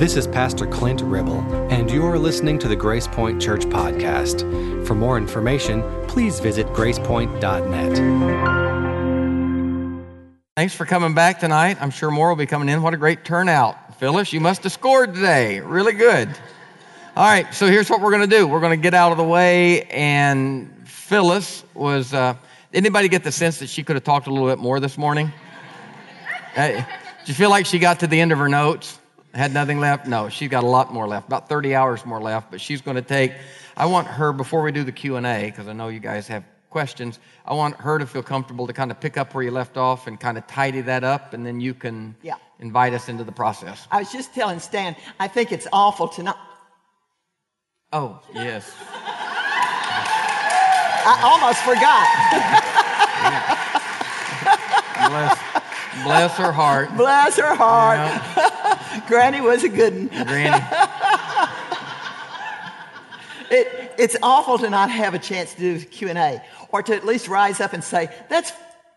This 0.00 0.16
is 0.16 0.26
Pastor 0.26 0.66
Clint 0.66 1.02
Ribble, 1.02 1.42
and 1.70 1.90
you 1.90 2.06
are 2.06 2.18
listening 2.18 2.58
to 2.60 2.68
the 2.68 2.74
Grace 2.74 3.06
Point 3.06 3.38
Church 3.38 3.66
Podcast. 3.66 4.86
For 4.86 4.94
more 4.94 5.18
information, 5.18 5.82
please 6.08 6.40
visit 6.40 6.66
gracepoint.net. 6.68 7.98
Thanks 10.56 10.74
for 10.74 10.86
coming 10.86 11.12
back 11.12 11.38
tonight. 11.38 11.76
I'm 11.82 11.90
sure 11.90 12.10
more 12.10 12.30
will 12.30 12.36
be 12.36 12.46
coming 12.46 12.70
in. 12.70 12.80
What 12.80 12.94
a 12.94 12.96
great 12.96 13.26
turnout. 13.26 13.98
Phyllis, 13.98 14.32
you 14.32 14.40
must 14.40 14.62
have 14.62 14.72
scored 14.72 15.12
today. 15.12 15.60
Really 15.60 15.92
good. 15.92 16.30
All 17.14 17.26
right, 17.26 17.52
so 17.52 17.66
here's 17.66 17.90
what 17.90 18.00
we're 18.00 18.12
going 18.12 18.26
to 18.26 18.36
do. 18.38 18.48
We're 18.48 18.60
going 18.60 18.78
to 18.78 18.82
get 18.82 18.94
out 18.94 19.12
of 19.12 19.18
the 19.18 19.24
way, 19.24 19.82
and 19.82 20.88
Phyllis 20.88 21.62
was. 21.74 22.14
Uh, 22.14 22.36
anybody 22.72 23.08
get 23.08 23.22
the 23.22 23.32
sense 23.32 23.58
that 23.58 23.68
she 23.68 23.82
could 23.82 23.96
have 23.96 24.04
talked 24.04 24.28
a 24.28 24.32
little 24.32 24.48
bit 24.48 24.58
more 24.58 24.80
this 24.80 24.96
morning? 24.96 25.30
Uh, 26.56 26.68
do 26.68 26.82
you 27.26 27.34
feel 27.34 27.48
like 27.48 27.64
she 27.64 27.78
got 27.78 28.00
to 28.00 28.08
the 28.08 28.20
end 28.20 28.32
of 28.32 28.38
her 28.38 28.48
notes? 28.48 28.99
Had 29.34 29.54
nothing 29.54 29.78
left? 29.78 30.06
No, 30.06 30.28
she's 30.28 30.48
got 30.48 30.64
a 30.64 30.66
lot 30.66 30.92
more 30.92 31.06
left, 31.06 31.28
about 31.28 31.48
30 31.48 31.74
hours 31.74 32.04
more 32.04 32.20
left, 32.20 32.50
but 32.50 32.60
she's 32.60 32.80
going 32.80 32.96
to 32.96 33.02
take, 33.02 33.32
I 33.76 33.86
want 33.86 34.06
her, 34.08 34.32
before 34.32 34.62
we 34.62 34.72
do 34.72 34.82
the 34.82 34.90
Q&A, 34.92 35.46
because 35.46 35.68
I 35.68 35.72
know 35.72 35.88
you 35.88 36.00
guys 36.00 36.26
have 36.28 36.42
questions, 36.68 37.18
I 37.44 37.54
want 37.54 37.76
her 37.76 37.98
to 37.98 38.06
feel 38.06 38.22
comfortable 38.24 38.66
to 38.66 38.72
kind 38.72 38.90
of 38.90 38.98
pick 39.00 39.16
up 39.16 39.32
where 39.34 39.44
you 39.44 39.50
left 39.52 39.76
off 39.76 40.06
and 40.08 40.18
kind 40.18 40.36
of 40.36 40.46
tidy 40.48 40.80
that 40.82 41.04
up, 41.04 41.32
and 41.34 41.46
then 41.46 41.60
you 41.60 41.74
can 41.74 42.16
Yeah. 42.22 42.34
invite 42.58 42.92
us 42.92 43.08
into 43.08 43.22
the 43.24 43.32
process. 43.32 43.86
I 43.90 44.00
was 44.00 44.10
just 44.12 44.34
telling 44.34 44.58
Stan, 44.58 44.96
I 45.20 45.28
think 45.28 45.52
it's 45.52 45.66
awful 45.72 46.08
to 46.08 46.22
not. 46.24 46.38
Oh, 47.92 48.20
yes. 48.32 48.72
I 51.02 51.20
almost 51.22 51.60
forgot. 51.62 52.06
Bless, 55.10 55.38
bless 56.02 56.36
her 56.36 56.52
heart. 56.52 56.96
Bless 56.96 57.36
her 57.36 57.54
heart. 57.54 57.98
Yeah, 57.98 59.04
Granny 59.08 59.40
was 59.40 59.64
a 59.64 59.68
good 59.68 59.94
one. 59.94 60.26
Granny. 60.26 60.64
It, 63.50 63.92
it's 63.98 64.16
awful 64.22 64.58
to 64.58 64.70
not 64.70 64.90
have 64.92 65.14
a 65.14 65.18
chance 65.18 65.54
to 65.54 65.60
do 65.60 65.84
Q&A 65.84 66.40
or 66.70 66.82
to 66.84 66.94
at 66.94 67.04
least 67.04 67.26
rise 67.26 67.60
up 67.60 67.72
and 67.72 67.82
say, 67.82 68.08
that's 68.28 68.52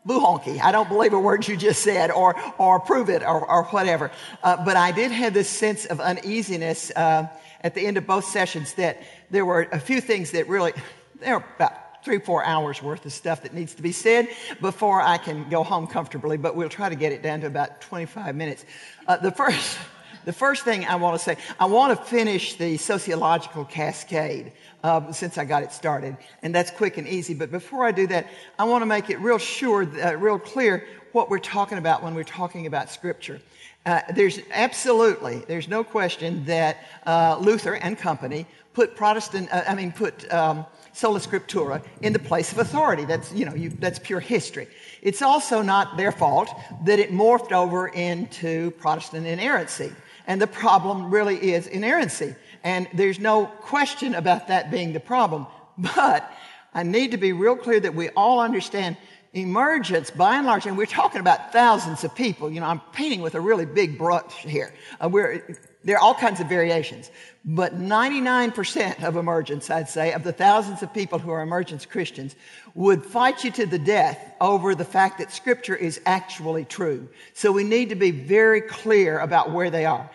boo-honky. 0.06 0.62
I 0.62 0.72
don't 0.72 0.88
believe 0.88 1.14
a 1.14 1.20
word 1.20 1.48
you 1.48 1.58
just 1.58 1.82
said 1.82 2.12
or, 2.12 2.36
or 2.60 2.80
prove 2.80 3.10
it 3.10 3.24
or, 3.24 3.50
or 3.50 3.64
whatever. 3.66 4.12
Uh, 4.44 4.64
but 4.64 4.78
I 4.78 4.92
did 4.92 5.12
have 5.12 5.34
this 5.34 5.50
sense 5.50 5.86
of 5.86 6.00
uneasiness 6.00 6.92
uh, 6.96 7.28
at 7.62 7.74
the 7.74 7.86
end 7.86 7.98
of 7.98 8.06
both 8.06 8.26
sessions 8.26 8.74
that 8.74 9.02
there 9.32 9.46
were 9.46 9.68
a 9.72 9.80
few 9.80 10.02
things 10.02 10.32
that 10.32 10.48
really, 10.48 10.74
there 11.20 11.40
were 11.40 11.46
about 11.56 11.74
three, 12.04 12.20
four 12.20 12.44
hours 12.44 12.82
worth 12.82 13.06
of 13.06 13.14
stuff 13.14 13.42
that 13.44 13.54
needs 13.54 13.74
to 13.76 13.82
be 13.82 13.92
said 13.92 14.28
before 14.62 15.02
I 15.02 15.18
can 15.18 15.50
go 15.50 15.64
home 15.64 15.88
comfortably, 15.88 16.38
but 16.38 16.56
we'll 16.56 16.70
try 16.70 16.90
to 16.90 16.96
get 16.96 17.12
it 17.12 17.22
down 17.22 17.42
to 17.42 17.48
about 17.48 17.82
25 17.82 18.36
minutes. 18.36 18.66
Uh, 19.08 19.18
the 19.18 19.32
first, 19.32 19.78
the 20.26 20.34
first 20.34 20.64
thing 20.64 20.86
I 20.86 20.96
want 20.96 21.18
to 21.18 21.24
say, 21.24 21.38
I 21.60 21.66
want 21.66 21.98
to 21.98 22.06
finish 22.06 22.56
the 22.56 22.78
sociological 22.78 23.66
cascade 23.66 24.52
uh, 24.84 25.12
since 25.14 25.38
I 25.38 25.46
got 25.46 25.64
it 25.64 25.72
started, 25.72 26.18
and 26.42 26.54
that's 26.54 26.72
quick 26.72 26.98
and 26.98 27.08
easy. 27.08 27.34
But 27.34 27.52
before 27.52 27.86
I 27.86 27.92
do 27.92 28.06
that, 28.08 28.28
I 28.60 28.66
want 28.66 28.82
to 28.82 28.86
make 28.86 29.10
it 29.10 29.20
real 29.20 29.38
sure, 29.38 29.84
uh, 29.84 30.16
real 30.16 30.40
clear 30.40 30.86
what 31.14 31.30
we're 31.30 31.40
talking 31.40 31.78
about 31.78 32.04
when 32.04 32.16
we're 32.16 32.24
talking 32.24 32.66
about 32.68 32.90
Scripture. 32.90 33.40
Uh, 33.86 34.02
there's 34.14 34.40
absolutely, 34.52 35.44
there's 35.48 35.68
no 35.68 35.84
question 35.84 36.44
that 36.46 36.78
uh, 37.06 37.38
Luther 37.40 37.76
and 37.76 37.98
company 37.98 38.46
put 38.74 38.96
Protestant, 38.96 39.50
uh, 39.52 39.64
I 39.68 39.76
mean, 39.76 39.92
put 39.92 40.32
um, 40.34 40.66
sola 40.94 41.20
scriptura 41.20 41.84
in 42.02 42.14
the 42.14 42.20
place 42.20 42.52
of 42.52 42.60
authority. 42.60 43.06
That's, 43.06 43.32
you 43.34 43.46
know, 43.46 43.56
you, 43.56 43.70
that's 43.70 44.00
pure 44.00 44.20
history. 44.20 44.68
It's 45.02 45.22
also 45.22 45.62
not 45.62 45.98
their 45.98 46.12
fault 46.12 46.50
that 46.86 47.00
it 47.00 47.12
morphed 47.12 47.52
over 47.52 47.88
into 47.88 48.72
Protestant 48.72 49.28
inerrancy. 49.28 49.92
And 50.28 50.42
the 50.42 50.48
problem 50.48 51.12
really 51.12 51.52
is 51.54 51.68
inerrancy. 51.68 52.36
And 52.64 52.88
there's 52.94 53.20
no 53.20 53.46
question 53.46 54.16
about 54.16 54.48
that 54.48 54.72
being 54.72 54.94
the 54.94 55.00
problem. 55.00 55.48
But 55.78 56.32
I 56.74 56.84
need 56.84 57.12
to 57.12 57.18
be 57.18 57.34
real 57.34 57.56
clear 57.56 57.80
that 57.80 57.94
we 57.94 58.10
all 58.10 58.40
understand 58.40 58.96
emergence 59.34 60.12
by 60.12 60.38
and 60.38 60.46
large, 60.46 60.68
and 60.68 60.78
we're 60.78 60.86
talking 60.86 61.20
about 61.20 61.52
thousands 61.52 62.04
of 62.04 62.14
people. 62.14 62.52
You 62.52 62.60
know, 62.60 62.68
I'm 62.68 62.82
painting 62.94 63.22
with 63.22 63.36
a 63.36 63.42
really 63.42 63.66
big 63.66 63.98
brush 63.98 64.36
here. 64.38 64.74
Uh, 65.04 65.10
we're, 65.10 65.58
there 65.84 65.98
are 65.98 66.02
all 66.02 66.14
kinds 66.14 66.40
of 66.40 66.48
variations, 66.48 67.12
but 67.44 67.78
99% 67.78 69.04
of 69.04 69.18
emergents, 69.18 69.70
I'd 69.70 69.90
say, 69.90 70.14
of 70.14 70.24
the 70.24 70.32
thousands 70.32 70.82
of 70.82 70.94
people 70.94 71.20
who 71.20 71.32
are 71.32 71.42
emergence 71.42 71.86
Christians 71.86 72.36
would 72.74 73.06
fight 73.06 73.44
you 73.44 73.52
to 73.52 73.66
the 73.66 73.80
death 73.80 74.34
over 74.40 74.76
the 74.76 74.86
fact 74.86 75.18
that 75.20 75.32
scripture 75.32 75.76
is 75.76 76.00
actually 76.06 76.66
true. 76.66 77.10
So 77.34 77.52
we 77.52 77.64
need 77.64 77.90
to 77.90 77.96
be 77.96 78.12
very 78.12 78.62
clear 78.62 79.20
about 79.20 79.52
where 79.52 79.70
they 79.70 79.86
are. 79.86 80.10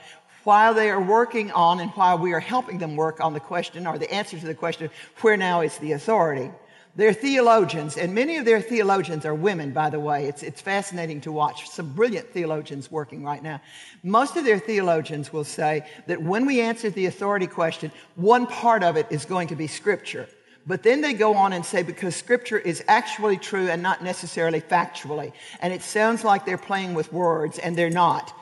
While 0.44 0.72
they 0.72 0.88
are 0.88 1.02
working 1.02 1.50
on 1.52 1.80
and 1.80 1.90
while 1.90 2.16
we 2.16 2.32
are 2.32 2.40
helping 2.40 2.78
them 2.78 2.96
work 2.96 3.20
on 3.20 3.34
the 3.34 3.40
question 3.40 3.86
or 3.86 3.98
the 3.98 4.10
answer 4.10 4.38
to 4.38 4.46
the 4.46 4.54
question, 4.54 4.88
where 5.20 5.36
now 5.36 5.60
is 5.60 5.76
the 5.76 5.92
authority? 5.92 6.50
They're 6.98 7.12
theologians, 7.12 7.96
and 7.96 8.12
many 8.12 8.38
of 8.38 8.44
their 8.44 8.60
theologians 8.60 9.24
are 9.24 9.32
women, 9.32 9.70
by 9.70 9.88
the 9.88 10.00
way. 10.00 10.26
It's, 10.26 10.42
it's 10.42 10.60
fascinating 10.60 11.20
to 11.20 11.30
watch 11.30 11.70
some 11.70 11.92
brilliant 11.92 12.30
theologians 12.30 12.90
working 12.90 13.22
right 13.22 13.40
now. 13.40 13.60
Most 14.02 14.36
of 14.36 14.44
their 14.44 14.58
theologians 14.58 15.32
will 15.32 15.44
say 15.44 15.86
that 16.08 16.20
when 16.20 16.44
we 16.44 16.60
answer 16.60 16.90
the 16.90 17.06
authority 17.06 17.46
question, 17.46 17.92
one 18.16 18.48
part 18.48 18.82
of 18.82 18.96
it 18.96 19.06
is 19.10 19.24
going 19.26 19.46
to 19.46 19.54
be 19.54 19.68
scripture. 19.68 20.28
But 20.66 20.82
then 20.82 21.00
they 21.00 21.12
go 21.12 21.34
on 21.34 21.52
and 21.52 21.64
say 21.64 21.84
because 21.84 22.16
scripture 22.16 22.58
is 22.58 22.82
actually 22.88 23.36
true 23.36 23.68
and 23.68 23.80
not 23.80 24.02
necessarily 24.02 24.60
factually. 24.60 25.32
And 25.60 25.72
it 25.72 25.82
sounds 25.82 26.24
like 26.24 26.46
they're 26.46 26.58
playing 26.58 26.94
with 26.94 27.12
words, 27.12 27.60
and 27.60 27.78
they're 27.78 27.90
not. 27.90 28.36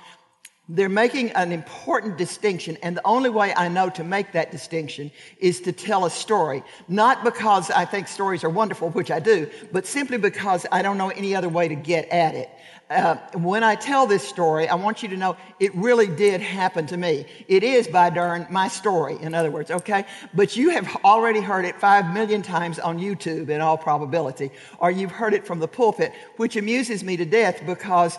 They're 0.69 0.89
making 0.89 1.31
an 1.31 1.53
important 1.53 2.19
distinction, 2.19 2.77
and 2.83 2.97
the 2.97 3.07
only 3.07 3.31
way 3.31 3.55
I 3.55 3.69
know 3.69 3.89
to 3.91 4.03
make 4.03 4.33
that 4.33 4.51
distinction 4.51 5.13
is 5.39 5.61
to 5.61 5.71
tell 5.71 6.07
a 6.07 6.11
story. 6.11 6.65
Not 6.89 7.23
because 7.23 7.71
I 7.71 7.85
think 7.85 8.09
stories 8.09 8.43
are 8.43 8.51
wonderful, 8.51 8.91
which 8.91 9.13
I 9.13 9.21
do, 9.21 9.49
but 9.71 9.87
simply 9.87 10.19
because 10.19 10.67
I 10.73 10.83
don't 10.83 10.99
know 10.99 11.11
any 11.11 11.37
other 11.37 11.49
way 11.49 11.69
to 11.69 11.77
get 11.77 12.09
at 12.09 12.35
it. 12.35 12.51
Uh, 12.91 13.17
when 13.35 13.63
I 13.63 13.77
tell 13.77 14.07
this 14.09 14.27
story, 14.27 14.69
I 14.69 14.75
want 14.75 15.05
you 15.05 15.09
to 15.11 15.17
know 15.17 15.37
it 15.61 15.75
really 15.75 16.09
did 16.09 16.41
happen 16.41 16.87
to 16.87 16.97
me. 16.97 17.27
It 17.47 17.63
is, 17.63 17.87
by 17.87 18.11
darn, 18.11 18.47
my 18.51 18.67
story, 18.67 19.19
in 19.21 19.35
other 19.35 19.51
words, 19.53 19.71
okay? 19.71 20.05
But 20.35 20.57
you 20.57 20.71
have 20.71 20.97
already 21.05 21.41
heard 21.41 21.65
it 21.65 21.81
five 21.81 22.13
million 22.13 22.43
times 22.43 22.81
on 22.81 22.99
YouTube 22.99 23.51
in 23.51 23.61
all 23.61 23.77
probability, 23.77 24.51
or 24.79 24.91
you've 24.91 25.13
heard 25.13 25.35
it 25.35 25.47
from 25.47 25.61
the 25.61 25.69
pulpit, 25.69 26.13
which 26.39 26.57
amuses 26.57 27.05
me 27.05 27.17
to 27.17 27.25
death 27.25 27.63
because 27.67 28.19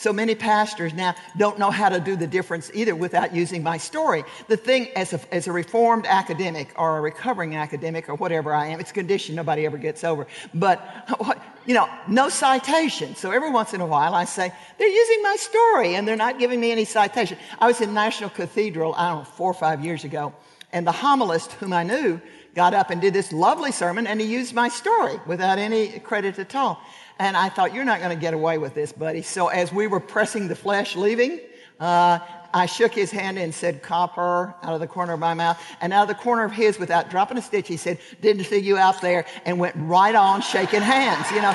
so 0.00 0.14
many 0.14 0.34
pastors 0.34 0.94
now 0.94 1.14
don't 1.36 1.58
know 1.58 1.70
how 1.70 1.90
to 1.90 2.00
do 2.00 2.16
the 2.16 2.26
difference 2.26 2.70
either 2.72 2.96
without 2.96 3.34
using 3.34 3.62
my 3.62 3.76
story. 3.76 4.24
The 4.48 4.56
thing, 4.56 4.88
as 4.96 5.12
a, 5.12 5.20
as 5.30 5.46
a 5.46 5.52
reformed 5.52 6.06
academic 6.06 6.72
or 6.76 6.96
a 6.96 7.00
recovering 7.02 7.54
academic 7.54 8.08
or 8.08 8.14
whatever 8.14 8.54
I 8.54 8.68
am, 8.68 8.80
it's 8.80 8.92
a 8.92 8.94
condition 8.94 9.34
nobody 9.34 9.66
ever 9.66 9.76
gets 9.76 10.02
over. 10.02 10.26
But, 10.54 10.80
you 11.66 11.74
know, 11.74 11.86
no 12.08 12.30
citation. 12.30 13.14
So 13.14 13.30
every 13.30 13.50
once 13.50 13.74
in 13.74 13.82
a 13.82 13.86
while 13.86 14.14
I 14.14 14.24
say, 14.24 14.50
they're 14.78 14.88
using 14.88 15.22
my 15.22 15.36
story 15.38 15.94
and 15.96 16.08
they're 16.08 16.16
not 16.16 16.38
giving 16.38 16.60
me 16.60 16.72
any 16.72 16.86
citation. 16.86 17.36
I 17.58 17.66
was 17.66 17.82
in 17.82 17.92
National 17.92 18.30
Cathedral, 18.30 18.94
I 18.94 19.10
don't 19.10 19.18
know, 19.18 19.24
four 19.24 19.50
or 19.50 19.54
five 19.54 19.84
years 19.84 20.04
ago, 20.04 20.32
and 20.72 20.86
the 20.86 20.92
homilist 20.92 21.52
whom 21.52 21.74
I 21.74 21.82
knew 21.82 22.22
got 22.54 22.72
up 22.72 22.88
and 22.88 23.02
did 23.02 23.12
this 23.12 23.32
lovely 23.32 23.70
sermon 23.70 24.06
and 24.06 24.20
he 24.20 24.26
used 24.26 24.54
my 24.54 24.68
story 24.68 25.20
without 25.26 25.58
any 25.58 25.98
credit 26.00 26.38
at 26.38 26.54
all. 26.54 26.82
And 27.20 27.36
I 27.36 27.50
thought, 27.50 27.74
you're 27.74 27.84
not 27.84 28.00
going 28.00 28.16
to 28.16 28.20
get 28.20 28.32
away 28.32 28.56
with 28.56 28.72
this, 28.72 28.92
buddy. 28.92 29.20
So 29.20 29.48
as 29.48 29.70
we 29.70 29.86
were 29.86 30.00
pressing 30.00 30.48
the 30.48 30.56
flesh 30.56 30.96
leaving, 30.96 31.38
uh, 31.78 32.18
I 32.54 32.64
shook 32.64 32.94
his 32.94 33.10
hand 33.10 33.38
and 33.38 33.54
said, 33.54 33.82
copper, 33.82 34.54
out 34.62 34.72
of 34.72 34.80
the 34.80 34.86
corner 34.86 35.12
of 35.12 35.20
my 35.20 35.34
mouth. 35.34 35.62
And 35.82 35.92
out 35.92 36.04
of 36.04 36.08
the 36.08 36.14
corner 36.14 36.44
of 36.44 36.52
his, 36.52 36.78
without 36.78 37.10
dropping 37.10 37.36
a 37.36 37.42
stitch, 37.42 37.68
he 37.68 37.76
said, 37.76 37.98
didn't 38.22 38.44
see 38.44 38.56
you 38.56 38.78
out 38.78 39.02
there, 39.02 39.26
and 39.44 39.58
went 39.58 39.76
right 39.76 40.14
on 40.14 40.40
shaking 40.40 40.80
hands, 40.80 41.30
you 41.30 41.42
know. 41.42 41.54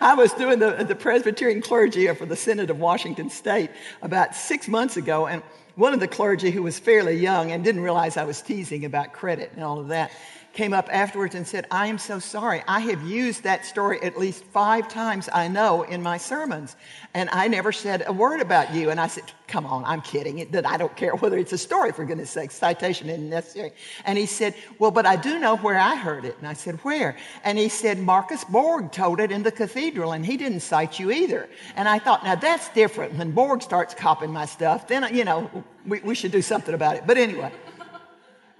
I 0.00 0.14
was 0.16 0.32
doing 0.32 0.58
the, 0.58 0.84
the 0.88 0.96
Presbyterian 0.96 1.60
clergy 1.60 2.06
for 2.14 2.24
the 2.24 2.34
Synod 2.34 2.70
of 2.70 2.80
Washington 2.80 3.28
State 3.28 3.68
about 4.00 4.34
six 4.34 4.68
months 4.68 4.96
ago, 4.96 5.26
and 5.26 5.42
one 5.74 5.92
of 5.92 6.00
the 6.00 6.08
clergy 6.08 6.50
who 6.50 6.62
was 6.62 6.78
fairly 6.78 7.16
young 7.16 7.52
and 7.52 7.62
didn't 7.62 7.82
realize 7.82 8.16
I 8.16 8.24
was 8.24 8.40
teasing 8.40 8.86
about 8.86 9.12
credit 9.12 9.52
and 9.54 9.62
all 9.62 9.78
of 9.78 9.88
that 9.88 10.10
came 10.52 10.74
up 10.74 10.88
afterwards 10.92 11.34
and 11.34 11.46
said, 11.46 11.66
I 11.70 11.86
am 11.86 11.98
so 11.98 12.18
sorry. 12.18 12.62
I 12.68 12.80
have 12.80 13.02
used 13.02 13.44
that 13.44 13.64
story 13.64 14.02
at 14.02 14.18
least 14.18 14.44
five 14.44 14.88
times, 14.88 15.28
I 15.32 15.48
know, 15.48 15.82
in 15.82 16.02
my 16.02 16.18
sermons. 16.18 16.76
And 17.14 17.30
I 17.30 17.48
never 17.48 17.72
said 17.72 18.04
a 18.06 18.12
word 18.12 18.40
about 18.40 18.74
you. 18.74 18.90
And 18.90 19.00
I 19.00 19.06
said, 19.06 19.24
Come 19.48 19.66
on, 19.66 19.84
I'm 19.84 20.00
kidding. 20.00 20.50
That 20.52 20.66
I 20.66 20.78
don't 20.78 20.96
care 20.96 21.14
whether 21.14 21.36
it's 21.36 21.52
a 21.52 21.58
story, 21.58 21.92
for 21.92 22.06
goodness 22.06 22.30
sake. 22.30 22.50
Citation 22.50 23.10
isn't 23.10 23.28
necessary. 23.28 23.72
And 24.06 24.16
he 24.16 24.24
said, 24.24 24.54
Well, 24.78 24.90
but 24.90 25.04
I 25.04 25.16
do 25.16 25.38
know 25.38 25.56
where 25.56 25.78
I 25.78 25.94
heard 25.94 26.24
it. 26.24 26.36
And 26.38 26.48
I 26.48 26.54
said, 26.54 26.76
Where? 26.76 27.16
And 27.44 27.58
he 27.58 27.68
said, 27.68 27.98
Marcus 27.98 28.44
Borg 28.44 28.92
told 28.92 29.20
it 29.20 29.30
in 29.30 29.42
the 29.42 29.52
cathedral, 29.52 30.12
and 30.12 30.24
he 30.24 30.36
didn't 30.36 30.60
cite 30.60 30.98
you 30.98 31.10
either. 31.10 31.48
And 31.76 31.88
I 31.88 31.98
thought, 31.98 32.24
Now 32.24 32.34
that's 32.34 32.68
different. 32.70 33.14
When 33.14 33.32
Borg 33.32 33.62
starts 33.62 33.94
copying 33.94 34.32
my 34.32 34.46
stuff, 34.46 34.88
then, 34.88 35.14
you 35.14 35.24
know, 35.24 35.50
we, 35.86 36.00
we 36.00 36.14
should 36.14 36.32
do 36.32 36.42
something 36.42 36.74
about 36.74 36.96
it. 36.96 37.06
But 37.06 37.18
anyway. 37.18 37.52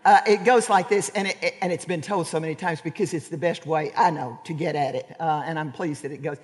Uh, 0.04 0.20
it 0.26 0.44
goes 0.44 0.68
like 0.68 0.88
this, 0.88 1.10
and, 1.10 1.28
it, 1.28 1.54
and 1.60 1.72
it's 1.72 1.84
been 1.84 2.00
told 2.00 2.26
so 2.26 2.40
many 2.40 2.54
times 2.54 2.80
because 2.80 3.14
it's 3.14 3.28
the 3.28 3.36
best 3.36 3.66
way 3.66 3.92
I 3.96 4.10
know 4.10 4.38
to 4.44 4.52
get 4.52 4.74
at 4.74 4.94
it, 4.94 5.14
uh, 5.20 5.42
and 5.46 5.58
I'm 5.58 5.70
pleased 5.70 6.02
that 6.02 6.10
it 6.10 6.22
goes. 6.22 6.38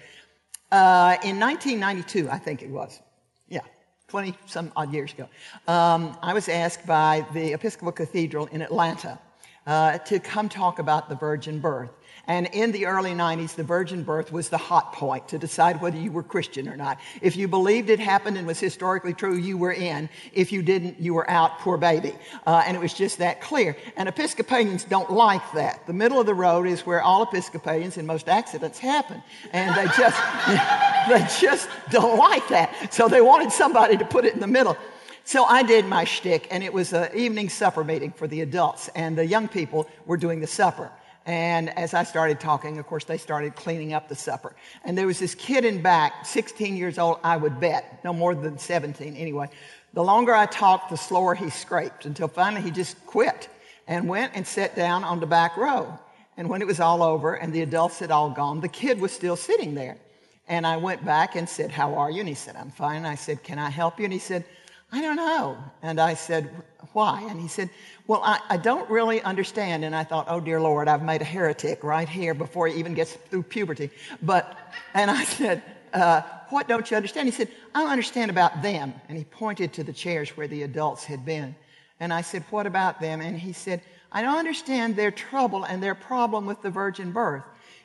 Uh, 0.70 1.16
in 1.24 1.40
1992, 1.40 2.30
I 2.30 2.38
think 2.38 2.62
it 2.62 2.70
was. 2.70 3.00
Yeah, 3.48 3.62
20 4.08 4.34
some 4.46 4.70
odd 4.76 4.92
years 4.92 5.12
ago. 5.12 5.28
Um, 5.66 6.16
I 6.22 6.34
was 6.34 6.48
asked 6.48 6.86
by 6.86 7.26
the 7.32 7.52
Episcopal 7.52 7.92
Cathedral 7.92 8.46
in 8.46 8.62
Atlanta 8.62 9.18
uh, 9.66 9.98
to 9.98 10.20
come 10.20 10.48
talk 10.48 10.78
about 10.78 11.08
the 11.08 11.16
virgin 11.16 11.58
birth. 11.58 11.90
And 12.28 12.46
in 12.52 12.72
the 12.72 12.84
early 12.84 13.12
90s, 13.12 13.54
the 13.54 13.64
virgin 13.64 14.02
birth 14.02 14.30
was 14.30 14.50
the 14.50 14.58
hot 14.58 14.92
point 14.92 15.28
to 15.28 15.38
decide 15.38 15.80
whether 15.80 15.96
you 15.96 16.12
were 16.12 16.22
Christian 16.22 16.68
or 16.68 16.76
not. 16.76 17.00
If 17.22 17.36
you 17.36 17.48
believed 17.48 17.88
it 17.88 17.98
happened 17.98 18.36
and 18.36 18.46
was 18.46 18.60
historically 18.60 19.14
true, 19.14 19.34
you 19.34 19.56
were 19.56 19.72
in. 19.72 20.10
If 20.34 20.52
you 20.52 20.62
didn't, 20.62 21.00
you 21.00 21.14
were 21.14 21.28
out, 21.30 21.58
poor 21.60 21.78
baby. 21.78 22.14
Uh, 22.46 22.62
and 22.66 22.76
it 22.76 22.80
was 22.80 22.92
just 22.92 23.16
that 23.18 23.40
clear. 23.40 23.78
And 23.96 24.10
Episcopalians 24.10 24.84
don't 24.84 25.10
like 25.10 25.52
that. 25.52 25.86
The 25.86 25.94
middle 25.94 26.20
of 26.20 26.26
the 26.26 26.34
road 26.34 26.66
is 26.66 26.84
where 26.84 27.00
all 27.00 27.22
Episcopalians 27.22 27.96
and 27.96 28.06
most 28.06 28.28
accidents 28.28 28.78
happen. 28.78 29.22
And 29.52 29.74
they 29.74 29.86
just, 29.96 30.20
they 31.08 31.26
just 31.40 31.66
don't 31.90 32.18
like 32.18 32.46
that. 32.48 32.92
So 32.92 33.08
they 33.08 33.22
wanted 33.22 33.52
somebody 33.52 33.96
to 33.96 34.04
put 34.04 34.26
it 34.26 34.34
in 34.34 34.40
the 34.40 34.46
middle. 34.46 34.76
So 35.24 35.44
I 35.44 35.62
did 35.62 35.86
my 35.86 36.04
shtick, 36.04 36.48
and 36.50 36.64
it 36.64 36.72
was 36.72 36.92
an 36.94 37.10
evening 37.14 37.50
supper 37.50 37.84
meeting 37.84 38.12
for 38.12 38.26
the 38.26 38.40
adults, 38.40 38.88
and 38.94 39.16
the 39.16 39.26
young 39.26 39.46
people 39.46 39.86
were 40.06 40.16
doing 40.16 40.40
the 40.40 40.46
supper. 40.46 40.90
And 41.28 41.68
as 41.78 41.92
I 41.92 42.04
started 42.04 42.40
talking, 42.40 42.78
of 42.78 42.86
course, 42.86 43.04
they 43.04 43.18
started 43.18 43.54
cleaning 43.54 43.92
up 43.92 44.08
the 44.08 44.14
supper. 44.14 44.56
And 44.82 44.96
there 44.96 45.06
was 45.06 45.18
this 45.18 45.34
kid 45.34 45.66
in 45.66 45.82
back, 45.82 46.24
16 46.24 46.74
years 46.74 46.98
old, 46.98 47.18
I 47.22 47.36
would 47.36 47.60
bet, 47.60 48.02
no 48.02 48.14
more 48.14 48.34
than 48.34 48.56
17 48.56 49.14
anyway. 49.14 49.50
The 49.92 50.02
longer 50.02 50.34
I 50.34 50.46
talked, 50.46 50.88
the 50.88 50.96
slower 50.96 51.34
he 51.34 51.50
scraped 51.50 52.06
until 52.06 52.28
finally 52.28 52.62
he 52.62 52.70
just 52.70 53.04
quit 53.04 53.50
and 53.86 54.08
went 54.08 54.32
and 54.36 54.46
sat 54.46 54.74
down 54.74 55.04
on 55.04 55.20
the 55.20 55.26
back 55.26 55.58
row. 55.58 55.98
And 56.38 56.48
when 56.48 56.62
it 56.62 56.66
was 56.66 56.80
all 56.80 57.02
over 57.02 57.34
and 57.34 57.52
the 57.52 57.60
adults 57.60 57.98
had 57.98 58.10
all 58.10 58.30
gone, 58.30 58.62
the 58.62 58.68
kid 58.68 58.98
was 58.98 59.12
still 59.12 59.36
sitting 59.36 59.74
there. 59.74 59.98
And 60.46 60.66
I 60.66 60.78
went 60.78 61.04
back 61.04 61.36
and 61.36 61.46
said, 61.46 61.70
How 61.70 61.94
are 61.96 62.10
you? 62.10 62.20
And 62.20 62.28
he 62.28 62.34
said, 62.34 62.56
I'm 62.56 62.70
fine. 62.70 62.96
And 62.96 63.06
I 63.06 63.16
said, 63.16 63.42
Can 63.42 63.58
I 63.58 63.68
help 63.68 63.98
you? 63.98 64.04
And 64.04 64.14
he 64.14 64.18
said, 64.18 64.46
I 64.90 65.02
don't 65.02 65.16
know. 65.16 65.58
And 65.82 66.00
I 66.00 66.14
said, 66.14 66.50
Why? 66.92 67.22
And 67.28 67.40
he 67.40 67.48
said, 67.48 67.70
Well, 68.06 68.22
I, 68.24 68.40
I, 68.48 68.56
don't 68.56 68.88
really 68.90 69.20
understand. 69.22 69.84
And 69.84 69.94
I 69.94 70.04
thought, 70.04 70.26
Oh, 70.28 70.40
dear 70.40 70.60
Lord, 70.60 70.88
I've 70.88 71.02
made 71.02 71.22
a 71.22 71.24
heretic 71.26 71.84
right 71.84 72.08
here 72.08 72.34
before 72.34 72.66
he 72.68 72.78
even 72.78 72.94
gets 72.94 73.14
through 73.14 73.44
puberty. 73.44 73.90
But, 74.22 74.56
and 74.94 75.10
I 75.10 75.24
said, 75.24 75.62
uh, 75.92 76.22
What 76.50 76.68
don't 76.68 76.90
you 76.90 76.96
understand? 76.96 77.28
He 77.28 77.32
said, 77.32 77.48
I 77.74 77.82
don't 77.82 77.90
understand 77.90 78.30
about 78.30 78.62
them. 78.62 78.94
And 79.08 79.18
he 79.18 79.24
pointed 79.24 79.72
to 79.74 79.84
the 79.84 79.92
chairs 79.92 80.36
where 80.36 80.48
the 80.48 80.62
adults 80.62 81.04
had 81.04 81.24
been. 81.24 81.54
And 82.00 82.12
I 82.12 82.22
said, 82.22 82.44
What 82.50 82.66
about 82.66 83.00
them? 83.00 83.20
And 83.20 83.38
he 83.38 83.52
said, 83.52 83.82
I 84.10 84.22
don't 84.22 84.38
understand 84.38 84.96
their 84.96 85.10
trouble 85.10 85.64
and 85.64 85.82
their 85.82 85.94
problem 85.94 86.46
with 86.46 86.62
the 86.62 86.70
virgin 86.70 87.12
birth. 87.12 87.44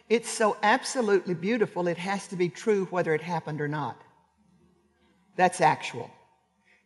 It's 0.10 0.30
so 0.30 0.58
absolutely 0.64 1.34
beautiful, 1.34 1.88
it 1.88 1.98
has 1.98 2.28
to 2.28 2.36
be 2.36 2.50
true 2.50 2.86
whether 2.86 3.14
it 3.14 3.22
happened 3.22 3.62
or 3.62 3.68
not. 3.68 4.02
That's 5.36 5.62
actual. 5.62 6.12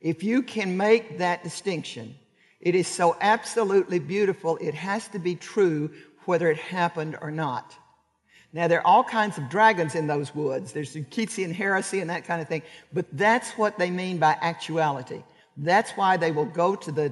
If 0.01 0.23
you 0.23 0.43
can 0.43 0.77
make 0.77 1.17
that 1.17 1.43
distinction, 1.43 2.15
it 2.59 2.75
is 2.75 2.87
so 2.87 3.15
absolutely 3.21 3.99
beautiful, 3.99 4.57
it 4.57 4.73
has 4.73 5.07
to 5.09 5.19
be 5.19 5.35
true 5.35 5.91
whether 6.25 6.49
it 6.49 6.57
happened 6.57 7.17
or 7.21 7.31
not. 7.31 7.75
Now, 8.53 8.67
there 8.67 8.79
are 8.79 8.87
all 8.87 9.03
kinds 9.03 9.37
of 9.37 9.49
dragons 9.49 9.95
in 9.95 10.07
those 10.07 10.33
woods. 10.33 10.71
There's 10.71 10.95
Keatsian 10.95 11.53
heresy 11.53 11.99
and 11.99 12.09
that 12.09 12.25
kind 12.25 12.41
of 12.41 12.47
thing. 12.47 12.63
But 12.93 13.05
that's 13.13 13.51
what 13.51 13.77
they 13.77 13.91
mean 13.91 14.17
by 14.17 14.37
actuality. 14.41 15.21
That's 15.57 15.91
why 15.91 16.17
they 16.17 16.31
will 16.31 16.45
go 16.45 16.75
to 16.75 16.91
the 16.91 17.11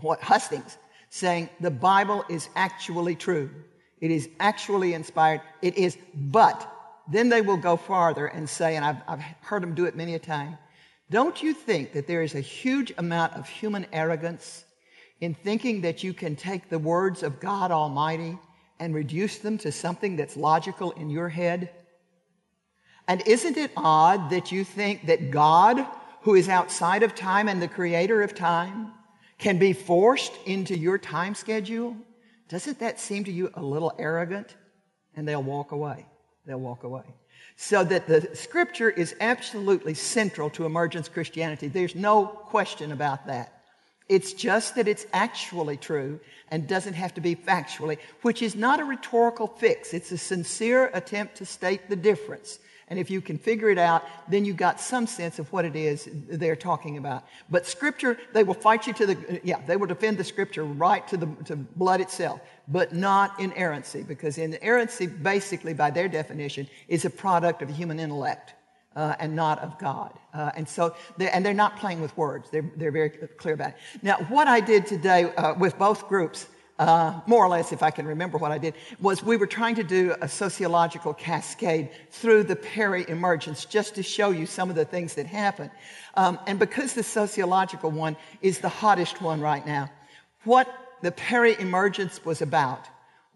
what, 0.00 0.20
hustings 0.20 0.78
saying 1.10 1.48
the 1.60 1.70
Bible 1.70 2.24
is 2.28 2.48
actually 2.54 3.16
true. 3.16 3.50
It 4.00 4.10
is 4.10 4.28
actually 4.38 4.94
inspired. 4.94 5.42
It 5.60 5.76
is, 5.76 5.98
but 6.14 6.66
then 7.10 7.28
they 7.28 7.42
will 7.42 7.56
go 7.56 7.76
farther 7.76 8.26
and 8.26 8.48
say, 8.48 8.76
and 8.76 8.84
I've, 8.84 9.02
I've 9.08 9.20
heard 9.40 9.62
them 9.62 9.74
do 9.74 9.86
it 9.86 9.96
many 9.96 10.14
a 10.14 10.18
time, 10.18 10.56
don't 11.10 11.42
you 11.42 11.52
think 11.52 11.92
that 11.92 12.06
there 12.06 12.22
is 12.22 12.34
a 12.34 12.40
huge 12.40 12.92
amount 12.96 13.34
of 13.34 13.48
human 13.48 13.86
arrogance 13.92 14.64
in 15.20 15.34
thinking 15.34 15.80
that 15.82 16.04
you 16.04 16.14
can 16.14 16.36
take 16.36 16.68
the 16.68 16.78
words 16.78 17.22
of 17.22 17.40
God 17.40 17.70
Almighty 17.70 18.38
and 18.78 18.94
reduce 18.94 19.38
them 19.38 19.58
to 19.58 19.72
something 19.72 20.16
that's 20.16 20.36
logical 20.36 20.92
in 20.92 21.10
your 21.10 21.28
head? 21.28 21.70
And 23.08 23.22
isn't 23.26 23.56
it 23.56 23.72
odd 23.76 24.30
that 24.30 24.52
you 24.52 24.64
think 24.64 25.06
that 25.06 25.30
God, 25.32 25.84
who 26.22 26.36
is 26.36 26.48
outside 26.48 27.02
of 27.02 27.14
time 27.14 27.48
and 27.48 27.60
the 27.60 27.68
creator 27.68 28.22
of 28.22 28.34
time, 28.34 28.92
can 29.38 29.58
be 29.58 29.72
forced 29.72 30.32
into 30.46 30.78
your 30.78 30.96
time 30.96 31.34
schedule? 31.34 31.96
Doesn't 32.48 32.78
that 32.78 33.00
seem 33.00 33.24
to 33.24 33.32
you 33.32 33.50
a 33.54 33.62
little 33.62 33.92
arrogant? 33.98 34.54
And 35.16 35.26
they'll 35.26 35.42
walk 35.42 35.72
away. 35.72 36.06
They'll 36.46 36.60
walk 36.60 36.84
away. 36.84 37.02
So 37.62 37.84
that 37.84 38.06
the 38.06 38.34
scripture 38.34 38.88
is 38.88 39.14
absolutely 39.20 39.92
central 39.92 40.48
to 40.50 40.64
emergence 40.64 41.10
Christianity. 41.10 41.68
There's 41.68 41.94
no 41.94 42.24
question 42.24 42.90
about 42.90 43.26
that. 43.26 43.52
It's 44.08 44.32
just 44.32 44.76
that 44.76 44.88
it's 44.88 45.04
actually 45.12 45.76
true 45.76 46.20
and 46.50 46.66
doesn't 46.66 46.94
have 46.94 47.12
to 47.14 47.20
be 47.20 47.36
factually, 47.36 47.98
which 48.22 48.40
is 48.40 48.56
not 48.56 48.80
a 48.80 48.84
rhetorical 48.84 49.46
fix. 49.46 49.92
It's 49.92 50.10
a 50.10 50.16
sincere 50.16 50.90
attempt 50.94 51.34
to 51.36 51.44
state 51.44 51.90
the 51.90 51.96
difference. 51.96 52.60
And 52.90 52.98
if 52.98 53.08
you 53.08 53.20
can 53.20 53.38
figure 53.38 53.70
it 53.70 53.78
out, 53.78 54.04
then 54.28 54.44
you've 54.44 54.56
got 54.56 54.80
some 54.80 55.06
sense 55.06 55.38
of 55.38 55.50
what 55.52 55.64
it 55.64 55.76
is 55.76 56.08
they're 56.28 56.56
talking 56.56 56.98
about. 56.98 57.24
But 57.48 57.64
scripture, 57.64 58.18
they 58.32 58.42
will 58.42 58.54
fight 58.54 58.88
you 58.88 58.92
to 58.94 59.06
the, 59.06 59.40
yeah, 59.44 59.60
they 59.64 59.76
will 59.76 59.86
defend 59.86 60.18
the 60.18 60.24
scripture 60.24 60.64
right 60.64 61.06
to 61.06 61.16
the 61.16 61.26
to 61.44 61.54
blood 61.56 62.00
itself, 62.00 62.40
but 62.66 62.92
not 62.92 63.38
inerrancy, 63.38 64.02
because 64.02 64.38
inerrancy, 64.38 65.06
basically, 65.06 65.72
by 65.72 65.90
their 65.90 66.08
definition, 66.08 66.66
is 66.88 67.04
a 67.04 67.10
product 67.10 67.62
of 67.62 67.68
the 67.68 67.74
human 67.74 68.00
intellect. 68.00 68.54
Uh, 68.96 69.14
and 69.20 69.36
not 69.36 69.60
of 69.60 69.78
God. 69.78 70.12
Uh, 70.34 70.50
and 70.56 70.68
so, 70.68 70.96
they're, 71.16 71.32
and 71.32 71.46
they're 71.46 71.54
not 71.54 71.76
playing 71.76 72.00
with 72.00 72.14
words. 72.16 72.50
They're, 72.50 72.68
they're 72.76 72.90
very 72.90 73.10
clear 73.10 73.54
about 73.54 73.68
it. 73.68 73.76
Now, 74.02 74.16
what 74.28 74.48
I 74.48 74.58
did 74.58 74.84
today 74.84 75.32
uh, 75.36 75.54
with 75.54 75.78
both 75.78 76.08
groups 76.08 76.48
uh, 76.80 77.20
more 77.26 77.44
or 77.44 77.48
less, 77.48 77.72
if 77.72 77.82
I 77.82 77.90
can 77.90 78.06
remember 78.06 78.38
what 78.38 78.52
I 78.52 78.58
did, 78.58 78.72
was 79.00 79.22
we 79.22 79.36
were 79.36 79.46
trying 79.46 79.74
to 79.74 79.84
do 79.84 80.14
a 80.22 80.28
sociological 80.28 81.12
cascade 81.12 81.90
through 82.10 82.44
the 82.44 82.56
peri-emergence 82.56 83.66
just 83.66 83.96
to 83.96 84.02
show 84.02 84.30
you 84.30 84.46
some 84.46 84.70
of 84.70 84.76
the 84.76 84.86
things 84.86 85.14
that 85.14 85.26
happen. 85.26 85.70
Um, 86.14 86.38
and 86.46 86.58
because 86.58 86.94
the 86.94 87.02
sociological 87.02 87.90
one 87.90 88.16
is 88.40 88.60
the 88.60 88.70
hottest 88.70 89.20
one 89.20 89.42
right 89.42 89.64
now, 89.66 89.90
what 90.44 90.66
the 91.02 91.12
peri-emergence 91.12 92.24
was 92.24 92.40
about 92.40 92.86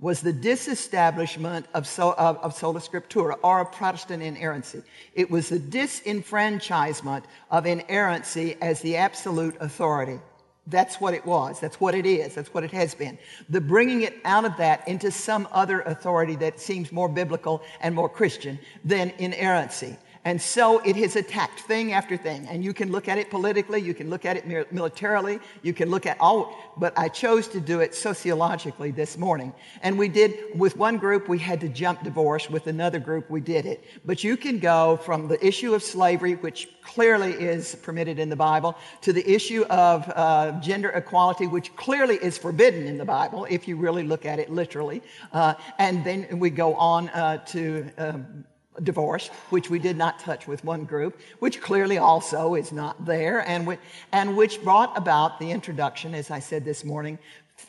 was 0.00 0.22
the 0.22 0.32
disestablishment 0.32 1.66
of, 1.74 1.86
so, 1.86 2.14
of, 2.14 2.38
of 2.38 2.54
sola 2.54 2.80
scriptura 2.80 3.36
or 3.42 3.60
of 3.60 3.72
Protestant 3.72 4.22
inerrancy. 4.22 4.82
It 5.14 5.30
was 5.30 5.50
the 5.50 5.60
disenfranchisement 5.60 7.24
of 7.50 7.66
inerrancy 7.66 8.56
as 8.62 8.80
the 8.80 8.96
absolute 8.96 9.56
authority. 9.60 10.18
That's 10.66 11.00
what 11.00 11.12
it 11.12 11.26
was. 11.26 11.60
That's 11.60 11.78
what 11.78 11.94
it 11.94 12.06
is. 12.06 12.34
That's 12.34 12.54
what 12.54 12.64
it 12.64 12.70
has 12.70 12.94
been. 12.94 13.18
The 13.50 13.60
bringing 13.60 14.02
it 14.02 14.16
out 14.24 14.46
of 14.46 14.56
that 14.56 14.86
into 14.88 15.10
some 15.10 15.46
other 15.52 15.82
authority 15.82 16.36
that 16.36 16.58
seems 16.58 16.90
more 16.90 17.08
biblical 17.08 17.62
and 17.80 17.94
more 17.94 18.08
Christian 18.08 18.58
than 18.82 19.12
inerrancy. 19.18 19.98
And 20.24 20.40
so 20.40 20.78
it 20.80 20.96
has 20.96 21.16
attacked 21.16 21.60
thing 21.60 21.92
after 21.92 22.16
thing. 22.16 22.46
And 22.48 22.64
you 22.64 22.72
can 22.72 22.90
look 22.90 23.08
at 23.08 23.18
it 23.18 23.30
politically, 23.30 23.80
you 23.80 23.92
can 23.92 24.08
look 24.08 24.24
at 24.24 24.36
it 24.36 24.46
militarily, 24.72 25.38
you 25.62 25.74
can 25.74 25.90
look 25.90 26.06
at 26.06 26.18
all, 26.18 26.56
but 26.78 26.98
I 26.98 27.08
chose 27.08 27.46
to 27.48 27.60
do 27.60 27.80
it 27.80 27.94
sociologically 27.94 28.90
this 28.90 29.18
morning. 29.18 29.52
And 29.82 29.98
we 29.98 30.08
did, 30.08 30.58
with 30.58 30.76
one 30.78 30.96
group, 30.96 31.28
we 31.28 31.38
had 31.38 31.60
to 31.60 31.68
jump 31.68 32.02
divorce. 32.02 32.48
With 32.48 32.66
another 32.66 32.98
group, 32.98 33.28
we 33.28 33.40
did 33.40 33.66
it. 33.66 33.84
But 34.04 34.24
you 34.24 34.36
can 34.36 34.58
go 34.58 34.96
from 34.96 35.28
the 35.28 35.44
issue 35.46 35.74
of 35.74 35.82
slavery, 35.82 36.36
which 36.36 36.68
clearly 36.82 37.32
is 37.32 37.74
permitted 37.76 38.18
in 38.18 38.28
the 38.30 38.36
Bible, 38.36 38.76
to 39.02 39.12
the 39.12 39.30
issue 39.30 39.64
of 39.64 40.10
uh, 40.14 40.52
gender 40.60 40.90
equality, 40.90 41.46
which 41.46 41.74
clearly 41.76 42.16
is 42.16 42.38
forbidden 42.38 42.86
in 42.86 42.96
the 42.96 43.04
Bible, 43.04 43.46
if 43.50 43.68
you 43.68 43.76
really 43.76 44.04
look 44.04 44.24
at 44.24 44.38
it 44.38 44.50
literally. 44.50 45.02
Uh, 45.32 45.54
and 45.78 46.04
then 46.04 46.38
we 46.38 46.48
go 46.48 46.74
on 46.76 47.08
uh, 47.10 47.38
to, 47.46 47.90
um, 47.98 48.44
divorce, 48.82 49.28
which 49.50 49.70
we 49.70 49.78
did 49.78 49.96
not 49.96 50.18
touch 50.18 50.46
with 50.46 50.64
one 50.64 50.84
group, 50.84 51.18
which 51.38 51.60
clearly 51.60 51.98
also 51.98 52.54
is 52.54 52.72
not 52.72 53.04
there, 53.06 53.40
and 53.48 53.66
which, 53.66 53.80
and 54.12 54.36
which 54.36 54.62
brought 54.62 54.96
about 54.96 55.38
the 55.38 55.50
introduction, 55.50 56.14
as 56.14 56.30
I 56.30 56.40
said 56.40 56.64
this 56.64 56.84
morning, 56.84 57.18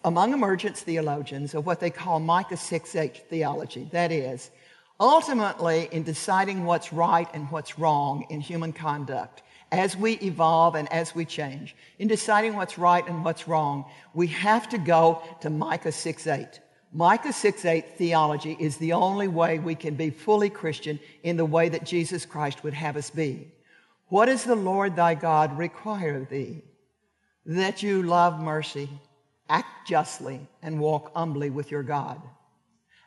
among 0.03 0.33
emergence 0.33 0.81
theologians 0.81 1.53
of 1.53 1.65
what 1.65 1.79
they 1.79 1.89
call 1.89 2.19
Micah 2.19 2.57
6 2.57 2.95
8 2.95 3.29
theology. 3.29 3.88
That 3.91 4.12
is, 4.12 4.50
ultimately, 5.00 5.88
in 5.91 6.03
deciding 6.03 6.65
what's 6.65 6.91
right 6.91 7.27
and 7.33 7.50
what's 7.51 7.77
wrong 7.77 8.25
in 8.29 8.41
human 8.41 8.74
conduct, 8.74 9.43
as 9.71 9.95
we 9.95 10.13
evolve 10.13 10.75
and 10.75 10.91
as 10.91 11.13
we 11.13 11.25
change, 11.25 11.75
in 12.00 12.07
deciding 12.07 12.55
what's 12.55 12.77
right 12.77 13.07
and 13.07 13.24
what's 13.24 13.47
wrong, 13.47 13.85
we 14.13 14.27
have 14.27 14.69
to 14.69 14.77
go 14.77 15.21
to 15.41 15.50
Micah 15.50 15.91
6 15.91 16.27
8. 16.27 16.59
Micah 16.95 17.33
6 17.33 17.65
8 17.65 17.97
theology 17.97 18.55
is 18.57 18.77
the 18.77 18.93
only 18.93 19.27
way 19.27 19.59
we 19.59 19.75
can 19.75 19.95
be 19.95 20.09
fully 20.11 20.49
Christian 20.49 20.97
in 21.23 21.35
the 21.35 21.43
way 21.43 21.67
that 21.67 21.83
Jesus 21.83 22.25
Christ 22.25 22.63
would 22.63 22.73
have 22.73 22.95
us 22.95 23.09
be. 23.09 23.51
What 24.07 24.27
does 24.27 24.45
the 24.45 24.55
Lord 24.55 24.95
thy 24.95 25.13
God 25.13 25.57
require 25.57 26.21
of 26.21 26.29
thee? 26.29 26.61
That 27.45 27.83
you 27.83 28.01
love 28.01 28.39
mercy, 28.39 28.89
act 29.49 29.89
justly, 29.89 30.39
and 30.61 30.79
walk 30.79 31.13
humbly 31.13 31.49
with 31.49 31.69
your 31.69 31.83
God. 31.83 32.21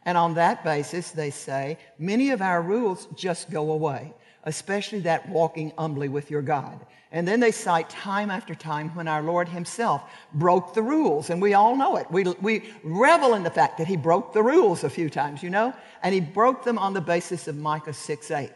And 0.04 0.18
on 0.18 0.35
that 0.35 0.64
basis, 0.64 1.11
they 1.11 1.30
say, 1.30 1.78
many 1.99 2.28
of 2.28 2.42
our 2.42 2.61
rules 2.61 3.09
just 3.14 3.50
go 3.50 3.73
away, 3.73 4.12
especially 4.45 5.00
that 5.00 5.28
walking 5.28 5.73
humbly 5.76 6.09
with 6.09 6.30
your 6.30 6.42
God. 6.42 6.85
And 7.11 7.26
then 7.26 7.40
they 7.40 7.52
cite 7.52 7.88
time 7.88 8.30
after 8.30 8.54
time 8.54 8.95
when 8.95 9.09
our 9.09 9.23
Lord 9.23 9.49
Himself 9.49 10.02
broke 10.35 10.75
the 10.75 10.83
rules, 10.83 11.30
and 11.30 11.40
we 11.40 11.54
all 11.54 11.75
know 11.75 11.97
it. 11.97 12.11
We, 12.11 12.25
we 12.42 12.71
revel 12.83 13.35
in 13.35 13.42
the 13.42 13.50
fact 13.50 13.78
that 13.78 13.87
He 13.87 13.97
broke 13.97 14.35
the 14.35 14.42
rules 14.42 14.85
a 14.85 14.90
few 14.90 15.09
times, 15.09 15.42
you 15.42 15.49
know? 15.49 15.73
And 16.02 16.14
He 16.14 16.21
broke 16.21 16.64
them 16.64 16.78
on 16.78 16.92
the 16.92 17.00
basis 17.00 17.49
of 17.49 17.57
Micah 17.57 17.95
6 17.95 18.30
8. 18.30 18.50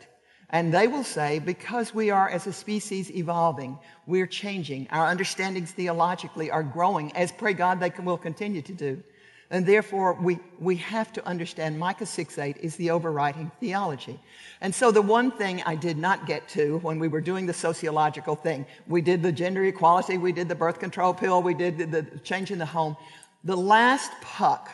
And 0.51 0.73
they 0.73 0.87
will 0.87 1.05
say, 1.05 1.39
because 1.39 1.95
we 1.95 2.11
are 2.11 2.29
as 2.29 2.47
a 2.47 2.53
species 2.53 3.11
evolving, 3.11 3.79
we're 4.07 4.27
changing. 4.27 4.87
Our 4.91 5.07
understandings 5.07 5.71
theologically 5.71 6.51
are 6.51 6.63
growing, 6.63 7.11
as 7.17 7.33
pray 7.33 7.55
God 7.55 7.81
they 7.81 7.89
can, 7.89 8.05
will 8.05 8.19
continue 8.19 8.61
to 8.61 8.73
do. 8.75 9.03
And 9.53 9.67
therefore, 9.67 10.15
we, 10.15 10.39
we 10.59 10.77
have 10.77 11.13
to 11.13 11.27
understand 11.27 11.79
Micah 11.79 12.07
6 12.07 12.39
8 12.39 12.57
is 12.63 12.75
the 12.77 12.91
overriding 12.91 13.53
theology. 13.61 14.19
And 14.63 14.75
so, 14.75 14.91
the 14.91 15.03
one 15.03 15.31
thing 15.31 15.63
I 15.67 15.75
did 15.75 15.99
not 15.99 16.27
get 16.27 16.49
to 16.51 16.79
when 16.79 16.99
we 16.99 17.07
were 17.07 17.21
doing 17.21 17.45
the 17.45 17.53
sociological 17.53 18.35
thing, 18.35 18.65
we 18.87 19.03
did 19.03 19.23
the 19.23 19.31
gender 19.31 19.63
equality, 19.67 20.17
we 20.17 20.33
did 20.33 20.49
the 20.49 20.55
birth 20.55 20.81
control 20.81 21.13
pill, 21.13 21.43
we 21.43 21.53
did 21.53 21.77
the, 21.77 21.85
the 21.85 22.19
change 22.21 22.51
in 22.51 22.59
the 22.59 22.65
home. 22.65 22.97
The 23.45 23.55
last 23.55 24.11
puck, 24.23 24.71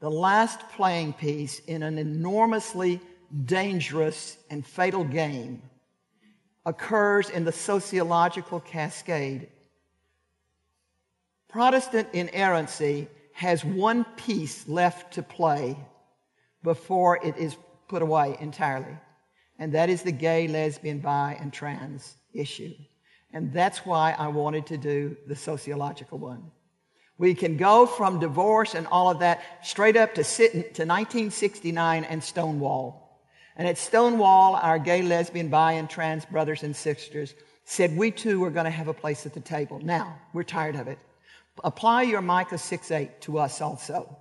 the 0.00 0.10
last 0.10 0.60
playing 0.70 1.12
piece 1.12 1.58
in 1.66 1.82
an 1.82 1.98
enormously 1.98 3.00
dangerous 3.44 4.38
and 4.48 4.66
fatal 4.66 5.04
game 5.04 5.60
occurs 6.64 7.28
in 7.28 7.44
the 7.44 7.52
sociological 7.52 8.60
cascade. 8.60 9.48
Protestant 11.48 12.08
inerrancy 12.14 13.08
has 13.36 13.62
one 13.62 14.02
piece 14.16 14.66
left 14.66 15.12
to 15.12 15.22
play 15.22 15.76
before 16.62 17.22
it 17.22 17.36
is 17.36 17.54
put 17.86 18.00
away 18.00 18.34
entirely. 18.40 18.96
And 19.58 19.74
that 19.74 19.90
is 19.90 20.00
the 20.00 20.10
gay, 20.10 20.48
lesbian, 20.48 21.00
bi, 21.00 21.36
and 21.38 21.52
trans 21.52 22.16
issue. 22.32 22.72
And 23.34 23.52
that's 23.52 23.84
why 23.84 24.16
I 24.18 24.28
wanted 24.28 24.64
to 24.68 24.78
do 24.78 25.18
the 25.26 25.36
sociological 25.36 26.16
one. 26.16 26.50
We 27.18 27.34
can 27.34 27.58
go 27.58 27.84
from 27.84 28.20
divorce 28.20 28.74
and 28.74 28.86
all 28.86 29.10
of 29.10 29.18
that 29.18 29.42
straight 29.62 29.98
up 29.98 30.14
to, 30.14 30.24
sit, 30.24 30.52
to 30.52 30.86
1969 30.86 32.04
and 32.04 32.24
Stonewall. 32.24 33.20
And 33.54 33.68
at 33.68 33.76
Stonewall, 33.76 34.56
our 34.56 34.78
gay, 34.78 35.02
lesbian, 35.02 35.50
bi, 35.50 35.72
and 35.72 35.90
trans 35.90 36.24
brothers 36.24 36.62
and 36.62 36.74
sisters 36.74 37.34
said 37.66 37.98
we 37.98 38.12
too 38.12 38.40
were 38.40 38.50
going 38.50 38.64
to 38.64 38.70
have 38.70 38.88
a 38.88 38.94
place 38.94 39.26
at 39.26 39.34
the 39.34 39.40
table. 39.40 39.78
Now, 39.78 40.18
we're 40.32 40.42
tired 40.42 40.76
of 40.76 40.88
it. 40.88 40.98
Apply 41.64 42.02
your 42.02 42.22
Micah 42.22 42.58
6 42.58 42.90
8 42.90 43.20
to 43.22 43.38
us 43.38 43.60
also. 43.60 44.18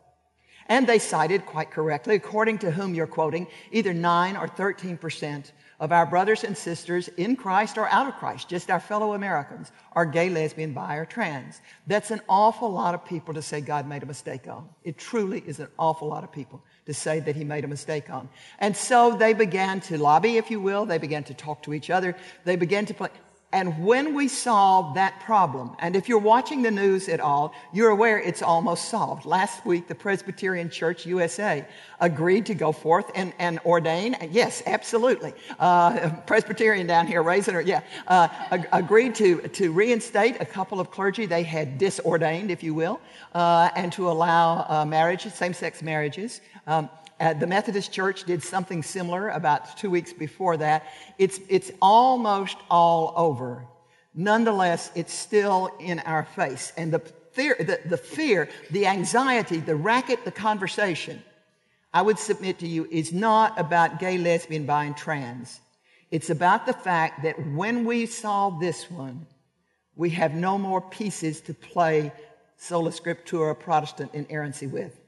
And 0.67 0.87
they 0.87 0.99
cited 0.99 1.45
quite 1.45 1.69
correctly, 1.69 2.15
according 2.15 2.59
to 2.59 2.71
whom 2.71 2.95
you're 2.95 3.05
quoting, 3.05 3.47
either 3.71 3.93
9 3.93 4.35
or 4.35 4.47
13% 4.47 5.51
of 5.79 5.91
our 5.91 6.05
brothers 6.05 6.43
and 6.43 6.57
sisters 6.57 7.07
in 7.09 7.35
Christ 7.35 7.77
or 7.77 7.87
out 7.89 8.07
of 8.07 8.15
Christ, 8.15 8.49
just 8.49 8.71
our 8.71 8.79
fellow 8.79 9.13
Americans, 9.13 9.71
are 9.91 10.05
gay, 10.05 10.29
lesbian, 10.29 10.73
bi, 10.73 10.95
or 10.95 11.05
trans. 11.05 11.61
That's 11.85 12.11
an 12.11 12.21
awful 12.29 12.71
lot 12.71 12.95
of 12.95 13.05
people 13.05 13.33
to 13.33 13.41
say 13.41 13.61
God 13.61 13.87
made 13.87 14.01
a 14.01 14.07
mistake 14.07 14.47
on. 14.47 14.69
It 14.83 14.97
truly 14.97 15.43
is 15.45 15.59
an 15.59 15.67
awful 15.77 16.07
lot 16.07 16.23
of 16.23 16.31
people 16.31 16.63
to 16.85 16.93
say 16.93 17.19
that 17.19 17.35
he 17.35 17.43
made 17.43 17.65
a 17.65 17.67
mistake 17.67 18.09
on. 18.09 18.29
And 18.57 18.75
so 18.75 19.15
they 19.17 19.33
began 19.33 19.81
to 19.81 19.97
lobby, 19.97 20.37
if 20.37 20.49
you 20.49 20.59
will. 20.59 20.85
They 20.85 20.97
began 20.97 21.25
to 21.25 21.33
talk 21.33 21.63
to 21.63 21.73
each 21.73 21.89
other. 21.89 22.15
They 22.45 22.55
began 22.55 22.85
to 22.87 22.93
play. 22.93 23.09
And 23.53 23.85
when 23.85 24.13
we 24.13 24.27
solve 24.27 24.95
that 24.95 25.21
problem, 25.21 25.77
and 25.79 25.95
if 25.95 26.09
you're 26.09 26.19
watching 26.19 26.61
the 26.61 26.71
news 26.71 27.07
at 27.07 27.21
all, 27.21 27.53
you're 27.71 27.89
aware 27.89 28.19
it's 28.19 28.41
almost 28.41 28.89
solved. 28.89 29.25
Last 29.25 29.65
week, 29.65 29.87
the 29.87 29.95
Presbyterian 29.95 30.69
Church 30.69 31.05
USA 31.05 31.65
agreed 32.01 32.45
to 32.47 32.53
go 32.53 32.73
forth 32.73 33.09
and, 33.15 33.33
and 33.39 33.59
ordain. 33.59 34.17
Yes, 34.29 34.61
absolutely. 34.65 35.33
Uh, 35.57 36.09
Presbyterian 36.27 36.85
down 36.85 37.07
here, 37.07 37.23
raising 37.23 37.53
her, 37.53 37.61
yeah, 37.61 37.81
uh, 38.07 38.27
ag- 38.51 38.67
agreed 38.73 39.15
to, 39.15 39.39
to 39.49 39.71
reinstate 39.71 40.41
a 40.41 40.45
couple 40.45 40.81
of 40.81 40.91
clergy 40.91 41.25
they 41.25 41.43
had 41.43 41.79
disordained, 41.79 42.49
if 42.49 42.61
you 42.61 42.73
will, 42.73 42.99
uh, 43.33 43.69
and 43.75 43.93
to 43.93 44.09
allow 44.09 44.65
uh, 44.67 44.85
marriages, 44.85 45.33
same 45.33 45.53
sex 45.53 45.81
marriages. 45.81 46.41
Um, 46.67 46.89
uh, 47.19 47.33
the 47.33 47.47
Methodist 47.47 47.91
Church 47.91 48.25
did 48.25 48.43
something 48.43 48.83
similar 48.83 49.29
about 49.29 49.77
two 49.77 49.89
weeks 49.89 50.11
before 50.11 50.57
that. 50.57 50.85
It's, 51.17 51.39
it's 51.49 51.71
almost 51.81 52.57
all 52.69 53.13
over. 53.15 53.65
Nonetheless, 54.13 54.91
it's 54.95 55.13
still 55.13 55.71
in 55.79 55.99
our 55.99 56.25
face. 56.25 56.73
And 56.77 56.91
the 56.91 56.99
fear, 56.99 57.55
the, 57.59 57.79
the 57.85 57.97
fear, 57.97 58.49
the 58.71 58.87
anxiety, 58.87 59.57
the 59.57 59.75
racket, 59.75 60.25
the 60.25 60.31
conversation, 60.31 61.21
I 61.93 62.01
would 62.01 62.19
submit 62.19 62.59
to 62.59 62.67
you, 62.67 62.87
is 62.91 63.13
not 63.13 63.57
about 63.59 63.99
gay, 63.99 64.17
lesbian, 64.17 64.65
bi, 64.65 64.85
and 64.85 64.97
trans. 64.97 65.61
It's 66.11 66.29
about 66.29 66.65
the 66.65 66.73
fact 66.73 67.23
that 67.23 67.35
when 67.51 67.85
we 67.85 68.05
solve 68.05 68.59
this 68.59 68.89
one, 68.91 69.25
we 69.95 70.09
have 70.11 70.33
no 70.33 70.57
more 70.57 70.81
pieces 70.81 71.41
to 71.41 71.53
play 71.53 72.11
sola 72.57 72.91
scriptura 72.91 73.57
Protestant 73.57 74.13
inerrancy 74.13 74.67
with. 74.67 74.99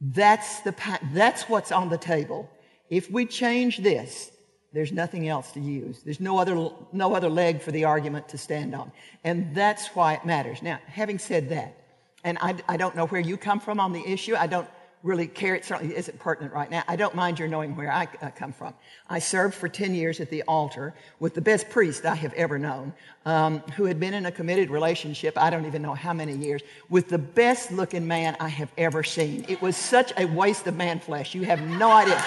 That's, 0.00 0.60
the, 0.60 0.74
that's 1.12 1.48
what's 1.48 1.72
on 1.72 1.88
the 1.88 1.98
table. 1.98 2.50
If 2.90 3.10
we 3.10 3.26
change 3.26 3.78
this, 3.78 4.30
there's 4.72 4.92
nothing 4.92 5.28
else 5.28 5.52
to 5.52 5.60
use. 5.60 6.02
There's 6.02 6.20
no 6.20 6.38
other, 6.38 6.70
no 6.92 7.14
other 7.14 7.30
leg 7.30 7.62
for 7.62 7.70
the 7.70 7.84
argument 7.84 8.28
to 8.30 8.38
stand 8.38 8.74
on. 8.74 8.90
And 9.22 9.54
that's 9.54 9.88
why 9.88 10.14
it 10.14 10.26
matters. 10.26 10.62
Now, 10.62 10.80
having 10.86 11.18
said 11.18 11.48
that, 11.50 11.76
and 12.24 12.38
I, 12.40 12.56
I 12.68 12.76
don't 12.76 12.96
know 12.96 13.06
where 13.06 13.20
you 13.20 13.36
come 13.36 13.60
from 13.60 13.78
on 13.78 13.92
the 13.92 14.04
issue. 14.04 14.34
I 14.34 14.48
don't 14.48 14.68
really 15.04 15.26
care. 15.26 15.54
It 15.54 15.64
certainly 15.64 15.94
isn't 15.94 16.18
pertinent 16.18 16.54
right 16.54 16.68
now. 16.68 16.82
I 16.88 16.96
don't 16.96 17.14
mind 17.14 17.38
your 17.38 17.46
knowing 17.46 17.76
where 17.76 17.92
I 17.92 18.08
uh, 18.22 18.30
come 18.30 18.52
from. 18.52 18.74
I 19.08 19.18
served 19.18 19.54
for 19.54 19.68
10 19.68 19.94
years 19.94 20.18
at 20.18 20.30
the 20.30 20.42
altar 20.48 20.94
with 21.20 21.34
the 21.34 21.42
best 21.42 21.68
priest 21.68 22.06
I 22.06 22.14
have 22.14 22.32
ever 22.32 22.58
known, 22.58 22.94
um, 23.26 23.58
who 23.76 23.84
had 23.84 24.00
been 24.00 24.14
in 24.14 24.24
a 24.24 24.32
committed 24.32 24.70
relationship, 24.70 25.36
I 25.36 25.50
don't 25.50 25.66
even 25.66 25.82
know 25.82 25.94
how 25.94 26.14
many 26.14 26.34
years, 26.34 26.62
with 26.88 27.10
the 27.10 27.18
best 27.18 27.70
looking 27.70 28.08
man 28.08 28.34
I 28.40 28.48
have 28.48 28.72
ever 28.78 29.04
seen. 29.04 29.44
It 29.46 29.60
was 29.60 29.76
such 29.76 30.12
a 30.16 30.24
waste 30.24 30.66
of 30.66 30.74
man 30.74 31.00
flesh. 31.00 31.34
You 31.34 31.42
have 31.42 31.60
no 31.60 31.92
idea. 31.92 32.22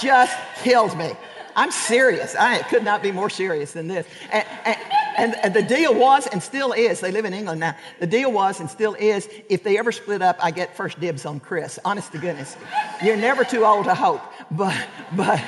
Just 0.00 0.38
killed 0.62 0.96
me. 0.96 1.12
I'm 1.56 1.72
serious. 1.72 2.34
I 2.36 2.62
could 2.62 2.84
not 2.84 3.02
be 3.02 3.12
more 3.12 3.28
serious 3.28 3.72
than 3.72 3.88
this. 3.88 4.06
And, 4.30 4.46
and, 4.64 4.76
and, 5.16 5.34
and, 5.42 5.54
the 5.54 5.62
deal 5.62 5.94
was 5.94 6.26
and 6.26 6.42
still 6.42 6.72
is, 6.72 7.00
they 7.00 7.12
live 7.12 7.24
in 7.24 7.34
England 7.34 7.60
now. 7.60 7.76
The 8.00 8.06
deal 8.06 8.32
was 8.32 8.60
and 8.60 8.68
still 8.70 8.94
is, 8.94 9.28
if 9.48 9.62
they 9.62 9.78
ever 9.78 9.92
split 9.92 10.22
up, 10.22 10.36
I 10.40 10.50
get 10.50 10.76
first 10.76 11.00
dibs 11.00 11.26
on 11.26 11.40
Chris. 11.40 11.78
Honest 11.84 12.12
to 12.12 12.18
goodness. 12.18 12.56
You're 13.02 13.16
never 13.16 13.44
too 13.44 13.64
old 13.64 13.84
to 13.86 13.94
hope. 13.94 14.22
But, 14.50 14.86
but, 15.16 15.42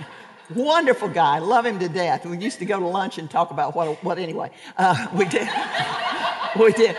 wonderful 0.54 1.08
guy. 1.08 1.38
Love 1.38 1.66
him 1.66 1.78
to 1.78 1.88
death. 1.88 2.26
We 2.26 2.38
used 2.38 2.58
to 2.58 2.64
go 2.64 2.78
to 2.78 2.86
lunch 2.86 3.18
and 3.18 3.30
talk 3.30 3.50
about 3.50 3.74
what, 3.74 4.02
what 4.04 4.18
anyway. 4.18 4.50
Uh, 4.76 5.08
we 5.14 5.24
did. 5.24 5.48
we 6.58 6.72
did. 6.72 6.96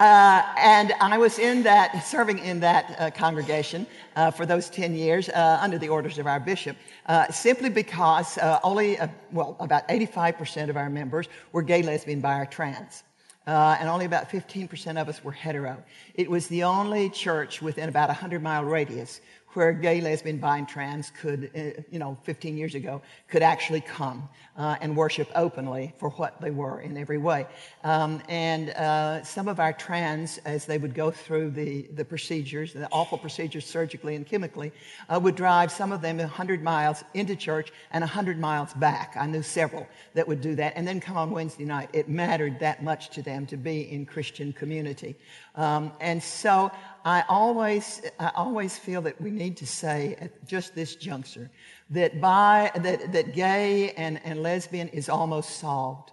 Uh, 0.00 0.42
and 0.58 0.92
I 1.00 1.18
was 1.18 1.38
in 1.38 1.62
that, 1.62 2.04
serving 2.04 2.40
in 2.40 2.58
that 2.60 2.96
uh, 2.98 3.10
congregation 3.10 3.86
uh, 4.16 4.32
for 4.32 4.44
those 4.44 4.68
10 4.68 4.94
years 4.94 5.28
uh, 5.28 5.58
under 5.60 5.78
the 5.78 5.88
orders 5.88 6.18
of 6.18 6.26
our 6.26 6.40
bishop, 6.40 6.76
uh, 7.06 7.30
simply 7.30 7.70
because 7.70 8.36
uh, 8.38 8.58
only, 8.64 8.98
well, 9.30 9.56
about 9.60 9.86
85% 9.88 10.68
of 10.68 10.76
our 10.76 10.90
members 10.90 11.28
were 11.52 11.62
gay, 11.62 11.82
lesbian, 11.82 12.20
bi, 12.20 12.40
or 12.40 12.46
trans. 12.46 13.04
and 13.46 13.88
only 13.88 14.04
about 14.04 14.28
15% 14.28 15.00
of 15.00 15.08
us 15.08 15.22
were 15.22 15.30
hetero. 15.32 15.80
It 16.14 16.28
was 16.28 16.48
the 16.48 16.64
only 16.64 17.08
church 17.08 17.62
within 17.62 17.88
about 17.88 18.08
a 18.08 18.14
100 18.14 18.42
mile 18.42 18.64
radius 18.64 19.20
where 19.54 19.72
gay, 19.72 20.00
lesbian, 20.00 20.38
bi, 20.38 20.58
and 20.58 20.68
trans 20.68 21.10
could, 21.10 21.50
uh, 21.56 21.82
you 21.90 21.98
know, 21.98 22.18
15 22.24 22.56
years 22.56 22.74
ago, 22.74 23.00
could 23.28 23.42
actually 23.42 23.80
come 23.80 24.28
uh, 24.56 24.76
and 24.80 24.96
worship 24.96 25.28
openly 25.34 25.92
for 25.98 26.10
what 26.10 26.40
they 26.40 26.50
were 26.50 26.80
in 26.80 26.96
every 26.96 27.18
way. 27.18 27.46
Um, 27.82 28.22
and 28.28 28.70
uh, 28.70 29.22
some 29.22 29.48
of 29.48 29.60
our 29.60 29.72
trans, 29.72 30.38
as 30.38 30.66
they 30.66 30.78
would 30.78 30.94
go 30.94 31.10
through 31.10 31.50
the, 31.50 31.82
the 31.94 32.04
procedures, 32.04 32.72
the 32.72 32.88
awful 32.90 33.18
procedures 33.18 33.66
surgically 33.66 34.14
and 34.14 34.26
chemically, 34.26 34.72
uh, 35.08 35.18
would 35.20 35.34
drive 35.34 35.70
some 35.72 35.92
of 35.92 36.00
them 36.00 36.18
100 36.18 36.62
miles 36.62 37.04
into 37.14 37.36
church 37.36 37.72
and 37.92 38.02
100 38.02 38.38
miles 38.38 38.72
back. 38.74 39.16
I 39.18 39.26
knew 39.26 39.42
several 39.42 39.86
that 40.14 40.26
would 40.28 40.40
do 40.40 40.54
that 40.56 40.74
and 40.76 40.86
then 40.86 41.00
come 41.00 41.16
on 41.16 41.30
Wednesday 41.30 41.64
night. 41.64 41.90
It 41.92 42.08
mattered 42.08 42.60
that 42.60 42.82
much 42.82 43.10
to 43.10 43.22
them 43.22 43.46
to 43.46 43.56
be 43.56 43.90
in 43.90 44.06
Christian 44.06 44.52
community. 44.52 45.16
Um, 45.54 45.92
and 46.00 46.22
so 46.22 46.72
I 47.04 47.22
always, 47.28 48.02
I 48.18 48.32
always 48.34 48.76
feel 48.78 49.02
that 49.02 49.20
we 49.20 49.30
need 49.30 49.56
to 49.58 49.66
say 49.66 50.16
at 50.20 50.46
just 50.46 50.74
this 50.74 50.96
juncture 50.96 51.50
that 51.90 52.20
bi, 52.20 52.70
that, 52.74 53.12
that 53.12 53.34
gay 53.34 53.90
and, 53.92 54.20
and 54.24 54.42
lesbian 54.42 54.88
is 54.88 55.08
almost 55.08 55.58
solved. 55.58 56.10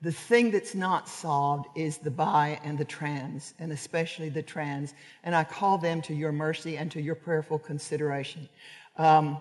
The 0.00 0.12
thing 0.12 0.50
that's 0.50 0.74
not 0.74 1.08
solved 1.08 1.66
is 1.76 1.98
the 1.98 2.10
bi 2.10 2.60
and 2.62 2.78
the 2.78 2.84
trans, 2.84 3.54
and 3.58 3.72
especially 3.72 4.28
the 4.28 4.42
trans. 4.42 4.94
And 5.24 5.34
I 5.34 5.44
call 5.44 5.78
them 5.78 6.02
to 6.02 6.14
your 6.14 6.30
mercy 6.30 6.76
and 6.76 6.90
to 6.92 7.00
your 7.00 7.16
prayerful 7.16 7.58
consideration. 7.58 8.48
Um, 8.96 9.38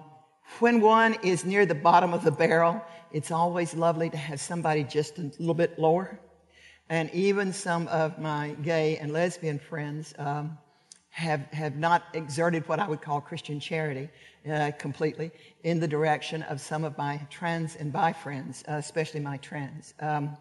when 0.60 0.82
one 0.82 1.16
is 1.24 1.46
near 1.46 1.66
the 1.66 1.76
bottom 1.76 2.14
of 2.14 2.24
the 2.24 2.32
barrel, 2.32 2.82
it's 3.12 3.32
always 3.32 3.76
lovely 3.76 4.10
to 4.10 4.18
have 4.18 4.40
somebody 4.40 4.84
just 4.84 5.20
a 5.20 5.32
little 5.40 5.54
bit 5.54 5.78
lower. 5.78 6.20
And 6.90 7.10
even 7.14 7.52
some 7.52 7.88
of 7.90 8.18
my 8.20 8.56
gay 8.62 8.98
and 8.98 9.12
lesbian 9.12 9.60
friends, 9.60 10.14
um, 10.18 10.58
have, 11.18 11.42
have 11.52 11.76
not 11.76 12.04
exerted 12.14 12.68
what 12.70 12.80
I 12.80 12.88
would 12.88 13.02
call 13.02 13.20
Christian 13.22 13.60
charity 13.60 14.08
uh, 14.48 14.70
completely 14.78 15.32
in 15.64 15.80
the 15.80 15.88
direction 15.88 16.44
of 16.44 16.62
some 16.62 16.84
of 16.84 16.96
my 16.96 17.20
trans 17.32 17.76
and 17.76 17.92
bi 17.92 18.14
friends, 18.14 18.64
uh, 18.70 18.74
especially 18.74 19.22
my 19.22 19.38
trans. 19.38 19.96
Um, 20.00 20.38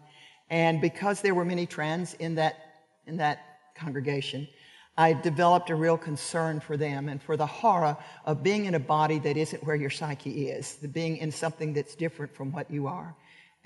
and 0.51 0.79
because 0.79 1.21
there 1.21 1.33
were 1.33 1.45
many 1.45 1.65
trans 1.65 2.13
in 2.13 2.35
that, 2.35 2.83
in 3.07 3.17
that 3.17 3.39
congregation, 3.75 4.47
I 4.95 5.13
developed 5.13 5.71
a 5.71 5.75
real 5.75 5.97
concern 5.97 6.59
for 6.59 6.77
them 6.77 7.09
and 7.09 7.19
for 7.23 7.37
the 7.37 7.47
horror 7.47 7.97
of 8.25 8.43
being 8.43 8.65
in 8.65 8.75
a 8.75 8.79
body 8.79 9.17
that 9.17 9.35
isn't 9.35 9.63
where 9.63 9.75
your 9.75 9.89
psyche 9.89 10.49
is, 10.49 10.75
the 10.75 10.87
being 10.87 11.17
in 11.17 11.31
something 11.31 11.73
that's 11.73 11.95
different 11.95 12.35
from 12.35 12.51
what 12.51 12.69
you 12.69 12.85
are. 12.85 13.15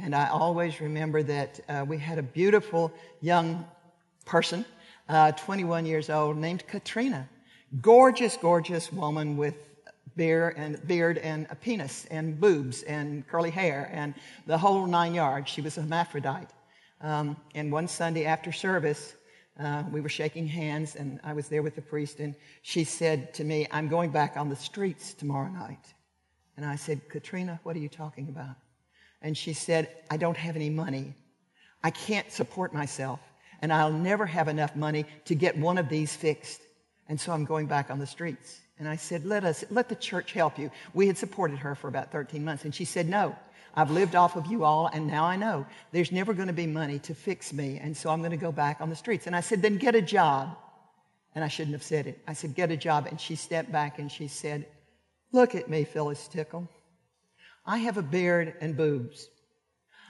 And 0.01 0.15
I 0.15 0.29
always 0.29 0.81
remember 0.81 1.21
that 1.23 1.59
uh, 1.69 1.85
we 1.87 1.99
had 1.99 2.17
a 2.17 2.23
beautiful 2.23 2.91
young 3.21 3.65
person, 4.25 4.65
uh, 5.07 5.31
21 5.33 5.85
years 5.85 6.09
old, 6.09 6.37
named 6.37 6.65
Katrina. 6.65 7.29
Gorgeous, 7.81 8.35
gorgeous 8.35 8.91
woman 8.91 9.37
with 9.37 9.55
beard 10.15 10.55
and 10.57 10.85
beard 10.87 11.19
and 11.19 11.45
a 11.51 11.55
penis 11.55 12.05
and 12.09 12.39
boobs 12.39 12.81
and 12.83 13.27
curly 13.27 13.51
hair 13.51 13.89
and 13.93 14.15
the 14.47 14.57
whole 14.57 14.87
nine 14.87 15.13
yards. 15.13 15.49
She 15.49 15.61
was 15.61 15.77
a 15.77 15.81
hermaphrodite. 15.81 16.49
Um, 17.01 17.37
and 17.53 17.71
one 17.71 17.87
Sunday 17.87 18.25
after 18.25 18.51
service, 18.51 19.15
uh, 19.59 19.83
we 19.91 20.01
were 20.01 20.09
shaking 20.09 20.47
hands, 20.47 20.95
and 20.95 21.19
I 21.23 21.33
was 21.33 21.47
there 21.47 21.61
with 21.61 21.75
the 21.75 21.81
priest, 21.81 22.19
and 22.19 22.35
she 22.63 22.83
said 22.83 23.33
to 23.35 23.43
me, 23.43 23.67
I'm 23.71 23.87
going 23.87 24.09
back 24.09 24.35
on 24.35 24.49
the 24.49 24.55
streets 24.55 25.13
tomorrow 25.13 25.49
night. 25.49 25.93
And 26.57 26.65
I 26.65 26.75
said, 26.75 27.07
Katrina, 27.07 27.59
what 27.63 27.75
are 27.75 27.79
you 27.79 27.89
talking 27.89 28.29
about? 28.29 28.55
And 29.21 29.37
she 29.37 29.53
said, 29.53 29.89
I 30.09 30.17
don't 30.17 30.37
have 30.37 30.55
any 30.55 30.69
money. 30.69 31.13
I 31.83 31.91
can't 31.91 32.31
support 32.31 32.73
myself, 32.73 33.19
and 33.61 33.73
I'll 33.73 33.91
never 33.91 34.25
have 34.25 34.47
enough 34.47 34.75
money 34.75 35.05
to 35.25 35.35
get 35.35 35.57
one 35.57 35.77
of 35.77 35.89
these 35.89 36.15
fixed. 36.15 36.61
And 37.07 37.19
so 37.19 37.31
I'm 37.31 37.45
going 37.45 37.65
back 37.65 37.89
on 37.89 37.99
the 37.99 38.07
streets. 38.07 38.59
And 38.79 38.87
I 38.87 38.95
said, 38.95 39.25
let 39.25 39.43
us, 39.43 39.63
let 39.69 39.89
the 39.89 39.95
church 39.95 40.33
help 40.33 40.57
you. 40.57 40.71
We 40.93 41.07
had 41.07 41.17
supported 41.17 41.59
her 41.59 41.75
for 41.75 41.87
about 41.87 42.11
13 42.11 42.43
months. 42.43 42.65
And 42.65 42.73
she 42.73 42.85
said, 42.85 43.07
no, 43.09 43.35
I've 43.75 43.91
lived 43.91 44.15
off 44.15 44.35
of 44.35 44.47
you 44.47 44.63
all, 44.63 44.87
and 44.87 45.07
now 45.07 45.25
I 45.25 45.35
know 45.35 45.65
there's 45.91 46.11
never 46.11 46.33
going 46.33 46.47
to 46.47 46.53
be 46.53 46.67
money 46.67 46.99
to 46.99 47.13
fix 47.13 47.53
me, 47.53 47.79
and 47.81 47.95
so 47.95 48.09
I'm 48.09 48.19
going 48.19 48.31
to 48.31 48.37
go 48.37 48.51
back 48.51 48.81
on 48.81 48.89
the 48.89 48.95
streets. 48.95 49.27
And 49.27 49.35
I 49.35 49.41
said, 49.41 49.61
then 49.61 49.77
get 49.77 49.95
a 49.95 50.01
job. 50.01 50.57
And 51.33 51.43
I 51.43 51.47
shouldn't 51.47 51.73
have 51.73 51.83
said 51.83 52.07
it. 52.07 52.19
I 52.27 52.33
said, 52.33 52.55
get 52.55 52.71
a 52.71 52.77
job. 52.77 53.07
And 53.07 53.19
she 53.19 53.35
stepped 53.35 53.71
back 53.71 53.99
and 53.99 54.11
she 54.11 54.27
said, 54.27 54.65
look 55.31 55.55
at 55.55 55.69
me, 55.69 55.85
Phyllis 55.85 56.27
Tickle. 56.27 56.67
I 57.65 57.77
have 57.79 57.97
a 57.97 58.01
beard 58.01 58.55
and 58.61 58.75
boobs. 58.75 59.29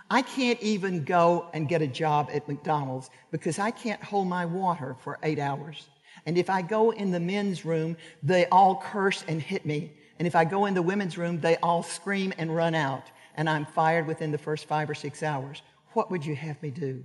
I 0.10 0.22
can't 0.22 0.60
even 0.62 1.06
go 1.06 1.48
and 1.54 1.70
get 1.70 1.82
a 1.82 1.88
job 1.88 2.30
at 2.34 2.48
McDonald's 2.48 3.10
because 3.32 3.60
I 3.60 3.72
can't 3.72 4.04
hold 4.04 4.28
my 4.28 4.46
water 4.46 4.96
for 5.00 5.20
eight 5.24 5.40
hours. 5.40 5.88
And 6.26 6.38
if 6.38 6.50
I 6.50 6.62
go 6.62 6.92
in 6.92 7.12
the 7.12 7.20
men's 7.20 7.64
room, 7.66 7.96
they 8.22 8.46
all 8.48 8.82
curse 8.82 9.24
and 9.28 9.42
hit 9.42 9.66
me. 9.66 9.94
And 10.20 10.28
if 10.28 10.36
I 10.36 10.44
go 10.46 10.66
in 10.66 10.74
the 10.74 10.82
women's 10.82 11.18
room, 11.18 11.40
they 11.40 11.56
all 11.58 11.82
scream 11.82 12.34
and 12.38 12.54
run 12.56 12.76
out 12.76 13.10
and 13.36 13.50
I'm 13.50 13.66
fired 13.66 14.08
within 14.08 14.32
the 14.32 14.38
first 14.38 14.66
five 14.66 14.90
or 14.90 14.94
six 14.94 15.24
hours. 15.24 15.62
What 15.94 16.12
would 16.12 16.26
you 16.26 16.36
have 16.36 16.62
me 16.62 16.70
do? 16.72 17.04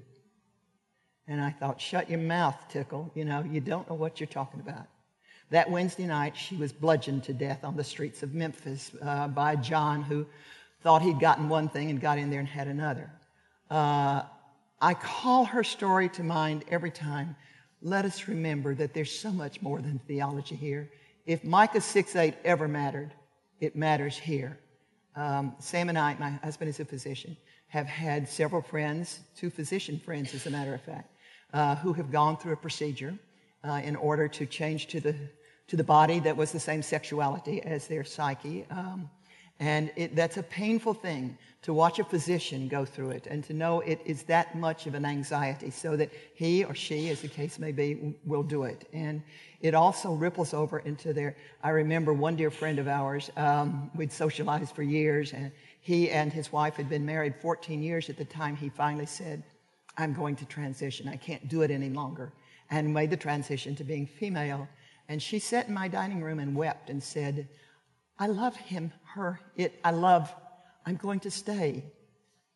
And 1.29 1.41
I 1.41 1.51
thought, 1.51 1.81
shut 1.81 2.09
your 2.09 2.21
mouth, 2.21 2.57
Tickle. 2.69 3.11
You 3.15 3.25
know, 3.25 3.43
you 3.43 3.61
don't 3.61 3.89
know 3.89 3.97
what 3.97 4.21
you're 4.21 4.27
talking 4.29 4.61
about. 4.61 4.87
That 5.51 5.71
Wednesday 5.71 6.07
night, 6.07 6.37
she 6.37 6.57
was 6.57 6.73
bludgeoned 6.73 7.23
to 7.25 7.33
death 7.33 7.63
on 7.63 7.77
the 7.77 7.85
streets 7.85 8.25
of 8.25 8.35
Memphis 8.35 8.91
uh, 9.01 9.29
by 9.29 9.55
John, 9.55 10.03
who 10.03 10.27
thought 10.83 11.03
he'd 11.03 11.21
gotten 11.21 11.49
one 11.49 11.69
thing 11.69 11.91
and 11.91 12.01
got 12.01 12.19
in 12.19 12.31
there 12.31 12.41
and 12.41 12.49
had 12.49 12.67
another. 12.67 13.11
Uh, 13.71 14.23
I 14.81 14.95
call 14.95 15.45
her 15.45 15.63
story 15.63 16.09
to 16.11 16.25
mind 16.25 16.65
every 16.69 16.91
time. 16.91 17.37
Let 17.81 18.05
us 18.05 18.27
remember 18.27 18.75
that 18.75 18.93
there's 18.93 19.17
so 19.17 19.31
much 19.31 19.63
more 19.63 19.81
than 19.81 20.01
theology 20.01 20.57
here. 20.57 20.91
If 21.27 21.45
Micah 21.45 21.81
6 21.81 22.17
8 22.17 22.35
ever 22.45 22.67
mattered, 22.67 23.13
it 23.61 23.77
matters 23.77 24.19
here. 24.19 24.59
Um, 25.15 25.55
Sam 25.61 25.89
and 25.89 25.99
I, 25.99 26.17
my 26.19 26.31
husband 26.31 26.69
is 26.71 26.81
a 26.81 26.85
physician, 26.85 27.37
have 27.69 27.87
had 27.87 28.29
several 28.29 28.63
friends, 28.63 29.21
two 29.37 29.51
physician 29.51 30.01
friends, 30.01 30.35
as 30.35 30.47
a 30.47 30.51
matter 30.51 30.75
of 30.75 30.83
fact, 30.83 31.11
uh, 31.55 31.77
who 31.77 31.93
have 31.93 32.11
gone 32.11 32.37
through 32.37 32.53
a 32.53 32.57
procedure 32.57 33.17
uh, 33.65 33.81
in 33.83 33.97
order 33.97 34.29
to 34.29 34.47
change 34.47 34.89
to 34.89 35.01
the 35.01 35.17
to 35.69 35.77
the 35.77 35.85
body 35.85 36.21
that 36.21 36.37
was 36.37 36.53
the 36.53 36.61
same 36.61 36.83
sexuality 36.83 37.63
as 37.63 37.87
their 37.87 38.05
psyche. 38.05 38.67
Um, 38.71 39.11
and 39.59 39.91
it, 39.97 40.15
that's 40.15 40.37
a 40.37 40.43
painful 40.43 40.95
thing 40.95 41.39
to 41.63 41.73
watch 41.73 41.99
a 41.99 42.05
physician 42.05 42.69
go 42.69 42.85
through 42.85 43.11
it 43.11 43.27
and 43.27 43.43
to 43.45 43.55
know 43.55 43.81
it 43.81 44.01
is 44.05 44.23
that 44.25 44.55
much 44.55 44.87
of 44.87 44.95
an 44.95 45.05
anxiety 45.05 45.71
so 45.71 45.97
that 45.97 46.11
he 46.35 46.63
or 46.63 46.75
she, 46.75 47.09
as 47.09 47.23
the 47.23 47.29
case 47.29 47.59
may 47.59 47.73
be, 47.73 48.15
will 48.25 48.43
do 48.43 48.65
it. 48.65 48.87
And 48.93 49.23
it 49.61 49.75
also 49.75 50.13
ripples 50.13 50.53
over 50.53 50.81
into 50.81 51.13
their. 51.13 51.37
I 51.63 51.71
remember 51.71 52.13
one 52.13 52.37
dear 52.37 52.51
friend 52.51 52.79
of 52.79 52.87
ours, 52.87 53.31
um, 53.37 53.91
we'd 53.97 54.13
socialized 54.13 54.75
for 54.75 54.83
years, 54.83 55.33
and 55.33 55.51
he 55.81 56.11
and 56.11 56.33
his 56.33 56.53
wife 56.53 56.75
had 56.75 56.89
been 56.89 57.07
married 57.07 57.35
14 57.41 57.83
years 57.83 58.11
at 58.11 58.19
the 58.19 58.25
time 58.25 58.57
he 58.57 58.69
finally 58.69 59.07
said, 59.07 59.43
I'm 59.97 60.13
going 60.13 60.37
to 60.37 60.45
transition. 60.45 61.09
I 61.09 61.17
can't 61.17 61.49
do 61.49 61.63
it 61.63 61.71
any 61.71 61.89
longer. 61.89 62.33
And 62.71 62.93
made 62.93 63.11
the 63.11 63.17
transition 63.17 63.75
to 63.77 63.85
being 63.85 64.07
female. 64.07 64.69
And 65.09 65.23
she 65.23 65.39
sat 65.39 65.69
in 65.69 65.75
my 65.75 65.89
dining 65.89 66.21
room 66.21 66.39
and 66.39 66.57
wept 66.57 66.91
and 66.91 67.03
said, 67.03 67.49
I 68.19 68.27
love 68.27 68.57
him, 68.57 68.93
her, 69.15 69.41
it, 69.57 69.79
I 69.85 69.91
love, 69.91 70.35
I'm 70.85 70.97
going 70.97 71.21
to 71.21 71.31
stay. 71.31 71.85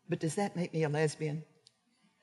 But 0.08 0.18
does 0.18 0.34
that 0.36 0.56
make 0.56 0.72
me 0.72 0.84
a 0.84 0.88
lesbian? 0.88 1.44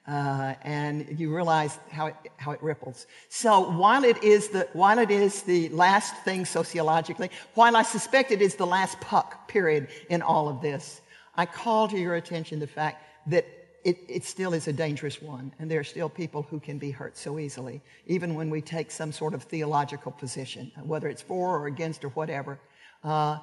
Uh, 0.08 0.54
and 0.64 1.20
you 1.20 1.34
realize 1.36 1.78
how 1.90 2.08
it, 2.08 2.16
how 2.38 2.52
it 2.52 2.64
ripples. 2.64 3.08
So 3.30 3.72
while 3.72 4.06
it 4.06 4.24
is 4.24 4.48
the 4.50 4.68
while 4.72 5.00
it 5.00 5.12
is 5.12 5.42
the 5.42 5.68
last 5.70 6.16
thing 6.24 6.46
sociologically, 6.46 7.30
while 7.56 7.76
I 7.76 7.84
suspect 7.84 8.32
it 8.32 8.42
is 8.42 8.56
the 8.56 8.66
last 8.66 9.02
puck 9.02 9.50
period 9.50 9.90
in 10.10 10.22
all 10.22 10.48
of 10.48 10.62
this, 10.62 11.02
I 11.36 11.46
call 11.46 11.90
to 11.90 11.98
your 11.98 12.16
attention 12.16 12.60
the 12.60 12.68
fact 12.68 13.04
that 13.28 13.46
it, 13.88 14.04
it 14.10 14.26
still 14.26 14.54
is 14.54 14.68
a 14.68 14.74
dangerous 14.74 15.22
one, 15.22 15.54
and 15.60 15.72
there 15.72 15.80
are 15.80 15.90
still 15.96 16.10
people 16.10 16.42
who 16.44 16.60
can 16.60 16.78
be 16.78 16.92
hurt 16.92 17.18
so 17.18 17.40
easily, 17.40 17.82
even 18.06 18.36
when 18.36 18.50
we 18.50 18.60
take 18.62 18.92
some 18.92 19.14
sort 19.14 19.34
of 19.34 19.44
theological 19.44 20.12
position, 20.12 20.70
whether 20.84 21.08
it's 21.08 21.22
for 21.22 21.58
or 21.58 21.68
against 21.68 22.04
or 22.04 22.10
whatever. 22.10 22.60
Uh, 23.02 23.38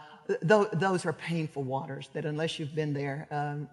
th- 0.46 0.68
those 0.74 1.06
are 1.06 1.14
painful 1.14 1.62
waters 1.62 2.10
that, 2.12 2.26
unless 2.26 2.58
you've 2.58 2.74
been 2.74 2.92
there, 2.92 3.26
um, 3.30 3.66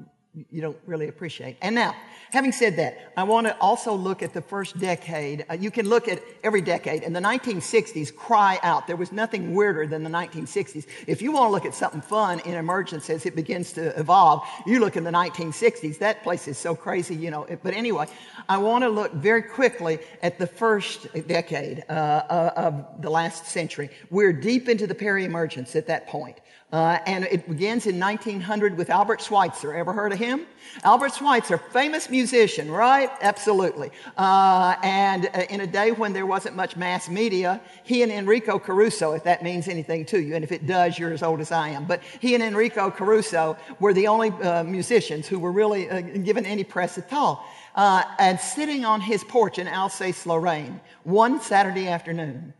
you 0.49 0.61
don't 0.61 0.77
really 0.85 1.09
appreciate. 1.09 1.57
And 1.61 1.75
now, 1.75 1.93
having 2.31 2.53
said 2.53 2.77
that, 2.77 3.11
I 3.17 3.23
want 3.23 3.47
to 3.47 3.57
also 3.59 3.93
look 3.93 4.23
at 4.23 4.33
the 4.33 4.41
first 4.41 4.79
decade. 4.79 5.45
Uh, 5.49 5.55
you 5.55 5.69
can 5.69 5.89
look 5.89 6.07
at 6.07 6.23
every 6.41 6.61
decade. 6.61 7.03
In 7.03 7.11
the 7.11 7.19
1960s, 7.19 8.15
cry 8.15 8.57
out. 8.63 8.87
There 8.87 8.95
was 8.95 9.11
nothing 9.11 9.53
weirder 9.53 9.87
than 9.87 10.03
the 10.03 10.09
1960s. 10.09 10.87
If 11.05 11.21
you 11.21 11.33
want 11.33 11.47
to 11.47 11.51
look 11.51 11.65
at 11.65 11.73
something 11.73 11.99
fun 11.99 12.39
in 12.41 12.53
emergence 12.53 13.09
as 13.09 13.25
it 13.25 13.35
begins 13.35 13.73
to 13.73 13.99
evolve, 13.99 14.47
you 14.65 14.79
look 14.79 14.95
in 14.95 15.03
the 15.03 15.11
1960s. 15.11 15.99
That 15.99 16.23
place 16.23 16.47
is 16.47 16.57
so 16.57 16.75
crazy, 16.75 17.15
you 17.15 17.29
know. 17.29 17.45
But 17.61 17.73
anyway, 17.73 18.07
I 18.47 18.57
want 18.57 18.83
to 18.83 18.89
look 18.89 19.11
very 19.13 19.41
quickly 19.41 19.99
at 20.23 20.39
the 20.39 20.47
first 20.47 21.07
decade 21.27 21.83
uh, 21.89 21.91
uh 21.91 22.53
of 22.55 23.01
the 23.01 23.09
last 23.09 23.47
century. 23.47 23.89
We're 24.09 24.33
deep 24.33 24.69
into 24.69 24.87
the 24.87 24.95
peri-emergence 24.95 25.75
at 25.75 25.87
that 25.87 26.07
point. 26.07 26.39
Uh, 26.71 26.99
and 27.05 27.25
it 27.25 27.49
begins 27.49 27.85
in 27.85 27.99
1900 27.99 28.77
with 28.77 28.89
Albert 28.89 29.19
Schweitzer. 29.21 29.73
Ever 29.73 29.91
heard 29.91 30.13
of 30.13 30.19
him? 30.19 30.45
Albert 30.85 31.13
Schweitzer, 31.15 31.57
famous 31.57 32.09
musician, 32.09 32.71
right? 32.71 33.09
Absolutely. 33.21 33.91
Uh, 34.17 34.75
and 34.81 35.29
uh, 35.33 35.41
in 35.49 35.61
a 35.61 35.67
day 35.67 35.91
when 35.91 36.13
there 36.13 36.25
wasn't 36.25 36.55
much 36.55 36.77
mass 36.77 37.09
media, 37.09 37.59
he 37.83 38.03
and 38.03 38.11
Enrico 38.11 38.57
Caruso, 38.57 39.11
if 39.11 39.23
that 39.25 39.43
means 39.43 39.67
anything 39.67 40.05
to 40.05 40.21
you, 40.21 40.33
and 40.33 40.45
if 40.45 40.53
it 40.53 40.65
does, 40.65 40.97
you're 40.97 41.11
as 41.11 41.23
old 41.23 41.41
as 41.41 41.51
I 41.51 41.69
am, 41.69 41.85
but 41.85 42.01
he 42.21 42.35
and 42.35 42.43
Enrico 42.43 42.89
Caruso 42.89 43.57
were 43.81 43.93
the 43.93 44.07
only 44.07 44.29
uh, 44.29 44.63
musicians 44.63 45.27
who 45.27 45.39
were 45.39 45.51
really 45.51 45.89
uh, 45.89 45.99
given 45.99 46.45
any 46.45 46.63
press 46.63 46.97
at 46.97 47.11
all. 47.11 47.45
Uh, 47.75 48.03
and 48.17 48.39
sitting 48.39 48.85
on 48.85 49.01
his 49.01 49.23
porch 49.25 49.59
in 49.59 49.67
Alsace-Lorraine 49.67 50.79
one 51.03 51.41
Saturday 51.41 51.89
afternoon, 51.89 52.53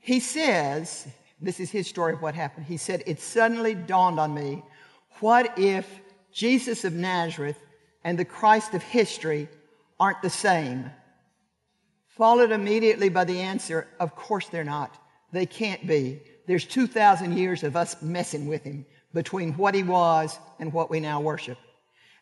he 0.00 0.20
says, 0.20 1.06
this 1.44 1.60
is 1.60 1.70
his 1.70 1.86
story 1.86 2.14
of 2.14 2.22
what 2.22 2.34
happened. 2.34 2.66
He 2.66 2.76
said, 2.76 3.02
It 3.06 3.20
suddenly 3.20 3.74
dawned 3.74 4.18
on 4.18 4.34
me 4.34 4.62
what 5.20 5.58
if 5.58 5.88
Jesus 6.32 6.84
of 6.84 6.92
Nazareth 6.92 7.58
and 8.02 8.18
the 8.18 8.24
Christ 8.24 8.74
of 8.74 8.82
history 8.82 9.48
aren't 10.00 10.22
the 10.22 10.30
same? 10.30 10.90
Followed 12.08 12.52
immediately 12.52 13.08
by 13.08 13.24
the 13.24 13.40
answer, 13.40 13.86
Of 14.00 14.16
course 14.16 14.48
they're 14.48 14.64
not. 14.64 14.96
They 15.32 15.46
can't 15.46 15.86
be. 15.86 16.22
There's 16.46 16.64
2,000 16.64 17.36
years 17.36 17.62
of 17.62 17.76
us 17.76 18.00
messing 18.02 18.46
with 18.46 18.62
him 18.62 18.86
between 19.12 19.52
what 19.54 19.74
he 19.74 19.82
was 19.82 20.38
and 20.58 20.72
what 20.72 20.90
we 20.90 21.00
now 21.00 21.20
worship. 21.20 21.58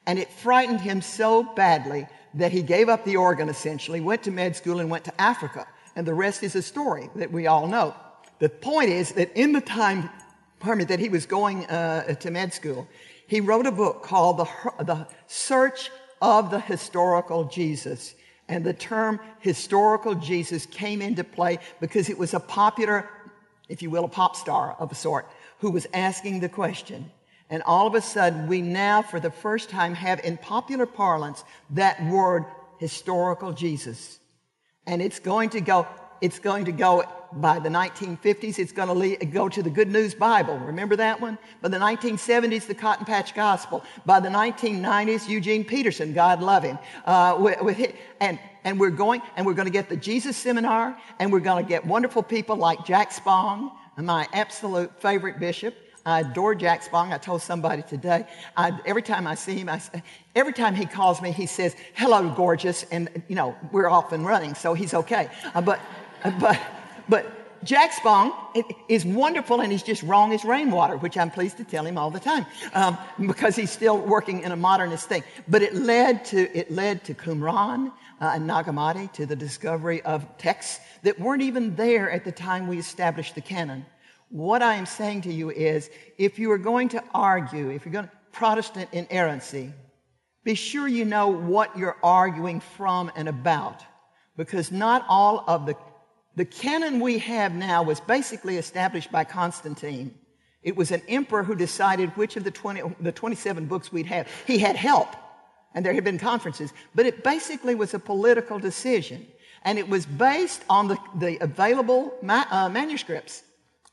And 0.07 0.19
it 0.19 0.31
frightened 0.31 0.81
him 0.81 1.01
so 1.01 1.43
badly 1.43 2.07
that 2.35 2.53
he 2.53 2.63
gave 2.63 2.89
up 2.89 3.05
the 3.05 3.17
organ 3.17 3.49
essentially, 3.49 4.01
went 4.01 4.23
to 4.25 4.31
med 4.31 4.57
school, 4.57 4.81
and 4.81 4.91
went 4.91 5.05
to 5.05 5.21
Africa. 5.21 5.67
And 5.95 6.07
the 6.07 6.15
rest 6.15 6.43
is 6.43 6.57
a 6.57 6.63
story 6.63 7.11
that 7.17 7.33
we 7.33 7.47
all 7.47 7.67
know. 7.67 7.95
The 8.43 8.49
point 8.49 8.91
is 8.91 9.13
that 9.13 9.39
in 9.39 9.53
the 9.53 9.61
time, 9.61 10.11
pardon 10.59 10.79
me, 10.79 10.85
that 10.87 10.99
he 10.99 11.09
was 11.09 11.27
going 11.27 11.65
uh, 11.67 12.13
to 12.15 12.29
med 12.33 12.53
school, 12.53 12.89
he 13.29 13.41
wrote 13.41 13.67
a 13.67 13.71
book 13.71 14.03
called 14.03 14.39
the, 14.39 14.49
the 14.83 15.07
Search 15.29 15.93
of 16.21 16.51
the 16.51 16.59
Historical 16.59 17.45
Jesus. 17.45 18.17
And 18.49 18.65
the 18.65 18.73
term 18.73 19.21
historical 19.39 20.17
Jesus 20.17 20.67
came 20.67 21.01
into 21.01 21.23
play 21.23 21.61
because 21.79 22.11
it 22.11 22.19
was 22.19 22.35
a 22.35 22.41
popular, 22.41 23.09
if 23.69 23.81
you 23.81 23.91
will, 23.91 24.07
a 24.07 24.09
pop 24.09 24.35
star 24.35 24.75
of 24.81 24.91
a 24.91 24.97
sort 24.97 25.29
who 25.61 25.71
was 25.71 25.87
asking 25.95 26.41
the 26.41 26.49
question. 26.49 27.13
And 27.49 27.63
all 27.63 27.87
of 27.87 27.95
a 27.95 28.01
sudden, 28.01 28.49
we 28.49 28.61
now, 28.61 29.03
for 29.03 29.21
the 29.21 29.31
first 29.31 29.71
time, 29.71 29.95
have 29.95 30.19
in 30.25 30.37
popular 30.37 30.87
parlance 30.87 31.45
that 31.71 32.05
word 32.07 32.45
historical 32.79 33.53
Jesus. 33.53 34.19
And 34.85 35.01
it's 35.01 35.21
going 35.21 35.51
to 35.51 35.61
go, 35.61 35.87
it's 36.23 36.39
going 36.39 36.65
to 36.65 36.73
go 36.73 37.05
by 37.33 37.59
the 37.59 37.69
1950s, 37.69 38.59
it's 38.59 38.73
going 38.73 38.89
to 38.89 38.95
lead, 38.95 39.33
go 39.33 39.49
to 39.49 39.63
the 39.63 39.71
Good 39.71 39.89
News 39.89 40.15
Bible. 40.15 40.57
Remember 40.59 40.97
that 40.97 41.21
one? 41.21 41.37
By 41.61 41.69
the 41.69 41.79
1970s, 41.79 42.67
the 42.67 42.75
Cotton 42.75 43.05
Patch 43.05 43.35
Gospel. 43.35 43.83
By 44.07 44.21
the 44.21 44.29
1990s, 44.29 45.29
Eugene 45.29 45.65
Peterson, 45.65 46.13
God 46.13 46.43
love 46.43 46.63
him. 46.63 46.79
Uh, 47.05 47.37
with, 47.41 47.61
with 47.63 47.95
and, 48.21 48.39
and 48.65 48.79
we're 48.79 48.91
going, 48.91 49.21
and 49.37 49.45
we're 49.45 49.55
going 49.55 49.67
to 49.67 49.73
get 49.73 49.89
the 49.89 49.97
Jesus 49.97 50.37
Seminar, 50.37 50.97
and 51.19 51.33
we're 51.33 51.41
going 51.41 51.65
to 51.65 51.69
get 51.69 51.85
wonderful 51.85 52.23
people 52.23 52.57
like 52.57 52.85
Jack 52.85 53.11
Spong, 53.13 53.73
my 53.97 54.29
absolute 54.33 55.01
favorite 55.01 55.41
bishop. 55.41 55.75
I 56.05 56.21
adore 56.21 56.55
Jack 56.55 56.83
Spong. 56.83 57.13
I 57.13 57.19
told 57.19 57.43
somebody 57.43 57.83
today. 57.83 58.27
I, 58.57 58.73
every 58.85 59.03
time 59.03 59.27
I 59.27 59.37
see 59.37 59.59
him, 59.59 59.69
I, 59.69 59.81
every 60.35 60.53
time 60.53 60.75
he 60.75 60.85
calls 60.85 61.23
me, 61.23 61.31
he 61.31 61.47
says, 61.47 61.77
"Hello, 61.95 62.29
gorgeous," 62.31 62.85
and 62.91 63.23
you 63.29 63.37
know 63.37 63.55
we're 63.71 63.89
off 63.89 64.13
and 64.13 64.27
running, 64.27 64.55
so 64.55 64.75
he's 64.75 64.95
okay. 64.95 65.29
Uh, 65.55 65.61
but, 65.61 65.81
but, 66.41 66.61
but 67.09 67.65
Jack 67.65 67.93
Spong 67.93 68.33
is 68.89 69.05
wonderful, 69.05 69.61
and 69.61 69.71
he's 69.71 69.83
just 69.83 70.03
wrong 70.03 70.33
as 70.33 70.45
rainwater, 70.45 70.97
which 70.97 71.17
I'm 71.17 71.31
pleased 71.31 71.59
to 71.59 71.65
tell 71.65 71.87
him 71.87 71.97
all 71.97 72.11
the 72.11 72.21
time 72.21 72.45
um, 72.75 72.99
because 73.27 73.55
he's 73.55 73.71
still 73.71 73.99
working 73.99 74.43
in 74.43 74.53
a 74.53 74.57
modernist 74.57 75.09
thing. 75.09 75.23
But 75.47 75.63
it 75.63 75.75
led 75.75 76.25
to 76.27 76.59
it 76.59 76.71
led 76.71 77.05
to 77.05 77.15
Qumran 77.15 77.93
uh, 78.21 78.33
and 78.35 78.47
Nag 78.47 78.67
Hammadi, 78.67 79.13
to 79.13 79.27
the 79.27 79.37
discovery 79.37 80.03
of 80.03 80.27
texts 80.39 80.81
that 81.03 81.19
weren't 81.19 81.43
even 81.43 81.75
there 81.75 82.11
at 82.11 82.25
the 82.25 82.33
time 82.33 82.69
we 82.69 82.79
established 82.79 83.35
the 83.35 83.41
canon. 83.41 83.85
What 84.29 84.63
I 84.63 84.75
am 84.75 84.87
saying 84.87 85.23
to 85.23 85.33
you 85.33 85.51
is 85.51 85.91
if 86.19 86.39
you 86.39 86.51
are 86.53 86.59
going 86.59 86.89
to 86.91 87.05
argue, 87.13 87.71
if 87.71 87.85
you're 87.85 87.93
going 87.93 88.07
to 88.07 88.13
Protestant 88.33 88.89
inerrancy, 88.93 89.73
be 90.45 90.55
sure 90.55 90.89
you 90.89 91.05
know 91.05 91.29
what 91.29 91.77
you're 91.77 91.99
arguing 92.03 92.61
from 92.61 93.13
and 93.15 93.29
about. 93.29 93.85
Because 94.37 94.73
not 94.73 95.05
all 95.09 95.45
of 95.47 95.67
the, 95.67 95.77
the 96.37 96.45
canon 96.45 97.01
we 97.01 97.19
have 97.19 97.55
now 97.55 97.83
was 97.83 98.01
basically 98.01 98.57
established 98.57 99.13
by 99.13 99.25
Constantine. 99.25 100.15
It 100.63 100.77
was 100.77 100.91
an 100.91 101.03
emperor 101.09 101.43
who 101.43 101.55
decided 101.55 102.11
which 102.11 102.37
of 102.37 102.45
the, 102.45 102.51
20, 102.51 102.83
the 103.01 103.13
27 103.13 103.67
books 103.67 103.93
we'd 103.93 104.07
have. 104.07 104.29
He 104.47 104.59
had 104.59 104.77
help, 104.77 105.09
and 105.75 105.85
there 105.85 105.93
had 105.93 106.05
been 106.05 106.19
conferences, 106.19 106.73
but 106.95 107.05
it 107.05 107.25
basically 107.25 107.75
was 107.75 107.95
a 107.95 107.99
political 107.99 108.59
decision. 108.59 109.27
And 109.65 109.79
it 109.79 109.89
was 109.89 110.07
based 110.07 110.63
on 110.69 110.89
the, 110.89 110.99
the 111.17 111.39
available 111.43 112.15
ma- 112.23 112.47
uh, 112.51 112.69
manuscripts. 112.69 113.43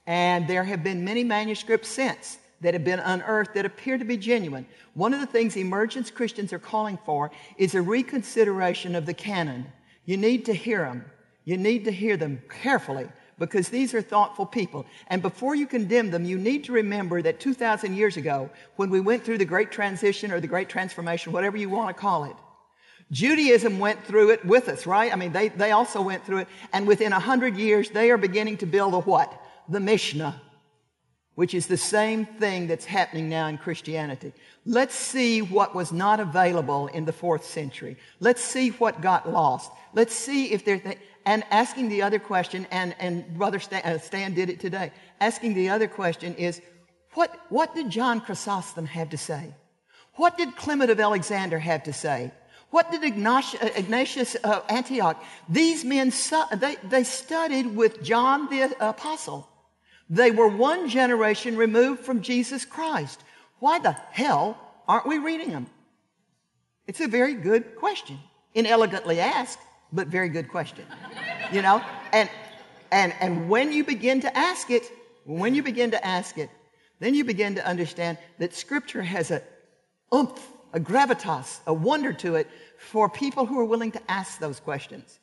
And 0.08 0.48
there 0.48 0.64
have 0.64 0.84
been 0.84 1.04
many 1.04 1.24
manuscripts 1.24 1.90
since 1.90 2.40
that 2.62 2.74
have 2.74 2.84
been 2.84 3.00
unearthed 3.00 3.54
that 3.54 3.66
appear 3.66 3.98
to 3.98 4.06
be 4.06 4.18
genuine. 4.18 4.66
One 4.94 5.14
of 5.14 5.20
the 5.20 5.28
things 5.28 5.56
emergence 5.56 6.12
Christians 6.12 6.52
are 6.54 6.60
calling 6.60 6.98
for 7.06 7.32
is 7.58 7.76
a 7.76 7.82
reconsideration 7.82 8.96
of 8.96 9.06
the 9.06 9.14
canon. 9.14 9.72
You 10.06 10.18
need 10.18 10.46
to 10.46 10.54
hear 10.54 10.80
them. 10.80 11.06
You 11.50 11.58
need 11.58 11.86
to 11.86 11.92
hear 11.92 12.16
them 12.16 12.42
carefully 12.62 13.08
because 13.40 13.70
these 13.70 13.94
are 13.94 14.02
thoughtful 14.02 14.46
people. 14.46 14.86
And 15.08 15.22
before 15.22 15.56
you 15.56 15.66
condemn 15.66 16.12
them, 16.12 16.24
you 16.24 16.38
need 16.38 16.66
to 16.66 16.74
remember 16.74 17.22
that 17.22 17.40
2,000 17.40 17.96
years 17.96 18.18
ago, 18.18 18.50
when 18.76 18.90
we 18.90 19.00
went 19.00 19.24
through 19.24 19.40
the 19.40 19.46
Great 19.46 19.72
Transition 19.72 20.32
or 20.32 20.40
the 20.40 20.48
Great 20.48 20.70
Transformation, 20.70 21.32
whatever 21.32 21.58
you 21.58 21.70
want 21.70 21.96
to 21.96 22.00
call 22.00 22.26
it, 22.26 22.36
Judaism 23.12 23.80
went 23.80 24.04
through 24.04 24.30
it 24.30 24.46
with 24.46 24.70
us, 24.70 24.86
right? 24.86 25.12
I 25.12 25.16
mean, 25.16 25.32
they, 25.32 25.50
they 25.50 25.72
also 25.72 26.04
went 26.04 26.24
through 26.24 26.40
it. 26.40 26.48
And 26.72 26.86
within 26.86 27.14
a 27.14 27.20
hundred 27.20 27.58
years, 27.58 27.90
they 27.90 28.12
are 28.12 28.18
beginning 28.18 28.58
to 28.58 28.68
build 28.68 28.94
a 28.94 29.00
what? 29.00 29.34
the 29.70 29.80
Mishnah, 29.80 30.42
which 31.36 31.54
is 31.54 31.68
the 31.68 31.78
same 31.78 32.26
thing 32.26 32.68
that's 32.68 32.86
happening 32.86 33.30
now 33.30 33.48
in 33.48 33.58
Christianity. 33.58 34.34
Let's 34.66 34.96
see 34.96 35.42
what 35.42 35.76
was 35.76 35.92
not 35.92 36.20
available 36.20 36.88
in 36.88 37.06
the 37.06 37.14
fourth 37.14 37.46
century. 37.46 37.98
Let's 38.20 38.44
see 38.44 38.70
what 38.70 39.02
got 39.02 39.32
lost. 39.32 39.72
Let's 39.94 40.14
see 40.14 40.52
if 40.52 40.66
there's, 40.66 40.82
th- 40.82 40.98
and 41.30 41.44
asking 41.52 41.90
the 41.90 42.02
other 42.02 42.18
question, 42.18 42.66
and, 42.72 42.96
and 42.98 43.38
Brother 43.38 43.60
Stan, 43.60 43.84
uh, 43.84 44.00
Stan 44.00 44.34
did 44.34 44.50
it 44.50 44.60
today. 44.60 44.92
Asking 45.22 45.54
the 45.54 45.70
other 45.70 45.88
question 45.88 46.34
is, 46.34 46.60
what, 47.14 47.32
what 47.50 47.76
did 47.76 47.92
John 47.92 48.20
Chrysostom 48.20 48.88
have 48.88 49.12
to 49.12 49.18
say? 49.18 49.54
What 50.16 50.40
did 50.40 50.56
Clement 50.56 50.90
of 50.90 51.00
Alexander 51.00 51.60
have 51.60 51.84
to 51.84 51.94
say? 51.94 52.32
What 52.72 52.90
did 52.90 53.04
Ignatius, 53.04 53.62
uh, 53.62 53.70
Ignatius 53.76 54.38
uh, 54.44 54.62
Antioch? 54.70 55.24
These 55.48 55.86
men, 55.86 56.12
they, 56.58 56.78
they 56.84 57.04
studied 57.04 57.76
with 57.76 58.02
John 58.02 58.50
the 58.50 58.76
Apostle. 58.80 59.48
They 60.10 60.32
were 60.32 60.48
one 60.48 60.90
generation 60.90 61.58
removed 61.58 62.06
from 62.06 62.24
Jesus 62.24 62.66
Christ. 62.66 63.24
Why 63.60 63.78
the 63.78 63.92
hell 63.92 64.58
aren't 64.88 65.06
we 65.06 65.20
reading 65.20 65.52
them? 65.52 65.68
It's 66.88 67.02
a 67.02 67.08
very 67.08 67.36
good 67.36 67.76
question. 67.76 68.18
Inelegantly 68.56 69.20
asked, 69.20 69.60
but 69.92 70.08
very 70.08 70.30
good 70.30 70.50
question. 70.50 70.86
You 71.52 71.62
know? 71.62 71.82
And, 72.14 72.30
and, 72.92 73.14
and 73.20 73.50
when 73.50 73.72
you 73.72 73.84
begin 73.84 74.22
to 74.22 74.38
ask 74.38 74.70
it, 74.70 74.84
when 75.26 75.56
you 75.56 75.64
begin 75.64 75.92
to 75.92 76.06
ask 76.06 76.38
it, 76.38 76.50
then 77.00 77.14
you 77.14 77.24
begin 77.24 77.56
to 77.56 77.66
understand 77.66 78.18
that 78.40 78.54
scripture 78.54 79.02
has 79.02 79.32
a 79.32 79.42
oomph, 80.14 80.46
a 80.74 80.80
gravitas, 80.80 81.60
a 81.66 81.74
wonder 81.74 82.14
to 82.14 82.36
it 82.36 82.48
for 82.78 83.10
people 83.10 83.46
who 83.46 83.60
are 83.60 83.66
willing 83.66 83.92
to 83.92 84.12
ask 84.12 84.40
those 84.40 84.60
questions. 84.60 85.20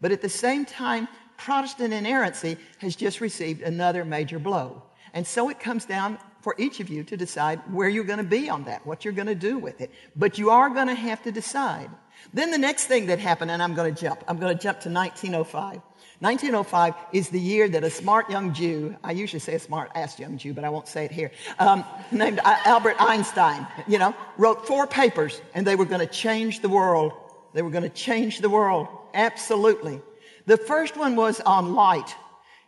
But 0.00 0.12
at 0.12 0.22
the 0.22 0.28
same 0.28 0.64
time, 0.64 1.08
Protestant 1.36 1.92
inerrancy 1.92 2.56
has 2.78 2.96
just 2.96 3.20
received 3.20 3.62
another 3.62 4.04
major 4.04 4.38
blow. 4.38 4.82
And 5.12 5.26
so 5.26 5.48
it 5.48 5.58
comes 5.58 5.84
down 5.84 6.18
for 6.40 6.54
each 6.58 6.80
of 6.80 6.88
you 6.88 7.04
to 7.04 7.16
decide 7.16 7.60
where 7.72 7.88
you're 7.88 8.04
going 8.04 8.18
to 8.18 8.24
be 8.24 8.48
on 8.48 8.64
that, 8.64 8.86
what 8.86 9.04
you're 9.04 9.14
going 9.14 9.26
to 9.26 9.34
do 9.34 9.58
with 9.58 9.80
it. 9.80 9.90
But 10.16 10.38
you 10.38 10.50
are 10.50 10.70
going 10.70 10.86
to 10.86 10.94
have 10.94 11.22
to 11.22 11.32
decide. 11.32 11.90
Then 12.32 12.50
the 12.50 12.58
next 12.58 12.86
thing 12.86 13.06
that 13.06 13.18
happened, 13.18 13.50
and 13.50 13.62
I'm 13.62 13.74
going 13.74 13.94
to 13.94 14.00
jump, 14.00 14.22
I'm 14.28 14.38
going 14.38 14.56
to 14.56 14.62
jump 14.62 14.80
to 14.80 14.90
1905. 14.90 15.82
1905 16.20 16.94
is 17.12 17.30
the 17.30 17.40
year 17.40 17.66
that 17.66 17.82
a 17.82 17.88
smart 17.88 18.28
young 18.28 18.52
Jew, 18.52 18.94
I 19.02 19.12
usually 19.12 19.40
say 19.40 19.54
a 19.54 19.58
smart 19.58 19.90
ass 19.94 20.18
young 20.18 20.36
Jew, 20.36 20.52
but 20.52 20.64
I 20.64 20.68
won't 20.68 20.86
say 20.86 21.06
it 21.06 21.10
here, 21.10 21.30
um, 21.58 21.82
named 22.12 22.40
Albert 22.44 22.96
Einstein, 22.98 23.66
you 23.88 23.98
know, 23.98 24.14
wrote 24.36 24.66
four 24.66 24.86
papers 24.86 25.40
and 25.54 25.66
they 25.66 25.76
were 25.76 25.86
going 25.86 26.06
to 26.06 26.12
change 26.12 26.60
the 26.60 26.68
world. 26.68 27.12
They 27.54 27.62
were 27.62 27.70
going 27.70 27.84
to 27.84 27.88
change 27.88 28.40
the 28.40 28.50
world. 28.50 28.86
Absolutely. 29.14 30.00
The 30.44 30.58
first 30.58 30.96
one 30.96 31.16
was 31.16 31.40
on 31.40 31.74
light, 31.74 32.14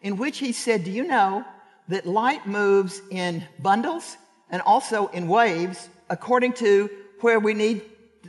in 0.01 0.17
which 0.17 0.38
he 0.38 0.53
said, 0.53 0.85
Do 0.85 0.91
you 0.91 1.05
know 1.05 1.45
that 1.88 2.07
light 2.07 2.47
moves 2.47 3.03
in 3.11 3.45
bundles 3.59 4.17
and 4.51 4.62
also 4.62 5.09
in 5.09 5.29
waves 5.29 5.91
according 6.09 6.55
to 6.55 6.88
where 7.21 7.38
we 7.38 7.55
need 7.55 7.83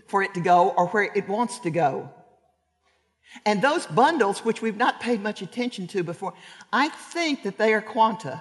for 0.07 0.23
it 0.23 0.33
to 0.33 0.39
go 0.39 0.69
or 0.69 0.87
where 0.87 1.11
it 1.15 1.27
wants 1.27 1.59
to 1.59 1.71
go? 1.71 2.09
And 3.45 3.61
those 3.61 3.85
bundles, 3.87 4.45
which 4.45 4.61
we've 4.61 4.77
not 4.77 4.99
paid 4.99 5.21
much 5.21 5.41
attention 5.41 5.87
to 5.87 6.03
before, 6.03 6.33
I 6.71 6.89
think 6.89 7.43
that 7.43 7.57
they 7.57 7.73
are 7.73 7.81
quanta, 7.81 8.39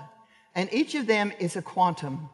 and 0.54 0.72
each 0.72 0.94
of 0.94 1.06
them 1.06 1.32
is 1.38 1.56
a 1.56 1.62
quantum. 1.62 2.28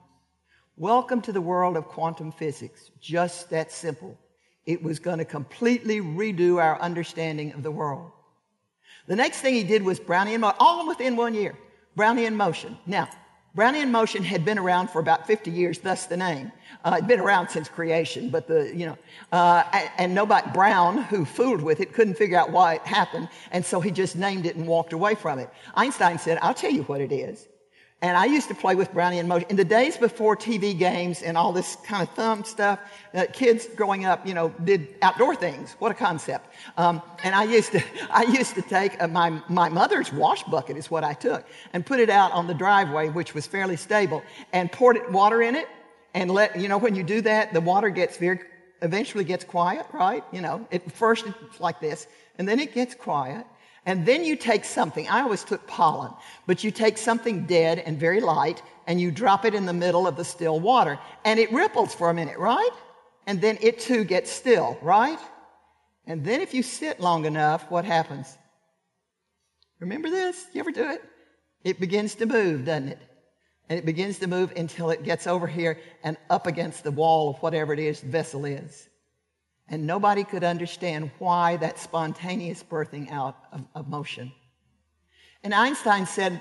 Welcome 0.77 1.21
to 1.23 1.33
the 1.33 1.41
world 1.41 1.77
of 1.77 1.87
quantum 1.87 2.33
physics. 2.33 2.91
Just 3.01 3.51
that 3.51 3.71
simple. 3.71 4.19
It 4.67 4.83
was 4.83 4.99
going 4.99 5.19
to 5.19 5.25
completely 5.25 6.01
redo 6.01 6.61
our 6.63 6.81
understanding 6.81 7.53
of 7.53 7.63
the 7.63 7.71
world. 7.71 8.11
The 9.07 9.17
next 9.17 9.41
thing 9.41 9.55
he 9.55 9.65
did 9.65 9.83
was 9.83 9.99
Brownian 9.99 10.41
motion, 10.41 10.57
all 10.61 10.87
within 10.87 11.17
one 11.17 11.35
year. 11.35 11.57
Brownian 11.97 12.35
motion. 12.35 12.77
Now, 12.87 13.09
Brownian 13.59 13.91
motion 13.91 14.23
had 14.23 14.45
been 14.45 14.57
around 14.57 14.89
for 14.89 15.01
about 15.01 15.27
50 15.27 15.51
years, 15.51 15.81
thus 15.81 16.07
the 16.07 16.17
name. 16.17 16.53
Uh, 16.85 16.95
it'd 16.99 17.09
been 17.09 17.19
around 17.19 17.49
since 17.49 17.69
creation, 17.69 18.31
but 18.31 18.47
the, 18.47 18.73
you 18.73 18.87
know, 18.87 18.97
uh, 19.33 19.65
and, 19.73 19.91
and 19.99 20.15
nobody, 20.15 20.49
Brown, 20.53 20.99
who 20.99 21.25
fooled 21.25 21.61
with 21.61 21.81
it, 21.81 21.93
couldn't 21.93 22.15
figure 22.15 22.39
out 22.39 22.53
why 22.53 22.75
it 22.75 22.83
happened, 22.83 23.29
and 23.51 23.67
so 23.67 23.81
he 23.81 23.91
just 23.91 24.15
named 24.15 24.47
it 24.47 24.55
and 24.55 24.65
walked 24.65 24.93
away 24.93 25.17
from 25.17 25.41
it. 25.41 25.51
Einstein 25.75 26.21
said, 26.21 26.39
I'll 26.41 26.55
tell 26.55 26.71
you 26.71 26.85
what 26.85 27.01
it 27.01 27.11
is. 27.11 27.49
And 28.01 28.17
I 28.17 28.27
used 28.27 28.47
to 28.47 28.55
play 28.55 28.77
with 28.77 28.93
Brownian 28.93 29.27
motion. 29.27 29.49
In 29.51 29.57
the 29.57 29.65
days 29.65 29.97
before 29.97 30.37
TV 30.37 30.79
games 30.79 31.21
and 31.21 31.37
all 31.37 31.53
this 31.53 31.77
kind 31.85 32.01
of 32.01 32.15
thumb 32.15 32.45
stuff, 32.45 32.79
uh, 33.13 33.25
kids 33.33 33.67
growing 33.75 34.05
up, 34.05 34.25
you 34.25 34.35
know, 34.35 34.51
did 34.63 34.95
outdoor 35.03 35.35
things. 35.35 35.75
What 35.81 35.91
a 35.91 35.95
concept. 35.95 36.47
Um, 36.77 37.03
and 37.25 37.35
I 37.35 37.43
used 37.43 37.73
to, 37.73 37.83
I 38.11 38.23
used 38.23 38.55
to 38.55 38.63
take 38.63 39.03
uh, 39.03 39.09
my, 39.09 39.43
my 39.49 39.69
mother's 39.69 40.13
wash 40.13 40.45
bucket 40.45 40.77
is 40.77 40.89
what 40.89 41.03
I 41.03 41.13
took 41.13 41.45
and 41.73 41.85
put 41.85 41.99
it 41.99 42.09
out 42.09 42.31
on 42.31 42.47
the 42.47 42.55
driveway, 42.55 43.09
which 43.09 43.35
was 43.35 43.49
fairly 43.49 43.77
stable 43.77 44.23
and 44.53 44.71
poured 44.71 44.97
it, 44.97 45.11
water 45.11 45.43
in 45.43 45.57
it 45.57 45.67
and 46.15 46.31
let, 46.31 46.59
you 46.59 46.69
know, 46.69 46.79
when 46.79 46.95
you 46.95 47.03
do 47.03 47.21
that, 47.23 47.53
the 47.53 47.61
water 47.61 47.91
gets 47.91 48.17
very, 48.17 48.39
eventually 48.81 49.25
gets 49.25 49.43
quiet, 49.43 49.87
right? 49.93 50.23
You 50.31 50.41
know, 50.41 50.69
at 50.71 50.93
first 50.93 51.27
it's 51.27 51.59
like 51.59 51.81
this 51.81 52.07
and 52.39 52.47
then 52.47 52.61
it 52.61 52.73
gets 52.75 52.95
quiet 52.95 53.45
and 53.87 54.05
then 54.05 54.25
you 54.25 54.37
take 54.37 54.65
something, 54.65 55.09
I 55.09 55.23
always 55.23 55.45
took 55.45 55.67
pollen, 55.67 56.13
but 56.47 56.65
you 56.65 56.71
take 56.71 56.99
something 56.99 57.47
dead 57.47 57.79
and 57.79 57.99
very 57.99 58.21
light 58.21 58.63
and 58.87 59.01
you 59.01 59.11
drop 59.11 59.45
it 59.45 59.55
in 59.55 59.67
the 59.67 59.73
middle 59.73 60.07
of 60.07 60.17
the 60.17 60.25
still 60.25 60.61
water 60.61 60.99
and 61.25 61.39
it 61.41 61.53
ripples 61.53 61.95
for 61.95 62.11
a 62.11 62.15
minute, 62.15 62.39
right? 62.39 62.71
And 63.27 63.41
then 63.41 63.59
it 63.61 63.79
too 63.79 64.05
gets 64.05 64.31
still, 64.31 64.79
right? 64.83 65.19
And 66.07 66.25
then 66.25 66.41
if 66.41 66.55
you 66.55 66.63
sit 66.63 67.01
long 67.01 67.27
enough, 67.27 67.71
what 67.71 67.85
happens? 67.85 68.37
Remember 69.81 70.11
this? 70.11 70.47
You 70.53 70.61
ever 70.61 70.73
do 70.73 70.91
it? 70.91 71.03
It 71.65 71.81
begins 71.81 72.15
to 72.17 72.27
move, 72.27 72.65
doesn't 72.65 72.89
it? 72.89 72.99
And 73.69 73.79
it 73.79 73.85
begins 73.85 74.19
to 74.21 74.27
move 74.27 74.53
until 74.57 74.91
it 74.91 75.03
gets 75.03 75.27
over 75.27 75.47
here 75.47 75.79
and 76.03 76.17
up 76.31 76.47
against 76.47 76.85
the 76.85 76.91
wall 76.91 77.31
of 77.31 77.37
whatever 77.43 77.75
it 77.75 77.79
is 77.79 78.01
the 78.01 78.09
vessel 78.09 78.47
is. 78.47 78.89
And 79.71 79.87
nobody 79.87 80.25
could 80.25 80.45
understand 80.45 81.11
why 81.19 81.57
that 81.59 81.79
spontaneous 81.79 82.63
birthing 82.63 83.11
out 83.11 83.37
of, 83.53 83.65
of 83.75 83.89
motion. 83.89 84.33
And 85.45 85.55
Einstein 85.55 86.07
said, 86.07 86.41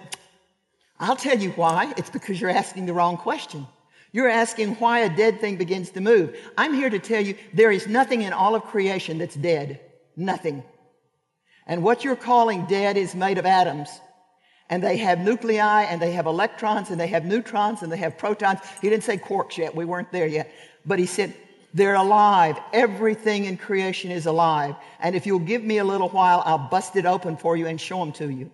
I'll 0.99 1.15
tell 1.15 1.37
you 1.37 1.51
why. 1.51 1.93
It's 1.97 2.09
because 2.09 2.39
you're 2.39 2.49
asking 2.49 2.85
the 2.85 2.93
wrong 2.93 3.17
question. 3.17 3.67
You're 4.11 4.29
asking 4.29 4.75
why 4.75 4.99
a 4.99 5.15
dead 5.15 5.41
thing 5.41 5.57
begins 5.57 5.91
to 5.91 6.01
move. 6.01 6.35
I'm 6.57 6.73
here 6.73 6.89
to 6.89 6.99
tell 6.99 7.21
you 7.21 7.35
there 7.53 7.71
is 7.71 7.87
nothing 7.87 8.21
in 8.21 8.33
all 8.33 8.55
of 8.55 8.63
creation 8.63 9.17
that's 9.17 9.35
dead. 9.35 9.81
Nothing. 10.15 10.63
And 11.67 11.83
what 11.83 12.03
you're 12.03 12.15
calling 12.15 12.65
dead 12.65 12.97
is 12.97 13.13
made 13.13 13.37
of 13.37 13.45
atoms. 13.45 13.89
And 14.69 14.81
they 14.81 14.97
have 14.97 15.19
nuclei 15.19 15.83
and 15.83 16.01
they 16.01 16.11
have 16.13 16.25
electrons 16.25 16.89
and 16.89 16.99
they 16.99 17.07
have 17.07 17.25
neutrons 17.25 17.83
and 17.83 17.91
they 17.91 17.97
have 17.97 18.17
protons. 18.17 18.59
He 18.81 18.89
didn't 18.89 19.03
say 19.03 19.17
quarks 19.17 19.57
yet. 19.57 19.75
We 19.75 19.85
weren't 19.85 20.11
there 20.11 20.27
yet. 20.27 20.51
But 20.85 20.99
he 20.99 21.05
said 21.05 21.35
they're 21.73 21.95
alive. 21.95 22.57
Everything 22.73 23.45
in 23.45 23.57
creation 23.57 24.11
is 24.11 24.25
alive. 24.25 24.75
And 24.99 25.15
if 25.15 25.25
you'll 25.25 25.39
give 25.39 25.63
me 25.63 25.77
a 25.77 25.83
little 25.83 26.09
while, 26.09 26.41
I'll 26.45 26.69
bust 26.69 26.95
it 26.95 27.05
open 27.05 27.37
for 27.37 27.57
you 27.57 27.67
and 27.67 27.79
show 27.79 27.99
them 27.99 28.11
to 28.13 28.29
you. 28.29 28.51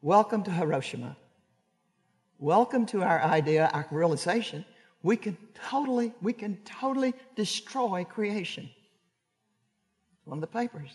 Welcome 0.00 0.42
to 0.44 0.50
Hiroshima. 0.50 1.16
Welcome 2.38 2.86
to 2.86 3.02
our 3.02 3.20
idea, 3.20 3.68
our 3.72 3.86
realization. 3.90 4.64
We 5.02 5.16
can 5.16 5.36
totally, 5.68 6.12
we 6.22 6.32
can 6.32 6.56
totally 6.64 7.14
destroy 7.36 8.04
creation. 8.04 8.70
One 10.24 10.38
of 10.38 10.42
the 10.42 10.46
papers. 10.46 10.90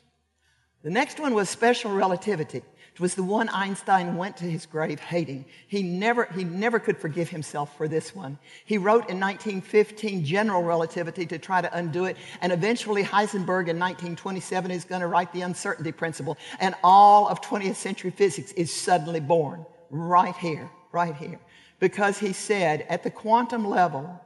The 0.83 0.89
next 0.89 1.19
one 1.19 1.33
was 1.33 1.49
special 1.49 1.91
relativity. 1.91 2.61
It 2.93 2.99
was 2.99 3.15
the 3.15 3.23
one 3.23 3.49
Einstein 3.49 4.17
went 4.17 4.37
to 4.37 4.45
his 4.45 4.67
grave 4.67 4.99
hating. 4.99 5.45
He 5.67 5.81
never, 5.81 6.25
he 6.25 6.43
never 6.43 6.79
could 6.79 6.95
forgive 6.95 7.27
himself 7.27 7.75
for 7.75 7.87
this 7.87 8.15
one. 8.15 8.37
He 8.65 8.77
wrote 8.77 9.09
in 9.09 9.19
1915 9.19 10.23
general 10.23 10.61
relativity 10.61 11.25
to 11.25 11.39
try 11.39 11.61
to 11.61 11.75
undo 11.75 12.05
it. 12.05 12.17
And 12.41 12.51
eventually 12.51 13.03
Heisenberg 13.03 13.67
in 13.67 13.79
1927 13.79 14.69
is 14.69 14.83
going 14.83 15.01
to 15.01 15.07
write 15.07 15.33
the 15.33 15.41
uncertainty 15.41 15.91
principle. 15.91 16.37
And 16.59 16.75
all 16.83 17.27
of 17.27 17.41
20th 17.41 17.75
century 17.75 18.11
physics 18.11 18.51
is 18.51 18.71
suddenly 18.71 19.19
born 19.19 19.65
right 19.89 20.35
here, 20.35 20.69
right 20.91 21.15
here. 21.15 21.39
Because 21.79 22.19
he 22.19 22.31
said 22.31 22.85
at 22.89 23.01
the 23.01 23.09
quantum 23.09 23.67
level, 23.67 24.21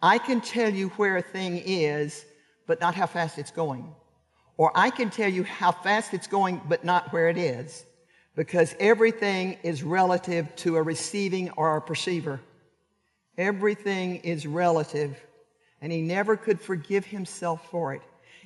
I 0.00 0.16
can 0.16 0.40
tell 0.40 0.72
you 0.72 0.88
where 0.90 1.18
a 1.18 1.22
thing 1.22 1.62
is, 1.66 2.24
but 2.66 2.80
not 2.80 2.94
how 2.94 3.06
fast 3.06 3.36
it's 3.36 3.50
going. 3.50 3.94
Or 4.56 4.72
I 4.74 4.88
can 4.88 5.10
tell 5.10 5.28
you 5.28 5.44
how 5.44 5.70
fast 5.70 6.14
it's 6.14 6.26
going, 6.26 6.62
but 6.66 6.82
not 6.82 7.12
where 7.12 7.28
it 7.28 7.36
is. 7.36 7.84
Because 8.36 8.76
everything 8.78 9.58
is 9.62 9.82
relative 9.82 10.54
to 10.56 10.76
a 10.76 10.82
receiving 10.82 11.50
or 11.50 11.76
a 11.76 11.80
perceiver. 11.80 12.40
Everything 13.36 14.16
is 14.16 14.46
relative. 14.46 15.16
And 15.80 15.90
he 15.90 16.02
never 16.02 16.36
could 16.36 16.60
forgive 16.60 17.04
himself 17.06 17.68
for 17.70 17.94
it. 17.94 18.02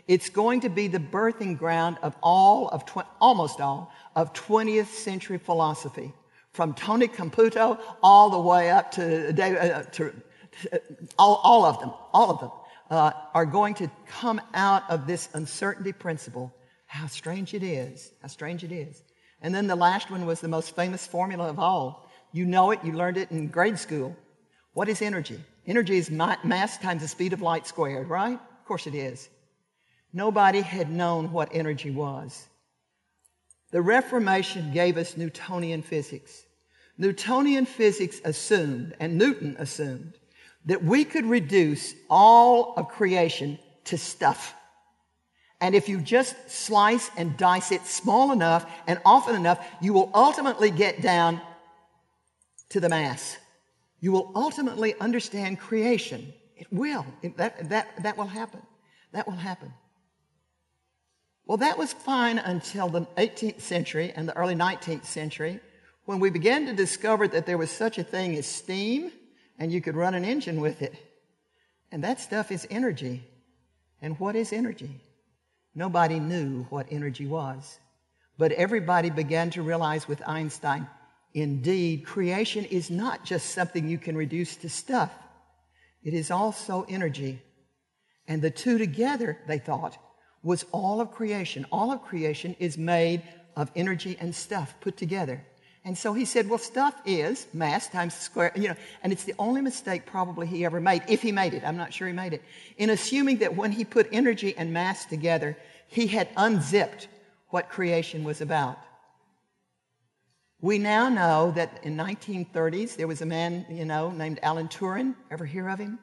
It's 0.09 0.31
going 0.31 0.62
to 0.62 0.68
be 0.68 0.88
the 0.88 0.98
birthing 0.98 1.59
ground 1.59 1.98
of 2.03 2.16
all 2.22 2.68
of, 2.68 2.85
tw- 2.87 3.07
almost 3.20 3.61
all, 3.61 3.92
of 4.16 4.33
20th 4.33 4.87
century 4.87 5.38
philosophy. 5.38 6.12
From 6.53 6.74
Tony 6.74 7.07
Caputo 7.07 7.79
all 8.03 8.31
the 8.31 8.40
way 8.40 8.70
up 8.70 8.90
to, 8.92 9.29
uh, 9.29 9.83
to, 9.83 10.12
to 10.62 10.83
all, 11.18 11.40
all 11.44 11.64
of 11.64 11.79
them, 11.79 11.92
all 12.12 12.31
of 12.31 12.40
them 12.40 12.50
uh, 12.90 13.12
are 13.35 13.46
going 13.46 13.74
to 13.74 13.90
come 14.07 14.40
out 14.53 14.83
of 14.90 15.07
this 15.07 15.29
uncertainty 15.33 15.92
principle. 15.92 16.53
How 16.87 17.07
strange 17.07 17.55
it 17.55 17.62
is. 17.62 18.11
How 18.20 18.29
strange 18.29 18.64
it 18.64 18.72
is. 18.72 19.03
And 19.42 19.55
then 19.55 19.66
the 19.66 19.76
last 19.76 20.11
one 20.11 20.26
was 20.26 20.40
the 20.40 20.48
most 20.48 20.76
famous 20.76 21.07
formula 21.07 21.48
of 21.48 21.59
all. 21.59 22.11
You 22.33 22.44
know 22.44 22.70
it, 22.70 22.85
you 22.85 22.92
learned 22.92 23.16
it 23.16 23.31
in 23.31 23.48
grade 23.48 23.79
school. 23.79 24.16
What 24.74 24.88
is 24.88 25.03
energy? 25.03 25.40
Energy 25.66 25.96
is 25.96 26.11
mass 26.11 26.79
times 26.79 27.03
the 27.03 27.09
speed 27.09 27.33
of 27.33 27.42
light 27.42 27.66
squared, 27.66 28.09
right? 28.09 28.35
Of 28.35 28.64
course 28.66 28.87
it 28.87 28.94
is. 28.94 29.29
Nobody 30.12 30.61
had 30.61 30.90
known 30.90 31.33
what 31.33 31.48
energy 31.53 31.90
was. 31.90 32.48
The 33.70 33.83
Reformation 33.83 34.72
gave 34.72 34.96
us 34.96 35.16
Newtonian 35.16 35.83
physics. 35.83 36.42
Newtonian 36.98 37.66
physics 37.66 38.20
assumed, 38.24 38.94
and 39.00 39.16
Newton 39.16 39.57
assumed, 39.59 40.14
that 40.66 40.85
we 40.85 41.05
could 41.05 41.24
reduce 41.24 41.94
all 42.11 42.74
of 42.76 42.88
creation 42.88 43.59
to 43.85 43.96
stuff. 43.96 44.55
And 45.61 45.75
if 45.75 45.88
you 45.88 46.01
just 46.01 46.35
slice 46.51 47.11
and 47.16 47.37
dice 47.37 47.70
it 47.70 47.87
small 47.87 48.33
enough 48.33 48.70
and 48.87 48.99
often 49.05 49.37
enough, 49.37 49.64
you 49.81 49.92
will 49.92 50.11
ultimately 50.14 50.70
get 50.70 51.03
down 51.03 51.40
to 52.70 52.81
the 52.81 52.88
mass. 52.88 53.37
You 54.01 54.12
will 54.12 54.33
ultimately 54.35 54.94
understand 54.99 55.61
creation. 55.61 56.33
It 56.57 56.66
will. 56.73 57.05
It, 57.23 57.37
that, 57.37 57.68
that, 57.68 58.03
that 58.03 58.16
will 58.16 58.27
happen. 58.27 58.62
That 59.12 59.27
will 59.27 59.35
happen. 59.35 59.73
Well, 61.44 61.59
that 61.59 61.77
was 61.77 61.92
fine 61.92 62.38
until 62.38 62.88
the 62.88 63.03
18th 63.18 63.61
century 63.61 64.12
and 64.14 64.29
the 64.29 64.37
early 64.37 64.55
19th 64.55 65.05
century 65.05 65.61
when 66.05 66.20
we 66.20 66.31
began 66.31 66.66
to 66.66 66.73
discover 66.73 67.29
that 67.29 67.44
there 67.44 67.59
was 67.59 67.70
such 67.70 67.99
a 67.99 68.05
thing 68.05 68.37
as 68.37 68.46
steam 68.46 69.12
and 69.59 69.70
you 69.70 69.81
could 69.81 69.96
run 69.96 70.14
an 70.14 70.25
engine 70.25 70.61
with 70.61 70.81
it. 70.81 70.94
And 71.92 72.05
that 72.05 72.20
stuff 72.20 72.51
is 72.51 72.66
energy. 72.70 73.25
And 74.01 74.18
what 74.18 74.37
is 74.37 74.53
energy? 74.53 75.01
Nobody 75.74 76.18
knew 76.18 76.64
what 76.70 76.87
energy 76.90 77.26
was. 77.26 77.78
But 78.38 78.52
everybody 78.52 79.11
began 79.11 79.50
to 79.50 79.62
realize 79.62 80.09
with 80.09 80.26
Einstein, 80.26 80.88
indeed, 81.35 82.06
creation 82.06 82.64
is 82.64 82.90
not 82.90 83.24
just 83.24 83.50
something 83.50 83.88
you 83.88 83.98
can 83.98 84.16
reduce 84.16 84.56
to 84.56 84.68
stuff. 84.68 85.12
It 86.02 86.14
is 86.14 86.30
also 86.30 86.87
energy. 86.88 87.42
And 88.26 88.40
the 88.40 88.50
two 88.50 88.78
together, 88.78 89.38
they 89.46 89.59
thought, 89.59 89.98
was 90.42 90.64
all 90.72 91.00
of 91.00 91.12
creation. 91.12 91.66
All 91.70 91.92
of 91.92 92.02
creation 92.02 92.56
is 92.59 92.78
made 92.78 93.22
of 93.56 93.70
energy 93.76 94.16
and 94.20 94.35
stuff 94.35 94.74
put 94.80 94.96
together. 94.96 95.44
And 95.85 95.97
so 95.97 96.12
he 96.12 96.27
said, 96.27 96.49
well, 96.49 96.59
stuff 96.59 96.95
is 97.07 97.47
mass 97.55 97.88
times 97.88 98.14
the 98.14 98.23
square, 98.23 98.53
you 98.55 98.69
know, 98.69 98.75
and 99.03 99.12
it's 99.12 99.25
the 99.25 99.35
only 99.38 99.62
mistake 99.62 100.05
probably 100.05 100.47
he 100.47 100.64
ever 100.64 100.81
made, 100.81 101.03
if 101.09 101.23
he 101.23 101.33
made 101.33 101.55
it. 101.55 101.64
I'm 101.64 101.79
not 101.79 101.95
sure 101.95 102.07
he 102.07 102.12
made 102.12 102.35
it. 102.35 102.43
In 102.77 102.90
assuming 102.90 103.38
that 103.38 103.57
when 103.57 103.73
he 103.73 103.85
put 103.85 104.07
energy 104.12 104.55
and 104.57 104.73
mass 104.73 105.07
together, 105.07 105.57
he 105.87 106.07
had 106.07 106.29
unzipped 106.37 107.09
what 107.49 107.71
creation 107.71 108.25
was 108.25 108.43
about. 108.43 108.79
We 110.61 110.79
now 110.79 111.09
know 111.09 111.53
that 111.53 111.81
in 111.83 111.97
1930s, 111.97 112.97
there 112.97 113.09
was 113.09 113.23
a 113.23 113.27
man, 113.27 113.64
you 113.71 113.87
know, 113.87 114.11
named 114.11 114.38
Alan 114.43 114.69
Turing. 114.69 115.14
Ever 115.31 115.47
hear 115.47 115.69
of 115.71 115.79
him? 115.79 115.99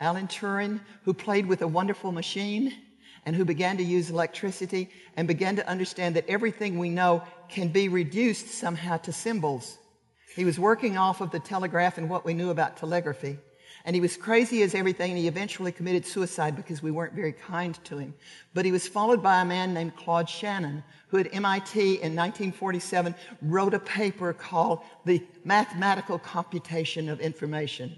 Alan 0.00 0.26
Turing, 0.26 0.80
who 1.04 1.14
played 1.14 1.46
with 1.46 1.62
a 1.62 1.68
wonderful 1.68 2.10
machine 2.10 2.74
and 3.24 3.36
who 3.36 3.44
began 3.44 3.76
to 3.76 3.84
use 3.84 4.10
electricity 4.10 4.88
and 5.16 5.28
began 5.28 5.56
to 5.56 5.68
understand 5.68 6.16
that 6.16 6.28
everything 6.28 6.78
we 6.78 6.88
know 6.88 7.22
can 7.48 7.68
be 7.68 7.88
reduced 7.88 8.48
somehow 8.48 8.96
to 8.98 9.12
symbols. 9.12 9.78
He 10.34 10.44
was 10.44 10.58
working 10.58 10.96
off 10.96 11.20
of 11.20 11.30
the 11.30 11.40
telegraph 11.40 11.98
and 11.98 12.08
what 12.08 12.24
we 12.24 12.34
knew 12.34 12.50
about 12.50 12.76
telegraphy. 12.76 13.38
And 13.84 13.96
he 13.96 14.00
was 14.00 14.16
crazy 14.16 14.62
as 14.62 14.74
everything, 14.74 15.10
and 15.10 15.18
he 15.18 15.26
eventually 15.26 15.72
committed 15.72 16.06
suicide 16.06 16.54
because 16.54 16.82
we 16.82 16.92
weren't 16.92 17.14
very 17.14 17.32
kind 17.32 17.78
to 17.84 17.98
him. 17.98 18.14
But 18.54 18.64
he 18.64 18.70
was 18.70 18.86
followed 18.86 19.22
by 19.22 19.40
a 19.40 19.44
man 19.44 19.74
named 19.74 19.96
Claude 19.96 20.28
Shannon, 20.28 20.84
who 21.08 21.18
at 21.18 21.34
MIT 21.34 21.80
in 21.80 22.14
1947 22.14 23.14
wrote 23.42 23.74
a 23.74 23.80
paper 23.80 24.32
called 24.32 24.80
The 25.04 25.22
Mathematical 25.44 26.18
Computation 26.20 27.08
of 27.08 27.20
Information, 27.20 27.96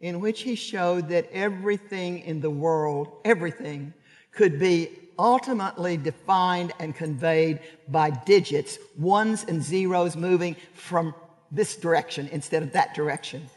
in 0.00 0.20
which 0.20 0.42
he 0.42 0.54
showed 0.54 1.10
that 1.10 1.30
everything 1.30 2.20
in 2.20 2.40
the 2.40 2.50
world, 2.50 3.12
everything, 3.24 3.92
could 4.32 4.58
be 4.58 4.90
ultimately 5.18 5.96
defined 5.96 6.72
and 6.80 6.96
conveyed 6.96 7.60
by 7.88 8.10
digits, 8.10 8.78
ones 8.98 9.44
and 9.46 9.62
zeros 9.62 10.16
moving 10.16 10.56
from 10.74 11.14
this 11.50 11.76
direction 11.76 12.28
instead 12.32 12.62
of 12.62 12.72
that 12.72 12.94
direction, 12.94 13.48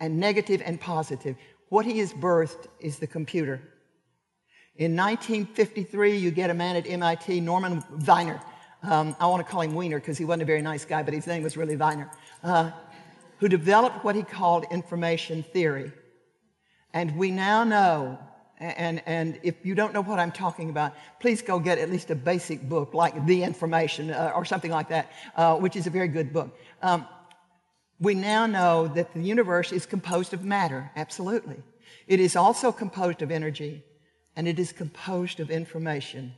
and 0.00 0.18
negative 0.18 0.62
and 0.64 0.80
positive. 0.80 1.36
What 1.68 1.84
he 1.84 1.98
has 1.98 2.12
birthed 2.12 2.66
is 2.80 2.98
the 2.98 3.06
computer. 3.06 3.60
In 4.76 4.96
1953, 4.96 6.16
you 6.16 6.30
get 6.30 6.48
a 6.48 6.54
man 6.54 6.76
at 6.76 6.86
MIT, 6.86 7.40
Norman 7.40 7.84
Wiener. 8.06 8.40
Um, 8.82 9.14
I 9.20 9.26
want 9.26 9.46
to 9.46 9.50
call 9.50 9.60
him 9.60 9.74
Wiener 9.74 10.00
because 10.00 10.18
he 10.18 10.24
wasn't 10.24 10.42
a 10.42 10.46
very 10.46 10.62
nice 10.62 10.84
guy, 10.84 11.02
but 11.02 11.14
his 11.14 11.26
name 11.26 11.42
was 11.42 11.56
really 11.56 11.76
Wiener, 11.76 12.10
uh, 12.42 12.70
who 13.38 13.48
developed 13.48 14.02
what 14.02 14.16
he 14.16 14.22
called 14.22 14.64
information 14.70 15.42
theory. 15.42 15.92
And 16.94 17.16
we 17.16 17.30
now 17.30 17.64
know 17.64 18.18
and, 18.62 19.02
and 19.06 19.40
if 19.42 19.66
you 19.66 19.74
don't 19.74 19.92
know 19.92 20.02
what 20.02 20.18
I'm 20.18 20.32
talking 20.32 20.70
about, 20.70 20.94
please 21.20 21.42
go 21.42 21.58
get 21.58 21.78
at 21.78 21.90
least 21.90 22.10
a 22.10 22.14
basic 22.14 22.68
book 22.68 22.94
like 22.94 23.26
The 23.26 23.42
Information 23.42 24.10
uh, 24.10 24.32
or 24.34 24.44
something 24.44 24.70
like 24.70 24.88
that, 24.90 25.10
uh, 25.36 25.56
which 25.56 25.76
is 25.76 25.86
a 25.86 25.90
very 25.90 26.08
good 26.08 26.32
book. 26.32 26.56
Um, 26.80 27.06
we 27.98 28.14
now 28.14 28.46
know 28.46 28.88
that 28.88 29.14
the 29.14 29.20
universe 29.20 29.72
is 29.72 29.86
composed 29.86 30.32
of 30.32 30.44
matter, 30.44 30.90
absolutely. 30.96 31.62
It 32.06 32.20
is 32.20 32.36
also 32.36 32.72
composed 32.72 33.22
of 33.22 33.30
energy, 33.30 33.84
and 34.36 34.48
it 34.48 34.58
is 34.58 34.72
composed 34.72 35.40
of 35.40 35.50
information. 35.50 36.34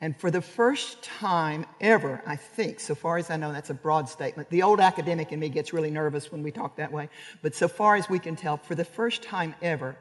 And 0.00 0.16
for 0.16 0.30
the 0.30 0.42
first 0.42 1.02
time 1.02 1.64
ever, 1.80 2.20
I 2.26 2.36
think, 2.36 2.80
so 2.80 2.94
far 2.94 3.16
as 3.16 3.30
I 3.30 3.36
know, 3.36 3.52
that's 3.52 3.70
a 3.70 3.74
broad 3.74 4.08
statement. 4.08 4.50
The 4.50 4.62
old 4.62 4.80
academic 4.80 5.32
in 5.32 5.38
me 5.38 5.48
gets 5.48 5.72
really 5.72 5.90
nervous 5.90 6.30
when 6.32 6.42
we 6.42 6.50
talk 6.50 6.76
that 6.76 6.92
way. 6.92 7.08
But 7.42 7.54
so 7.54 7.68
far 7.68 7.94
as 7.94 8.08
we 8.08 8.18
can 8.18 8.36
tell, 8.36 8.56
for 8.56 8.74
the 8.74 8.84
first 8.84 9.22
time 9.22 9.54
ever, 9.62 9.96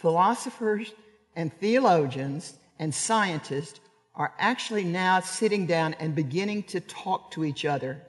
philosophers 0.00 0.92
and 1.36 1.52
theologians 1.52 2.54
and 2.78 2.94
scientists 2.94 3.80
are 4.14 4.32
actually 4.38 4.84
now 4.84 5.20
sitting 5.20 5.66
down 5.66 5.94
and 6.00 6.14
beginning 6.14 6.62
to 6.62 6.80
talk 6.80 7.30
to 7.30 7.44
each 7.44 7.64
other. 7.64 8.00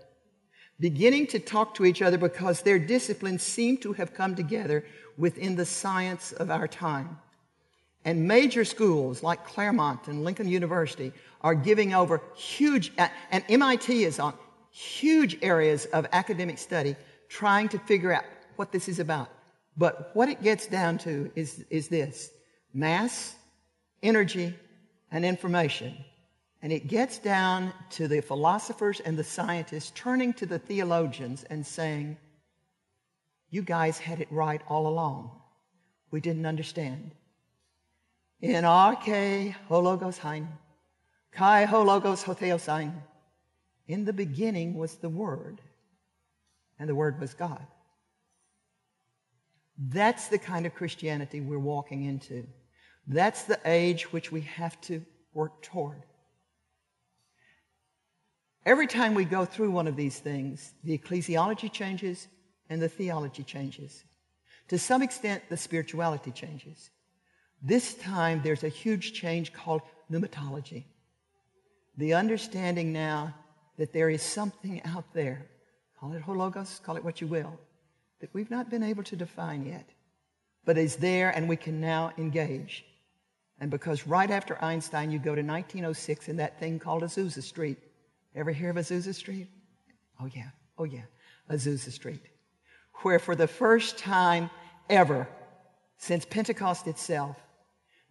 Beginning 0.79 1.27
to 1.27 1.39
talk 1.39 1.75
to 1.75 1.85
each 1.85 2.01
other 2.01 2.17
because 2.17 2.61
their 2.61 2.79
disciplines 2.79 3.43
seem 3.43 3.77
to 3.77 3.93
have 3.93 4.13
come 4.13 4.35
together 4.35 4.85
within 5.17 5.55
the 5.55 5.65
science 5.65 6.31
of 6.31 6.49
our 6.49 6.67
time. 6.67 7.19
And 8.05 8.27
major 8.27 8.65
schools 8.65 9.21
like 9.21 9.45
Claremont 9.45 10.07
and 10.07 10.23
Lincoln 10.23 10.47
University 10.47 11.11
are 11.41 11.53
giving 11.53 11.93
over 11.93 12.21
huge, 12.35 12.91
and 12.97 13.43
MIT 13.49 14.03
is 14.03 14.17
on 14.17 14.33
huge 14.71 15.37
areas 15.41 15.85
of 15.87 16.07
academic 16.13 16.57
study 16.57 16.95
trying 17.27 17.69
to 17.69 17.79
figure 17.79 18.13
out 18.13 18.25
what 18.55 18.71
this 18.71 18.87
is 18.87 18.99
about. 18.99 19.29
But 19.77 20.11
what 20.13 20.29
it 20.29 20.41
gets 20.43 20.67
down 20.67 20.97
to 20.99 21.31
is, 21.35 21.63
is 21.69 21.87
this 21.87 22.31
mass, 22.73 23.35
energy, 24.03 24.55
and 25.11 25.25
information. 25.25 25.95
And 26.61 26.71
it 26.71 26.87
gets 26.87 27.17
down 27.17 27.73
to 27.91 28.07
the 28.07 28.21
philosophers 28.21 28.99
and 28.99 29.17
the 29.17 29.23
scientists 29.23 29.91
turning 29.95 30.33
to 30.33 30.45
the 30.45 30.59
theologians 30.59 31.43
and 31.49 31.65
saying, 31.65 32.17
You 33.49 33.63
guys 33.63 33.97
had 33.97 34.21
it 34.21 34.31
right 34.31 34.61
all 34.67 34.87
along. 34.87 35.31
We 36.11 36.21
didn't 36.21 36.45
understand. 36.45 37.11
In 38.41 38.63
arche 38.63 39.55
hologos 39.69 40.17
hein, 40.17 40.47
kai 41.31 41.65
hologos 41.65 42.23
hotheosein. 42.23 42.93
In 43.87 44.05
the 44.05 44.13
beginning 44.13 44.75
was 44.75 44.95
the 44.95 45.09
Word, 45.09 45.61
and 46.79 46.87
the 46.87 46.95
Word 46.95 47.19
was 47.19 47.33
God. 47.33 47.65
That's 49.89 50.27
the 50.27 50.37
kind 50.37 50.67
of 50.67 50.75
Christianity 50.75 51.41
we're 51.41 51.57
walking 51.57 52.05
into. 52.05 52.45
That's 53.07 53.43
the 53.43 53.59
age 53.65 54.13
which 54.13 54.31
we 54.31 54.41
have 54.41 54.79
to 54.81 55.03
work 55.33 55.63
toward. 55.63 56.03
Every 58.63 58.85
time 58.85 59.15
we 59.15 59.25
go 59.25 59.43
through 59.43 59.71
one 59.71 59.87
of 59.87 59.95
these 59.95 60.19
things, 60.19 60.73
the 60.83 60.95
ecclesiology 60.95 61.71
changes 61.71 62.27
and 62.69 62.79
the 62.79 62.89
theology 62.89 63.43
changes. 63.43 64.03
To 64.67 64.77
some 64.77 65.01
extent, 65.01 65.43
the 65.49 65.57
spirituality 65.57 66.31
changes. 66.31 66.91
This 67.63 67.95
time, 67.95 68.41
there's 68.43 68.63
a 68.63 68.69
huge 68.69 69.13
change 69.13 69.51
called 69.51 69.81
pneumatology. 70.11 70.85
The 71.97 72.13
understanding 72.13 72.93
now 72.93 73.33
that 73.77 73.93
there 73.93 74.11
is 74.11 74.21
something 74.21 74.81
out 74.85 75.11
there, 75.13 75.47
call 75.99 76.13
it 76.13 76.21
hologos, 76.21 76.81
call 76.83 76.97
it 76.97 77.03
what 77.03 77.19
you 77.19 77.25
will, 77.25 77.59
that 78.21 78.33
we've 78.33 78.51
not 78.51 78.69
been 78.69 78.83
able 78.83 79.03
to 79.03 79.15
define 79.15 79.65
yet, 79.65 79.89
but 80.63 80.77
is 80.77 80.95
there 80.95 81.31
and 81.31 81.49
we 81.49 81.57
can 81.57 81.81
now 81.81 82.11
engage. 82.17 82.85
And 83.59 83.69
because 83.69 84.07
right 84.07 84.29
after 84.29 84.63
Einstein, 84.63 85.11
you 85.11 85.19
go 85.19 85.35
to 85.35 85.41
1906 85.41 86.29
in 86.29 86.37
that 86.37 86.59
thing 86.59 86.79
called 86.79 87.03
Azusa 87.03 87.43
Street. 87.43 87.77
Ever 88.35 88.51
hear 88.51 88.69
of 88.69 88.77
Azusa 88.77 89.13
Street? 89.13 89.47
Oh, 90.19 90.27
yeah. 90.33 90.49
Oh, 90.77 90.83
yeah. 90.83 91.03
Azusa 91.49 91.91
Street. 91.91 92.21
Where 93.01 93.19
for 93.19 93.35
the 93.35 93.47
first 93.47 93.97
time 93.97 94.49
ever 94.89 95.27
since 95.97 96.25
Pentecost 96.25 96.87
itself, 96.87 97.37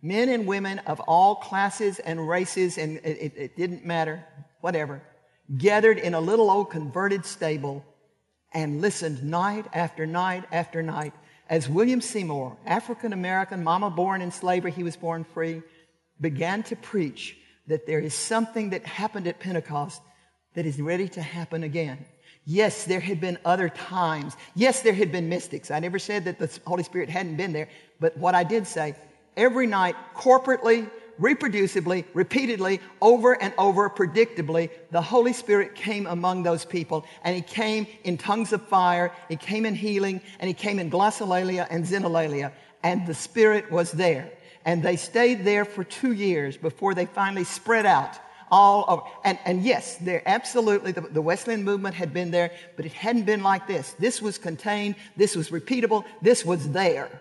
men 0.02 0.28
and 0.28 0.46
women 0.46 0.78
of 0.80 1.00
all 1.00 1.36
classes 1.36 1.98
and 2.00 2.28
races, 2.28 2.78
and 2.78 2.98
it, 2.98 3.18
it, 3.20 3.32
it, 3.36 3.56
didn't 3.56 3.84
matter, 3.84 4.24
whatever, 4.60 5.02
gathered 5.58 5.98
in 5.98 6.14
a 6.14 6.20
little 6.20 6.50
old 6.50 6.70
converted 6.70 7.24
stable 7.24 7.84
and 8.52 8.80
listened 8.80 9.22
night 9.22 9.66
after 9.72 10.06
night 10.06 10.44
after 10.52 10.82
night 10.82 11.12
as 11.50 11.68
William 11.68 12.00
Seymour, 12.00 12.56
African 12.64 13.12
American, 13.12 13.64
mama 13.64 13.90
born 13.90 14.22
in 14.22 14.30
slavery, 14.30 14.70
he 14.70 14.84
was 14.84 14.96
born 14.96 15.24
free, 15.24 15.62
began 16.20 16.62
to 16.62 16.76
preach 16.76 17.36
that 17.66 17.86
there 17.86 17.98
is 17.98 18.14
something 18.14 18.70
that 18.70 18.86
happened 18.86 19.26
at 19.26 19.40
Pentecost 19.40 20.00
that 20.54 20.64
is 20.64 20.80
ready 20.80 21.08
to 21.08 21.20
happen 21.20 21.64
again. 21.64 22.04
Yes, 22.46 22.84
there 22.84 23.00
had 23.00 23.20
been 23.20 23.36
other 23.44 23.68
times. 23.68 24.36
Yes, 24.54 24.82
there 24.82 24.94
had 24.94 25.10
been 25.10 25.28
mystics. 25.28 25.70
I 25.70 25.80
never 25.80 25.98
said 25.98 26.24
that 26.24 26.38
the 26.38 26.58
Holy 26.64 26.84
Spirit 26.84 27.08
hadn't 27.08 27.36
been 27.36 27.52
there, 27.52 27.68
but 27.98 28.16
what 28.16 28.34
I 28.34 28.44
did 28.44 28.66
say, 28.66 28.94
every 29.36 29.66
night, 29.66 29.96
corporately, 30.14 30.88
reproducibly, 31.20 32.04
repeatedly, 32.14 32.80
over 33.00 33.40
and 33.40 33.52
over, 33.58 33.90
predictably, 33.90 34.70
the 34.90 35.02
Holy 35.02 35.32
Spirit 35.32 35.74
came 35.74 36.06
among 36.06 36.42
those 36.42 36.64
people. 36.64 37.04
And 37.22 37.36
He 37.36 37.42
came 37.42 37.86
in 38.04 38.16
tongues 38.16 38.52
of 38.52 38.62
fire, 38.62 39.12
He 39.28 39.36
came 39.36 39.66
in 39.66 39.74
healing, 39.74 40.20
and 40.38 40.48
He 40.48 40.54
came 40.54 40.78
in 40.78 40.90
glossolalia 40.90 41.66
and 41.70 41.84
xenolalia. 41.84 42.52
And 42.82 43.06
the 43.06 43.14
Spirit 43.14 43.70
was 43.70 43.92
there. 43.92 44.32
And 44.64 44.82
they 44.82 44.96
stayed 44.96 45.44
there 45.44 45.64
for 45.64 45.84
two 45.84 46.12
years 46.12 46.56
before 46.56 46.94
they 46.94 47.06
finally 47.06 47.44
spread 47.44 47.86
out 47.86 48.18
all 48.50 48.84
over. 48.88 49.02
And, 49.24 49.38
and 49.44 49.62
yes, 49.62 49.96
there 49.96 50.22
absolutely, 50.26 50.92
the, 50.92 51.02
the 51.02 51.22
Wesleyan 51.22 51.62
movement 51.62 51.94
had 51.94 52.12
been 52.12 52.30
there, 52.30 52.50
but 52.76 52.84
it 52.84 52.92
hadn't 52.92 53.24
been 53.24 53.42
like 53.42 53.66
this. 53.66 53.94
This 53.98 54.20
was 54.20 54.38
contained, 54.38 54.96
this 55.16 55.36
was 55.36 55.50
repeatable, 55.50 56.04
this 56.20 56.44
was 56.44 56.70
there. 56.70 57.20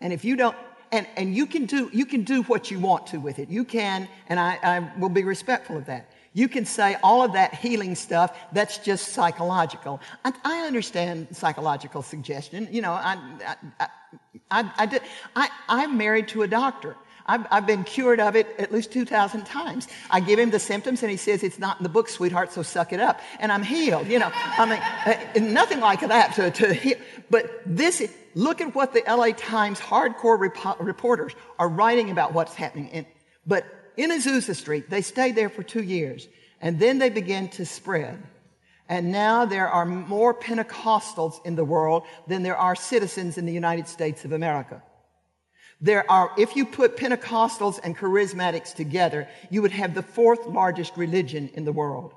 And 0.00 0.12
if 0.12 0.24
you 0.24 0.36
don't, 0.36 0.56
and, 0.94 1.08
and 1.16 1.34
you 1.34 1.46
can 1.46 1.66
do 1.66 1.90
you 1.92 2.06
can 2.06 2.22
do 2.22 2.42
what 2.44 2.70
you 2.70 2.78
want 2.78 3.08
to 3.08 3.18
with 3.18 3.40
it. 3.40 3.48
You 3.50 3.64
can, 3.64 4.08
and 4.28 4.38
I, 4.38 4.58
I 4.62 4.88
will 4.98 5.08
be 5.08 5.24
respectful 5.24 5.76
of 5.76 5.86
that. 5.86 6.08
You 6.34 6.48
can 6.48 6.64
say 6.64 6.96
all 7.02 7.24
of 7.24 7.32
that 7.32 7.54
healing 7.54 7.96
stuff, 7.96 8.36
that's 8.52 8.78
just 8.78 9.08
psychological. 9.08 10.00
I, 10.24 10.32
I 10.44 10.66
understand 10.66 11.28
psychological 11.32 12.02
suggestion. 12.02 12.68
You 12.70 12.82
know, 12.82 12.92
I, 12.92 13.18
I, 13.80 13.88
I, 14.50 14.70
I, 14.78 14.86
did, 14.86 15.02
I, 15.34 15.48
I'm 15.68 15.96
married 15.96 16.28
to 16.28 16.42
a 16.42 16.48
doctor. 16.48 16.96
I've, 17.26 17.46
I've, 17.50 17.66
been 17.66 17.84
cured 17.84 18.20
of 18.20 18.36
it 18.36 18.54
at 18.58 18.70
least 18.70 18.92
2,000 18.92 19.46
times. 19.46 19.88
I 20.10 20.20
give 20.20 20.38
him 20.38 20.50
the 20.50 20.58
symptoms 20.58 21.02
and 21.02 21.10
he 21.10 21.16
says, 21.16 21.42
It's 21.42 21.58
not 21.58 21.78
in 21.78 21.82
the 21.82 21.88
book, 21.88 22.08
sweetheart, 22.08 22.52
so 22.52 22.62
suck 22.62 22.92
it 22.92 23.00
up. 23.00 23.20
And 23.40 23.50
I'm 23.50 23.62
healed. 23.62 24.08
You 24.08 24.18
know, 24.18 24.30
I 24.34 24.66
mean, 24.66 25.46
uh, 25.46 25.52
nothing 25.52 25.80
like 25.80 26.00
that 26.00 26.34
to, 26.34 26.50
to 26.50 26.74
heal. 26.74 26.98
But 27.30 27.50
this, 27.66 28.02
look 28.34 28.60
at 28.60 28.74
what 28.74 28.92
the 28.92 29.02
LA 29.06 29.32
Times 29.32 29.80
hardcore 29.80 30.38
rep- 30.38 30.80
reporters 30.80 31.32
are 31.58 31.68
writing 31.68 32.10
about 32.10 32.32
what's 32.32 32.54
happening. 32.54 32.88
In, 32.88 33.06
but 33.46 33.64
in 33.96 34.10
Azusa 34.10 34.54
Street, 34.54 34.90
they 34.90 35.02
stayed 35.02 35.36
there 35.36 35.48
for 35.48 35.62
two 35.62 35.82
years 35.82 36.28
and 36.60 36.78
then 36.78 36.98
they 36.98 37.10
began 37.10 37.48
to 37.48 37.66
spread. 37.66 38.22
And 38.88 39.12
now 39.12 39.44
there 39.44 39.68
are 39.68 39.86
more 39.86 40.34
Pentecostals 40.34 41.44
in 41.46 41.56
the 41.56 41.64
world 41.64 42.04
than 42.26 42.42
there 42.42 42.56
are 42.56 42.74
citizens 42.74 43.38
in 43.38 43.46
the 43.46 43.52
United 43.52 43.88
States 43.88 44.24
of 44.24 44.32
America. 44.32 44.82
There 45.80 46.10
are, 46.10 46.30
if 46.38 46.56
you 46.56 46.66
put 46.66 46.96
Pentecostals 46.96 47.80
and 47.82 47.96
charismatics 47.96 48.74
together, 48.74 49.28
you 49.50 49.62
would 49.62 49.72
have 49.72 49.94
the 49.94 50.02
fourth 50.02 50.46
largest 50.46 50.96
religion 50.96 51.50
in 51.54 51.64
the 51.64 51.72
world. 51.72 52.14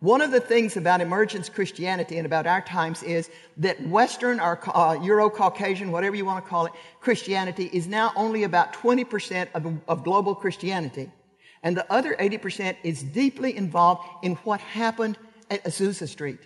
One 0.00 0.20
of 0.20 0.30
the 0.30 0.40
things 0.40 0.76
about 0.76 1.00
emergence 1.00 1.48
Christianity 1.48 2.18
and 2.18 2.26
about 2.26 2.46
our 2.46 2.60
times 2.60 3.02
is 3.02 3.30
that 3.56 3.84
Western 3.88 4.38
or 4.38 4.60
uh, 4.72 4.96
Euro 5.02 5.28
Caucasian, 5.28 5.90
whatever 5.90 6.14
you 6.14 6.24
want 6.24 6.44
to 6.44 6.48
call 6.48 6.66
it, 6.66 6.72
Christianity 7.00 7.68
is 7.72 7.88
now 7.88 8.12
only 8.14 8.44
about 8.44 8.72
20% 8.72 9.48
of, 9.54 9.66
of 9.88 10.04
global 10.04 10.36
Christianity. 10.36 11.10
And 11.64 11.76
the 11.76 11.90
other 11.92 12.14
80% 12.14 12.76
is 12.84 13.02
deeply 13.02 13.56
involved 13.56 14.06
in 14.22 14.36
what 14.36 14.60
happened 14.60 15.18
at 15.50 15.64
Azusa 15.64 16.06
Street. 16.06 16.40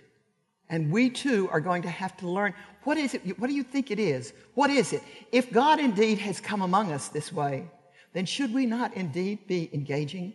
And 0.69 0.91
we 0.91 1.11
too 1.11 1.47
are 1.51 1.61
going 1.61 1.83
to 1.83 1.89
have 1.89 2.17
to 2.17 2.27
learn 2.27 2.55
what 2.83 2.97
is 2.97 3.13
it? 3.13 3.39
What 3.39 3.47
do 3.47 3.53
you 3.53 3.63
think 3.63 3.91
it 3.91 3.99
is? 3.99 4.33
What 4.55 4.71
is 4.71 4.93
it? 4.93 5.03
If 5.31 5.51
God 5.51 5.79
indeed 5.79 6.17
has 6.17 6.41
come 6.41 6.63
among 6.63 6.91
us 6.91 7.07
this 7.09 7.31
way, 7.31 7.69
then 8.13 8.25
should 8.25 8.53
we 8.53 8.65
not 8.65 8.95
indeed 8.95 9.47
be 9.47 9.69
engaging? 9.73 10.33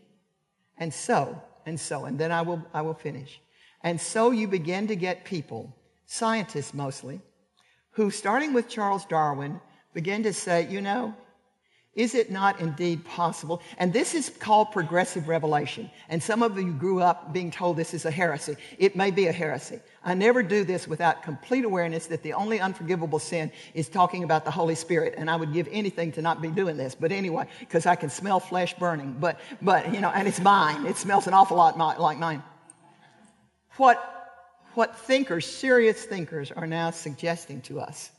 And 0.78 0.94
so, 0.94 1.42
and 1.68 1.78
so, 1.78 2.06
and 2.06 2.18
then 2.18 2.32
I 2.32 2.42
will, 2.42 2.62
I 2.72 2.82
will 2.82 2.94
finish. 2.94 3.40
And 3.82 4.00
so 4.00 4.30
you 4.30 4.48
begin 4.48 4.88
to 4.88 4.96
get 4.96 5.24
people, 5.24 5.76
scientists 6.06 6.74
mostly, 6.74 7.20
who 7.92 8.10
starting 8.10 8.52
with 8.52 8.68
Charles 8.68 9.04
Darwin 9.04 9.60
begin 9.92 10.22
to 10.24 10.32
say, 10.32 10.68
you 10.68 10.80
know, 10.80 11.14
is 11.94 12.14
it 12.14 12.30
not 12.30 12.60
indeed 12.60 13.04
possible? 13.04 13.60
And 13.76 13.92
this 13.92 14.14
is 14.14 14.30
called 14.30 14.70
progressive 14.70 15.26
revelation. 15.26 15.90
And 16.08 16.22
some 16.22 16.44
of 16.44 16.56
you 16.56 16.72
grew 16.72 17.02
up 17.02 17.32
being 17.32 17.50
told 17.50 17.76
this 17.76 17.92
is 17.92 18.04
a 18.04 18.10
heresy. 18.10 18.54
It 18.78 18.94
may 18.94 19.10
be 19.10 19.26
a 19.26 19.32
heresy. 19.32 19.80
I 20.04 20.14
never 20.14 20.44
do 20.44 20.62
this 20.62 20.86
without 20.86 21.24
complete 21.24 21.64
awareness 21.64 22.06
that 22.06 22.22
the 22.22 22.34
only 22.34 22.60
unforgivable 22.60 23.18
sin 23.18 23.50
is 23.74 23.88
talking 23.88 24.22
about 24.22 24.44
the 24.44 24.50
Holy 24.50 24.76
Spirit. 24.76 25.14
And 25.16 25.28
I 25.28 25.34
would 25.34 25.52
give 25.52 25.66
anything 25.72 26.12
to 26.12 26.22
not 26.22 26.40
be 26.40 26.48
doing 26.48 26.76
this. 26.76 26.94
But 26.94 27.10
anyway, 27.10 27.48
because 27.58 27.84
I 27.84 27.96
can 27.96 28.10
smell 28.10 28.38
flesh 28.38 28.74
burning. 28.74 29.16
But, 29.18 29.40
but, 29.60 29.92
you 29.92 30.00
know, 30.00 30.10
and 30.10 30.28
it's 30.28 30.40
mine. 30.40 30.86
It 30.86 30.98
smells 30.98 31.26
an 31.26 31.34
awful 31.34 31.56
lot 31.56 31.76
like 31.76 32.18
mine. 32.18 32.44
What, 33.76 33.98
what 34.74 34.96
thinkers, 34.96 35.46
serious 35.46 36.04
thinkers, 36.04 36.52
are 36.52 36.66
now 36.66 36.90
suggesting 36.90 37.60
to 37.62 37.80
us 37.80 38.12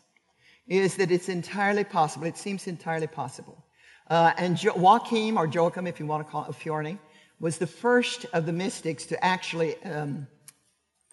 is 0.70 0.96
that 0.96 1.12
it's 1.12 1.30
entirely 1.30 1.84
possible. 1.84 2.28
It 2.28 2.38
seems 2.38 2.68
entirely 2.68 3.08
possible 3.08 3.66
uh, 4.10 4.34
and 4.38 4.58
jo- 4.58 4.76
Joachim, 4.76 5.38
or 5.38 5.48
Joachim, 5.48 5.88
if 5.88 6.00
you 6.00 6.06
want 6.06 6.26
to 6.26 6.32
call 6.32 6.46
it 6.46 6.52
Fjorny, 6.52 6.98
was 7.40 7.58
the 7.58 7.68
first 7.68 8.26
of 8.34 8.46
the 8.46 8.52
mystics 8.52 9.06
to 9.08 9.24
actually 9.24 9.82
um, 9.84 10.28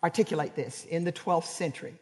articulate 0.02 0.56
this 0.56 0.84
in 0.86 1.04
the 1.04 1.12
12th 1.12 1.44
century. 1.44 1.94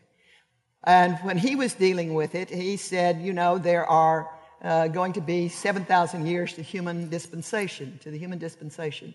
And 0.85 1.19
when 1.19 1.37
he 1.37 1.57
was 1.57 1.75
dealing 1.75 2.15
with 2.15 2.35
it, 2.35 2.49
he 2.49 2.77
said, 2.77 3.21
you 3.21 3.33
know, 3.33 3.59
there 3.59 3.87
are 3.87 4.31
uh, 4.63 4.89
going 4.89 5.15
to 5.15 5.21
be 5.21 5.49
7,000 5.49 6.27
years 6.27 6.55
to 6.55 6.63
human 6.63 7.09
dispensation, 7.09 7.99
to 8.03 8.11
the 8.11 8.19
human 8.19 8.39
dispensation. 8.39 9.15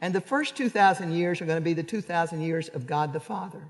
And 0.00 0.14
the 0.14 0.20
first 0.20 0.56
2,000 0.56 1.12
years 1.12 1.40
are 1.40 1.46
going 1.46 1.58
to 1.58 1.64
be 1.64 1.72
the 1.72 1.82
2,000 1.82 2.40
years 2.40 2.68
of 2.68 2.86
God 2.86 3.12
the 3.12 3.20
Father. 3.20 3.62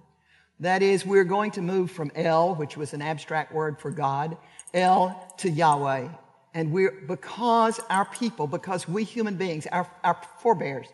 That 0.65 0.83
is, 0.83 1.05
we're 1.05 1.25
going 1.25 1.51
to 1.53 1.61
move 1.61 1.91
from 1.91 2.11
El, 2.15 2.55
which 2.55 2.75
was 2.75 2.95
an 2.95 3.03
abstract 3.03 3.53
word 3.53 3.79
for 3.79 3.91
God, 3.91 4.39
El 4.73 5.35
to 5.37 5.51
Yahweh. 5.51 6.09
And 6.55 6.73
we're, 6.73 7.03
because 7.07 7.79
our 7.91 8.07
people, 8.07 8.47
because 8.47 8.89
we 8.89 9.05
human 9.05 9.37
beings, 9.37 9.67
our, 9.67 9.87
our 10.03 10.17
forebears, 10.39 10.87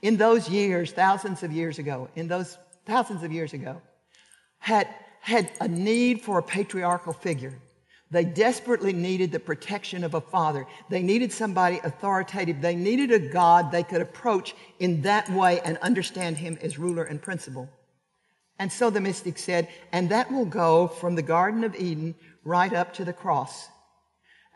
in 0.00 0.16
those 0.16 0.48
years, 0.48 0.92
thousands 0.92 1.42
of 1.42 1.52
years 1.52 1.78
ago, 1.78 2.08
in 2.16 2.26
those 2.26 2.56
thousands 2.86 3.22
of 3.22 3.30
years 3.30 3.52
ago, 3.52 3.82
had, 4.60 4.88
had 5.20 5.52
a 5.60 5.68
need 5.68 6.22
for 6.22 6.38
a 6.38 6.42
patriarchal 6.42 7.12
figure. 7.12 7.52
They 8.10 8.24
desperately 8.24 8.94
needed 8.94 9.30
the 9.30 9.40
protection 9.40 10.04
of 10.04 10.14
a 10.14 10.22
father. 10.22 10.66
They 10.88 11.02
needed 11.02 11.32
somebody 11.32 11.80
authoritative. 11.84 12.62
They 12.62 12.76
needed 12.76 13.12
a 13.12 13.18
God 13.18 13.72
they 13.72 13.82
could 13.82 14.00
approach 14.00 14.54
in 14.78 15.02
that 15.02 15.28
way 15.28 15.60
and 15.60 15.76
understand 15.78 16.38
him 16.38 16.56
as 16.62 16.78
ruler 16.78 17.04
and 17.04 17.20
principal. 17.20 17.68
And 18.58 18.72
so 18.72 18.90
the 18.90 19.00
mystic 19.00 19.38
said, 19.38 19.68
and 19.92 20.08
that 20.10 20.32
will 20.32 20.44
go 20.44 20.88
from 20.88 21.14
the 21.14 21.22
Garden 21.22 21.64
of 21.64 21.76
Eden 21.76 22.14
right 22.44 22.72
up 22.72 22.94
to 22.94 23.04
the 23.04 23.12
cross. 23.12 23.68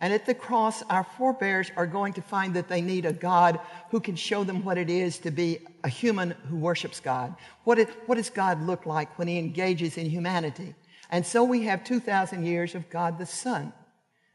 And 0.00 0.12
at 0.12 0.26
the 0.26 0.34
cross, 0.34 0.82
our 0.90 1.04
forebears 1.04 1.70
are 1.76 1.86
going 1.86 2.14
to 2.14 2.22
find 2.22 2.54
that 2.54 2.68
they 2.68 2.80
need 2.80 3.06
a 3.06 3.12
God 3.12 3.60
who 3.90 4.00
can 4.00 4.16
show 4.16 4.42
them 4.42 4.64
what 4.64 4.76
it 4.76 4.90
is 4.90 5.18
to 5.18 5.30
be 5.30 5.60
a 5.84 5.88
human 5.88 6.32
who 6.48 6.56
worships 6.56 6.98
God. 6.98 7.36
What, 7.62 7.78
does 8.16 8.30
God 8.30 8.66
look 8.66 8.84
like 8.84 9.16
when 9.16 9.28
he 9.28 9.38
engages 9.38 9.96
in 9.96 10.06
humanity? 10.06 10.74
And 11.08 11.24
so 11.24 11.44
we 11.44 11.62
have 11.64 11.84
2,000 11.84 12.44
years 12.44 12.74
of 12.74 12.90
God 12.90 13.16
the 13.16 13.26
Son. 13.26 13.72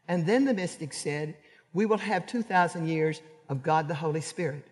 And 0.06 0.24
then 0.24 0.46
the 0.46 0.54
mystic 0.54 0.94
said, 0.94 1.36
we 1.74 1.84
will 1.84 1.98
have 1.98 2.26
2,000 2.26 2.88
years 2.88 3.20
of 3.50 3.62
God 3.62 3.88
the 3.88 3.94
Holy 3.94 4.22
Spirit, 4.22 4.66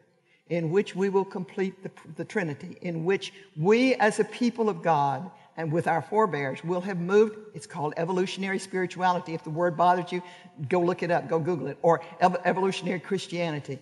in 0.48 0.70
which 0.70 0.94
we 0.94 1.08
will 1.08 1.24
complete 1.24 1.82
the, 1.82 1.90
the 2.16 2.24
Trinity, 2.24 2.78
in 2.80 3.04
which 3.04 3.32
we 3.56 3.94
as 3.96 4.20
a 4.20 4.24
people 4.24 4.68
of 4.68 4.82
God 4.82 5.30
and 5.56 5.72
with 5.72 5.88
our 5.88 6.02
forebears 6.02 6.62
will 6.62 6.82
have 6.82 6.98
moved. 6.98 7.36
It's 7.54 7.66
called 7.66 7.94
evolutionary 7.96 8.58
spirituality. 8.58 9.34
If 9.34 9.42
the 9.42 9.50
word 9.50 9.76
bothers 9.76 10.12
you, 10.12 10.22
go 10.68 10.80
look 10.80 11.02
it 11.02 11.10
up, 11.10 11.28
go 11.28 11.38
Google 11.38 11.68
it, 11.68 11.78
or 11.82 12.02
evolutionary 12.20 13.00
Christianity. 13.00 13.78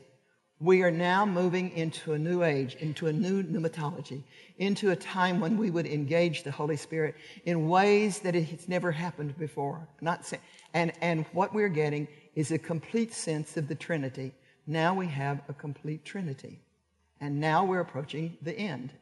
We 0.61 0.83
are 0.83 0.91
now 0.91 1.27
moving 1.27 1.73
into 1.73 2.13
a 2.13 2.19
new 2.19 2.43
age, 2.43 2.77
into 2.77 3.09
a 3.09 3.13
new 3.13 3.43
pneumatology, 3.43 4.23
into 4.59 4.93
a 4.93 4.97
time 4.97 5.41
when 5.41 5.59
we 5.59 5.71
would 5.71 5.87
engage 5.87 6.45
the 6.45 6.53
Holy 6.53 6.77
Spirit 6.77 7.17
in 7.45 7.69
ways 7.69 8.21
that 8.21 8.37
it's 8.37 8.69
never 8.69 8.93
happened 8.93 9.37
before. 9.37 9.87
Not 10.01 10.33
and, 10.73 10.93
and 11.01 11.27
what 11.33 11.53
we're 11.53 11.69
getting 11.69 12.07
is 12.35 12.53
a 12.53 12.59
complete 12.59 13.13
sense 13.13 13.57
of 13.57 13.67
the 13.67 13.75
Trinity. 13.75 14.33
Now 14.67 14.95
we 14.95 15.07
have 15.09 15.41
a 15.49 15.53
complete 15.53 16.05
Trinity. 16.05 16.61
And 17.21 17.41
now 17.41 17.65
we're 17.65 17.81
approaching 17.81 18.37
the 18.43 18.57
end 18.57 18.93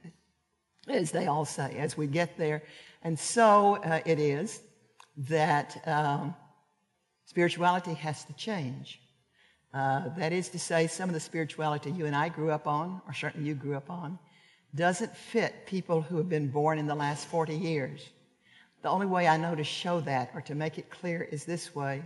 as 0.88 1.12
they 1.12 1.26
all 1.26 1.44
say, 1.44 1.76
as 1.78 1.96
we 1.96 2.06
get 2.06 2.36
there. 2.36 2.62
And 3.02 3.18
so 3.18 3.76
uh, 3.76 4.00
it 4.04 4.18
is 4.18 4.60
that 5.28 5.80
um, 5.86 6.34
spirituality 7.26 7.94
has 7.94 8.24
to 8.24 8.32
change. 8.34 9.00
Uh, 9.72 10.08
that 10.16 10.32
is 10.32 10.48
to 10.50 10.58
say, 10.58 10.86
some 10.86 11.08
of 11.08 11.14
the 11.14 11.20
spirituality 11.20 11.90
you 11.90 12.06
and 12.06 12.14
I 12.14 12.28
grew 12.28 12.50
up 12.50 12.66
on, 12.66 13.00
or 13.06 13.14
certainly 13.14 13.48
you 13.48 13.54
grew 13.54 13.76
up 13.76 13.90
on, 13.90 14.18
doesn't 14.74 15.16
fit 15.16 15.66
people 15.66 16.02
who 16.02 16.16
have 16.16 16.28
been 16.28 16.48
born 16.48 16.78
in 16.78 16.86
the 16.86 16.94
last 16.94 17.26
40 17.28 17.54
years. 17.54 18.08
The 18.82 18.88
only 18.88 19.06
way 19.06 19.28
I 19.28 19.36
know 19.36 19.54
to 19.54 19.64
show 19.64 20.00
that 20.00 20.30
or 20.34 20.40
to 20.42 20.54
make 20.54 20.78
it 20.78 20.90
clear 20.90 21.22
is 21.22 21.44
this 21.44 21.74
way. 21.74 22.02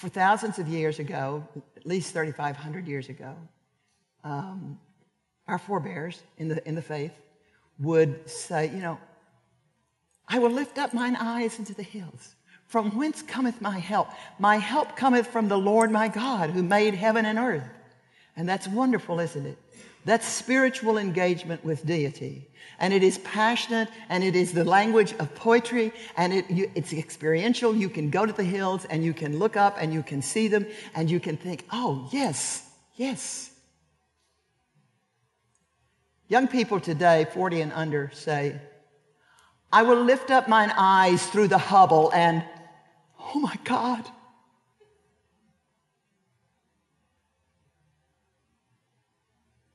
For 0.00 0.08
thousands 0.08 0.58
of 0.58 0.66
years 0.66 0.98
ago, 0.98 1.46
at 1.76 1.84
least 1.84 2.14
3,500 2.14 2.88
years 2.88 3.10
ago, 3.10 3.36
um, 4.24 4.78
our 5.46 5.58
forebears 5.58 6.22
in 6.38 6.48
the, 6.48 6.66
in 6.66 6.74
the 6.74 6.80
faith 6.80 7.12
would 7.78 8.26
say, 8.26 8.68
you 8.68 8.80
know, 8.80 8.98
I 10.26 10.38
will 10.38 10.48
lift 10.48 10.78
up 10.78 10.94
mine 10.94 11.16
eyes 11.16 11.58
into 11.58 11.74
the 11.74 11.82
hills. 11.82 12.34
From 12.66 12.96
whence 12.96 13.20
cometh 13.20 13.60
my 13.60 13.78
help? 13.78 14.08
My 14.38 14.56
help 14.56 14.96
cometh 14.96 15.26
from 15.26 15.48
the 15.48 15.58
Lord 15.58 15.90
my 15.90 16.08
God 16.08 16.48
who 16.48 16.62
made 16.62 16.94
heaven 16.94 17.26
and 17.26 17.38
earth. 17.38 17.68
And 18.36 18.48
that's 18.48 18.66
wonderful, 18.66 19.20
isn't 19.20 19.44
it? 19.44 19.58
That's 20.04 20.26
spiritual 20.26 20.96
engagement 20.96 21.64
with 21.64 21.84
deity. 21.84 22.48
And 22.78 22.94
it 22.94 23.02
is 23.02 23.18
passionate 23.18 23.88
and 24.08 24.24
it 24.24 24.34
is 24.34 24.52
the 24.52 24.64
language 24.64 25.12
of 25.18 25.34
poetry 25.34 25.92
and 26.16 26.32
it, 26.32 26.50
you, 26.50 26.70
it's 26.74 26.92
experiential. 26.92 27.74
You 27.74 27.90
can 27.90 28.08
go 28.08 28.24
to 28.24 28.32
the 28.32 28.44
hills 28.44 28.86
and 28.86 29.04
you 29.04 29.12
can 29.12 29.38
look 29.38 29.56
up 29.56 29.76
and 29.78 29.92
you 29.92 30.02
can 30.02 30.22
see 30.22 30.48
them 30.48 30.66
and 30.94 31.10
you 31.10 31.20
can 31.20 31.36
think, 31.36 31.66
oh, 31.70 32.08
yes, 32.10 32.66
yes. 32.96 33.50
Young 36.28 36.48
people 36.48 36.80
today, 36.80 37.26
40 37.34 37.60
and 37.60 37.72
under, 37.72 38.10
say, 38.14 38.58
I 39.72 39.82
will 39.82 40.02
lift 40.02 40.30
up 40.30 40.48
mine 40.48 40.72
eyes 40.76 41.26
through 41.26 41.48
the 41.48 41.58
Hubble 41.58 42.10
and, 42.14 42.42
oh 43.18 43.38
my 43.38 43.56
God. 43.64 44.04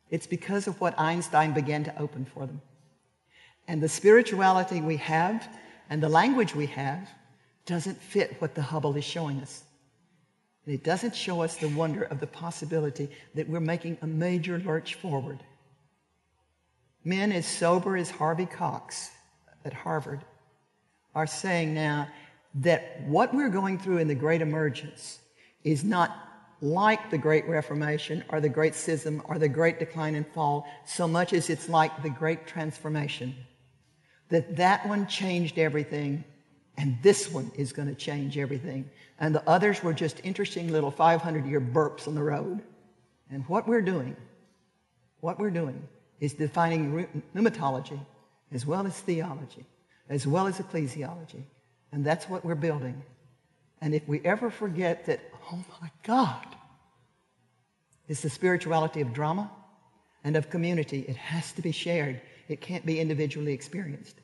It's 0.09 0.27
because 0.27 0.67
of 0.67 0.79
what 0.79 0.99
Einstein 0.99 1.53
began 1.53 1.83
to 1.85 1.99
open 1.99 2.25
for 2.25 2.45
them. 2.45 2.61
And 3.67 3.81
the 3.81 3.89
spirituality 3.89 4.81
we 4.81 4.97
have 4.97 5.47
and 5.89 6.01
the 6.01 6.09
language 6.09 6.53
we 6.53 6.67
have 6.67 7.09
doesn't 7.65 8.01
fit 8.01 8.39
what 8.39 8.53
the 8.53 8.61
Hubble 8.61 8.95
is 8.95 9.03
showing 9.03 9.39
us. 9.41 9.63
And 10.65 10.73
it 10.73 10.83
doesn't 10.83 11.15
show 11.15 11.41
us 11.41 11.57
the 11.57 11.69
wonder 11.69 12.03
of 12.03 12.19
the 12.19 12.27
possibility 12.27 13.09
that 13.33 13.49
we're 13.49 13.59
making 13.59 13.97
a 14.01 14.07
major 14.07 14.59
lurch 14.59 14.95
forward. 14.95 15.39
Men 17.03 17.31
as 17.31 17.45
sober 17.45 17.97
as 17.97 18.09
Harvey 18.09 18.45
Cox 18.47 19.11
at 19.63 19.73
Harvard 19.73 20.21
are 21.13 21.27
saying 21.27 21.73
now 21.73 22.07
that 22.55 23.01
what 23.05 23.33
we're 23.33 23.49
going 23.49 23.77
through 23.77 23.97
in 23.97 24.07
the 24.07 24.15
Great 24.15 24.41
Emergence 24.41 25.19
is 25.63 25.83
not 25.83 26.34
like 26.61 27.09
the 27.09 27.17
Great 27.17 27.47
Reformation 27.47 28.23
or 28.29 28.39
the 28.39 28.49
Great 28.49 28.75
Schism 28.75 29.21
or 29.25 29.37
the 29.37 29.49
Great 29.49 29.79
Decline 29.79 30.15
and 30.15 30.27
Fall 30.27 30.67
so 30.85 31.07
much 31.07 31.33
as 31.33 31.49
it's 31.49 31.69
like 31.69 32.03
the 32.03 32.09
Great 32.09 32.47
Transformation. 32.47 33.35
That 34.29 34.55
that 34.55 34.87
one 34.87 35.07
changed 35.07 35.59
everything 35.59 36.23
and 36.77 36.97
this 37.01 37.31
one 37.31 37.51
is 37.55 37.71
going 37.71 37.87
to 37.87 37.95
change 37.95 38.37
everything. 38.37 38.89
And 39.19 39.33
the 39.33 39.47
others 39.49 39.81
were 39.81 39.93
just 39.93 40.19
interesting 40.23 40.71
little 40.71 40.91
500 40.91 41.45
year 41.45 41.61
burps 41.61 42.07
on 42.07 42.15
the 42.15 42.23
road. 42.23 42.61
And 43.29 43.43
what 43.47 43.67
we're 43.67 43.81
doing, 43.81 44.15
what 45.21 45.39
we're 45.39 45.51
doing 45.51 45.87
is 46.19 46.33
defining 46.33 47.07
pneumatology 47.33 47.99
as 48.51 48.65
well 48.65 48.85
as 48.85 48.99
theology, 48.99 49.65
as 50.09 50.27
well 50.27 50.47
as 50.47 50.59
ecclesiology. 50.59 51.43
And 51.91 52.05
that's 52.05 52.29
what 52.29 52.43
we're 52.43 52.55
building. 52.55 53.01
And 53.81 53.93
if 53.93 54.07
we 54.07 54.21
ever 54.25 54.49
forget 54.49 55.05
that, 55.05 55.19
oh 55.51 55.63
my 55.81 55.89
God, 56.03 56.45
it's 58.07 58.21
the 58.21 58.29
spirituality 58.29 59.01
of 59.01 59.13
drama 59.13 59.51
and 60.23 60.35
of 60.35 60.49
community, 60.49 61.05
it 61.07 61.15
has 61.15 61.51
to 61.53 61.61
be 61.61 61.71
shared. 61.71 62.21
It 62.47 62.61
can't 62.61 62.85
be 62.85 62.99
individually 62.99 63.53
experienced. 63.53 64.19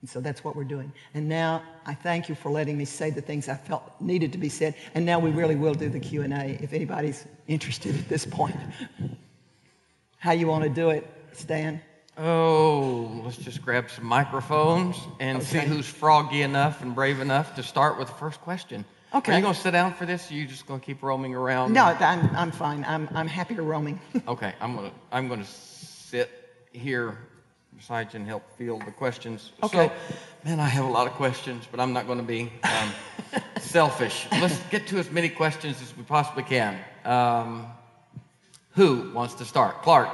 And 0.00 0.08
so 0.08 0.20
that's 0.20 0.44
what 0.44 0.54
we're 0.54 0.64
doing. 0.64 0.92
And 1.14 1.28
now 1.28 1.62
I 1.84 1.94
thank 1.94 2.28
you 2.28 2.36
for 2.36 2.50
letting 2.50 2.78
me 2.78 2.84
say 2.84 3.10
the 3.10 3.20
things 3.20 3.48
I 3.48 3.56
felt 3.56 3.82
needed 4.00 4.32
to 4.32 4.38
be 4.38 4.48
said. 4.48 4.76
And 4.94 5.04
now 5.04 5.18
we 5.18 5.30
really 5.30 5.56
will 5.56 5.74
do 5.74 5.88
the 5.88 5.98
Q&A 5.98 6.58
if 6.60 6.72
anybody's 6.72 7.24
interested 7.48 7.96
at 7.98 8.08
this 8.08 8.24
point. 8.24 8.56
How 10.18 10.32
you 10.32 10.46
want 10.46 10.62
to 10.64 10.70
do 10.70 10.90
it, 10.90 11.04
Stan? 11.32 11.80
Oh, 12.16 13.22
let's 13.24 13.36
just 13.36 13.62
grab 13.62 13.90
some 13.90 14.04
microphones 14.04 14.96
and 15.18 15.38
okay. 15.38 15.46
see 15.46 15.66
who's 15.66 15.86
froggy 15.86 16.42
enough 16.42 16.82
and 16.82 16.94
brave 16.94 17.20
enough 17.20 17.56
to 17.56 17.62
start 17.62 17.98
with 17.98 18.08
the 18.08 18.14
first 18.14 18.40
question. 18.40 18.84
Okay. 19.14 19.32
Are 19.32 19.36
you 19.36 19.42
going 19.42 19.54
to 19.54 19.60
sit 19.60 19.70
down 19.70 19.94
for 19.94 20.04
this? 20.04 20.30
Or 20.30 20.34
are 20.34 20.36
you 20.36 20.46
just 20.46 20.66
going 20.66 20.80
to 20.80 20.84
keep 20.86 21.02
roaming 21.02 21.34
around? 21.34 21.72
No, 21.72 21.84
I'm, 21.84 22.36
I'm 22.36 22.50
fine. 22.50 22.84
I'm, 22.84 23.08
I'm 23.14 23.26
happier 23.26 23.62
roaming. 23.62 24.00
okay, 24.28 24.52
I'm 24.60 24.76
going 24.76 24.90
to 24.90 24.96
I'm 25.10 25.28
going 25.28 25.40
to 25.40 25.46
sit 25.46 26.30
here 26.72 27.16
beside 27.74 28.12
you 28.12 28.20
and 28.20 28.28
help 28.28 28.42
field 28.58 28.84
the 28.84 28.90
questions. 28.90 29.52
Okay. 29.62 29.88
So, 29.88 30.14
man, 30.44 30.60
I 30.60 30.66
have 30.66 30.84
a 30.84 30.90
lot 30.90 31.06
of 31.06 31.14
questions, 31.14 31.66
but 31.70 31.80
I'm 31.80 31.92
not 31.92 32.06
going 32.06 32.18
to 32.18 32.24
be 32.24 32.52
um, 32.64 32.92
selfish. 33.60 34.26
Let's 34.32 34.58
get 34.64 34.86
to 34.88 34.98
as 34.98 35.10
many 35.10 35.28
questions 35.28 35.80
as 35.80 35.96
we 35.96 36.02
possibly 36.02 36.42
can. 36.42 36.76
Um, 37.04 37.66
who 38.72 39.10
wants 39.12 39.34
to 39.34 39.44
start? 39.44 39.82
Clark. 39.82 40.10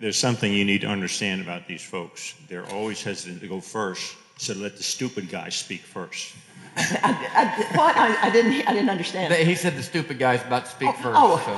There's 0.00 0.18
something 0.18 0.50
you 0.50 0.64
need 0.64 0.80
to 0.80 0.86
understand 0.86 1.42
about 1.42 1.68
these 1.68 1.82
folks. 1.82 2.34
They're 2.48 2.66
always 2.72 3.02
hesitant 3.02 3.42
to 3.42 3.48
go 3.48 3.60
first, 3.60 4.16
so 4.36 4.54
let 4.54 4.76
the 4.76 4.82
stupid 4.82 5.28
guy 5.28 5.48
speak 5.48 5.80
first. 5.82 6.34
I, 6.76 7.28
I, 7.34 7.76
what? 7.76 7.96
I, 7.96 8.26
I 8.28 8.30
didn't. 8.30 8.68
I 8.68 8.72
didn't 8.72 8.90
understand. 8.90 9.32
He 9.32 9.54
said 9.54 9.76
the 9.76 9.82
stupid 9.82 10.18
guy's 10.18 10.42
about 10.42 10.66
to 10.66 10.70
speak 10.70 10.94
first. 10.96 11.16
oh. 11.18 11.38
So. 11.44 11.52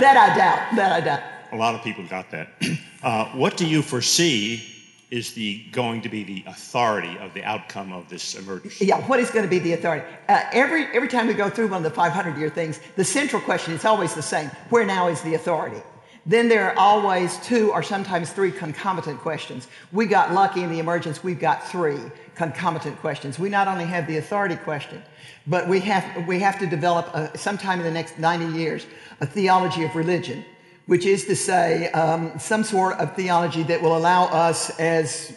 That 0.00 0.16
I 0.16 0.36
doubt. 0.36 0.76
That 0.76 0.92
I 0.92 1.00
doubt. 1.00 1.22
A 1.52 1.56
lot 1.56 1.74
of 1.74 1.82
people 1.82 2.04
got 2.06 2.30
that. 2.30 2.48
Uh, 3.02 3.26
what 3.36 3.56
do 3.56 3.64
you 3.64 3.82
foresee 3.82 4.64
is 5.12 5.32
the 5.34 5.62
going 5.70 6.02
to 6.02 6.08
be 6.08 6.24
the 6.24 6.42
authority 6.48 7.16
of 7.18 7.32
the 7.34 7.44
outcome 7.44 7.92
of 7.92 8.08
this 8.08 8.34
emergency? 8.34 8.86
Yeah, 8.86 8.98
what 9.06 9.20
is 9.20 9.30
going 9.30 9.44
to 9.44 9.48
be 9.48 9.60
the 9.60 9.74
authority? 9.74 10.04
Uh, 10.28 10.42
every 10.50 10.86
every 10.86 11.06
time 11.06 11.28
we 11.28 11.34
go 11.34 11.48
through 11.48 11.68
one 11.68 11.76
of 11.76 11.82
the 11.84 11.90
500 11.90 12.36
year 12.36 12.48
things, 12.50 12.80
the 12.96 13.04
central 13.04 13.40
question 13.40 13.74
is 13.74 13.84
always 13.84 14.12
the 14.14 14.22
same: 14.22 14.50
Where 14.70 14.84
now 14.84 15.06
is 15.06 15.20
the 15.22 15.34
authority? 15.34 15.80
Then 16.26 16.48
there 16.48 16.70
are 16.70 16.76
always 16.76 17.38
two 17.38 17.72
or 17.72 17.82
sometimes 17.82 18.30
three 18.30 18.50
concomitant 18.50 19.20
questions. 19.20 19.68
We 19.92 20.06
got 20.06 20.32
lucky 20.32 20.62
in 20.62 20.70
the 20.70 20.80
emergence; 20.80 21.22
we've 21.22 21.38
got 21.38 21.66
three 21.68 22.00
concomitant 22.34 22.98
questions. 22.98 23.38
We 23.38 23.48
not 23.48 23.68
only 23.68 23.84
have 23.84 24.06
the 24.06 24.16
authority 24.18 24.56
question, 24.56 25.02
but 25.46 25.68
we 25.68 25.80
have 25.80 26.26
we 26.26 26.40
have 26.40 26.58
to 26.58 26.66
develop 26.66 27.06
a, 27.14 27.38
sometime 27.38 27.78
in 27.78 27.84
the 27.84 27.92
next 27.92 28.18
90 28.18 28.58
years 28.58 28.86
a 29.20 29.26
theology 29.26 29.84
of 29.84 29.94
religion 29.94 30.44
which 30.86 31.04
is 31.04 31.24
to 31.26 31.36
say, 31.36 31.90
um, 31.90 32.38
some 32.38 32.62
sort 32.62 32.98
of 32.98 33.14
theology 33.14 33.64
that 33.64 33.82
will 33.82 33.96
allow 33.96 34.26
us 34.26 34.70
as 34.78 35.32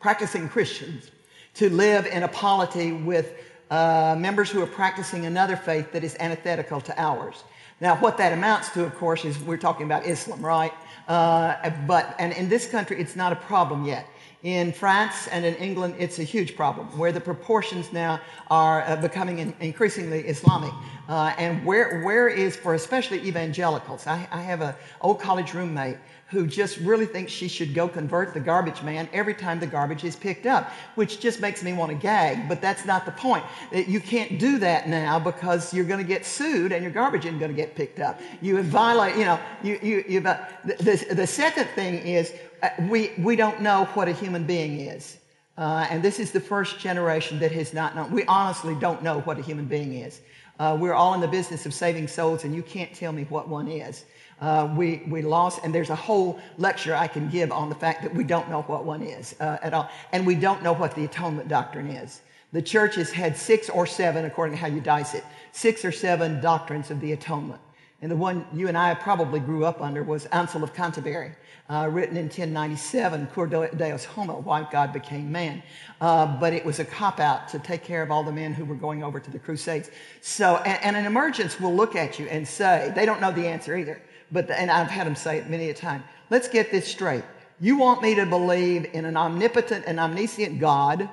practicing 0.00 0.48
Christians 0.48 1.10
to 1.54 1.70
live 1.70 2.06
in 2.06 2.22
a 2.22 2.28
polity 2.28 2.92
with 2.92 3.32
uh, 3.70 4.14
members 4.18 4.50
who 4.50 4.62
are 4.62 4.66
practicing 4.66 5.24
another 5.24 5.56
faith 5.56 5.92
that 5.92 6.04
is 6.04 6.14
antithetical 6.20 6.80
to 6.82 7.00
ours. 7.00 7.42
Now, 7.82 7.96
what 7.96 8.16
that 8.18 8.32
amounts 8.32 8.68
to, 8.74 8.84
of 8.84 8.94
course, 8.94 9.24
is 9.24 9.36
we're 9.40 9.56
talking 9.56 9.86
about 9.86 10.06
Islam, 10.06 10.40
right? 10.40 10.72
Uh, 11.08 11.68
but 11.84 12.14
and 12.20 12.32
in 12.32 12.48
this 12.48 12.68
country, 12.68 13.00
it's 13.00 13.16
not 13.16 13.32
a 13.32 13.36
problem 13.36 13.84
yet. 13.84 14.06
In 14.44 14.72
France 14.72 15.26
and 15.26 15.44
in 15.44 15.56
England, 15.56 15.96
it's 15.98 16.20
a 16.20 16.22
huge 16.22 16.54
problem 16.54 16.86
where 16.96 17.10
the 17.10 17.20
proportions 17.20 17.92
now 17.92 18.20
are 18.50 18.82
uh, 18.82 18.94
becoming 18.94 19.40
in, 19.40 19.52
increasingly 19.58 20.20
Islamic. 20.20 20.72
Uh, 21.08 21.34
and 21.38 21.66
where, 21.66 22.02
where 22.02 22.28
is, 22.28 22.54
for 22.54 22.74
especially 22.74 23.18
evangelicals, 23.26 24.06
I, 24.06 24.28
I 24.30 24.42
have 24.42 24.60
an 24.60 24.74
old 25.00 25.20
college 25.20 25.52
roommate 25.52 25.96
who 26.32 26.46
just 26.46 26.78
really 26.78 27.04
thinks 27.04 27.30
she 27.30 27.46
should 27.46 27.74
go 27.74 27.86
convert 27.86 28.32
the 28.32 28.40
garbage 28.40 28.82
man 28.82 29.06
every 29.12 29.34
time 29.34 29.60
the 29.60 29.66
garbage 29.66 30.02
is 30.02 30.16
picked 30.16 30.46
up, 30.46 30.72
which 30.94 31.20
just 31.20 31.40
makes 31.40 31.62
me 31.62 31.74
want 31.74 31.90
to 31.90 31.96
gag, 31.96 32.48
but 32.48 32.62
that's 32.62 32.86
not 32.86 33.04
the 33.04 33.12
point. 33.12 33.44
You 33.70 34.00
can't 34.00 34.38
do 34.38 34.58
that 34.58 34.88
now 34.88 35.18
because 35.18 35.74
you're 35.74 35.84
going 35.84 36.00
to 36.00 36.06
get 36.06 36.24
sued 36.24 36.72
and 36.72 36.82
your 36.82 36.90
garbage 36.90 37.26
isn't 37.26 37.38
going 37.38 37.50
to 37.50 37.56
get 37.56 37.76
picked 37.76 38.00
up. 38.00 38.18
You 38.40 38.60
violate, 38.62 39.16
you 39.16 39.26
know, 39.26 39.38
you, 39.62 39.78
you, 39.82 40.04
you 40.08 40.20
the, 40.20 40.40
the, 40.64 41.14
the 41.14 41.26
second 41.26 41.68
thing 41.74 41.96
is 41.96 42.32
uh, 42.62 42.70
we, 42.88 43.12
we 43.18 43.36
don't 43.36 43.60
know 43.60 43.84
what 43.92 44.08
a 44.08 44.12
human 44.12 44.44
being 44.44 44.80
is. 44.80 45.18
Uh, 45.58 45.86
and 45.90 46.02
this 46.02 46.18
is 46.18 46.32
the 46.32 46.40
first 46.40 46.78
generation 46.78 47.38
that 47.40 47.52
has 47.52 47.74
not 47.74 47.94
known. 47.94 48.10
We 48.10 48.24
honestly 48.24 48.74
don't 48.74 49.02
know 49.02 49.20
what 49.20 49.38
a 49.38 49.42
human 49.42 49.66
being 49.66 49.94
is. 49.94 50.22
Uh, 50.58 50.76
we're 50.80 50.94
all 50.94 51.12
in 51.12 51.20
the 51.20 51.28
business 51.28 51.66
of 51.66 51.74
saving 51.74 52.08
souls, 52.08 52.44
and 52.44 52.54
you 52.54 52.62
can't 52.62 52.94
tell 52.94 53.12
me 53.12 53.24
what 53.24 53.48
one 53.48 53.68
is. 53.68 54.06
Uh, 54.42 54.68
we, 54.76 55.04
we 55.06 55.22
lost, 55.22 55.60
and 55.62 55.72
there's 55.72 55.90
a 55.90 55.94
whole 55.94 56.40
lecture 56.58 56.96
I 56.96 57.06
can 57.06 57.30
give 57.30 57.52
on 57.52 57.68
the 57.68 57.76
fact 57.76 58.02
that 58.02 58.12
we 58.12 58.24
don't 58.24 58.50
know 58.50 58.62
what 58.62 58.84
one 58.84 59.00
is 59.00 59.36
uh, 59.38 59.58
at 59.62 59.72
all. 59.72 59.88
And 60.10 60.26
we 60.26 60.34
don't 60.34 60.64
know 60.64 60.72
what 60.72 60.96
the 60.96 61.04
atonement 61.04 61.46
doctrine 61.46 61.86
is. 61.86 62.22
The 62.50 62.60
church 62.60 62.96
has 62.96 63.12
had 63.12 63.36
six 63.36 63.70
or 63.70 63.86
seven, 63.86 64.24
according 64.24 64.56
to 64.56 64.60
how 64.60 64.66
you 64.66 64.80
dice 64.80 65.14
it, 65.14 65.24
six 65.52 65.84
or 65.84 65.92
seven 65.92 66.40
doctrines 66.40 66.90
of 66.90 67.00
the 67.00 67.12
atonement. 67.12 67.60
And 68.02 68.10
the 68.10 68.16
one 68.16 68.44
you 68.52 68.66
and 68.66 68.76
I 68.76 68.94
probably 68.94 69.38
grew 69.38 69.64
up 69.64 69.80
under 69.80 70.02
was 70.02 70.26
Anselm 70.26 70.64
of 70.64 70.74
Canterbury 70.74 71.36
uh, 71.70 71.88
written 71.90 72.16
in 72.16 72.24
1097, 72.24 73.28
Cur 73.28 73.46
Deus 73.46 74.04
Homo, 74.04 74.40
why 74.40 74.66
God 74.70 74.92
became 74.92 75.30
man. 75.30 75.62
Uh, 76.00 76.26
but 76.26 76.52
it 76.52 76.64
was 76.64 76.80
a 76.80 76.84
cop 76.84 77.20
out 77.20 77.48
to 77.48 77.60
take 77.60 77.84
care 77.84 78.02
of 78.02 78.10
all 78.10 78.24
the 78.24 78.32
men 78.32 78.52
who 78.52 78.64
were 78.64 78.74
going 78.74 79.04
over 79.04 79.20
to 79.20 79.30
the 79.30 79.38
Crusades. 79.38 79.90
So, 80.20 80.56
and, 80.56 80.82
and, 80.82 80.96
an 80.96 81.06
emergence 81.06 81.60
will 81.60 81.74
look 81.74 81.94
at 81.94 82.18
you 82.18 82.26
and 82.26 82.46
say, 82.46 82.92
they 82.96 83.06
don't 83.06 83.20
know 83.20 83.30
the 83.30 83.46
answer 83.46 83.76
either. 83.76 84.02
But, 84.32 84.50
and 84.50 84.70
I've 84.70 84.90
had 84.90 85.06
them 85.06 85.14
say 85.14 85.38
it 85.38 85.48
many 85.48 85.70
a 85.70 85.74
time. 85.74 86.02
Let's 86.30 86.48
get 86.48 86.72
this 86.72 86.88
straight. 86.88 87.24
You 87.60 87.76
want 87.76 88.02
me 88.02 88.16
to 88.16 88.26
believe 88.26 88.86
in 88.92 89.04
an 89.04 89.16
omnipotent 89.16 89.84
and 89.86 90.00
omniscient 90.00 90.58
God 90.58 91.08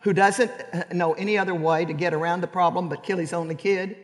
who 0.00 0.12
doesn't 0.12 0.50
uh, 0.50 0.84
know 0.92 1.12
any 1.12 1.38
other 1.38 1.54
way 1.54 1.84
to 1.84 1.92
get 1.92 2.12
around 2.12 2.40
the 2.40 2.48
problem 2.48 2.88
but 2.88 3.04
kill 3.04 3.18
his 3.18 3.32
only 3.32 3.54
kid? 3.54 3.96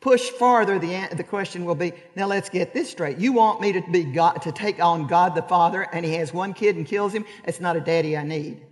push 0.00 0.30
farther, 0.30 0.78
the, 0.78 1.08
the 1.14 1.24
question 1.24 1.64
will 1.64 1.74
be, 1.74 1.92
now 2.16 2.26
let's 2.26 2.48
get 2.48 2.72
this 2.72 2.90
straight. 2.90 3.18
You 3.18 3.32
want 3.32 3.60
me 3.60 3.72
to 3.72 3.82
be 3.90 4.04
God, 4.04 4.42
to 4.42 4.52
take 4.52 4.82
on 4.82 5.06
God 5.06 5.34
the 5.34 5.42
Father 5.42 5.82
and 5.82 6.04
he 6.04 6.14
has 6.14 6.32
one 6.32 6.54
kid 6.54 6.76
and 6.76 6.86
kills 6.86 7.12
him? 7.12 7.24
It's 7.44 7.60
not 7.60 7.76
a 7.76 7.80
daddy 7.80 8.16
I 8.16 8.24
need. 8.24 8.62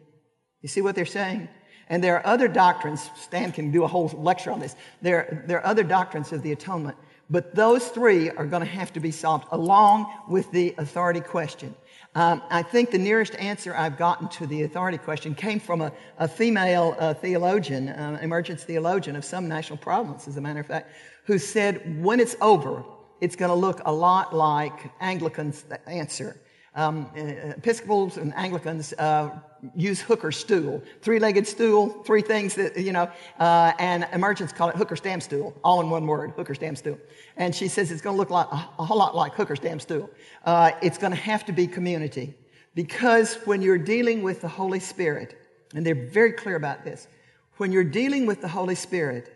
You 0.63 0.69
see 0.69 0.81
what 0.81 0.95
they're 0.95 1.07
saying? 1.07 1.49
And 1.91 2.03
there 2.03 2.17
are 2.17 2.27
other 2.27 2.49
doctrines, 2.49 3.11
Stan 3.17 3.53
can 3.53 3.71
do 3.71 3.85
a 3.85 3.89
whole 3.89 4.09
lecture 4.09 4.51
on 4.51 4.61
this. 4.61 4.77
There, 5.01 5.45
there 5.47 5.59
are 5.59 5.67
other 5.67 5.83
doctrines 5.83 6.33
of 6.33 6.43
the 6.43 6.53
atonement, 6.53 6.97
but 7.31 7.55
those 7.55 7.89
three 7.89 8.31
are 8.31 8.47
going 8.47 8.63
to 8.63 8.69
have 8.69 8.93
to 8.95 9.01
be 9.01 9.11
solved 9.11 9.47
along 9.51 10.13
with 10.29 10.51
the 10.51 10.75
authority 10.79 11.21
question. 11.21 11.75
Um, 12.15 12.43
I 12.51 12.63
think 12.63 12.91
the 12.91 12.99
nearest 12.99 13.35
answer 13.37 13.75
I've 13.77 13.99
gotten 13.99 14.29
to 14.31 14.47
the 14.47 14.63
authority 14.63 14.99
question 14.99 15.35
came 15.35 15.61
from 15.61 15.83
a, 15.83 15.93
a 16.19 16.27
female 16.27 16.97
uh, 16.99 17.15
theologian, 17.15 17.91
uh, 17.91 18.19
emergence 18.23 18.65
theologian 18.65 19.15
of 19.15 19.25
some 19.25 19.47
national 19.47 19.77
province, 19.77 20.27
as 20.27 20.37
a 20.37 20.41
matter 20.41 20.61
of 20.61 20.67
fact, 20.67 20.91
who 21.25 21.39
said, 21.39 22.03
when 22.03 22.19
it's 22.19 22.35
over, 22.41 22.83
it's 23.21 23.37
going 23.37 23.51
to 23.51 23.55
look 23.55 23.83
a 23.85 23.93
lot 23.93 24.35
like 24.35 24.91
Anglicans' 25.01 25.65
answer. 25.87 26.41
Um, 26.75 27.11
Episcopals 27.17 28.19
and 28.19 28.33
Anglicans 28.37 28.93
uh, 28.95 29.31
use 29.75 30.01
hooker 30.01 30.31
stool, 30.31 30.83
three-legged 31.03 31.47
stool, 31.47 32.03
three 32.05 32.23
things 32.23 32.55
that 32.55 32.77
you 32.77 32.93
know, 32.93 33.11
uh, 33.41 33.73
and 33.79 34.07
emergents 34.13 34.53
call 34.53 34.69
it 34.69 34.77
hooker 34.77 34.97
stamp 34.97 35.23
stool, 35.23 35.59
all 35.65 35.81
in 35.81 35.91
one 35.91 36.07
word, 36.07 36.33
hooker 36.37 36.55
stamp 36.55 36.79
stool. 36.79 36.99
And 37.37 37.55
she 37.55 37.69
says 37.69 37.91
it's 37.91 38.03
going 38.03 38.15
to 38.15 38.19
look 38.19 38.31
like 38.31 38.47
a, 38.53 38.69
a 38.79 38.85
whole 38.85 38.99
lot 38.99 39.17
like 39.17 39.35
hooker 39.35 39.57
stamp 39.57 39.81
stool. 39.81 40.11
Uh, 40.45 40.73
it's 40.83 40.99
going 40.99 41.13
to 41.13 41.19
have 41.19 41.45
to 41.47 41.53
be 41.53 41.67
community 41.67 42.35
because 42.75 43.35
when 43.45 43.63
you're 43.63 43.79
dealing 43.79 44.23
with 44.23 44.41
the 44.41 44.49
Holy 44.49 44.81
Spirit, 44.81 45.37
and 45.75 45.85
they're 45.85 46.07
very 46.07 46.33
clear 46.33 46.57
about 46.57 46.85
this, 46.85 47.09
when 47.57 47.73
you're 47.73 47.85
dealing 47.85 48.25
with 48.25 48.41
the 48.41 48.49
Holy 48.49 48.77
Spirit, 48.77 49.35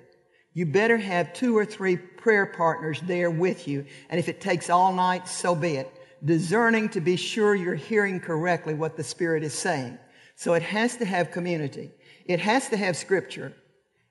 you 0.55 0.67
better 0.67 0.97
have 0.99 1.33
two 1.33 1.57
or 1.57 1.65
three 1.65 1.97
prayer 1.97 2.47
partners 2.47 3.01
there 3.05 3.31
with 3.31 3.67
you. 3.67 3.85
And 4.11 4.21
if 4.21 4.29
it 4.29 4.41
takes 4.41 4.71
all 4.71 4.93
night, 4.93 5.27
so 5.27 5.55
be 5.55 5.77
it. 5.77 5.91
Discerning 6.25 6.89
to 6.91 7.01
be 7.01 7.17
sure 7.17 7.55
you're 7.55 7.75
hearing 7.75 8.21
correctly 8.21 8.75
what 8.75 8.97
the 8.97 9.05
Spirit 9.05 9.43
is 9.43 9.55
saying. 9.55 9.99
So 10.37 10.55
it 10.55 10.63
has 10.63 10.97
to 10.97 11.05
have 11.05 11.31
community. 11.31 11.91
It 12.27 12.41
has 12.41 12.69
to 12.69 12.77
have 12.77 12.97
scripture. 12.97 13.53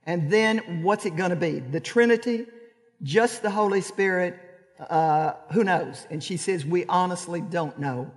And 0.06 0.32
then 0.32 0.84
what's 0.84 1.06
it 1.06 1.16
going 1.16 1.30
to 1.30 1.36
be? 1.36 1.60
The 1.60 1.80
Trinity? 1.80 2.48
Just 3.04 3.42
the 3.42 3.50
Holy 3.50 3.82
Spirit? 3.82 4.40
Uh, 4.80 5.34
who 5.52 5.64
knows? 5.64 6.06
And 6.10 6.24
she 6.24 6.38
says, 6.38 6.66
we 6.66 6.86
honestly 6.86 7.42
don't 7.42 7.80
know 7.80 8.12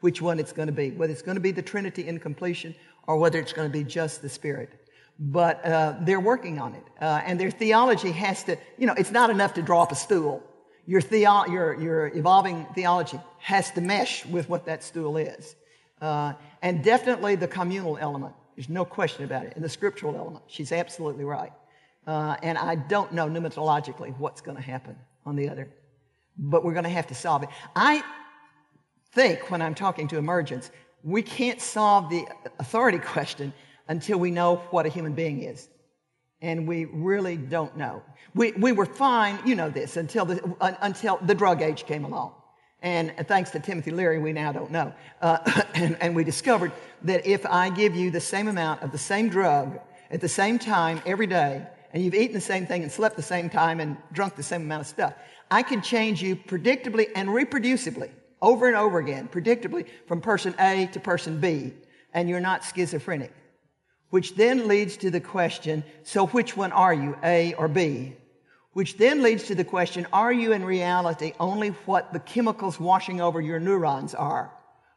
which 0.00 0.22
one 0.22 0.38
it's 0.38 0.52
going 0.52 0.68
to 0.68 0.72
be. 0.72 0.90
Whether 0.90 1.12
it's 1.12 1.22
going 1.22 1.36
to 1.36 1.40
be 1.40 1.50
the 1.50 1.62
Trinity 1.62 2.06
in 2.06 2.18
completion 2.18 2.74
or 3.06 3.16
whether 3.16 3.38
it's 3.38 3.52
going 3.52 3.70
to 3.70 3.76
be 3.76 3.84
just 3.84 4.22
the 4.22 4.28
Spirit 4.28 4.80
but 5.20 5.64
uh, 5.66 5.94
they're 6.00 6.18
working 6.18 6.58
on 6.58 6.74
it. 6.74 6.84
Uh, 7.00 7.20
and 7.26 7.38
their 7.38 7.50
theology 7.50 8.10
has 8.10 8.42
to, 8.44 8.56
you 8.78 8.86
know, 8.86 8.94
it's 8.96 9.10
not 9.10 9.28
enough 9.28 9.52
to 9.54 9.62
draw 9.62 9.82
up 9.82 9.92
a 9.92 9.94
stool. 9.94 10.42
Your, 10.90 11.00
theo- 11.00 11.46
your, 11.46 11.80
your 11.80 12.08
evolving 12.16 12.66
theology 12.74 13.20
has 13.38 13.70
to 13.70 13.80
mesh 13.80 14.26
with 14.26 14.48
what 14.48 14.64
that 14.64 14.82
stool 14.82 15.18
is. 15.18 15.54
Uh, 16.00 16.32
and 16.62 16.82
definitely 16.82 17.36
the 17.36 17.46
communal 17.46 17.96
element. 17.96 18.34
There's 18.56 18.68
no 18.68 18.84
question 18.84 19.24
about 19.24 19.44
it. 19.44 19.52
And 19.54 19.64
the 19.64 19.68
scriptural 19.68 20.16
element. 20.16 20.42
She's 20.48 20.72
absolutely 20.72 21.22
right. 21.22 21.52
Uh, 22.08 22.34
and 22.42 22.58
I 22.58 22.74
don't 22.74 23.12
know 23.12 23.28
pneumatologically 23.28 24.18
what's 24.18 24.40
going 24.40 24.56
to 24.56 24.62
happen 24.64 24.96
on 25.24 25.36
the 25.36 25.48
other. 25.48 25.68
But 26.36 26.64
we're 26.64 26.72
going 26.72 26.82
to 26.82 26.90
have 26.90 27.06
to 27.06 27.14
solve 27.14 27.44
it. 27.44 27.50
I 27.76 28.02
think 29.12 29.48
when 29.48 29.62
I'm 29.62 29.76
talking 29.76 30.08
to 30.08 30.18
emergence, 30.18 30.72
we 31.04 31.22
can't 31.22 31.60
solve 31.60 32.10
the 32.10 32.26
authority 32.58 32.98
question 33.14 33.52
until 33.86 34.18
we 34.18 34.32
know 34.32 34.56
what 34.72 34.86
a 34.86 34.88
human 34.88 35.12
being 35.12 35.44
is. 35.44 35.68
And 36.42 36.66
we 36.66 36.86
really 36.86 37.36
don't 37.36 37.76
know. 37.76 38.02
We, 38.34 38.52
we 38.52 38.72
were 38.72 38.86
fine, 38.86 39.38
you 39.44 39.54
know 39.54 39.68
this, 39.68 39.96
until 39.96 40.24
the, 40.24 40.54
uh, 40.60 40.72
until 40.80 41.18
the 41.18 41.34
drug 41.34 41.62
age 41.62 41.84
came 41.84 42.04
along. 42.04 42.32
And 42.82 43.12
thanks 43.26 43.50
to 43.50 43.60
Timothy 43.60 43.90
Leary, 43.90 44.18
we 44.18 44.32
now 44.32 44.52
don't 44.52 44.70
know. 44.70 44.94
Uh, 45.20 45.62
and, 45.74 45.96
and 46.00 46.16
we 46.16 46.24
discovered 46.24 46.72
that 47.02 47.26
if 47.26 47.44
I 47.44 47.68
give 47.70 47.94
you 47.94 48.10
the 48.10 48.20
same 48.20 48.48
amount 48.48 48.82
of 48.82 48.92
the 48.92 48.98
same 48.98 49.28
drug 49.28 49.78
at 50.10 50.20
the 50.20 50.28
same 50.28 50.58
time 50.58 51.02
every 51.04 51.26
day, 51.26 51.66
and 51.92 52.02
you've 52.02 52.14
eaten 52.14 52.34
the 52.34 52.40
same 52.40 52.66
thing 52.66 52.82
and 52.82 52.90
slept 52.90 53.16
the 53.16 53.22
same 53.22 53.50
time 53.50 53.80
and 53.80 53.96
drunk 54.12 54.36
the 54.36 54.42
same 54.42 54.62
amount 54.62 54.82
of 54.82 54.86
stuff, 54.86 55.14
I 55.50 55.62
can 55.62 55.82
change 55.82 56.22
you 56.22 56.36
predictably 56.36 57.08
and 57.14 57.28
reproducibly 57.28 58.10
over 58.40 58.66
and 58.66 58.76
over 58.76 58.98
again, 58.98 59.28
predictably 59.28 59.86
from 60.06 60.20
person 60.20 60.54
A 60.58 60.88
to 60.92 61.00
person 61.00 61.40
B, 61.40 61.72
and 62.14 62.28
you're 62.28 62.40
not 62.40 62.64
schizophrenic 62.64 63.32
which 64.10 64.34
then 64.34 64.68
leads 64.68 64.96
to 64.98 65.10
the 65.10 65.20
question, 65.20 65.84
so 66.02 66.26
which 66.26 66.56
one 66.56 66.72
are 66.72 66.94
you, 66.94 67.16
A 67.22 67.54
or 67.54 67.68
B? 67.68 68.14
Which 68.72 68.96
then 68.96 69.22
leads 69.22 69.44
to 69.44 69.54
the 69.54 69.64
question, 69.64 70.06
are 70.12 70.32
you 70.32 70.52
in 70.52 70.64
reality 70.64 71.32
only 71.40 71.70
what 71.86 72.12
the 72.12 72.20
chemicals 72.20 72.78
washing 72.78 73.20
over 73.20 73.40
your 73.40 73.58
neurons 73.58 74.14
are? 74.14 74.52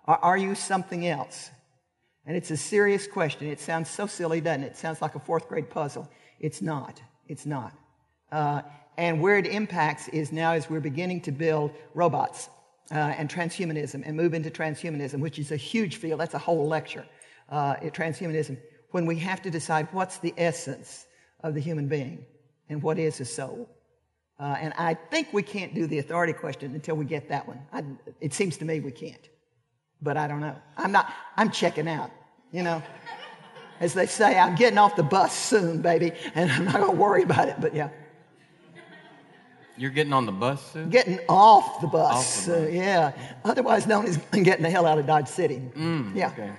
Or 0.05 0.23
are 0.23 0.37
you 0.37 0.53
something 0.53 1.07
else? 1.07 1.49
And 2.25 2.37
it's 2.37 2.51
a 2.51 2.57
serious 2.57 3.07
question. 3.07 3.47
It 3.47 3.59
sounds 3.59 3.89
so 3.89 4.05
silly, 4.07 4.41
doesn't 4.41 4.63
it? 4.63 4.67
It 4.67 4.77
sounds 4.77 5.01
like 5.01 5.15
a 5.15 5.19
fourth 5.19 5.47
grade 5.47 5.69
puzzle. 5.69 6.09
It's 6.39 6.61
not. 6.61 7.01
It's 7.27 7.45
not. 7.45 7.73
Uh, 8.31 8.61
and 8.97 9.21
where 9.21 9.37
it 9.37 9.47
impacts 9.47 10.07
is 10.09 10.31
now 10.31 10.53
as 10.53 10.69
we're 10.69 10.79
beginning 10.79 11.21
to 11.21 11.31
build 11.31 11.71
robots 11.93 12.49
uh, 12.91 12.95
and 12.95 13.29
transhumanism 13.29 14.03
and 14.05 14.15
move 14.15 14.33
into 14.33 14.49
transhumanism, 14.49 15.19
which 15.19 15.39
is 15.39 15.51
a 15.51 15.57
huge 15.57 15.97
field. 15.97 16.19
That's 16.19 16.33
a 16.33 16.39
whole 16.39 16.67
lecture. 16.67 17.05
Uh, 17.49 17.75
transhumanism, 17.75 18.57
when 18.93 19.07
we 19.07 19.17
have 19.17 19.41
to 19.41 19.49
decide 19.49 19.87
what's 19.91 20.19
the 20.19 20.33
essence 20.37 21.07
of 21.43 21.55
the 21.55 21.59
human 21.59 21.87
being 21.87 22.23
and 22.69 22.81
what 22.81 22.99
is 22.99 23.19
a 23.19 23.25
soul. 23.25 23.67
Uh, 24.39 24.55
and 24.59 24.71
I 24.77 24.93
think 24.93 25.33
we 25.33 25.41
can't 25.41 25.73
do 25.73 25.87
the 25.87 25.97
authority 25.97 26.33
question 26.33 26.75
until 26.75 26.95
we 26.95 27.05
get 27.05 27.27
that 27.29 27.47
one. 27.47 27.59
I, 27.73 27.83
it 28.21 28.33
seems 28.33 28.55
to 28.57 28.65
me 28.65 28.79
we 28.81 28.91
can't, 28.91 29.29
but 30.01 30.15
I 30.15 30.27
don't 30.27 30.41
know. 30.41 30.55
I'm 30.77 30.91
not. 30.91 31.11
I'm 31.35 31.49
checking 31.49 31.87
out. 31.87 32.11
You 32.51 32.61
know, 32.61 32.83
as 33.79 33.95
they 33.95 34.05
say, 34.05 34.37
I'm 34.37 34.53
getting 34.55 34.77
off 34.77 34.95
the 34.95 35.03
bus 35.03 35.35
soon, 35.35 35.81
baby, 35.81 36.11
and 36.35 36.51
I'm 36.51 36.65
not 36.65 36.75
going 36.75 36.91
to 36.91 37.01
worry 37.01 37.23
about 37.23 37.47
it. 37.49 37.55
But 37.59 37.73
yeah. 37.73 37.89
You're 39.75 39.89
getting 39.89 40.13
on 40.13 40.27
the 40.27 40.31
bus 40.31 40.71
soon? 40.71 40.91
Getting 40.91 41.19
off 41.27 41.81
the 41.81 41.87
bus. 41.87 42.13
Off 42.13 42.45
the 42.45 42.51
bus. 42.51 42.61
Uh, 42.61 42.69
yeah. 42.71 43.11
Otherwise 43.43 43.87
known 43.87 44.05
as 44.05 44.17
getting 44.31 44.61
the 44.61 44.69
hell 44.69 44.85
out 44.85 44.99
of 44.99 45.07
Dodge 45.07 45.27
City. 45.27 45.63
Mm, 45.75 46.15
yeah. 46.15 46.27
Okay. 46.27 46.51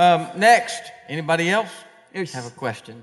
Um, 0.00 0.28
next, 0.34 0.80
anybody 1.08 1.50
else 1.50 1.68
There's- 2.14 2.32
have 2.32 2.46
a 2.46 2.50
question? 2.50 3.02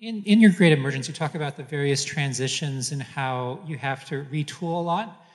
In, 0.00 0.22
in 0.22 0.40
your 0.40 0.52
great 0.52 0.70
emergence, 0.70 1.08
you 1.08 1.14
talk 1.14 1.34
about 1.34 1.56
the 1.56 1.64
various 1.64 2.04
transitions 2.04 2.92
and 2.92 3.02
how 3.02 3.58
you 3.66 3.76
have 3.78 4.04
to 4.10 4.24
retool 4.30 4.78
a 4.78 4.82
lot. 4.92 5.26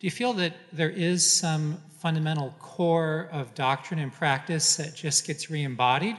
Do 0.00 0.08
you 0.08 0.10
feel 0.10 0.32
that 0.32 0.54
there 0.72 0.90
is 0.90 1.30
some 1.30 1.80
fundamental 2.00 2.52
core 2.58 3.28
of 3.30 3.54
doctrine 3.54 4.00
and 4.00 4.12
practice 4.12 4.74
that 4.78 4.96
just 4.96 5.24
gets 5.24 5.48
re-embodied, 5.48 6.16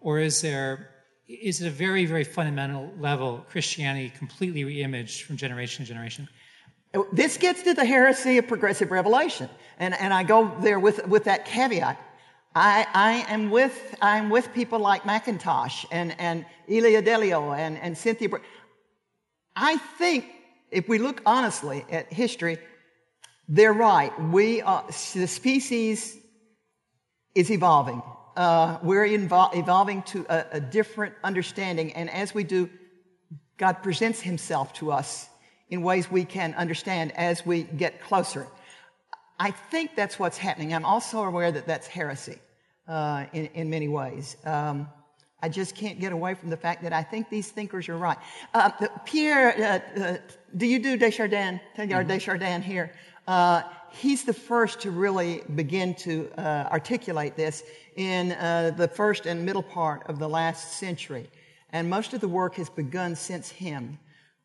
or 0.00 0.18
is 0.18 0.40
there 0.40 0.90
is 1.28 1.60
it 1.60 1.68
a 1.68 1.70
very 1.70 2.04
very 2.04 2.24
fundamental 2.24 2.92
level 2.98 3.46
Christianity 3.48 4.10
completely 4.10 4.64
reimaged 4.64 5.22
from 5.22 5.36
generation 5.36 5.84
to 5.84 5.88
generation? 5.88 6.28
This 7.12 7.36
gets 7.36 7.62
to 7.62 7.74
the 7.74 7.84
heresy 7.84 8.38
of 8.38 8.48
progressive 8.48 8.90
revelation. 8.90 9.48
And, 9.78 9.94
and 9.94 10.12
I 10.12 10.22
go 10.22 10.50
there 10.60 10.80
with, 10.80 11.06
with 11.06 11.24
that 11.24 11.44
caveat. 11.44 12.00
I, 12.58 12.86
I 12.92 13.12
am 13.32 13.50
with, 13.50 13.94
I'm 14.02 14.30
with 14.30 14.52
people 14.52 14.80
like 14.80 15.04
McIntosh 15.04 15.86
and, 15.92 16.18
and 16.18 16.44
Ilia 16.66 17.00
Delio 17.00 17.56
and, 17.56 17.78
and 17.78 17.96
Cynthia. 17.96 18.30
Br- 18.30 18.38
I 19.54 19.76
think 19.76 20.24
if 20.72 20.88
we 20.88 20.98
look 20.98 21.22
honestly 21.24 21.84
at 21.88 22.12
history, 22.12 22.58
they're 23.48 23.72
right. 23.72 24.12
We 24.20 24.60
are, 24.60 24.84
the 25.14 25.28
species 25.28 26.18
is 27.36 27.48
evolving. 27.48 28.02
Uh, 28.36 28.78
we're 28.82 29.06
evolving 29.06 30.02
to 30.02 30.26
a, 30.28 30.44
a 30.54 30.60
different 30.60 31.14
understanding. 31.22 31.92
And 31.92 32.10
as 32.10 32.34
we 32.34 32.42
do, 32.42 32.68
God 33.56 33.84
presents 33.84 34.20
himself 34.20 34.72
to 34.74 34.90
us 34.90 35.28
in 35.70 35.82
ways 35.82 36.10
we 36.10 36.24
can 36.24 36.54
understand 36.54 37.12
as 37.12 37.46
we 37.46 37.62
get 37.62 38.02
closer. 38.02 38.48
I 39.38 39.52
think 39.52 39.94
that's 39.94 40.18
what's 40.18 40.38
happening. 40.38 40.74
I'm 40.74 40.84
also 40.84 41.22
aware 41.22 41.52
that 41.52 41.64
that's 41.64 41.86
heresy 41.86 42.40
uh, 42.88 43.26
in, 43.32 43.46
in 43.54 43.70
many 43.70 43.88
ways. 43.88 44.36
Um, 44.44 44.88
I 45.40 45.48
just 45.48 45.76
can't 45.76 46.00
get 46.00 46.12
away 46.12 46.34
from 46.34 46.50
the 46.50 46.56
fact 46.56 46.82
that 46.82 46.92
I 46.92 47.02
think 47.02 47.30
these 47.30 47.50
thinkers 47.50 47.88
are 47.88 47.96
right. 47.96 48.18
Uh, 48.52 48.70
Pierre, 49.04 49.82
uh, 49.96 50.00
uh, 50.00 50.16
do 50.56 50.66
you 50.66 50.80
do 50.80 50.96
de 50.96 51.10
Chardin? 51.10 51.60
Teilhard 51.76 52.06
mm-hmm. 52.06 52.08
de 52.08 52.18
Chardin 52.18 52.62
here. 52.62 52.92
Uh, 53.28 53.62
he's 53.90 54.24
the 54.24 54.32
first 54.32 54.80
to 54.80 54.90
really 54.90 55.42
begin 55.54 55.94
to 55.94 56.28
uh, 56.38 56.68
articulate 56.72 57.36
this 57.36 57.62
in 57.96 58.32
uh, 58.32 58.72
the 58.76 58.88
first 58.88 59.26
and 59.26 59.44
middle 59.44 59.62
part 59.62 60.08
of 60.08 60.18
the 60.18 60.28
last 60.28 60.78
century. 60.78 61.30
And 61.72 61.88
most 61.88 62.14
of 62.14 62.20
the 62.20 62.28
work 62.28 62.56
has 62.56 62.68
begun 62.68 63.14
since 63.14 63.48
him. 63.48 63.98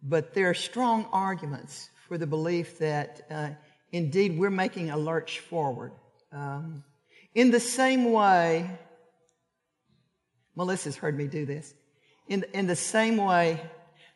But 0.04 0.34
there 0.34 0.50
are 0.50 0.54
strong 0.54 1.08
arguments 1.12 1.90
for 2.08 2.18
the 2.18 2.28
belief 2.28 2.78
that 2.80 3.26
uh, 3.32 3.50
indeed 3.94 4.38
we're 4.38 4.52
making 4.52 4.90
a 4.92 4.98
lurch 4.98 5.40
forward. 5.40 5.94
Um, 6.32 6.84
in 7.36 7.52
the 7.52 7.60
same 7.60 8.12
way, 8.12 8.70
Melissa's 10.56 10.96
heard 10.96 11.18
me 11.18 11.28
do 11.28 11.46
this. 11.46 11.74
In, 12.28 12.46
in 12.54 12.68
the 12.68 12.76
same 12.76 13.18
way, 13.18 13.60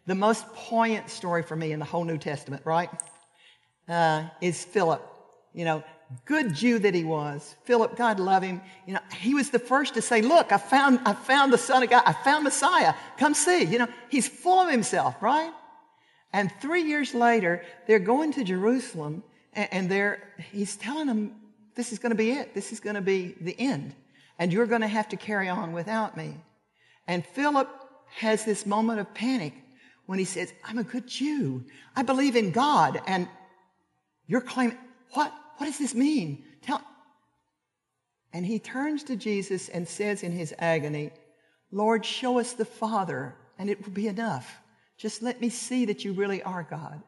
the 0.05 0.15
most 0.15 0.45
poignant 0.53 1.09
story 1.09 1.43
for 1.43 1.55
me 1.55 1.71
in 1.71 1.79
the 1.79 1.85
whole 1.85 2.03
New 2.03 2.17
Testament, 2.17 2.61
right, 2.65 2.89
uh, 3.89 4.23
is 4.41 4.63
Philip. 4.63 5.01
You 5.53 5.65
know, 5.65 5.83
good 6.25 6.53
Jew 6.53 6.79
that 6.79 6.93
he 6.93 7.03
was. 7.03 7.55
Philip, 7.65 7.97
God 7.97 8.19
love 8.19 8.43
him. 8.43 8.61
You 8.85 8.93
know, 8.93 8.99
he 9.19 9.33
was 9.33 9.49
the 9.49 9.59
first 9.59 9.95
to 9.95 10.01
say, 10.01 10.21
look, 10.21 10.51
I 10.51 10.57
found, 10.57 10.99
I 11.05 11.13
found 11.13 11.51
the 11.51 11.57
Son 11.57 11.83
of 11.83 11.89
God. 11.89 12.03
I 12.05 12.13
found 12.13 12.43
Messiah. 12.43 12.93
Come 13.17 13.33
see. 13.33 13.63
You 13.63 13.79
know, 13.79 13.87
he's 14.09 14.27
full 14.27 14.61
of 14.61 14.69
himself, 14.69 15.21
right? 15.21 15.51
And 16.31 16.51
three 16.61 16.83
years 16.83 17.13
later, 17.13 17.63
they're 17.87 17.99
going 17.99 18.33
to 18.33 18.43
Jerusalem 18.43 19.23
and 19.53 19.89
they're, 19.89 20.21
he's 20.51 20.75
telling 20.75 21.07
them, 21.07 21.35
this 21.77 21.93
is 21.93 21.99
going 21.99 22.09
to 22.09 22.17
be 22.17 22.31
it. 22.31 22.53
This 22.53 22.73
is 22.73 22.81
going 22.81 22.95
to 22.95 23.01
be 23.01 23.35
the 23.39 23.55
end. 23.57 23.95
And 24.37 24.51
you're 24.51 24.65
going 24.65 24.81
to 24.81 24.87
have 24.87 25.07
to 25.09 25.15
carry 25.15 25.47
on 25.47 25.71
without 25.71 26.17
me. 26.17 26.35
And 27.07 27.25
Philip 27.25 27.69
has 28.15 28.43
this 28.43 28.65
moment 28.65 28.99
of 28.99 29.13
panic 29.13 29.53
when 30.07 30.19
he 30.19 30.25
says, 30.25 30.53
I'm 30.65 30.77
a 30.77 30.83
good 30.83 31.07
Jew. 31.07 31.63
I 31.95 32.03
believe 32.03 32.35
in 32.35 32.51
God. 32.51 33.01
And 33.07 33.29
you're 34.25 34.41
claiming, 34.41 34.77
what? 35.11 35.33
What 35.57 35.67
does 35.67 35.79
this 35.79 35.95
mean? 35.95 36.43
Tell. 36.61 36.81
And 38.33 38.45
he 38.45 38.59
turns 38.59 39.03
to 39.05 39.15
Jesus 39.15 39.69
and 39.69 39.87
says 39.87 40.21
in 40.21 40.31
his 40.31 40.53
agony, 40.59 41.11
Lord, 41.71 42.05
show 42.05 42.39
us 42.39 42.53
the 42.53 42.65
Father, 42.65 43.35
and 43.57 43.69
it 43.69 43.83
will 43.83 43.93
be 43.93 44.07
enough. 44.07 44.57
Just 44.97 45.21
let 45.21 45.41
me 45.41 45.49
see 45.49 45.85
that 45.85 46.05
you 46.05 46.13
really 46.13 46.43
are 46.43 46.63
God. 46.63 47.01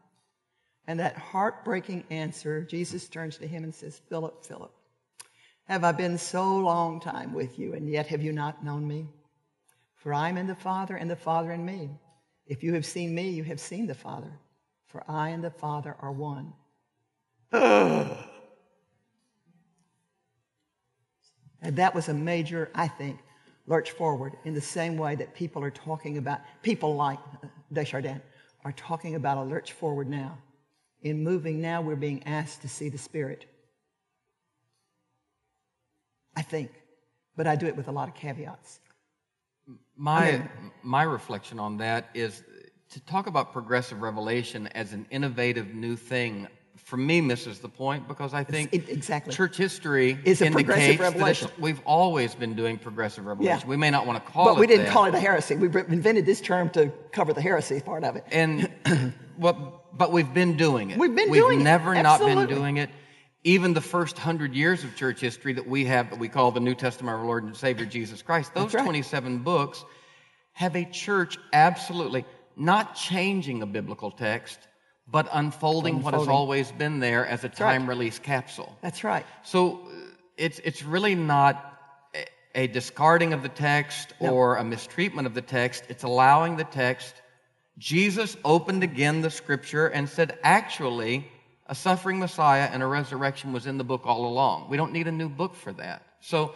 And 0.89 0.99
that 0.99 1.15
heartbreaking 1.15 2.03
answer, 2.09 2.63
Jesus 2.63 3.07
turns 3.07 3.37
to 3.37 3.47
him 3.47 3.63
and 3.63 3.75
says, 3.75 4.01
Philip, 4.09 4.43
Philip, 4.43 4.73
have 5.65 5.83
I 5.83 5.91
been 5.91 6.17
so 6.17 6.57
long 6.57 6.99
time 6.99 7.31
with 7.31 7.59
you, 7.59 7.73
and 7.73 7.87
yet 7.87 8.07
have 8.07 8.23
you 8.23 8.31
not 8.33 8.65
known 8.65 8.87
me? 8.87 9.05
For 9.93 10.15
I 10.15 10.29
am 10.29 10.37
in 10.37 10.47
the 10.47 10.55
Father, 10.55 10.95
and 10.95 11.07
the 11.07 11.15
Father 11.15 11.51
in 11.51 11.63
me. 11.63 11.91
If 12.47 12.63
you 12.63 12.73
have 12.73 12.87
seen 12.87 13.13
me, 13.13 13.29
you 13.29 13.43
have 13.43 13.59
seen 13.59 13.85
the 13.85 13.93
Father. 13.93 14.31
For 14.87 15.03
I 15.07 15.29
and 15.29 15.43
the 15.43 15.51
Father 15.51 15.95
are 15.99 16.11
one. 16.11 16.53
And 21.61 21.75
that 21.75 21.93
was 21.93 22.07
a 22.07 22.13
major, 22.13 22.71
I 22.73 22.87
think, 22.87 23.19
lurch 23.67 23.91
forward 23.91 24.37
in 24.45 24.53
the 24.53 24.61
same 24.61 24.97
way 24.97 25.13
that 25.15 25.35
people 25.35 25.61
are 25.61 25.69
talking 25.69 26.17
about, 26.17 26.39
people 26.63 26.95
like 26.95 27.19
de 27.73 27.83
Chardin 27.83 28.21
are 28.63 28.71
talking 28.71 29.15
about 29.15 29.37
a 29.37 29.43
lurch 29.43 29.73
forward 29.73 30.09
now. 30.09 30.37
In 31.01 31.23
moving 31.23 31.61
now, 31.61 31.81
we're 31.81 31.95
being 31.95 32.23
asked 32.25 32.61
to 32.61 32.69
see 32.69 32.89
the 32.89 32.97
Spirit. 32.97 33.45
I 36.35 36.41
think, 36.41 36.71
but 37.35 37.47
I 37.47 37.55
do 37.55 37.67
it 37.67 37.75
with 37.75 37.87
a 37.87 37.91
lot 37.91 38.07
of 38.07 38.15
caveats. 38.15 38.79
My, 39.95 40.41
my 40.83 41.03
reflection 41.03 41.59
on 41.59 41.77
that 41.77 42.09
is 42.13 42.43
to 42.91 42.99
talk 43.01 43.27
about 43.27 43.53
progressive 43.53 44.01
revelation 44.01 44.67
as 44.67 44.93
an 44.93 45.05
innovative 45.11 45.73
new 45.73 45.95
thing 45.95 46.47
for 46.89 46.97
me 46.97 47.21
misses 47.21 47.59
the 47.59 47.69
point 47.69 48.07
because 48.07 48.33
I 48.33 48.43
think 48.43 48.73
it, 48.73 48.89
exactly. 48.89 49.31
church 49.31 49.55
history 49.55 50.17
is 50.25 50.41
indicates 50.41 50.99
revelation. 50.99 51.49
that 51.49 51.59
we've 51.59 51.81
always 51.85 52.33
been 52.33 52.55
doing 52.55 52.79
progressive 52.79 53.27
revelation. 53.27 53.59
Yeah. 53.61 53.69
We 53.69 53.77
may 53.77 53.91
not 53.91 54.07
want 54.07 54.25
to 54.25 54.31
call 54.31 54.45
but 54.45 54.53
it 54.53 54.59
we 54.59 54.65
didn't 54.65 54.85
that. 54.85 54.91
call 54.91 55.05
it 55.05 55.13
a 55.13 55.19
heresy. 55.19 55.53
We 55.55 55.67
invented 55.67 56.25
this 56.25 56.41
term 56.41 56.71
to 56.71 56.91
cover 57.11 57.31
the 57.31 57.43
heresy 57.43 57.79
part 57.79 58.03
of 58.03 58.15
it. 58.15 58.25
And 58.31 58.71
well, 59.37 59.83
but 59.93 60.11
we've 60.11 60.33
been 60.33 60.57
doing 60.57 60.89
it. 60.89 60.97
We've 60.97 61.15
been 61.15 61.29
we've 61.29 61.43
doing 61.43 61.63
never 61.63 61.93
it. 61.93 62.01
not 62.01 62.21
been 62.21 62.47
doing 62.47 62.77
it. 62.77 62.89
Even 63.43 63.75
the 63.75 63.81
first 63.81 64.17
hundred 64.17 64.55
years 64.55 64.83
of 64.83 64.95
church 64.95 65.19
history 65.19 65.53
that 65.53 65.67
we 65.67 65.85
have, 65.85 66.09
that 66.09 66.17
we 66.17 66.27
call 66.27 66.51
the 66.51 66.59
New 66.59 66.73
Testament 66.73 67.13
of 67.13 67.19
our 67.19 67.25
Lord 67.27 67.43
and 67.43 67.55
Savior 67.55 67.85
Jesus 67.85 68.23
Christ, 68.23 68.55
those 68.55 68.73
right. 68.73 68.83
27 68.83 69.39
books 69.39 69.85
have 70.53 70.75
a 70.75 70.85
church 70.85 71.37
absolutely 71.53 72.25
not 72.55 72.95
changing 72.95 73.61
a 73.61 73.67
biblical 73.67 74.09
text, 74.09 74.59
but 75.11 75.27
unfolding, 75.31 76.01
what 76.01 76.13
has 76.13 76.27
always 76.27 76.71
been 76.71 76.99
there 76.99 77.25
as 77.25 77.43
a 77.43 77.47
right. 77.47 77.55
time 77.55 77.87
release 77.87 78.19
capsule. 78.19 78.77
That's 78.81 79.03
right. 79.03 79.25
So 79.43 79.79
uh, 79.79 79.89
it's, 80.37 80.59
it's 80.59 80.83
really 80.83 81.15
not 81.15 81.65
a, 82.55 82.67
discarding 82.67 83.33
of 83.33 83.41
the 83.41 83.49
text 83.49 84.13
No. 84.21 84.31
or 84.31 84.57
a 84.57 84.63
mistreatment 84.63 85.25
of 85.25 85.33
the 85.33 85.41
text. 85.41 85.83
It's 85.89 86.03
allowing 86.03 86.57
the 86.57 86.63
text. 86.65 87.15
Jesus 87.77 88.35
opened 88.43 88.83
again 88.83 89.21
the 89.21 89.31
scripture 89.31 89.87
and 89.87 90.07
said, 90.07 90.37
actually, 90.43 91.27
a 91.67 91.75
suffering 91.75 92.19
Messiah 92.19 92.69
and 92.71 92.83
a 92.83 92.85
resurrection 92.85 93.53
was 93.53 93.65
in 93.65 93.77
the 93.77 93.83
book 93.83 94.01
all 94.05 94.25
along. 94.25 94.69
We 94.69 94.77
don't 94.77 94.91
need 94.91 95.07
a 95.07 95.11
new 95.11 95.29
book 95.29 95.55
for 95.55 95.71
that. 95.73 96.03
So 96.19 96.53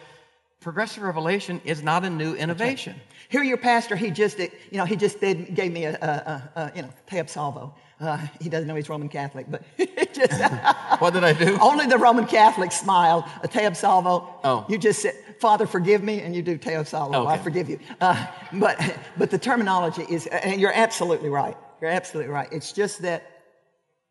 progressive 0.60 1.02
revelation 1.02 1.60
is 1.64 1.82
not 1.82 2.04
a 2.04 2.10
new 2.10 2.34
innovation. 2.34 2.96
Here, 3.28 3.42
your 3.42 3.56
pastor, 3.56 3.96
he 3.96 4.10
just, 4.10 4.38
you 4.38 4.50
know, 4.72 4.84
he 4.84 4.96
just 4.96 5.20
did, 5.20 5.54
gave 5.54 5.72
me 5.72 5.84
a, 5.84 5.94
a, 5.94 6.60
a, 6.60 6.72
you 6.76 6.82
know, 6.82 6.90
te 7.06 7.22
salvo. 7.26 7.74
Uh, 8.00 8.18
he 8.40 8.48
doesn't 8.48 8.66
know 8.66 8.74
he's 8.74 8.88
Roman 8.88 9.08
Catholic, 9.08 9.46
but 9.48 9.62
just, 10.12 10.42
What 11.00 11.12
did 11.14 11.22
I 11.24 11.32
do? 11.32 11.56
only 11.60 11.86
the 11.86 11.96
Roman 11.98 12.26
Catholics 12.26 12.80
smile. 12.80 13.28
A 13.42 13.48
Te 13.48 13.72
Salvo. 13.74 14.28
Oh. 14.42 14.66
You 14.68 14.78
just 14.78 15.00
say, 15.02 15.12
Father, 15.40 15.66
forgive 15.66 16.02
me, 16.02 16.20
and 16.20 16.34
you 16.34 16.42
do 16.42 16.58
Te 16.58 16.82
Salvo. 16.84 17.26
I 17.26 17.38
forgive 17.38 17.68
you. 17.68 17.78
Uh, 18.00 18.26
but, 18.54 18.78
but 19.16 19.30
the 19.30 19.38
terminology 19.38 20.02
is, 20.08 20.26
and 20.26 20.60
you're 20.60 20.74
absolutely 20.74 21.28
right. 21.28 21.56
You're 21.80 21.90
absolutely 21.90 22.32
right. 22.32 22.48
It's 22.52 22.72
just 22.72 23.02
that 23.02 23.22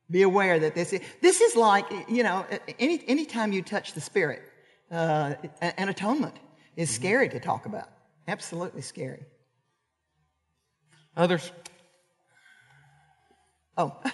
be 0.09 0.21
aware 0.21 0.59
that 0.59 0.75
this 0.75 0.93
is, 0.93 1.01
this 1.21 1.41
is 1.41 1.55
like, 1.55 1.85
you 2.07 2.23
know, 2.23 2.45
any, 2.79 3.03
anytime 3.07 3.51
you 3.51 3.61
touch 3.61 3.93
the 3.93 4.01
Spirit, 4.01 4.41
uh, 4.91 5.33
an 5.61 5.89
atonement 5.89 6.35
is 6.75 6.89
Mm-hmm. 6.89 6.95
scary 7.03 7.29
to 7.29 7.39
talk 7.39 7.65
about. 7.65 7.87
Absolutely 8.27 8.81
scary. 8.81 9.23
Others? 11.15 11.51
Oh, 13.77 13.95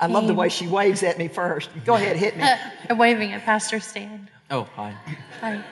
I 0.00 0.06
love 0.06 0.26
the 0.26 0.34
way 0.34 0.48
she 0.48 0.66
waves 0.66 1.02
at 1.02 1.18
me 1.18 1.28
first. 1.28 1.70
Go 1.84 1.94
ahead, 1.94 2.16
hit 2.16 2.36
me. 2.36 2.44
I'm 2.90 2.98
waving 2.98 3.32
at 3.32 3.42
Pastor 3.42 3.80
Stan. 3.80 4.28
Oh, 4.50 4.64
hi. 4.74 4.96
Hi. 5.40 5.62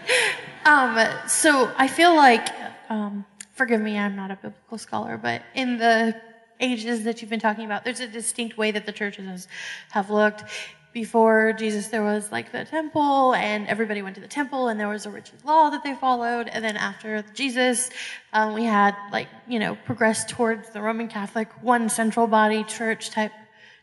Um, 0.64 1.28
so 1.28 1.72
I 1.76 1.88
feel 1.88 2.14
like, 2.14 2.48
um, 2.88 3.24
forgive 3.54 3.80
me, 3.80 3.98
I'm 3.98 4.14
not 4.14 4.30
a 4.30 4.36
biblical 4.36 4.78
scholar, 4.78 5.16
but 5.16 5.42
in 5.54 5.78
the 5.78 6.14
ages 6.60 7.04
that 7.04 7.20
you've 7.20 7.30
been 7.30 7.40
talking 7.40 7.64
about, 7.64 7.84
there's 7.84 8.00
a 8.00 8.06
distinct 8.06 8.56
way 8.56 8.70
that 8.70 8.86
the 8.86 8.92
churches 8.92 9.48
have 9.90 10.10
looked. 10.10 10.44
Before 10.92 11.54
Jesus, 11.54 11.88
there 11.88 12.02
was 12.02 12.30
like 12.30 12.52
the 12.52 12.66
temple, 12.66 13.34
and 13.34 13.66
everybody 13.66 14.02
went 14.02 14.14
to 14.16 14.20
the 14.20 14.28
temple, 14.28 14.68
and 14.68 14.78
there 14.78 14.88
was 14.88 15.06
a 15.06 15.10
rigid 15.10 15.42
law 15.44 15.70
that 15.70 15.82
they 15.82 15.94
followed. 15.94 16.48
And 16.48 16.62
then 16.62 16.76
after 16.76 17.24
Jesus, 17.32 17.88
um, 18.34 18.52
we 18.52 18.64
had 18.64 18.94
like 19.10 19.28
you 19.48 19.58
know 19.58 19.76
progressed 19.86 20.28
towards 20.28 20.68
the 20.70 20.82
Roman 20.82 21.08
Catholic 21.08 21.48
one 21.62 21.88
central 21.88 22.26
body 22.26 22.62
church 22.64 23.10
type 23.10 23.32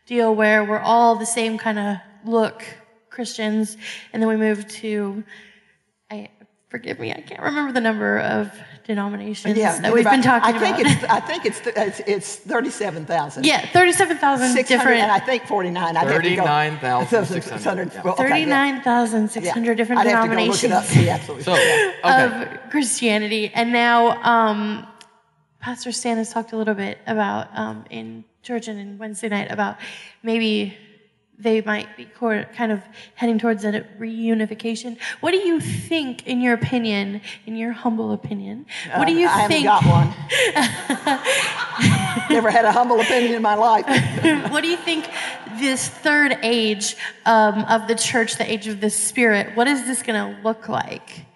deal 0.06 0.34
where 0.34 0.64
we're 0.64 0.78
all 0.78 1.16
the 1.16 1.26
same 1.26 1.58
kind 1.58 1.78
of 1.78 1.96
look 2.24 2.62
Christians, 3.10 3.76
and 4.12 4.22
then 4.22 4.28
we 4.28 4.36
moved 4.36 4.70
to 4.70 5.24
forgive 6.70 6.98
me, 6.98 7.12
I 7.12 7.20
can't 7.20 7.42
remember 7.42 7.72
the 7.72 7.80
number 7.80 8.18
of 8.20 8.50
denominations 8.84 9.54
that 9.56 9.92
we've 9.92 10.00
about- 10.02 10.10
been 10.12 10.22
talking 10.22 10.54
I 10.54 10.58
think 10.58 10.78
about. 10.78 10.92
It's, 10.92 11.04
I 11.04 11.20
think 11.20 11.44
it's, 11.44 11.60
it's, 11.66 12.00
it's 12.06 12.36
37,000. 12.36 13.44
yeah, 13.44 13.66
thirty-seven 13.66 14.16
thousand 14.18 14.52
600, 14.52 14.66
different. 14.78 15.00
and 15.02 15.12
I 15.12 15.18
think 15.18 15.44
49. 15.46 15.96
I'd 15.96 15.96
have 15.96 16.22
to 16.22 16.36
go- 16.36 16.42
39,600, 16.44 17.92
yeah. 17.92 18.02
Well, 18.02 18.14
okay, 18.14 18.22
yeah. 18.22 18.28
Thirty-nine 18.30 18.82
thousand 18.82 19.28
six 19.30 19.46
Yeah. 19.46 19.74
different 19.74 20.00
I'd 20.00 20.06
have 20.08 20.24
to 20.24 20.28
go 20.36 20.42
look 20.44 20.58
denominations 20.60 20.64
it 20.64 20.72
up 20.72 20.86
to 20.86 20.98
be 20.98 21.10
absolutely 21.10 21.44
So, 21.44 21.52
okay. 21.52 22.24
of 22.64 22.70
Christianity, 22.70 23.50
and 23.54 23.72
now 23.72 24.20
um, 24.22 24.86
Pastor 25.60 25.92
Stan 25.92 26.16
has 26.16 26.32
talked 26.32 26.52
a 26.52 26.56
little 26.56 26.74
bit 26.74 26.98
about 27.06 27.48
um, 27.56 27.84
in 27.90 28.24
church 28.42 28.68
and 28.68 28.80
in 28.80 28.96
Wednesday 28.98 29.28
night 29.28 29.50
about 29.52 29.76
maybe 30.22 30.76
they 31.40 31.60
might 31.62 31.96
be 31.96 32.04
kind 32.04 32.72
of 32.72 32.82
heading 33.14 33.38
towards 33.38 33.64
a 33.64 33.84
reunification. 33.98 34.98
What 35.20 35.30
do 35.32 35.38
you 35.38 35.60
think, 35.60 36.26
in 36.26 36.40
your 36.40 36.54
opinion, 36.54 37.20
in 37.46 37.56
your 37.56 37.72
humble 37.72 38.12
opinion, 38.12 38.66
what 38.96 39.06
do 39.06 39.14
you 39.14 39.26
Uh, 39.26 39.32
I 39.32 39.48
think? 39.48 39.66
haven't 39.66 39.84
got 39.84 39.90
one. 39.90 40.14
Never 42.30 42.50
had 42.50 42.64
a 42.64 42.72
humble 42.72 43.00
opinion 43.00 43.34
in 43.34 43.42
my 43.42 43.54
life. 43.54 43.86
what 44.52 44.62
do 44.62 44.68
you 44.68 44.76
think 44.76 45.08
this 45.58 45.88
third 45.88 46.38
age 46.42 46.96
um, 47.26 47.64
of 47.64 47.88
the 47.88 47.94
church, 47.94 48.36
the 48.36 48.50
age 48.50 48.66
of 48.66 48.80
the 48.80 48.90
spirit, 48.90 49.56
what 49.56 49.66
is 49.66 49.86
this 49.86 50.02
going 50.02 50.34
to 50.34 50.42
look 50.42 50.68
like? 50.68 51.26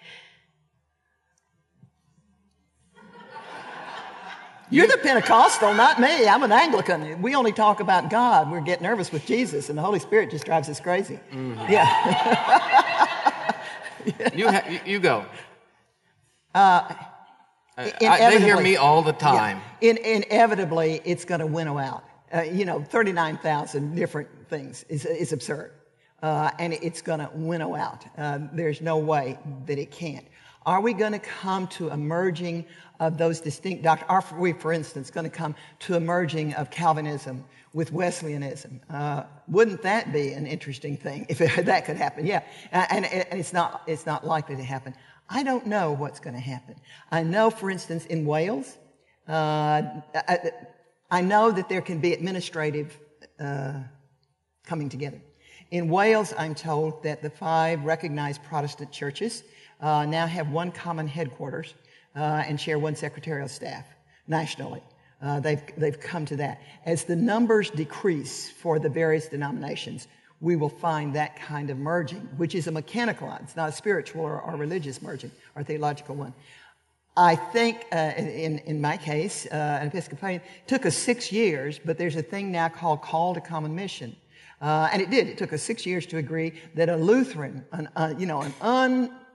You're 4.71 4.87
the 4.87 4.97
Pentecostal, 4.97 5.73
not 5.73 5.99
me. 5.99 6.27
I'm 6.27 6.41
an 6.43 6.51
Anglican. 6.51 7.21
We 7.21 7.35
only 7.35 7.51
talk 7.51 7.79
about 7.79 8.09
God. 8.09 8.51
We 8.51 8.59
get 8.61 8.81
nervous 8.81 9.11
with 9.11 9.25
Jesus, 9.25 9.69
and 9.69 9.77
the 9.77 9.81
Holy 9.83 9.99
Spirit 9.99 10.31
just 10.31 10.45
drives 10.45 10.69
us 10.69 10.79
crazy. 10.79 11.19
Mm-hmm. 11.31 11.71
Yeah. 11.71 13.51
You, 14.35 14.51
ha- 14.51 14.63
you, 14.85 14.99
go. 14.99 15.25
Uh, 16.53 16.93
I- 17.75 17.93
I- 18.01 18.29
they 18.29 18.39
hear 18.39 18.61
me 18.61 18.75
all 18.75 19.01
the 19.01 19.13
time. 19.13 19.59
Yeah. 19.81 19.89
In, 19.91 19.97
inevitably, 19.97 21.01
it's 21.05 21.25
going 21.25 21.39
to 21.39 21.47
winnow 21.47 21.79
out. 21.79 22.03
Uh, 22.31 22.41
you 22.41 22.65
know, 22.65 22.81
39,000 22.83 23.95
different 23.95 24.29
things 24.47 24.85
is, 24.89 25.05
is 25.05 25.33
absurd. 25.33 25.71
Uh, 26.21 26.51
and 26.59 26.73
it's 26.73 27.01
going 27.01 27.19
to 27.19 27.31
winnow 27.33 27.73
out. 27.75 28.05
Uh, 28.15 28.39
there's 28.53 28.79
no 28.79 28.97
way 28.97 29.39
that 29.65 29.79
it 29.79 29.89
can't. 29.89 30.25
Are 30.67 30.81
we 30.81 30.93
going 30.93 31.11
to 31.13 31.19
come 31.19 31.67
to 31.69 31.89
a 31.89 31.97
merging 31.97 32.65
of 32.99 33.17
those 33.17 33.39
distinct 33.39 33.83
doctrines? 33.83 34.09
Are 34.09 34.39
we, 34.39 34.53
for 34.53 34.71
instance, 34.71 35.09
going 35.09 35.23
to 35.23 35.35
come 35.35 35.55
to 35.79 35.95
a 35.95 35.99
merging 35.99 36.53
of 36.53 36.69
Calvinism 36.69 37.45
with 37.73 37.91
Wesleyanism? 37.91 38.81
Uh, 38.89 39.23
wouldn't 39.47 39.81
that 39.83 40.11
be 40.13 40.33
an 40.33 40.47
interesting 40.47 40.97
thing 40.97 41.25
if 41.29 41.39
that 41.65 41.85
could 41.85 41.97
happen? 41.97 42.25
Yeah, 42.25 42.43
and, 42.71 43.05
and, 43.05 43.39
it's 43.39 43.53
not 43.53 43.83
it's 43.87 44.05
not 44.05 44.25
likely 44.25 44.55
to 44.55 44.63
happen. 44.63 44.95
I 45.29 45.43
don't 45.43 45.65
know 45.65 45.91
what's 45.91 46.19
going 46.19 46.35
to 46.35 46.41
happen. 46.41 46.75
I 47.11 47.23
know, 47.23 47.49
for 47.49 47.71
instance, 47.71 48.05
in 48.05 48.25
Wales, 48.25 48.77
uh, 49.27 49.81
I, 50.13 50.51
I 51.09 51.21
know 51.21 51.51
that 51.51 51.67
there 51.67 51.81
can 51.81 51.99
be 51.99 52.13
administrative 52.13 52.97
uh, 53.39 53.79
coming 54.65 54.89
together. 54.89 55.19
In 55.71 55.89
Wales, 55.89 56.33
I'm 56.37 56.53
told 56.53 57.03
that 57.03 57.21
the 57.21 57.29
five 57.29 57.83
recognized 57.83 58.43
Protestant 58.43 58.91
churches 58.91 59.43
uh, 59.81 60.05
now 60.05 60.27
have 60.27 60.49
one 60.49 60.71
common 60.71 61.07
headquarters 61.07 61.73
and 62.15 62.59
share 62.59 62.79
one 62.79 62.95
secretarial 62.95 63.47
staff 63.47 63.85
nationally. 64.27 64.81
Uh, 65.21 65.39
they've, 65.39 65.61
they've 65.77 65.99
come 65.99 66.25
to 66.25 66.35
that. 66.35 66.61
As 66.85 67.03
the 67.03 67.15
numbers 67.15 67.69
decrease 67.69 68.49
for 68.49 68.79
the 68.79 68.89
various 68.89 69.27
denominations, 69.27 70.07
we 70.41 70.55
will 70.55 70.69
find 70.69 71.15
that 71.15 71.35
kind 71.37 71.69
of 71.69 71.77
merging, 71.77 72.21
which 72.37 72.53
is 72.53 72.67
a 72.67 72.71
mechanical 72.71 73.27
one. 73.27 73.41
It's 73.43 73.55
not 73.55 73.69
a 73.69 73.71
spiritual 73.71 74.21
or, 74.21 74.41
or 74.41 74.55
religious 74.55 75.01
merging 75.01 75.31
or 75.55 75.63
theological 75.63 76.15
one. 76.15 76.33
I 77.17 77.37
think, 77.37 77.85
uh, 77.93 78.11
in, 78.17 78.59
in 78.59 78.81
my 78.81 78.97
case, 78.97 79.45
uh, 79.45 79.79
an 79.81 79.87
Episcopalian, 79.87 80.41
took 80.67 80.85
us 80.85 80.97
six 80.97 81.31
years, 81.31 81.79
but 81.83 81.97
there's 81.97 82.17
a 82.17 82.21
thing 82.21 82.51
now 82.51 82.67
called 82.67 83.01
call 83.01 83.33
to 83.33 83.41
common 83.41 83.73
mission. 83.73 84.15
Uh, 84.61 84.89
and 84.91 85.01
it 85.01 85.09
did. 85.09 85.27
It 85.27 85.37
took 85.37 85.53
us 85.53 85.61
six 85.61 85.85
years 85.85 86.05
to 86.07 86.17
agree 86.17 86.53
that 86.75 86.89
a 86.89 86.97
Lutheran, 86.97 87.63
an, 87.71 87.87
uh, 87.95 88.13
you 88.17 88.25
know, 88.25 88.41
an 88.41 88.53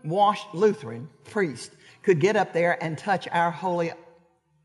unwashed 0.05 0.55
Lutheran 0.55 1.09
priest 1.25 1.73
could 2.03 2.21
get 2.21 2.37
up 2.37 2.53
there 2.53 2.83
and 2.83 2.97
touch 2.97 3.29
our 3.33 3.51
holy 3.51 3.93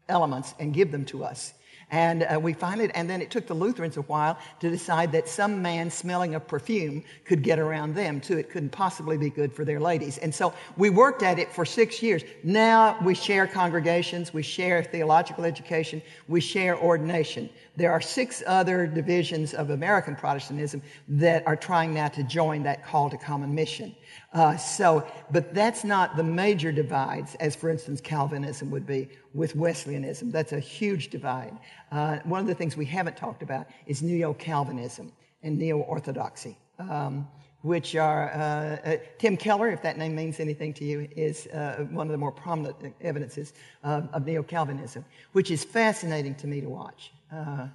elements 0.07 0.53
and 0.59 0.73
give 0.73 0.91
them 0.91 1.05
to 1.05 1.23
us. 1.23 1.53
And 1.91 2.23
uh, 2.23 2.39
we 2.39 2.53
finally, 2.53 2.89
and 2.95 3.09
then 3.09 3.21
it 3.21 3.29
took 3.29 3.45
the 3.45 3.53
Lutherans 3.53 3.97
a 3.97 4.01
while 4.01 4.39
to 4.59 4.69
decide 4.69 5.11
that 5.11 5.29
some 5.29 5.61
man 5.61 5.91
smelling 5.91 6.33
of 6.33 6.47
perfume 6.47 7.03
could 7.25 7.43
get 7.43 7.59
around 7.59 7.93
them 7.93 8.19
too. 8.19 8.37
It 8.37 8.49
couldn't 8.49 8.71
possibly 8.71 9.17
be 9.17 9.29
good 9.29 9.53
for 9.53 9.63
their 9.63 9.79
ladies. 9.79 10.17
And 10.17 10.33
so 10.33 10.53
we 10.77 10.89
worked 10.89 11.21
at 11.21 11.37
it 11.37 11.51
for 11.51 11.63
six 11.63 12.01
years. 12.01 12.23
Now 12.43 12.97
we 13.03 13.13
share 13.13 13.45
congregations, 13.45 14.33
we 14.33 14.41
share 14.41 14.83
theological 14.83 15.45
education, 15.45 16.01
we 16.27 16.41
share 16.41 16.77
ordination. 16.77 17.49
There 17.75 17.91
are 17.91 18.01
six 18.01 18.41
other 18.47 18.87
divisions 18.87 19.53
of 19.53 19.69
American 19.69 20.15
Protestantism 20.15 20.81
that 21.07 21.45
are 21.45 21.57
trying 21.57 21.93
now 21.93 22.07
to 22.09 22.23
join 22.23 22.63
that 22.63 22.85
call 22.85 23.09
to 23.09 23.17
common 23.17 23.53
mission. 23.53 23.95
Uh, 24.35 24.57
so, 24.57 25.07
but 25.31 25.53
that's 25.53 25.85
not 25.85 26.17
the 26.17 26.23
major 26.23 26.69
divides, 26.69 27.35
as 27.35 27.55
for 27.55 27.69
instance 27.69 28.01
Calvinism 28.01 28.69
would 28.69 28.85
be 28.85 29.07
with 29.33 29.55
Wesleyanism. 29.55 30.29
That's 30.29 30.51
a 30.51 30.59
huge 30.59 31.09
divide. 31.09 31.57
Uh, 31.89 32.17
one 32.25 32.41
of 32.41 32.47
the 32.47 32.53
things 32.53 32.75
we 32.75 32.85
haven't 32.85 33.15
talked 33.15 33.41
about 33.41 33.65
is 33.85 34.03
Neo-Calvinism 34.03 35.09
and 35.41 35.57
Neo-Orthodoxy, 35.57 36.57
um, 36.79 37.25
which 37.61 37.95
are 37.95 38.29
uh, 38.33 38.89
uh, 38.89 38.97
Tim 39.19 39.37
Keller, 39.37 39.69
if 39.71 39.81
that 39.83 39.97
name 39.97 40.13
means 40.13 40.41
anything 40.41 40.73
to 40.73 40.83
you, 40.83 41.07
is 41.15 41.47
uh, 41.47 41.85
one 41.89 42.05
of 42.05 42.11
the 42.11 42.17
more 42.17 42.33
prominent 42.33 42.93
evidences 42.99 43.53
of, 43.83 44.09
of 44.11 44.25
Neo-Calvinism, 44.25 45.05
which 45.31 45.49
is 45.49 45.63
fascinating 45.63 46.35
to 46.35 46.47
me 46.47 46.59
to 46.59 46.67
watch. 46.67 47.13
Uh, 47.31 47.67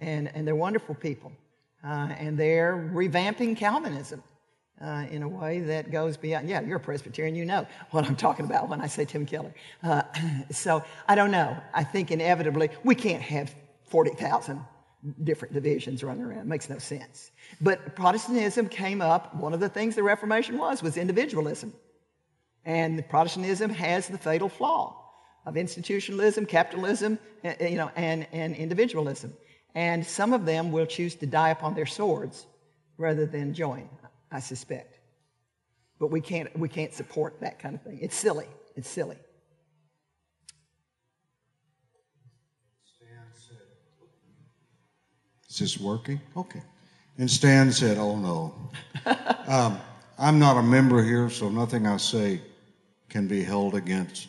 and, 0.00 0.34
and 0.34 0.44
they're 0.44 0.56
wonderful 0.56 0.96
people, 0.96 1.30
and 1.84 2.36
they're 2.36 2.90
revamping 2.92 3.56
Calvinism 3.56 4.20
uh, 4.80 5.06
in 5.10 5.22
a 5.22 5.28
way 5.28 5.60
that 5.60 5.90
goes 5.90 6.16
beyond. 6.16 6.48
Yeah, 6.48 6.60
you're 6.60 6.76
a 6.76 6.80
Presbyterian, 6.80 7.34
you 7.34 7.44
know 7.44 7.66
what 7.90 8.06
I'm 8.06 8.16
talking 8.16 8.44
about 8.44 8.68
when 8.68 8.80
I 8.80 8.86
say 8.86 9.04
Tim 9.04 9.26
Keller. 9.26 9.52
Uh, 9.82 10.02
so 10.50 10.84
I 11.06 11.14
don't 11.14 11.30
know. 11.30 11.56
I 11.74 11.84
think 11.84 12.10
inevitably 12.10 12.70
we 12.84 12.94
can't 12.94 13.22
have 13.22 13.54
40,000 13.86 14.64
different 15.22 15.54
divisions 15.54 16.02
running 16.02 16.24
around. 16.24 16.40
It 16.40 16.46
makes 16.46 16.68
no 16.68 16.78
sense. 16.78 17.30
But 17.60 17.94
Protestantism 17.94 18.68
came 18.68 19.00
up. 19.00 19.34
One 19.34 19.54
of 19.54 19.60
the 19.60 19.68
things 19.68 19.94
the 19.94 20.02
Reformation 20.02 20.58
was 20.58 20.82
was 20.82 20.96
individualism, 20.96 21.72
and 22.64 23.08
Protestantism 23.08 23.70
has 23.70 24.08
the 24.08 24.18
fatal 24.18 24.48
flaw 24.48 24.94
of 25.46 25.56
institutionalism, 25.56 26.46
capitalism, 26.46 27.18
uh, 27.44 27.54
you 27.60 27.76
know, 27.76 27.90
and, 27.96 28.26
and 28.32 28.54
individualism. 28.54 29.32
And 29.74 30.04
some 30.04 30.32
of 30.32 30.44
them 30.44 30.72
will 30.72 30.86
choose 30.86 31.14
to 31.16 31.26
die 31.26 31.50
upon 31.50 31.74
their 31.74 31.86
swords 31.86 32.46
rather 32.98 33.24
than 33.24 33.54
join. 33.54 33.88
I 34.30 34.40
suspect. 34.40 34.98
But 35.98 36.10
we 36.10 36.20
can't, 36.20 36.56
we 36.58 36.68
can't 36.68 36.92
support 36.92 37.40
that 37.40 37.58
kind 37.58 37.74
of 37.74 37.82
thing. 37.82 37.98
It's 38.00 38.16
silly. 38.16 38.46
It's 38.76 38.88
silly. 38.88 39.16
Stan 42.84 43.08
said, 43.32 43.56
Is 45.48 45.58
this 45.58 45.78
working? 45.78 46.20
Okay. 46.36 46.62
And 47.18 47.28
Stan 47.30 47.72
said, 47.72 47.98
Oh 47.98 48.16
no. 48.16 48.70
um, 49.48 49.78
I'm 50.18 50.38
not 50.38 50.56
a 50.56 50.62
member 50.62 51.02
here, 51.02 51.30
so 51.30 51.48
nothing 51.48 51.86
I 51.86 51.96
say 51.96 52.40
can 53.08 53.26
be 53.26 53.42
held 53.42 53.74
against 53.74 54.28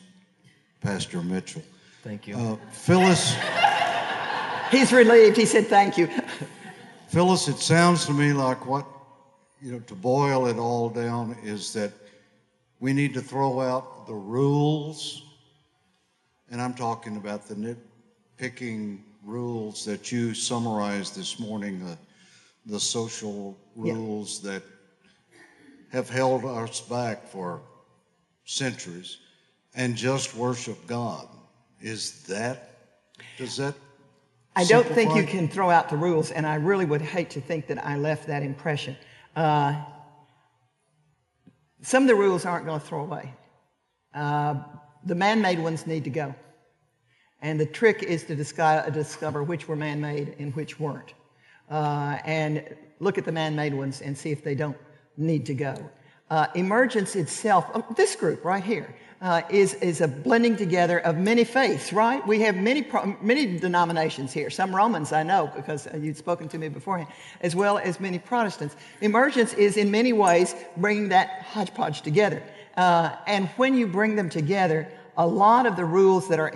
Pastor 0.82 1.22
Mitchell. 1.22 1.62
Thank 2.04 2.28
you. 2.28 2.36
Uh, 2.36 2.56
Phyllis, 2.72 3.36
He's 4.72 4.92
relieved. 4.92 5.36
He 5.36 5.46
said, 5.46 5.68
Thank 5.68 5.98
you. 5.98 6.10
Phyllis, 7.08 7.48
it 7.48 7.58
sounds 7.58 8.06
to 8.06 8.14
me 8.14 8.34
like 8.34 8.66
what, 8.66 8.86
you 9.62 9.72
know, 9.74 9.80
to 9.80 9.96
boil 9.96 10.48
it 10.48 10.58
all 10.58 10.90
down 10.90 11.36
is 11.44 11.74
that 11.74 11.92
we 12.80 12.94
need 12.94 13.14
to 13.14 13.22
throw 13.22 13.60
out 13.60 14.08
the 14.08 14.14
rules, 14.14 15.24
and 16.50 16.62
I'm 16.62 16.74
talking 16.74 17.18
about 17.18 17.48
the 17.48 17.56
nitpicking 17.56 19.00
rules 19.26 19.84
that 19.86 20.12
you 20.12 20.34
summarized 20.34 21.16
this 21.16 21.40
morning, 21.40 21.84
the, 21.86 21.98
the 22.66 22.80
social 22.80 23.58
Yeah. 23.76 23.94
rules 23.94 24.42
that 24.42 24.64
have 25.92 26.10
held 26.10 26.46
us 26.46 26.82
back 26.82 27.28
for 27.28 27.62
centuries, 28.46 29.18
and 29.76 29.96
just 29.96 30.36
worship 30.36 30.88
God. 30.88 31.28
Is 31.82 32.24
that, 32.24 32.78
does 33.38 33.58
that? 33.58 33.76
I 34.56 34.64
don't 34.64 34.88
think 34.88 35.16
you 35.16 35.24
can 35.24 35.48
throw 35.48 35.70
out 35.70 35.90
the 35.90 35.98
rules, 35.98 36.32
and 36.32 36.46
I 36.46 36.56
really 36.56 36.86
would 36.86 37.02
hate 37.02 37.30
to 37.32 37.42
think 37.42 37.68
that 37.68 37.86
I 37.86 37.98
left 37.98 38.28
that 38.28 38.44
impression. 38.44 38.96
Uh, 39.36 39.84
some 41.82 42.04
of 42.04 42.10
the 42.10 42.16
rules 42.16 42.46
aren't 42.46 42.66
going 42.66 42.80
to 42.80 42.86
throw 42.86 43.02
away. 43.02 43.34
Uh, 44.14 44.56
the 45.06 45.16
man 45.16 45.42
made 45.42 45.60
ones 45.60 45.88
need 45.88 46.04
to 46.04 46.10
go. 46.10 46.36
And 47.42 47.60
the 47.60 47.66
trick 47.66 48.04
is 48.04 48.24
to 48.26 48.36
discover, 48.36 48.90
discover 48.92 49.44
which 49.44 49.68
were 49.68 49.76
man 49.76 50.02
made 50.02 50.36
and 50.40 50.54
which 50.56 50.80
weren't. 50.80 51.14
Uh, 51.70 52.18
and 52.26 52.76
look 53.00 53.18
at 53.18 53.26
the 53.26 53.32
man 53.32 53.56
made 53.56 53.74
ones 53.74 54.02
and 54.02 54.18
see 54.18 54.32
if 54.32 54.44
they 54.44 54.56
don't 54.56 54.78
need 55.16 55.46
to 55.46 55.54
go. 55.54 55.90
Uh, 56.30 56.48
emergence 56.56 57.16
itself, 57.16 57.66
um, 57.74 57.84
this 57.96 58.16
group 58.16 58.44
right 58.44 58.64
here, 58.64 58.94
uh, 59.22 59.42
is, 59.50 59.74
is 59.76 60.02
a 60.02 60.08
blending 60.08 60.56
together 60.56 61.00
of 61.00 61.18
many 61.18 61.44
faiths, 61.44 61.92
right? 61.92 62.26
We 62.26 62.40
have 62.42 62.56
many, 62.56 62.88
many 63.22 63.58
denominations 63.58 64.32
here, 64.32 64.50
some 64.50 64.74
Romans 64.74 65.12
I 65.12 65.24
know 65.24 65.52
because 65.56 65.88
you'd 65.98 66.18
spoken 66.18 66.48
to 66.50 66.58
me 66.58 66.70
beforehand, 66.70 67.10
as 67.42 67.56
well 67.56 67.78
as 67.78 68.00
many 68.00 68.18
Protestants. 68.18 68.76
Emergence 69.02 69.54
is 69.54 69.76
in 69.76 69.92
many 69.92 70.14
ways 70.14 70.56
bringing 70.78 71.10
that 71.10 71.44
hodgepodge 71.44 72.02
together. 72.02 72.42
Uh, 72.78 73.16
and 73.28 73.48
when 73.58 73.74
you 73.76 73.88
bring 73.88 74.16
them 74.16 74.30
together, 74.30 74.88
a 75.18 75.28
lot 75.28 75.66
of 75.66 75.76
the 75.76 75.84
rules 75.84 76.30
that 76.30 76.40
are 76.40 76.54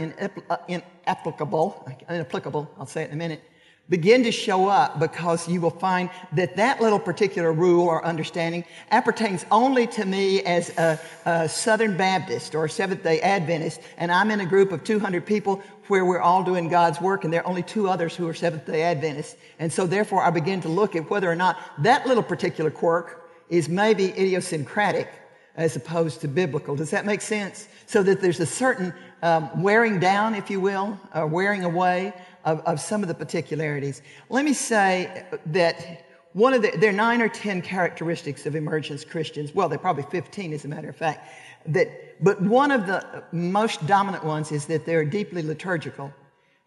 uh, 0.49 0.57
inapplicable, 0.70 1.86
inapplicable, 2.09 2.72
I'll 2.80 2.86
say 2.86 3.03
it 3.03 3.09
in 3.09 3.14
a 3.14 3.18
minute, 3.18 3.43
begin 3.90 4.24
to 4.24 4.32
show 4.32 4.68
up 4.68 5.00
because 5.00 5.48
you 5.48 5.60
will 5.60 5.70
find 5.70 6.10
that 6.32 6.56
that 6.56 6.82
little 6.82 7.00
particular 7.00 7.52
rule 7.52 7.86
or 7.86 8.06
understanding 8.06 8.64
appertains 8.92 9.46
only 9.52 9.86
to 9.86 10.06
me 10.06 10.42
as 10.44 10.70
a, 10.78 11.00
a 11.26 11.50
Southern 11.50 11.98
Baptist 11.98 12.56
or 12.56 12.68
Seventh 12.68 13.04
day 13.04 13.20
Adventist, 13.20 13.82
and 13.98 14.12
I'm 14.12 14.32
in 14.32 14.40
a 14.40 14.46
group 14.46 14.72
of 14.72 14.84
200 14.84 15.26
people 15.26 15.62
where 15.88 16.06
we're 16.06 16.22
all 16.22 16.44
doing 16.44 16.70
God's 16.70 17.02
work, 17.02 17.26
and 17.26 17.34
there 17.34 17.42
are 17.42 17.48
only 17.48 17.64
two 17.64 17.90
others 17.90 18.16
who 18.16 18.28
are 18.28 18.34
Seventh 18.34 18.66
day 18.66 18.84
Adventists. 18.84 19.36
And 19.60 19.72
so 19.72 19.86
therefore 19.86 20.24
I 20.24 20.30
begin 20.30 20.62
to 20.62 20.70
look 20.70 20.96
at 20.96 21.10
whether 21.10 21.30
or 21.30 21.36
not 21.36 21.58
that 21.80 22.08
little 22.08 22.24
particular 22.24 22.72
quirk 22.72 23.30
is 23.50 23.68
maybe 23.68 24.06
idiosyncratic 24.06 25.10
as 25.56 25.76
opposed 25.76 26.22
to 26.22 26.28
biblical. 26.28 26.76
Does 26.76 26.90
that 26.92 27.06
make 27.06 27.22
sense? 27.22 27.68
So 27.86 28.02
that 28.04 28.22
there's 28.22 28.40
a 28.40 28.46
certain 28.46 28.94
um, 29.22 29.62
wearing 29.62 30.00
down, 30.00 30.36
if 30.36 30.50
you 30.50 30.60
will, 30.60 31.00
or 31.14 31.28
wearing 31.28 31.64
away 31.64 32.14
of, 32.46 32.60
of 32.62 32.80
some 32.80 33.02
of 33.02 33.08
the 33.08 33.14
particularities. 33.14 34.02
Let 34.30 34.46
me 34.46 34.54
say 34.54 35.26
that 35.48 36.06
one 36.34 36.54
of 36.54 36.64
the, 36.64 36.72
there 36.78 36.89
are 36.89 36.94
nine 36.94 37.22
or 37.22 37.30
ten 37.30 37.62
characteristics 37.62 38.46
of 38.46 38.56
emergence 38.56 39.06
Christians. 39.06 39.54
Well, 39.54 39.70
they're 39.70 39.78
probably 39.78 40.04
15 40.04 40.54
as 40.54 40.66
a 40.66 40.68
matter 40.68 40.89
of 40.89 40.96
fact. 40.96 41.32
That, 41.68 42.24
but 42.24 42.41
one 42.41 42.72
of 42.72 42.88
the 42.88 43.24
most 43.32 43.86
dominant 43.86 44.24
ones 44.24 44.52
is 44.52 44.66
that 44.66 44.86
they're 44.86 45.06
deeply 45.06 45.44
liturgical. 45.44 46.14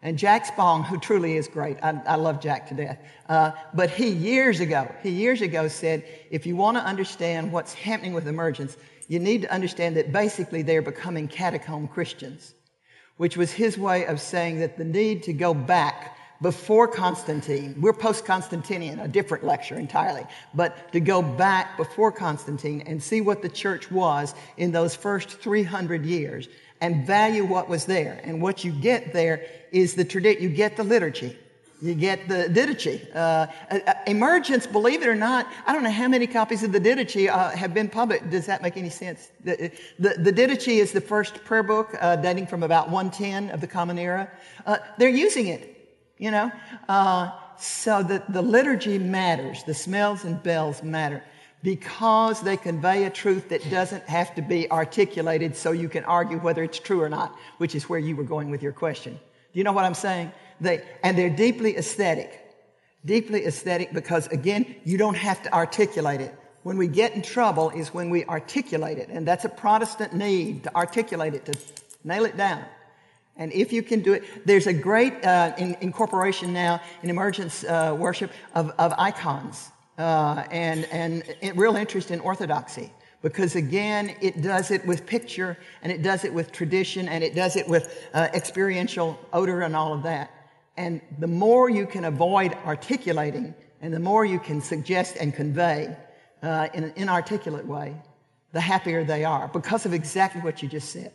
And 0.01 0.17
Jack 0.17 0.45
Spong, 0.45 0.83
who 0.83 0.99
truly 0.99 1.37
is 1.37 1.47
great, 1.47 1.77
I, 1.83 2.01
I 2.07 2.15
love 2.15 2.39
Jack 2.39 2.67
to 2.69 2.75
death. 2.75 2.99
Uh, 3.27 3.51
but 3.73 3.89
he 3.89 4.09
years 4.09 4.59
ago, 4.59 4.93
he 5.01 5.09
years 5.09 5.41
ago 5.41 5.67
said, 5.67 6.03
if 6.29 6.45
you 6.45 6.55
want 6.55 6.77
to 6.77 6.83
understand 6.83 7.51
what's 7.51 7.73
happening 7.73 8.13
with 8.13 8.27
emergence, 8.27 8.77
you 9.07 9.19
need 9.19 9.41
to 9.41 9.51
understand 9.51 9.97
that 9.97 10.11
basically 10.11 10.61
they're 10.61 10.81
becoming 10.81 11.27
catacomb 11.27 11.87
Christians, 11.87 12.53
which 13.17 13.37
was 13.37 13.51
his 13.51 13.77
way 13.77 14.05
of 14.05 14.21
saying 14.21 14.59
that 14.59 14.77
the 14.77 14.85
need 14.85 15.23
to 15.23 15.33
go 15.33 15.53
back 15.53 16.17
before 16.41 16.87
Constantine, 16.87 17.75
we're 17.79 17.93
post 17.93 18.25
Constantinian, 18.25 18.99
a 18.99 19.07
different 19.07 19.43
lecture 19.43 19.75
entirely, 19.75 20.23
but 20.53 20.91
to 20.91 20.99
go 20.99 21.21
back 21.21 21.77
before 21.77 22.11
Constantine 22.11 22.83
and 22.85 23.01
see 23.01 23.21
what 23.21 23.41
the 23.41 23.49
church 23.49 23.91
was 23.91 24.35
in 24.57 24.71
those 24.71 24.95
first 24.95 25.29
300 25.29 26.05
years 26.05 26.47
and 26.79 27.07
value 27.07 27.43
what 27.43 27.67
was 27.67 27.85
there. 27.85 28.21
And 28.23 28.39
what 28.41 28.63
you 28.63 28.71
get 28.71 29.13
there 29.13 29.47
is 29.71 29.95
the 29.95 30.05
tradition, 30.05 30.43
you 30.43 30.49
get 30.49 30.77
the 30.77 30.83
liturgy. 30.83 31.35
You 31.79 31.93
get 31.93 32.27
the 32.27 32.47
Didache. 32.49 33.15
Uh, 33.15 33.47
uh, 33.69 33.93
emergence, 34.07 34.65
believe 34.65 35.03
it 35.03 35.07
or 35.07 35.15
not, 35.15 35.47
I 35.67 35.73
don't 35.73 35.83
know 35.83 35.91
how 35.91 36.07
many 36.07 36.25
copies 36.25 36.63
of 36.63 36.71
the 36.71 36.79
Didache 36.79 37.29
uh, 37.29 37.51
have 37.51 37.73
been 37.73 37.87
published. 37.87 38.29
Does 38.31 38.47
that 38.47 38.63
make 38.63 38.77
any 38.77 38.89
sense? 38.89 39.29
The, 39.43 39.71
the, 39.99 40.15
the 40.17 40.31
Didache 40.31 40.79
is 40.79 40.91
the 40.91 41.01
first 41.01 41.43
prayer 41.45 41.63
book 41.63 41.95
uh, 42.01 42.15
dating 42.15 42.47
from 42.47 42.63
about 42.63 42.89
110 42.89 43.51
of 43.51 43.61
the 43.61 43.67
Common 43.67 43.99
Era. 43.99 44.29
Uh, 44.65 44.77
they're 44.97 45.09
using 45.09 45.47
it, 45.47 45.97
you 46.17 46.31
know. 46.31 46.51
Uh, 46.89 47.31
so 47.59 48.01
that 48.03 48.31
the 48.31 48.41
liturgy 48.41 48.97
matters. 48.97 49.63
The 49.63 49.73
smells 49.73 50.23
and 50.23 50.41
bells 50.41 50.81
matter 50.81 51.23
because 51.63 52.41
they 52.41 52.57
convey 52.57 53.05
a 53.05 53.09
truth 53.09 53.49
that 53.49 53.67
doesn't 53.69 54.07
have 54.07 54.33
to 54.35 54.41
be 54.41 54.69
articulated 54.71 55.55
so 55.55 55.71
you 55.71 55.89
can 55.89 56.03
argue 56.05 56.37
whether 56.37 56.63
it's 56.63 56.79
true 56.79 57.01
or 57.01 57.09
not, 57.09 57.35
which 57.57 57.75
is 57.75 57.89
where 57.89 57.99
you 57.99 58.15
were 58.15 58.23
going 58.23 58.49
with 58.49 58.61
your 58.61 58.71
question. 58.71 59.13
Do 59.13 59.59
you 59.59 59.63
know 59.63 59.71
what 59.71 59.85
I'm 59.85 59.95
saying? 59.95 60.31
They, 60.59 60.83
and 61.03 61.17
they're 61.17 61.29
deeply 61.29 61.77
aesthetic. 61.77 62.43
Deeply 63.05 63.45
aesthetic 63.45 63.93
because, 63.93 64.27
again, 64.27 64.75
you 64.83 64.97
don't 64.97 65.17
have 65.17 65.41
to 65.43 65.53
articulate 65.53 66.21
it. 66.21 66.33
When 66.63 66.77
we 66.77 66.87
get 66.87 67.13
in 67.13 67.21
trouble 67.21 67.69
is 67.69 67.93
when 67.93 68.09
we 68.09 68.25
articulate 68.25 68.97
it. 68.97 69.09
And 69.09 69.25
that's 69.25 69.45
a 69.45 69.49
Protestant 69.49 70.13
need 70.13 70.63
to 70.63 70.75
articulate 70.75 71.33
it, 71.33 71.45
to 71.45 71.53
nail 72.03 72.25
it 72.25 72.35
down. 72.35 72.65
And 73.37 73.53
if 73.53 73.71
you 73.71 73.83
can 73.83 74.01
do 74.01 74.13
it, 74.13 74.45
there's 74.45 74.67
a 74.67 74.73
great 74.73 75.23
uh, 75.23 75.53
in, 75.57 75.77
incorporation 75.81 76.53
now 76.53 76.81
in 77.03 77.09
emergence 77.09 77.63
uh, 77.63 77.95
worship 77.97 78.31
of, 78.55 78.71
of 78.79 78.93
icons 78.97 79.69
uh, 79.97 80.43
and, 80.51 80.85
and 80.85 81.23
real 81.55 81.75
interest 81.75 82.11
in 82.11 82.19
orthodoxy. 82.19 82.91
Because 83.21 83.55
again, 83.55 84.15
it 84.21 84.41
does 84.41 84.71
it 84.71 84.85
with 84.85 85.05
picture 85.05 85.57
and 85.81 85.91
it 85.91 86.01
does 86.01 86.23
it 86.23 86.33
with 86.33 86.51
tradition 86.51 87.07
and 87.09 87.23
it 87.23 87.35
does 87.35 87.55
it 87.55 87.67
with 87.67 88.07
uh, 88.13 88.27
experiential 88.33 89.19
odor 89.33 89.61
and 89.61 89.75
all 89.75 89.93
of 89.93 90.03
that. 90.03 90.31
And 90.77 91.01
the 91.17 91.27
more 91.27 91.69
you 91.69 91.87
can 91.87 92.05
avoid 92.05 92.53
articulating 92.65 93.53
and 93.81 93.93
the 93.93 93.99
more 93.99 94.25
you 94.25 94.39
can 94.39 94.61
suggest 94.61 95.17
and 95.19 95.33
convey 95.33 95.97
uh, 96.43 96.67
in 96.73 96.83
an 96.83 96.93
inarticulate 96.95 97.65
way, 97.65 97.95
the 98.53 98.61
happier 98.61 99.03
they 99.03 99.25
are 99.25 99.47
because 99.47 99.85
of 99.85 99.93
exactly 99.93 100.41
what 100.41 100.61
you 100.61 100.69
just 100.69 100.89
said. 100.89 101.11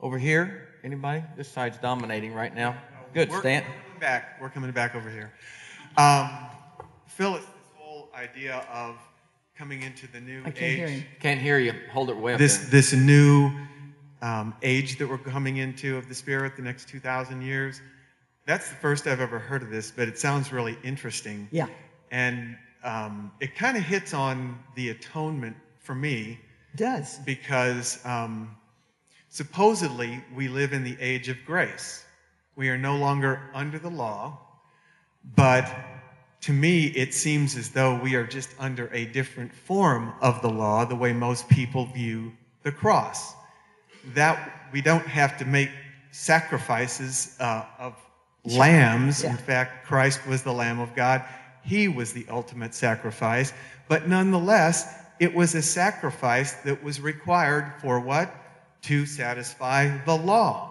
Over 0.00 0.18
here, 0.18 0.68
anybody? 0.82 1.22
This 1.36 1.48
side's 1.48 1.78
dominating 1.78 2.34
right 2.34 2.54
now. 2.54 2.76
Good, 3.14 3.30
we're, 3.30 3.40
Stan. 3.40 3.62
We're 3.62 3.68
coming 3.70 4.00
back. 4.00 4.40
We're 4.40 4.50
coming 4.50 4.70
back 4.72 4.94
over 4.94 5.08
here. 5.08 5.32
Um, 5.96 6.30
Phyllis, 7.06 7.44
this 7.44 7.70
whole 7.76 8.10
idea 8.14 8.66
of 8.70 8.96
coming 9.56 9.82
into 9.82 10.06
the 10.08 10.20
new 10.20 10.40
I 10.40 10.50
can't 10.50 10.58
age. 10.62 10.76
hear 10.78 10.88
him. 10.88 11.04
Can't 11.20 11.40
hear 11.40 11.58
you. 11.58 11.72
Hold 11.92 12.10
it 12.10 12.16
way 12.16 12.34
up 12.34 12.38
This 12.38 12.58
there. 12.58 12.70
this 12.70 12.92
new 12.92 13.50
um, 14.28 14.54
age 14.62 14.90
that 14.98 15.06
we're 15.08 15.18
coming 15.18 15.56
into 15.58 15.88
of 15.98 16.08
the 16.08 16.14
Spirit, 16.14 16.56
the 16.56 16.62
next 16.62 16.88
two 16.88 17.00
thousand 17.00 17.42
years. 17.42 17.80
That's 18.46 18.68
the 18.68 18.76
first 18.76 19.06
I've 19.06 19.20
ever 19.20 19.38
heard 19.38 19.62
of 19.62 19.70
this, 19.70 19.90
but 19.90 20.08
it 20.08 20.18
sounds 20.18 20.52
really 20.52 20.76
interesting. 20.82 21.48
Yeah. 21.50 21.68
And 22.10 22.56
um, 22.82 23.32
it 23.40 23.54
kind 23.54 23.76
of 23.76 23.82
hits 23.82 24.12
on 24.14 24.58
the 24.74 24.90
atonement 24.90 25.56
for 25.86 25.94
me 25.94 26.38
It 26.74 26.76
does. 26.76 27.18
because 27.24 28.04
um, 28.04 28.54
supposedly 29.28 30.22
we 30.34 30.48
live 30.48 30.72
in 30.72 30.84
the 30.84 30.96
age 31.00 31.28
of 31.28 31.36
grace. 31.46 32.04
We 32.56 32.68
are 32.68 32.78
no 32.78 32.96
longer 32.96 33.40
under 33.54 33.78
the 33.78 33.90
law, 33.90 34.38
but 35.34 35.66
to 36.42 36.52
me, 36.52 36.86
it 36.88 37.14
seems 37.14 37.56
as 37.56 37.70
though 37.70 37.98
we 38.06 38.14
are 38.16 38.26
just 38.26 38.50
under 38.58 38.86
a 38.92 39.06
different 39.06 39.52
form 39.54 40.12
of 40.20 40.42
the 40.42 40.50
law, 40.50 40.84
the 40.84 40.94
way 41.04 41.12
most 41.14 41.48
people 41.48 41.86
view 41.86 42.32
the 42.62 42.72
cross. 42.72 43.34
That 44.08 44.68
we 44.72 44.80
don't 44.80 45.06
have 45.06 45.38
to 45.38 45.44
make 45.44 45.70
sacrifices 46.10 47.36
uh, 47.40 47.64
of 47.78 47.94
lambs. 48.44 49.24
In 49.24 49.36
fact, 49.36 49.86
Christ 49.86 50.26
was 50.26 50.42
the 50.42 50.52
Lamb 50.52 50.78
of 50.78 50.94
God. 50.94 51.24
He 51.62 51.88
was 51.88 52.12
the 52.12 52.26
ultimate 52.28 52.74
sacrifice. 52.74 53.52
But 53.88 54.08
nonetheless, 54.08 54.86
it 55.18 55.34
was 55.34 55.54
a 55.54 55.62
sacrifice 55.62 56.52
that 56.64 56.82
was 56.82 57.00
required 57.00 57.72
for 57.80 58.00
what? 58.00 58.34
To 58.82 59.06
satisfy 59.06 59.96
the 60.04 60.16
law. 60.16 60.70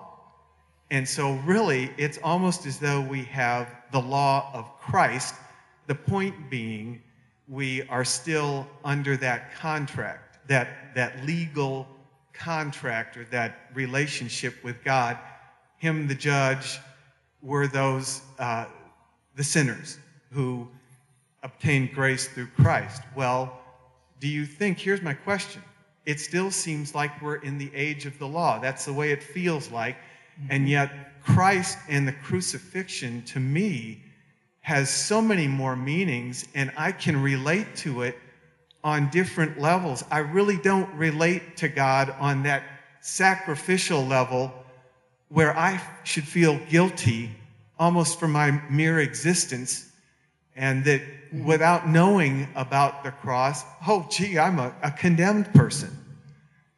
And 0.92 1.08
so, 1.08 1.34
really, 1.46 1.92
it's 1.98 2.20
almost 2.24 2.66
as 2.68 2.78
though 2.78 3.02
we 3.02 3.24
have 3.24 3.68
the 3.92 4.02
law 4.02 4.52
of 4.54 4.66
Christ. 4.80 5.34
The 5.88 5.96
point 5.96 6.50
being, 6.50 7.02
we 7.48 7.82
are 7.88 8.06
still 8.06 8.68
under 8.86 9.18
that 9.18 9.56
contract, 9.56 10.48
that, 10.48 10.94
that 10.94 11.26
legal 11.26 11.88
contract 12.34 13.18
or 13.18 13.26
that 13.26 13.70
relationship 13.74 14.64
with 14.64 14.84
God. 14.84 15.18
Him, 15.78 16.08
the 16.08 16.16
judge, 16.16 16.80
were 17.42 17.68
those, 17.68 18.22
uh, 18.40 18.66
the 19.36 19.44
sinners 19.44 19.98
who 20.32 20.68
obtained 21.44 21.94
grace 21.94 22.28
through 22.28 22.48
Christ. 22.48 23.02
Well, 23.16 23.60
do 24.20 24.28
you 24.28 24.46
think, 24.46 24.80
here's 24.80 25.02
my 25.02 25.14
question. 25.14 25.62
It 26.06 26.20
still 26.20 26.52
seems 26.52 26.96
like 26.96 27.22
we're 27.22 27.36
in 27.38 27.58
the 27.58 27.72
age 27.74 28.06
of 28.06 28.18
the 28.20 28.28
law. 28.28 28.60
That's 28.60 28.86
the 28.86 28.94
way 28.94 29.12
it 29.12 29.22
feels 29.22 29.72
like. 29.72 29.98
And 30.50 30.68
yet, 30.68 31.22
Christ 31.24 31.78
and 31.88 32.08
the 32.08 32.14
crucifixion 32.14 33.22
to 33.24 33.40
me 33.40 34.04
has 34.62 34.90
so 34.90 35.22
many 35.22 35.48
more 35.48 35.76
meanings, 35.76 36.46
and 36.56 36.72
I 36.78 36.92
can 36.92 37.22
relate 37.22 37.76
to 37.78 38.04
it 38.04 38.18
on 38.84 39.10
different 39.10 39.60
levels. 39.60 40.04
I 40.12 40.20
really 40.20 40.58
don't 40.58 40.94
relate 40.96 41.58
to 41.58 41.68
God 41.68 42.14
on 42.20 42.44
that 42.44 42.64
sacrificial 43.02 44.06
level 44.06 44.54
where 45.30 45.58
I 45.58 45.82
should 46.04 46.28
feel 46.28 46.60
guilty 46.70 47.32
almost 47.80 48.20
for 48.20 48.28
my 48.28 48.52
mere 48.70 49.00
existence, 49.00 49.92
and 50.56 50.86
that 50.86 51.02
without 51.32 51.88
knowing 51.88 52.48
about 52.56 53.04
the 53.04 53.12
cross, 53.12 53.64
oh, 53.88 54.08
gee, 54.10 54.38
I'm 54.38 54.60
a, 54.60 54.74
a 54.84 54.92
condemned 54.92 55.52
person. 55.54 55.90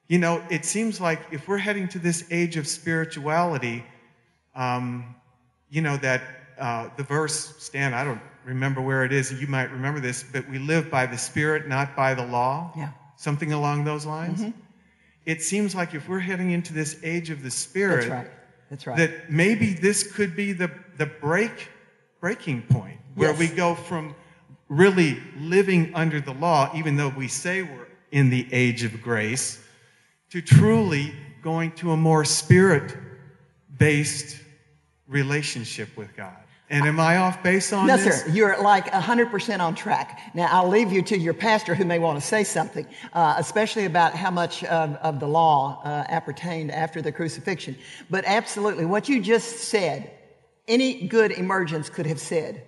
You 0.08 0.20
know, 0.20 0.42
it 0.50 0.64
seems 0.66 1.02
like 1.02 1.20
if 1.32 1.48
we're 1.48 1.58
heading 1.58 1.88
to 1.90 2.00
this 2.00 2.26
age 2.32 2.56
of 2.58 2.68
spirituality, 2.68 3.84
um, 4.56 5.16
you 5.70 5.82
know, 5.82 5.98
that 5.98 6.22
uh, 6.58 6.90
the 6.96 7.04
verse, 7.04 7.56
Stan, 7.58 7.94
I 7.94 8.04
don't 8.04 8.22
remember 8.46 8.82
where 8.82 9.04
it 9.04 9.12
is. 9.12 9.34
You 9.34 9.48
might 9.48 9.72
remember 9.72 10.00
this, 10.00 10.24
but 10.24 10.48
we 10.50 10.60
live 10.60 10.90
by 10.90 11.06
the 11.06 11.18
Spirit, 11.18 11.68
not 11.68 11.96
by 11.96 12.14
the 12.14 12.26
law. 12.26 12.72
Yeah. 12.78 12.92
Something 13.18 13.54
along 13.54 13.84
those 13.86 14.06
lines. 14.06 14.42
Mm-hmm. 14.42 14.60
It 15.26 15.42
seems 15.42 15.74
like 15.74 15.94
if 15.94 16.08
we're 16.08 16.20
heading 16.20 16.52
into 16.52 16.74
this 16.74 17.00
age 17.04 17.30
of 17.30 17.42
the 17.42 17.52
Spirit, 17.52 18.02
That's 18.02 18.12
right. 18.12 18.32
That's 18.70 18.88
right. 18.88 18.98
that 18.98 19.32
maybe 19.32 19.74
this 19.74 20.12
could 20.12 20.36
be 20.36 20.52
the, 20.54 20.70
the 20.98 21.06
break 21.06 21.70
breaking 22.20 22.64
point 22.64 22.98
where 23.16 23.30
Yes. 23.32 23.40
we 23.40 23.48
go 23.48 23.76
from 23.76 24.16
really 24.68 25.20
living 25.38 25.94
under 25.94 26.20
the 26.20 26.34
law, 26.34 26.72
even 26.76 26.98
though 26.98 27.10
we 27.10 27.28
say 27.28 27.62
we're 27.62 27.88
in 28.12 28.30
the 28.30 28.48
age 28.52 28.84
of 28.84 29.02
grace, 29.02 29.62
to 30.32 30.42
truly 30.42 31.14
going 31.44 31.72
to 31.74 31.92
a 31.92 31.98
more 31.98 32.26
spirit 32.26 32.96
based 33.78 34.38
relationship 35.08 35.96
with 35.96 36.16
God. 36.16 36.36
And 36.70 36.86
am 36.86 37.00
I 37.00 37.18
off 37.18 37.44
base 37.44 37.72
on 37.74 37.86
No, 37.86 37.96
this? 37.96 38.24
sir. 38.24 38.30
You're 38.32 38.60
like 38.62 38.88
100% 38.92 39.60
on 39.60 39.76
track. 39.76 40.32
Now, 40.34 40.48
I'll 40.52 40.68
leave 40.68 40.92
you 40.92 41.04
to 41.04 41.18
your 41.18 41.36
pastor 41.36 41.76
who 41.76 41.86
may 41.86 42.00
want 42.00 42.20
to 42.20 42.26
say 42.26 42.44
something, 42.44 42.88
uh, 43.14 43.36
especially 43.38 43.86
about 43.86 44.16
how 44.16 44.32
much 44.32 44.64
of, 44.64 44.96
of 44.96 45.20
the 45.20 45.28
law 45.28 45.82
uh, 45.84 46.06
appertained 46.10 46.72
after 46.72 47.04
the 47.04 47.12
crucifixion. 47.12 47.78
But 48.10 48.26
absolutely, 48.26 48.86
what 48.86 49.08
you 49.08 49.22
just 49.22 49.58
said, 49.60 50.10
any 50.68 51.08
good 51.08 51.32
emergence 51.32 51.88
could 51.90 52.08
have 52.08 52.20
said, 52.20 52.64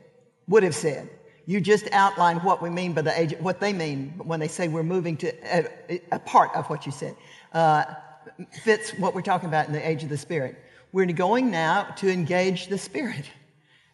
would 0.48 0.62
have 0.62 0.76
said. 0.76 1.10
You 1.48 1.60
just 1.60 1.90
outlined 1.92 2.44
what 2.44 2.62
we 2.62 2.70
mean 2.70 2.94
by 2.94 3.02
the 3.02 3.20
age, 3.20 3.34
what 3.40 3.60
they 3.60 3.74
mean 3.74 4.14
when 4.24 4.40
they 4.40 4.50
say 4.50 4.68
we're 4.68 4.84
moving 4.84 5.18
to 5.18 5.34
a, 5.58 6.02
a 6.12 6.20
part 6.20 6.54
of 6.56 6.68
what 6.68 6.86
you 6.86 6.92
said. 6.92 7.16
Uh, 7.52 7.86
fits 8.64 8.92
what 8.92 9.16
we're 9.16 9.22
talking 9.22 9.50
about 9.50 9.66
in 9.66 9.74
the 9.74 9.90
age 9.90 10.04
of 10.04 10.10
the 10.10 10.18
Spirit. 10.18 10.56
We're 10.92 11.06
going 11.08 11.50
now 11.50 11.84
to 11.98 12.12
engage 12.12 12.68
the 12.68 12.78
Spirit 12.78 13.26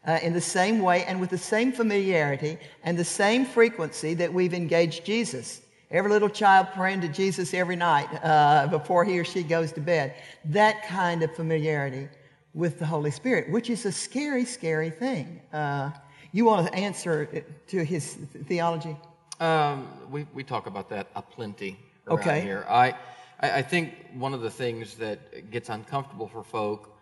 uh, 0.07 0.19
in 0.21 0.33
the 0.33 0.41
same 0.41 0.79
way 0.81 1.03
and 1.05 1.19
with 1.19 1.29
the 1.29 1.37
same 1.37 1.71
familiarity 1.71 2.57
and 2.83 2.97
the 2.97 3.05
same 3.05 3.45
frequency 3.45 4.13
that 4.15 4.33
we've 4.33 4.53
engaged 4.53 5.05
Jesus. 5.05 5.61
Every 5.91 6.09
little 6.11 6.29
child 6.29 6.67
praying 6.73 7.01
to 7.01 7.07
Jesus 7.07 7.53
every 7.53 7.75
night 7.75 8.07
uh, 8.23 8.67
before 8.67 9.05
he 9.05 9.19
or 9.19 9.23
she 9.23 9.43
goes 9.43 9.71
to 9.73 9.81
bed. 9.81 10.15
That 10.45 10.83
kind 10.87 11.21
of 11.23 11.35
familiarity 11.35 12.09
with 12.53 12.79
the 12.79 12.85
Holy 12.85 13.11
Spirit, 13.11 13.51
which 13.51 13.69
is 13.69 13.85
a 13.85 13.91
scary, 13.91 14.45
scary 14.45 14.89
thing. 14.89 15.41
Uh, 15.51 15.91
you 16.31 16.45
want 16.45 16.67
to 16.67 16.73
answer 16.73 17.43
to 17.67 17.85
his 17.85 18.15
theology? 18.47 18.95
Um, 19.39 19.87
we, 20.09 20.25
we 20.33 20.43
talk 20.43 20.65
about 20.67 20.89
that 20.89 21.07
aplenty 21.15 21.77
around 22.07 22.19
Okay. 22.19 22.41
here. 22.41 22.65
I, 22.69 22.95
I 23.39 23.51
I 23.59 23.61
think 23.61 23.93
one 24.13 24.33
of 24.33 24.41
the 24.41 24.49
things 24.49 24.95
that 24.95 25.51
gets 25.51 25.69
uncomfortable 25.69 26.27
for 26.27 26.43
folk 26.43 26.92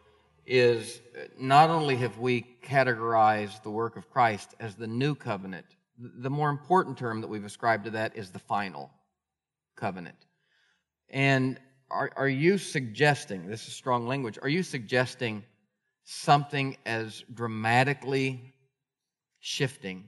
is 0.51 0.99
uh, 1.15 1.27
not 1.39 1.69
only 1.69 1.95
have 1.95 2.17
we 2.17 2.45
categorized 2.61 3.63
the 3.63 3.69
work 3.69 3.95
of 3.95 4.09
Christ 4.09 4.53
as 4.59 4.75
the 4.75 4.85
new 4.85 5.15
covenant, 5.15 5.65
the 5.97 6.29
more 6.29 6.49
important 6.49 6.97
term 6.97 7.21
that 7.21 7.29
we've 7.29 7.45
ascribed 7.45 7.85
to 7.85 7.91
that 7.91 8.17
is 8.17 8.31
the 8.31 8.39
final 8.39 8.91
covenant. 9.77 10.17
And 11.09 11.57
are, 11.89 12.11
are 12.17 12.27
you 12.27 12.57
suggesting, 12.57 13.47
this 13.47 13.65
is 13.65 13.73
strong 13.73 14.07
language, 14.07 14.37
are 14.41 14.49
you 14.49 14.61
suggesting 14.61 15.45
something 16.03 16.75
as 16.85 17.23
dramatically 17.33 18.53
shifting, 19.39 20.03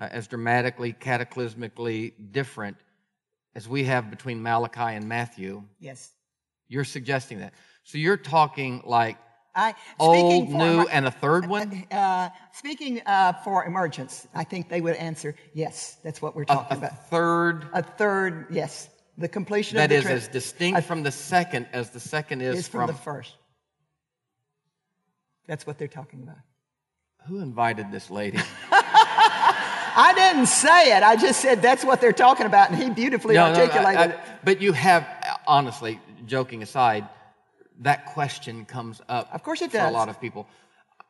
uh, 0.00 0.08
as 0.08 0.28
dramatically, 0.28 0.92
cataclysmically 0.92 2.12
different 2.30 2.76
as 3.56 3.68
we 3.68 3.82
have 3.84 4.08
between 4.08 4.40
Malachi 4.40 4.94
and 4.94 5.08
Matthew? 5.08 5.64
Yes. 5.80 6.12
You're 6.68 6.84
suggesting 6.84 7.40
that. 7.40 7.54
So 7.82 7.98
you're 7.98 8.16
talking 8.16 8.80
like 8.86 9.16
I, 9.56 9.74
old, 10.00 10.50
for 10.50 10.56
new, 10.58 10.64
emer- 10.80 10.86
and 10.90 11.06
a 11.06 11.10
third 11.10 11.46
one? 11.46 11.84
Uh, 11.90 12.30
speaking 12.52 13.00
uh, 13.06 13.34
for 13.44 13.64
emergence, 13.64 14.26
I 14.34 14.44
think 14.44 14.68
they 14.68 14.80
would 14.80 14.96
answer 14.96 15.34
yes. 15.52 15.96
That's 16.02 16.20
what 16.20 16.34
we're 16.34 16.42
A, 16.42 16.46
talking 16.46 16.76
a 16.76 16.78
about. 16.78 17.08
third 17.10 17.68
A 17.72 17.82
third, 17.82 18.46
yes. 18.50 18.88
The 19.16 19.28
completion 19.28 19.76
that 19.76 19.92
of 19.92 19.98
is 19.98 20.04
the 20.04 20.10
as 20.12 20.28
distinct 20.28 20.82
from 20.84 21.04
the 21.04 21.12
second 21.12 21.68
as 21.72 21.90
the 21.90 22.00
second 22.00 22.40
is, 22.42 22.58
is 22.60 22.68
from, 22.68 22.88
the 22.88 22.94
first. 22.94 23.34
That's 25.46 25.66
what 25.66 25.78
they're 25.78 25.88
talking 25.88 26.22
about. 26.22 26.38
Who 27.28 27.38
invited 27.40 27.92
this 27.92 28.10
lady? 28.10 28.38
I 29.96 30.12
didn't 30.16 30.46
say 30.46 30.96
it. 30.96 31.02
I 31.04 31.14
just 31.16 31.40
said 31.40 31.62
that's 31.62 31.84
what 31.84 32.00
they're 32.00 32.12
talking 32.12 32.46
about, 32.46 32.70
and 32.70 32.82
he 32.82 32.90
beautifully 32.90 33.34
No, 33.36 33.46
no, 33.52 33.54
no, 33.54 33.60
articulated 33.60 34.00
I- 34.00 34.04
it. 34.14 34.20
but 34.42 34.60
you 34.60 34.72
have, 34.72 35.06
honestly, 35.46 36.00
joking 36.26 36.62
aside, 36.62 37.06
that 37.80 38.06
question 38.06 38.64
comes 38.64 39.00
up. 39.08 39.28
Of 39.32 39.42
course 39.42 39.62
it 39.62 39.70
for 39.72 39.78
a 39.78 39.90
lot 39.90 40.08
of 40.08 40.20
people. 40.20 40.46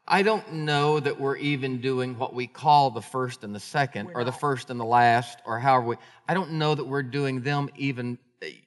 I 0.06 0.22
don't 0.22 0.52
know 0.52 1.00
that 1.00 1.18
we're 1.18 1.36
even 1.36 1.80
doing 1.80 2.18
what 2.18 2.34
we 2.34 2.46
call 2.46 2.90
the 2.90 3.00
first 3.00 3.42
and 3.42 3.54
the 3.54 3.58
2nd 3.58 4.10
or 4.14 4.22
the 4.24 4.32
first 4.32 4.68
and 4.68 4.78
the 4.78 4.84
last, 4.84 5.38
or 5.46 5.58
however 5.58 5.86
we. 5.86 5.96
I 6.28 6.34
don't 6.34 6.52
know 6.52 6.74
that 6.74 6.84
we're 6.84 7.02
doing 7.02 7.40
them 7.40 7.70
even, 7.76 8.18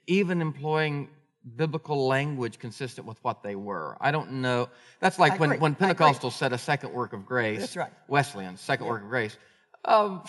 even 0.08 0.42
employing 0.42 1.10
biblical 1.56 2.08
language 2.08 2.58
consistent 2.60 3.08
with 3.08 3.24
what 3.24 3.44
they 3.44 3.56
were. 3.56 3.98
I 4.02 4.10
don't 4.12 4.34
know. 4.42 4.70
That's 5.00 5.20
like 5.20 5.34
I 5.34 5.38
when, 5.38 5.52
agree. 5.52 5.60
when. 5.62 5.76
Pentecostals 5.76 6.34
said 6.34 6.54
a 6.54 6.58
second 6.58 6.92
work 6.92 7.14
of 7.14 7.26
grace. 7.26 7.60
That's 7.60 7.78
right. 7.78 7.92
Wesleyan, 8.08 8.58
second 8.58 8.88
work 8.88 9.04
of 9.04 9.10
grace. 9.10 9.38
Um, 9.86 10.24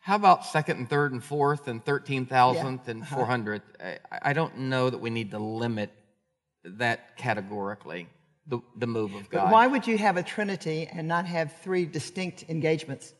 how 0.00 0.16
about 0.16 0.46
second 0.46 0.78
and 0.78 0.88
third 0.88 1.12
and 1.12 1.22
fourth 1.22 1.66
and 1.68 1.84
thirteen 1.84 2.24
thousandth 2.24 2.88
and 2.88 3.02
Uh-huh. 3.02 3.16
four 3.16 3.26
hundredth? 3.26 3.64
I, 3.84 3.98
I 4.22 4.32
don't 4.32 4.56
know 4.58 4.88
that 4.88 4.98
we 4.98 5.10
need 5.10 5.32
to 5.32 5.38
limit 5.38 5.90
that 6.64 7.16
categorically. 7.16 8.08
The, 8.46 8.58
the 8.76 8.86
move 8.86 9.14
of 9.14 9.30
God. 9.30 9.44
But 9.44 9.52
why 9.52 9.66
would 9.68 9.86
you 9.86 9.96
have 9.98 10.16
a 10.16 10.22
trinity 10.24 10.88
and 10.90 11.06
not 11.06 11.24
have 11.26 11.52
three 11.62 11.86
distinct 11.86 12.44
engagements? 12.48 13.14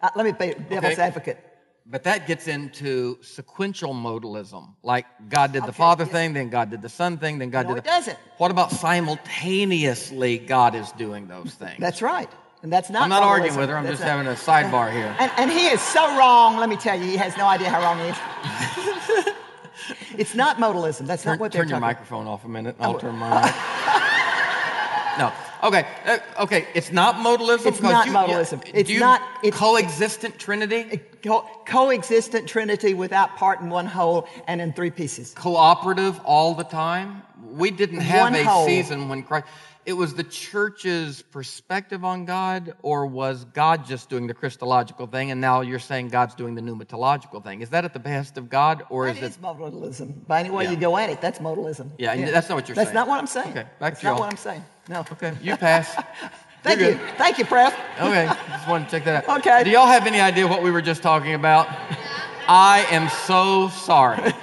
Uh, 0.00 0.08
let 0.16 0.24
me 0.24 0.32
be 0.32 0.54
devil's 0.70 0.92
Okay. 0.94 1.02
advocate. 1.02 1.38
But 1.84 2.04
that 2.04 2.26
gets 2.26 2.48
into 2.48 3.18
sequential 3.22 3.92
modalism. 3.94 4.74
Like 4.82 5.06
God 5.28 5.52
did 5.52 5.64
the 5.64 5.68
Okay, 5.68 5.76
Father 5.76 6.04
yes. 6.04 6.12
thing, 6.12 6.32
then 6.34 6.48
God 6.50 6.70
did 6.70 6.80
the 6.82 6.88
Son 6.88 7.18
thing, 7.18 7.38
then 7.38 7.50
God 7.50 7.66
No, 7.66 7.74
did 7.74 7.78
it 7.80 7.84
the. 7.84 7.90
doesn't. 7.90 8.18
What 8.38 8.50
about 8.50 8.70
simultaneously 8.72 10.38
God 10.38 10.74
is 10.74 10.92
doing 10.92 11.26
those 11.28 11.52
things? 11.54 11.76
That's 11.80 12.00
right. 12.00 12.30
And 12.62 12.72
that's 12.72 12.90
not 12.90 13.02
I'm 13.02 13.08
not 13.10 13.22
modalism. 13.22 13.26
arguing 13.26 13.56
with 13.58 13.68
her, 13.68 13.76
I'm 13.76 13.84
That's 13.84 13.98
just 13.98 14.06
not- 14.08 14.26
having 14.26 14.32
a 14.32 14.36
sidebar 14.36 14.90
here. 14.92 15.14
And, 15.18 15.30
and 15.36 15.50
he 15.50 15.66
is 15.68 15.80
so 15.82 16.16
wrong, 16.18 16.56
let 16.58 16.68
me 16.68 16.76
tell 16.76 16.98
you, 16.98 17.04
he 17.04 17.16
has 17.16 17.36
no 17.36 17.46
idea 17.46 17.68
how 17.70 17.80
wrong 17.82 17.98
he 17.98 18.08
is. 18.08 19.34
it's 20.18 20.34
not 20.34 20.56
modalism. 20.58 21.06
That's 21.06 21.22
Turn, 21.22 21.32
not 21.34 21.40
what 21.40 21.52
they're 21.52 21.62
turn 21.62 21.68
your 21.70 21.80
talking 21.80 21.84
about. 21.84 22.00
microphone 22.00 22.26
off 22.26 22.44
a 22.44 22.48
minute. 22.48 22.76
I'll 22.80 22.92
will. 22.94 23.00
turn 23.00 23.16
mine 23.16 23.32
off. 23.32 25.18
no. 25.18 25.32
Okay. 25.68 25.86
Uh, 26.06 26.18
okay. 26.44 26.68
It's 26.74 26.92
not 26.92 27.16
modalism. 27.16 27.66
It's 27.66 27.80
not 27.82 28.06
you- 28.06 28.12
modalism. 28.12 28.64
do 28.64 28.70
It's 28.74 28.90
not- 29.00 29.20
it's- 29.42 29.58
coexistent 29.58 30.38
Trinity. 30.38 31.00
Co- 31.24 31.44
coexistent 31.66 32.46
trinity 32.48 32.94
without 32.94 33.36
part 33.36 33.60
in 33.60 33.70
one 33.70 33.86
whole 33.86 34.28
and 34.46 34.60
in 34.60 34.72
three 34.72 34.90
pieces. 34.90 35.34
cooperative 35.34 36.20
all 36.24 36.54
the 36.54 36.62
time. 36.62 37.22
We 37.50 37.72
didn't 37.72 38.00
have 38.02 38.20
One 38.20 38.34
a 38.36 38.44
whole. 38.44 38.64
season 38.66 39.08
when 39.08 39.24
Christ. 39.24 39.46
It 39.88 39.96
was 39.96 40.12
the 40.12 40.22
church's 40.22 41.22
perspective 41.22 42.04
on 42.04 42.26
God, 42.26 42.74
or 42.82 43.06
was 43.06 43.46
God 43.46 43.86
just 43.86 44.10
doing 44.10 44.26
the 44.26 44.34
Christological 44.34 45.06
thing, 45.06 45.30
and 45.30 45.40
now 45.40 45.62
you're 45.62 45.78
saying 45.78 46.08
God's 46.08 46.34
doing 46.34 46.54
the 46.54 46.60
pneumatological 46.60 47.42
thing? 47.42 47.62
Is 47.62 47.70
that 47.70 47.86
at 47.86 47.94
the 47.94 47.98
behest 47.98 48.36
of 48.36 48.50
God, 48.50 48.82
or 48.90 49.06
That 49.06 49.16
is 49.16 49.22
is 49.22 49.36
it? 49.36 49.40
modalism. 49.40 50.26
By 50.26 50.40
any 50.40 50.50
way 50.50 50.64
Yeah. 50.64 50.72
you 50.72 50.76
go 50.76 50.98
at 50.98 51.08
it, 51.08 51.22
that's 51.22 51.38
modalism. 51.38 51.88
Yeah, 51.96 52.12
and 52.12 52.28
that's 52.28 52.50
not 52.50 52.56
what 52.56 52.68
you're 52.68 52.74
that's 52.74 52.88
saying. 52.88 52.94
That's 52.96 53.06
not 53.06 53.08
what 53.08 53.18
I'm 53.18 53.26
saying. 53.26 53.48
Okay, 53.48 53.62
back 53.62 53.78
that's 53.80 54.00
to 54.00 54.06
not 54.08 54.10
y'all. 54.12 54.20
what 54.20 54.30
I'm 54.30 54.36
saying. 54.36 54.62
No. 54.90 55.00
Okay, 55.10 55.32
you 55.40 55.56
pass. 55.56 55.94
Thank 56.62 56.80
you. 56.80 56.98
Thank 57.16 57.38
you, 57.38 57.46
Pref. 57.46 57.74
Okay, 57.98 58.26
just 58.50 58.68
wanted 58.68 58.84
to 58.84 58.90
check 58.90 59.04
that 59.06 59.26
out. 59.26 59.38
Okay. 59.38 59.64
Do 59.64 59.70
y'all 59.70 59.86
have 59.86 60.06
any 60.06 60.20
idea 60.20 60.46
what 60.46 60.62
we 60.62 60.70
were 60.70 60.82
just 60.82 61.02
talking 61.02 61.32
about? 61.32 61.66
I 62.46 62.84
am 62.90 63.08
so 63.08 63.70
sorry. 63.70 64.34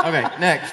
Okay, 0.00 0.22
next. 0.40 0.72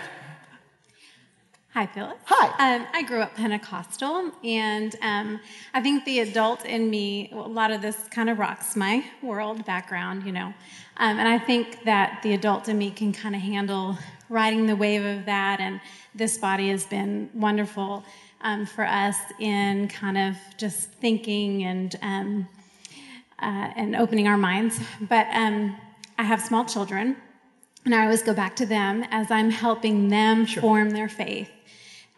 Hi, 1.78 1.86
Phyllis. 1.86 2.18
Hi. 2.26 2.76
Um, 2.76 2.88
I 2.92 3.04
grew 3.04 3.22
up 3.22 3.36
Pentecostal, 3.36 4.32
and 4.44 4.96
um, 5.04 5.40
I 5.76 5.82
think 5.84 6.06
the 6.06 6.22
adult 6.22 6.66
in 6.66 6.90
me, 6.90 7.30
well, 7.32 7.46
a 7.46 7.48
lot 7.48 7.70
of 7.70 7.84
this 7.84 8.08
kind 8.10 8.32
of 8.32 8.40
rocks 8.40 8.76
my 8.76 9.06
world 9.22 9.64
background, 9.64 10.24
you 10.24 10.32
know. 10.32 10.56
Um, 10.98 11.20
and 11.20 11.28
I 11.28 11.38
think 11.38 11.84
that 11.84 12.24
the 12.24 12.34
adult 12.34 12.68
in 12.68 12.80
me 12.80 12.90
can 12.90 13.14
kind 13.14 13.36
of 13.36 13.42
handle 13.42 13.96
riding 14.28 14.66
the 14.66 14.76
wave 14.76 15.06
of 15.06 15.26
that, 15.26 15.60
and 15.60 15.80
this 16.16 16.40
body 16.40 16.70
has 16.70 16.84
been 16.88 17.30
wonderful 17.36 18.04
um, 18.42 18.66
for 18.66 18.84
us 18.84 19.18
in 19.40 19.88
kind 19.88 20.18
of 20.18 20.36
just 20.58 20.90
thinking 20.94 21.64
and 21.64 21.96
um, 22.02 22.48
uh, 23.38 23.70
and 23.76 23.96
opening 23.96 24.28
our 24.28 24.36
minds. 24.36 24.80
But 25.00 25.28
um, 25.32 25.78
I 26.18 26.24
have 26.24 26.42
small 26.42 26.66
children, 26.66 27.18
and 27.86 27.94
I 27.94 28.06
always 28.06 28.24
go 28.24 28.34
back 28.34 28.56
to 28.56 28.66
them 28.66 29.06
as 29.12 29.30
I'm 29.30 29.52
helping 29.52 30.10
them 30.10 30.48
form 30.48 30.90
their 30.90 31.08
faith. 31.08 31.52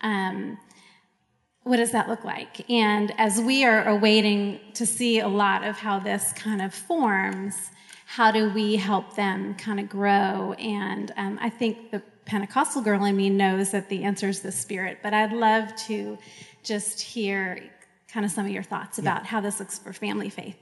Um, 0.02 0.58
what 1.64 1.78
does 1.78 1.92
that 1.92 2.08
look 2.08 2.24
like? 2.24 2.70
And 2.70 3.14
as 3.18 3.40
we 3.40 3.66
are 3.66 3.88
awaiting 3.88 4.60
to 4.74 4.86
see 4.86 5.20
a 5.20 5.28
lot 5.28 5.64
of 5.64 5.78
how 5.78 6.00
this 6.00 6.34
kind 6.34 6.62
of 6.62 6.74
forms, 6.74 7.70
how 8.06 8.32
do 8.32 8.50
we 8.50 8.76
help 8.76 9.16
them 9.16 9.54
kind 9.56 9.80
of 9.80 9.88
grow? 9.88 10.54
And 10.54 11.12
um, 11.16 11.38
I 11.42 11.50
think 11.50 11.92
the 11.92 12.02
Pentecostal 12.26 12.82
girl 12.82 13.04
in 13.06 13.16
me 13.16 13.30
knows 13.30 13.72
that 13.72 13.90
the 13.90 14.04
answer 14.04 14.30
is 14.30 14.42
the 14.42 14.52
Spirit, 14.52 15.00
but 15.04 15.14
I'd 15.14 15.34
love 15.34 15.76
to 15.88 16.18
just 16.64 17.02
hear 17.02 17.62
kind 18.08 18.26
of 18.26 18.32
some 18.32 18.46
of 18.46 18.52
your 18.52 18.64
thoughts 18.64 18.98
about 18.98 19.26
how 19.26 19.40
this 19.42 19.60
looks 19.60 19.78
for 19.78 19.94
family 19.94 20.30
faith. 20.30 20.58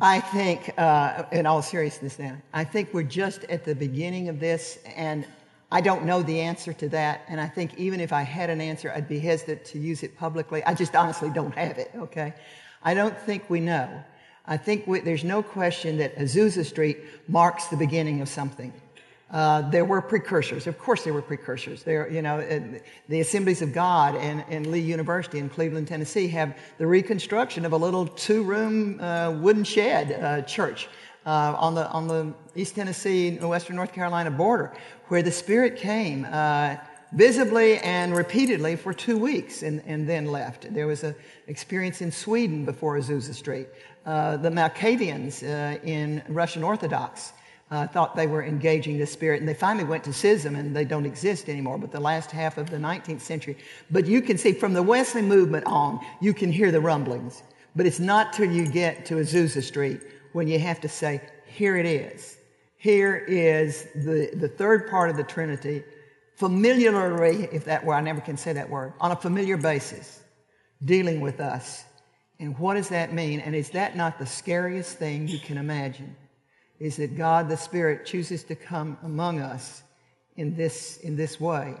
I 0.00 0.20
think, 0.20 0.72
uh, 0.78 1.24
in 1.32 1.46
all 1.46 1.62
seriousness 1.62 2.18
now, 2.18 2.36
I 2.52 2.64
think 2.64 2.92
we're 2.92 3.02
just 3.04 3.44
at 3.44 3.64
the 3.64 3.74
beginning 3.74 4.28
of 4.28 4.40
this, 4.40 4.78
and 4.96 5.24
I 5.72 5.80
don't 5.80 6.04
know 6.04 6.22
the 6.22 6.40
answer 6.40 6.74
to 6.74 6.88
that. 6.90 7.22
And 7.28 7.40
I 7.40 7.48
think 7.48 7.78
even 7.78 7.98
if 7.98 8.12
I 8.12 8.22
had 8.22 8.50
an 8.50 8.60
answer, 8.60 8.92
I'd 8.94 9.08
be 9.08 9.18
hesitant 9.18 9.64
to 9.66 9.78
use 9.78 10.02
it 10.02 10.18
publicly. 10.18 10.62
I 10.64 10.74
just 10.74 10.94
honestly 10.94 11.30
don't 11.30 11.54
have 11.54 11.78
it, 11.78 11.90
okay? 11.96 12.34
I 12.82 12.92
don't 12.92 13.18
think 13.18 13.48
we 13.48 13.60
know. 13.60 14.04
I 14.44 14.58
think 14.58 14.86
we, 14.86 15.00
there's 15.00 15.24
no 15.24 15.42
question 15.42 15.96
that 15.96 16.14
Azusa 16.18 16.66
Street 16.66 16.98
marks 17.26 17.68
the 17.68 17.78
beginning 17.78 18.20
of 18.20 18.28
something. 18.28 18.70
Uh, 19.30 19.62
there 19.70 19.86
were 19.86 20.02
precursors. 20.02 20.66
Of 20.66 20.78
course, 20.78 21.04
there 21.04 21.14
were 21.14 21.22
precursors. 21.22 21.84
There, 21.84 22.06
you 22.10 22.20
know, 22.20 22.46
the 23.08 23.20
Assemblies 23.20 23.62
of 23.62 23.72
God 23.72 24.14
and, 24.16 24.44
and 24.50 24.66
Lee 24.66 24.80
University 24.80 25.38
in 25.38 25.48
Cleveland, 25.48 25.88
Tennessee, 25.88 26.28
have 26.28 26.58
the 26.76 26.86
reconstruction 26.86 27.64
of 27.64 27.72
a 27.72 27.78
little 27.78 28.06
two-room 28.06 29.00
uh, 29.00 29.30
wooden 29.30 29.64
shed 29.64 30.12
uh, 30.12 30.42
church 30.42 30.86
uh, 31.26 31.54
on 31.58 31.74
the 31.74 31.88
on 31.90 32.08
the 32.08 32.32
East 32.54 32.74
Tennessee 32.74 33.28
and 33.28 33.48
Western 33.48 33.76
North 33.76 33.92
Carolina 33.92 34.30
border, 34.30 34.72
where 35.08 35.22
the 35.22 35.30
Spirit 35.30 35.76
came 35.76 36.26
uh, 36.30 36.76
visibly 37.12 37.78
and 37.78 38.16
repeatedly 38.16 38.76
for 38.76 38.92
two 38.92 39.18
weeks, 39.18 39.62
and, 39.62 39.82
and 39.86 40.08
then 40.08 40.26
left. 40.26 40.72
There 40.72 40.86
was 40.86 41.04
an 41.04 41.14
experience 41.46 42.00
in 42.00 42.10
Sweden 42.10 42.64
before 42.64 42.98
Azusa 42.98 43.34
Street. 43.34 43.68
Uh, 44.04 44.36
the 44.36 44.50
Malkavians 44.50 45.42
uh, 45.42 45.78
in 45.84 46.22
Russian 46.28 46.64
Orthodox 46.64 47.32
uh, 47.70 47.86
thought 47.86 48.16
they 48.16 48.26
were 48.26 48.42
engaging 48.42 48.98
the 48.98 49.06
spirit, 49.06 49.40
and 49.40 49.48
they 49.48 49.54
finally 49.54 49.84
went 49.84 50.04
to 50.04 50.12
schism, 50.12 50.56
and 50.56 50.74
they 50.74 50.84
don't 50.84 51.06
exist 51.06 51.48
anymore. 51.48 51.78
But 51.78 51.92
the 51.92 52.00
last 52.00 52.30
half 52.30 52.58
of 52.58 52.70
the 52.70 52.76
19th 52.76 53.20
century, 53.20 53.56
but 53.90 54.06
you 54.06 54.20
can 54.20 54.36
see 54.36 54.52
from 54.52 54.74
the 54.74 54.82
Wesley 54.82 55.22
movement 55.22 55.66
on, 55.66 56.00
you 56.20 56.34
can 56.34 56.50
hear 56.50 56.70
the 56.72 56.80
rumblings. 56.80 57.42
But 57.74 57.86
it's 57.86 58.00
not 58.00 58.34
till 58.34 58.50
you 58.50 58.66
get 58.66 59.06
to 59.06 59.14
Azusa 59.14 59.62
Street 59.62 60.02
when 60.32 60.48
you 60.48 60.58
have 60.58 60.80
to 60.80 60.88
say, 60.88 61.20
"Here 61.46 61.76
it 61.76 61.86
is. 61.86 62.36
Here 62.76 63.16
is 63.16 63.86
the 63.94 64.30
the 64.34 64.48
third 64.48 64.90
part 64.90 65.10
of 65.10 65.16
the 65.16 65.24
Trinity, 65.24 65.84
familiarly, 66.36 67.48
if 67.52 67.64
that 67.66 67.84
were 67.84 67.94
I 67.94 68.00
never 68.00 68.20
can 68.20 68.36
say 68.36 68.52
that 68.52 68.70
word, 68.70 68.92
on 69.00 69.12
a 69.12 69.16
familiar 69.16 69.56
basis, 69.56 70.22
dealing 70.84 71.20
with 71.20 71.40
us." 71.40 71.84
And 72.40 72.58
what 72.58 72.74
does 72.74 72.88
that 72.88 73.12
mean? 73.12 73.38
And 73.38 73.54
is 73.54 73.70
that 73.70 73.96
not 73.96 74.18
the 74.18 74.26
scariest 74.26 74.98
thing 74.98 75.28
you 75.28 75.38
can 75.38 75.58
imagine? 75.58 76.16
is 76.82 76.96
that 76.96 77.16
God 77.16 77.48
the 77.48 77.56
Spirit 77.56 78.04
chooses 78.04 78.42
to 78.44 78.56
come 78.56 78.98
among 79.04 79.40
us 79.40 79.84
in 80.36 80.56
this, 80.56 80.96
in 80.98 81.14
this 81.14 81.38
way. 81.38 81.74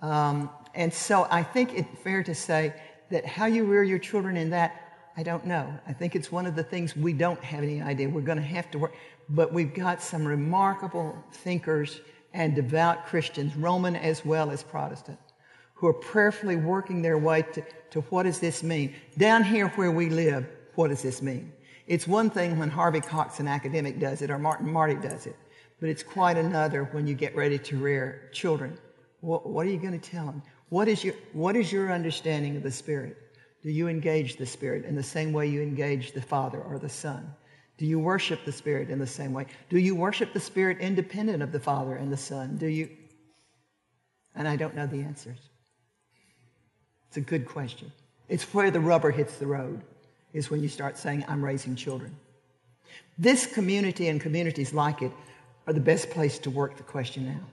Um, 0.00 0.50
and 0.74 0.92
so 0.92 1.28
I 1.30 1.44
think 1.44 1.72
it's 1.72 2.02
fair 2.02 2.24
to 2.24 2.34
say 2.34 2.74
that 3.12 3.24
how 3.24 3.46
you 3.46 3.64
rear 3.64 3.84
your 3.84 4.00
children 4.00 4.36
in 4.36 4.50
that, 4.50 4.89
I 5.20 5.22
don't 5.22 5.44
know. 5.44 5.70
I 5.86 5.92
think 5.92 6.16
it's 6.16 6.32
one 6.32 6.46
of 6.46 6.56
the 6.56 6.62
things 6.62 6.96
we 6.96 7.12
don't 7.12 7.44
have 7.44 7.62
any 7.62 7.82
idea. 7.82 8.08
We're 8.08 8.22
going 8.22 8.38
to 8.38 8.42
have 8.42 8.70
to 8.70 8.78
work. 8.78 8.94
But 9.28 9.52
we've 9.52 9.74
got 9.74 10.00
some 10.00 10.26
remarkable 10.26 11.14
thinkers 11.30 12.00
and 12.32 12.54
devout 12.54 13.04
Christians, 13.04 13.54
Roman 13.54 13.96
as 13.96 14.24
well 14.24 14.50
as 14.50 14.62
Protestant, 14.62 15.18
who 15.74 15.88
are 15.88 15.92
prayerfully 15.92 16.56
working 16.56 17.02
their 17.02 17.18
way 17.18 17.42
to, 17.42 17.62
to 17.90 18.00
what 18.08 18.22
does 18.22 18.38
this 18.38 18.62
mean? 18.62 18.94
Down 19.18 19.44
here 19.44 19.68
where 19.68 19.90
we 19.90 20.08
live, 20.08 20.46
what 20.76 20.88
does 20.88 21.02
this 21.02 21.20
mean? 21.20 21.52
It's 21.86 22.08
one 22.08 22.30
thing 22.30 22.58
when 22.58 22.70
Harvey 22.70 23.02
Cox, 23.02 23.40
an 23.40 23.46
academic, 23.46 24.00
does 24.00 24.22
it 24.22 24.30
or 24.30 24.38
Martin 24.38 24.72
Marty 24.72 24.94
does 24.94 25.26
it, 25.26 25.36
but 25.80 25.90
it's 25.90 26.02
quite 26.02 26.38
another 26.38 26.84
when 26.92 27.06
you 27.06 27.12
get 27.12 27.36
ready 27.36 27.58
to 27.58 27.76
rear 27.76 28.30
children. 28.32 28.78
What, 29.20 29.46
what 29.46 29.66
are 29.66 29.70
you 29.70 29.76
going 29.76 30.00
to 30.00 30.10
tell 30.10 30.24
them? 30.24 30.42
What 30.70 30.88
is, 30.88 31.04
your, 31.04 31.14
what 31.34 31.56
is 31.56 31.70
your 31.70 31.92
understanding 31.92 32.56
of 32.56 32.62
the 32.62 32.70
Spirit? 32.70 33.29
Do 33.62 33.70
you 33.70 33.88
engage 33.88 34.36
the 34.36 34.46
Spirit 34.46 34.84
in 34.84 34.94
the 34.94 35.02
same 35.02 35.32
way 35.32 35.46
you 35.46 35.60
engage 35.60 36.12
the 36.12 36.22
Father 36.22 36.60
or 36.60 36.78
the 36.78 36.88
Son? 36.88 37.34
Do 37.76 37.86
you 37.86 37.98
worship 37.98 38.44
the 38.44 38.52
Spirit 38.52 38.90
in 38.90 38.98
the 38.98 39.06
same 39.06 39.32
way? 39.32 39.46
Do 39.68 39.78
you 39.78 39.94
worship 39.94 40.32
the 40.32 40.40
Spirit 40.40 40.78
independent 40.78 41.42
of 41.42 41.52
the 41.52 41.60
Father 41.60 41.96
and 41.96 42.12
the 42.12 42.16
Son? 42.16 42.56
Do 42.56 42.66
you? 42.66 42.90
And 44.34 44.46
I 44.46 44.56
don't 44.56 44.74
know 44.74 44.86
the 44.86 45.02
answers. 45.02 45.38
It's 47.08 47.16
a 47.16 47.22
good 47.22 47.46
question. 47.46 47.90
It's 48.28 48.44
where 48.54 48.70
the 48.70 48.80
rubber 48.80 49.10
hits 49.10 49.36
the 49.36 49.46
road 49.46 49.82
is 50.32 50.50
when 50.50 50.62
you 50.62 50.68
start 50.68 50.96
saying, 50.96 51.24
I'm 51.26 51.44
raising 51.44 51.74
children. 51.74 52.14
This 53.18 53.46
community 53.46 54.08
and 54.08 54.20
communities 54.20 54.72
like 54.72 55.02
it 55.02 55.12
are 55.66 55.72
the 55.72 55.80
best 55.80 56.10
place 56.10 56.38
to 56.40 56.50
work 56.50 56.76
the 56.76 56.82
question 56.82 57.28
out. 57.28 57.48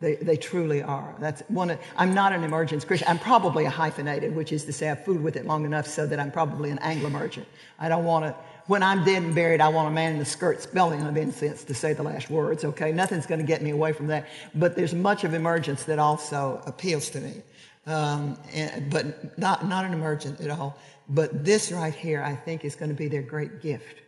They, 0.00 0.14
they 0.14 0.36
truly 0.38 0.82
are. 0.82 1.14
That's 1.18 1.42
one. 1.48 1.70
Of, 1.70 1.78
I'm 1.94 2.14
not 2.14 2.32
an 2.32 2.42
emergence 2.42 2.86
Christian. 2.86 3.06
I'm 3.06 3.18
probably 3.18 3.66
a 3.66 3.70
hyphenated, 3.70 4.34
which 4.34 4.50
is 4.50 4.64
to 4.64 4.72
say 4.72 4.88
I've 4.88 5.04
fooled 5.04 5.22
with 5.22 5.36
it 5.36 5.44
long 5.46 5.66
enough 5.66 5.86
so 5.86 6.06
that 6.06 6.18
I'm 6.18 6.30
probably 6.30 6.70
an 6.70 6.78
Anglo-emergent. 6.78 7.46
I 7.78 7.90
don't 7.90 8.04
want 8.04 8.24
to, 8.24 8.34
when 8.66 8.82
I'm 8.82 9.04
dead 9.04 9.22
and 9.22 9.34
buried, 9.34 9.60
I 9.60 9.68
want 9.68 9.88
a 9.88 9.90
man 9.90 10.14
in 10.14 10.18
the 10.18 10.24
skirt 10.24 10.62
spelling 10.62 11.02
of 11.02 11.18
incense 11.18 11.64
to 11.64 11.74
say 11.74 11.92
the 11.92 12.02
last 12.02 12.30
words, 12.30 12.64
okay? 12.64 12.92
Nothing's 12.92 13.26
going 13.26 13.40
to 13.40 13.46
get 13.46 13.60
me 13.60 13.70
away 13.70 13.92
from 13.92 14.06
that. 14.06 14.28
But 14.54 14.74
there's 14.74 14.94
much 14.94 15.24
of 15.24 15.34
emergence 15.34 15.84
that 15.84 15.98
also 15.98 16.62
appeals 16.66 17.10
to 17.10 17.20
me. 17.20 17.42
Um, 17.86 18.38
and, 18.54 18.90
but 18.90 19.38
not, 19.38 19.66
not 19.66 19.84
an 19.84 19.92
emergent 19.92 20.40
at 20.40 20.48
all. 20.48 20.78
But 21.10 21.44
this 21.44 21.72
right 21.72 21.94
here, 21.94 22.22
I 22.22 22.36
think, 22.36 22.64
is 22.64 22.74
going 22.74 22.90
to 22.90 22.96
be 22.96 23.08
their 23.08 23.22
great 23.22 23.60
gift 23.60 24.00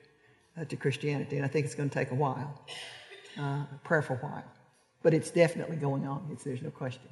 uh, 0.59 0.64
to 0.64 0.77
Christianity. 0.77 1.36
And 1.36 1.44
I 1.44 1.48
think 1.48 1.66
it's 1.66 1.74
going 1.74 1.90
to 1.90 1.94
take 1.94 2.12
a 2.12 2.14
while, 2.14 2.64
uh, 3.39 3.43
a 3.43 3.81
prayerful 3.85 4.16
while. 4.16 4.44
But 5.02 5.14
it's 5.14 5.30
definitely 5.30 5.76
going 5.76 6.06
on. 6.06 6.28
It's, 6.32 6.44
there's 6.44 6.62
no 6.62 6.70
question. 6.70 7.08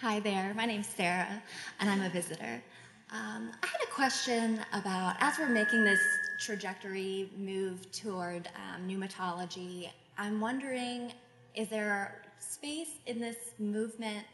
Hi 0.00 0.20
there, 0.20 0.52
my 0.54 0.66
name's 0.66 0.88
Sarah, 0.88 1.42
and 1.80 1.88
I'm 1.88 2.02
a 2.02 2.10
visitor. 2.10 2.62
Um, 3.10 3.50
I 3.62 3.66
had 3.66 3.80
a 3.82 3.90
question 3.90 4.60
about 4.72 5.16
as 5.20 5.38
we're 5.38 5.48
making 5.48 5.84
this 5.84 6.00
trajectory 6.40 7.30
move 7.36 7.90
toward 7.92 8.48
um, 8.56 8.88
pneumatology, 8.88 9.88
I'm 10.18 10.40
wondering 10.40 11.12
is 11.54 11.68
there 11.68 12.22
space 12.38 12.90
in 13.06 13.18
this 13.18 13.36
movement 13.58 14.24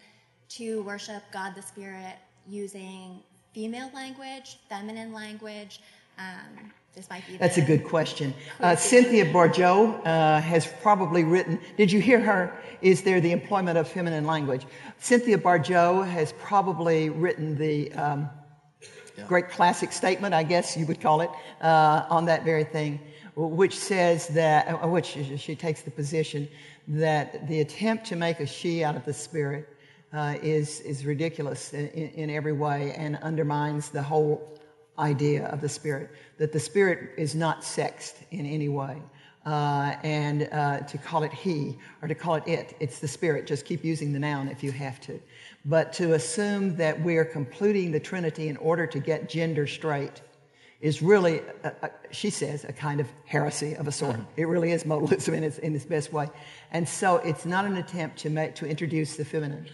to 0.48 0.82
worship 0.82 1.22
God 1.32 1.54
the 1.54 1.62
Spirit 1.62 2.16
using 2.48 3.20
female 3.54 3.90
language, 3.94 4.58
feminine 4.68 5.12
language? 5.12 5.80
Um, 6.18 6.72
this 6.94 7.08
might 7.08 7.26
be 7.26 7.38
That's 7.38 7.56
a 7.56 7.62
good 7.62 7.84
question. 7.84 8.34
Uh, 8.60 8.76
Cynthia 8.76 9.24
Bourgeault 9.24 10.06
uh, 10.06 10.40
has 10.40 10.66
probably 10.82 11.24
written, 11.24 11.58
did 11.78 11.90
you 11.90 12.00
hear 12.00 12.20
her? 12.20 12.52
Is 12.82 13.02
there 13.02 13.20
the 13.20 13.32
employment 13.32 13.78
of 13.78 13.88
feminine 13.88 14.26
language? 14.26 14.66
Cynthia 14.98 15.38
Bourgeault 15.38 16.06
has 16.06 16.34
probably 16.34 17.08
written 17.08 17.56
the 17.56 17.90
um, 17.94 18.28
great 19.26 19.48
classic 19.48 19.90
statement, 19.90 20.34
I 20.34 20.42
guess 20.42 20.76
you 20.76 20.84
would 20.86 21.00
call 21.00 21.22
it, 21.22 21.30
uh, 21.62 22.04
on 22.10 22.26
that 22.26 22.44
very 22.44 22.64
thing, 22.64 23.00
which 23.36 23.78
says 23.78 24.28
that, 24.28 24.68
uh, 24.68 24.86
which 24.86 25.16
she 25.38 25.54
takes 25.54 25.80
the 25.80 25.90
position 25.90 26.46
that 26.88 27.48
the 27.48 27.60
attempt 27.60 28.04
to 28.06 28.16
make 28.16 28.40
a 28.40 28.46
she 28.46 28.84
out 28.84 28.96
of 28.96 29.04
the 29.06 29.14
spirit 29.14 29.66
uh, 30.12 30.34
is, 30.42 30.80
is 30.80 31.06
ridiculous 31.06 31.72
in, 31.72 31.88
in 31.88 32.28
every 32.28 32.52
way 32.52 32.92
and 32.98 33.16
undermines 33.22 33.88
the 33.88 34.02
whole 34.02 34.58
idea 34.98 35.46
of 35.46 35.60
the 35.60 35.68
Spirit. 35.68 36.10
That 36.38 36.52
the 36.52 36.60
Spirit 36.60 37.10
is 37.16 37.34
not 37.34 37.64
sexed 37.64 38.16
in 38.30 38.46
any 38.46 38.68
way. 38.68 39.00
Uh, 39.44 39.96
and 40.04 40.48
uh, 40.52 40.78
to 40.80 40.96
call 40.98 41.24
it 41.24 41.32
he 41.32 41.76
or 42.00 42.06
to 42.06 42.14
call 42.14 42.36
it 42.36 42.46
it, 42.46 42.76
it's 42.78 43.00
the 43.00 43.08
Spirit. 43.08 43.46
Just 43.46 43.64
keep 43.64 43.84
using 43.84 44.12
the 44.12 44.18
noun 44.18 44.48
if 44.48 44.62
you 44.62 44.70
have 44.70 45.00
to. 45.00 45.20
But 45.64 45.92
to 45.94 46.14
assume 46.14 46.76
that 46.76 47.00
we 47.02 47.16
are 47.16 47.24
completing 47.24 47.90
the 47.90 48.00
Trinity 48.00 48.48
in 48.48 48.56
order 48.58 48.86
to 48.86 49.00
get 49.00 49.28
gender 49.28 49.66
straight 49.66 50.22
is 50.80 51.00
really, 51.00 51.40
a, 51.62 51.72
a, 51.82 51.90
she 52.10 52.28
says, 52.28 52.64
a 52.64 52.72
kind 52.72 53.00
of 53.00 53.08
heresy 53.24 53.74
of 53.74 53.86
a 53.86 53.92
sort. 53.92 54.18
It 54.36 54.46
really 54.46 54.72
is 54.72 54.82
modalism 54.84 55.34
in 55.34 55.44
its, 55.44 55.58
in 55.58 55.74
its 55.74 55.84
best 55.86 56.12
way. 56.12 56.28
And 56.72 56.88
so 56.88 57.16
it's 57.18 57.46
not 57.46 57.64
an 57.64 57.76
attempt 57.76 58.18
to, 58.18 58.30
make, 58.30 58.56
to 58.56 58.66
introduce 58.66 59.16
the 59.16 59.24
feminine 59.24 59.68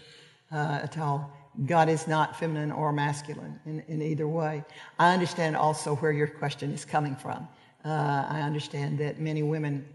uh, 0.51 0.79
at 0.83 0.97
all. 0.99 1.31
God 1.65 1.89
is 1.89 2.07
not 2.07 2.37
feminine 2.37 2.71
or 2.71 2.91
masculine 2.91 3.59
in, 3.65 3.83
in 3.87 4.01
either 4.01 4.27
way. 4.27 4.63
I 4.97 5.13
understand 5.13 5.55
also 5.55 5.95
where 5.95 6.11
your 6.11 6.27
question 6.27 6.71
is 6.71 6.85
coming 6.85 7.15
from. 7.15 7.47
Uh, 7.83 8.25
I 8.29 8.41
understand 8.41 8.97
that 8.99 9.19
many 9.19 9.43
women 9.43 9.85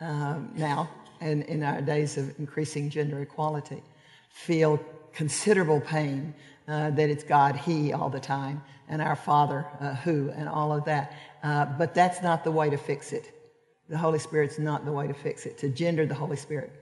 uh, 0.00 0.38
now, 0.54 0.90
and 1.20 1.42
in 1.44 1.62
our 1.62 1.80
days 1.80 2.16
of 2.16 2.38
increasing 2.38 2.90
gender 2.90 3.22
equality, 3.22 3.82
feel 4.28 4.80
considerable 5.12 5.80
pain 5.80 6.34
uh, 6.66 6.90
that 6.90 7.10
it's 7.10 7.24
God, 7.24 7.56
He 7.56 7.92
all 7.92 8.10
the 8.10 8.20
time, 8.20 8.62
and 8.88 9.00
our 9.00 9.16
Father, 9.16 9.66
uh, 9.80 9.94
Who, 9.96 10.30
and 10.30 10.48
all 10.48 10.72
of 10.72 10.84
that. 10.86 11.14
Uh, 11.42 11.66
but 11.66 11.94
that's 11.94 12.22
not 12.22 12.44
the 12.44 12.50
way 12.50 12.70
to 12.70 12.76
fix 12.76 13.12
it. 13.12 13.30
The 13.88 13.98
Holy 13.98 14.18
Spirit's 14.18 14.58
not 14.58 14.84
the 14.84 14.92
way 14.92 15.06
to 15.06 15.14
fix 15.14 15.46
it. 15.46 15.58
To 15.58 15.68
gender 15.68 16.06
the 16.06 16.14
Holy 16.14 16.36
Spirit 16.36 16.72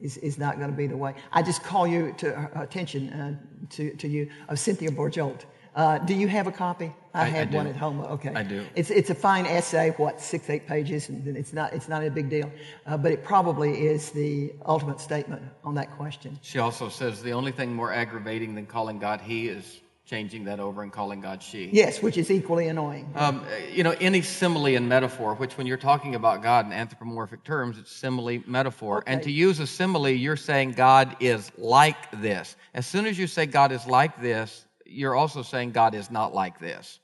is, 0.00 0.16
is 0.18 0.38
not 0.38 0.58
going 0.58 0.70
to 0.70 0.76
be 0.76 0.86
the 0.86 0.96
way. 0.96 1.14
I 1.32 1.42
just 1.42 1.62
call 1.62 1.86
you 1.86 2.14
to 2.18 2.38
uh, 2.38 2.62
attention 2.62 3.12
uh, 3.12 3.36
to, 3.70 3.94
to 3.94 4.08
you 4.08 4.30
of 4.48 4.58
Cynthia 4.58 4.90
Bourgeault. 4.90 5.44
Uh, 5.74 5.98
do 5.98 6.14
you 6.14 6.26
have 6.26 6.46
a 6.46 6.52
copy? 6.52 6.92
I, 7.14 7.22
I 7.22 7.24
had 7.26 7.54
I 7.54 7.56
one 7.56 7.66
at 7.66 7.76
home. 7.76 8.00
Okay, 8.00 8.32
I 8.34 8.42
do. 8.42 8.66
It's 8.74 8.90
it's 8.90 9.10
a 9.10 9.14
fine 9.14 9.46
essay. 9.46 9.90
What 9.96 10.20
six 10.20 10.50
eight 10.50 10.66
pages, 10.66 11.08
and 11.08 11.36
it's 11.36 11.52
not 11.52 11.72
it's 11.72 11.88
not 11.88 12.04
a 12.04 12.10
big 12.10 12.28
deal, 12.28 12.50
uh, 12.86 12.96
but 12.96 13.12
it 13.12 13.22
probably 13.24 13.86
is 13.86 14.10
the 14.10 14.52
ultimate 14.66 15.00
statement 15.00 15.42
on 15.62 15.74
that 15.76 15.90
question. 15.92 16.38
She 16.42 16.58
also 16.58 16.88
says 16.88 17.22
the 17.22 17.32
only 17.32 17.52
thing 17.52 17.72
more 17.72 17.92
aggravating 17.92 18.54
than 18.54 18.66
calling 18.66 18.98
God 18.98 19.20
He 19.20 19.48
is 19.48 19.80
changing 20.10 20.44
that 20.44 20.58
over 20.58 20.82
and 20.82 20.92
calling 20.92 21.20
God 21.20 21.40
she. 21.40 21.70
Yes, 21.72 22.02
which 22.02 22.18
is 22.18 22.30
equally 22.32 22.66
annoying. 22.66 23.10
Um, 23.14 23.44
you 23.72 23.84
know, 23.84 23.94
any 24.00 24.22
simile 24.22 24.76
and 24.76 24.88
metaphor, 24.88 25.34
which 25.34 25.56
when 25.56 25.68
you're 25.68 25.76
talking 25.76 26.16
about 26.16 26.42
God 26.42 26.66
in 26.66 26.72
anthropomorphic 26.72 27.44
terms, 27.44 27.78
it's 27.78 27.92
simile, 27.92 28.40
metaphor. 28.46 28.98
Okay. 28.98 29.12
And 29.12 29.22
to 29.22 29.30
use 29.30 29.60
a 29.60 29.66
simile, 29.66 30.08
you're 30.08 30.36
saying 30.36 30.72
God 30.72 31.16
is 31.20 31.52
like 31.56 32.10
this. 32.20 32.56
As 32.74 32.86
soon 32.86 33.06
as 33.06 33.18
you 33.18 33.26
say 33.26 33.46
God 33.46 33.72
is 33.72 33.86
like 33.86 34.20
this, 34.20 34.64
you're 34.84 35.14
also 35.14 35.42
saying 35.42 35.72
God 35.72 35.94
is 35.94 36.10
not 36.10 36.34
like 36.34 36.58
this. 36.58 36.99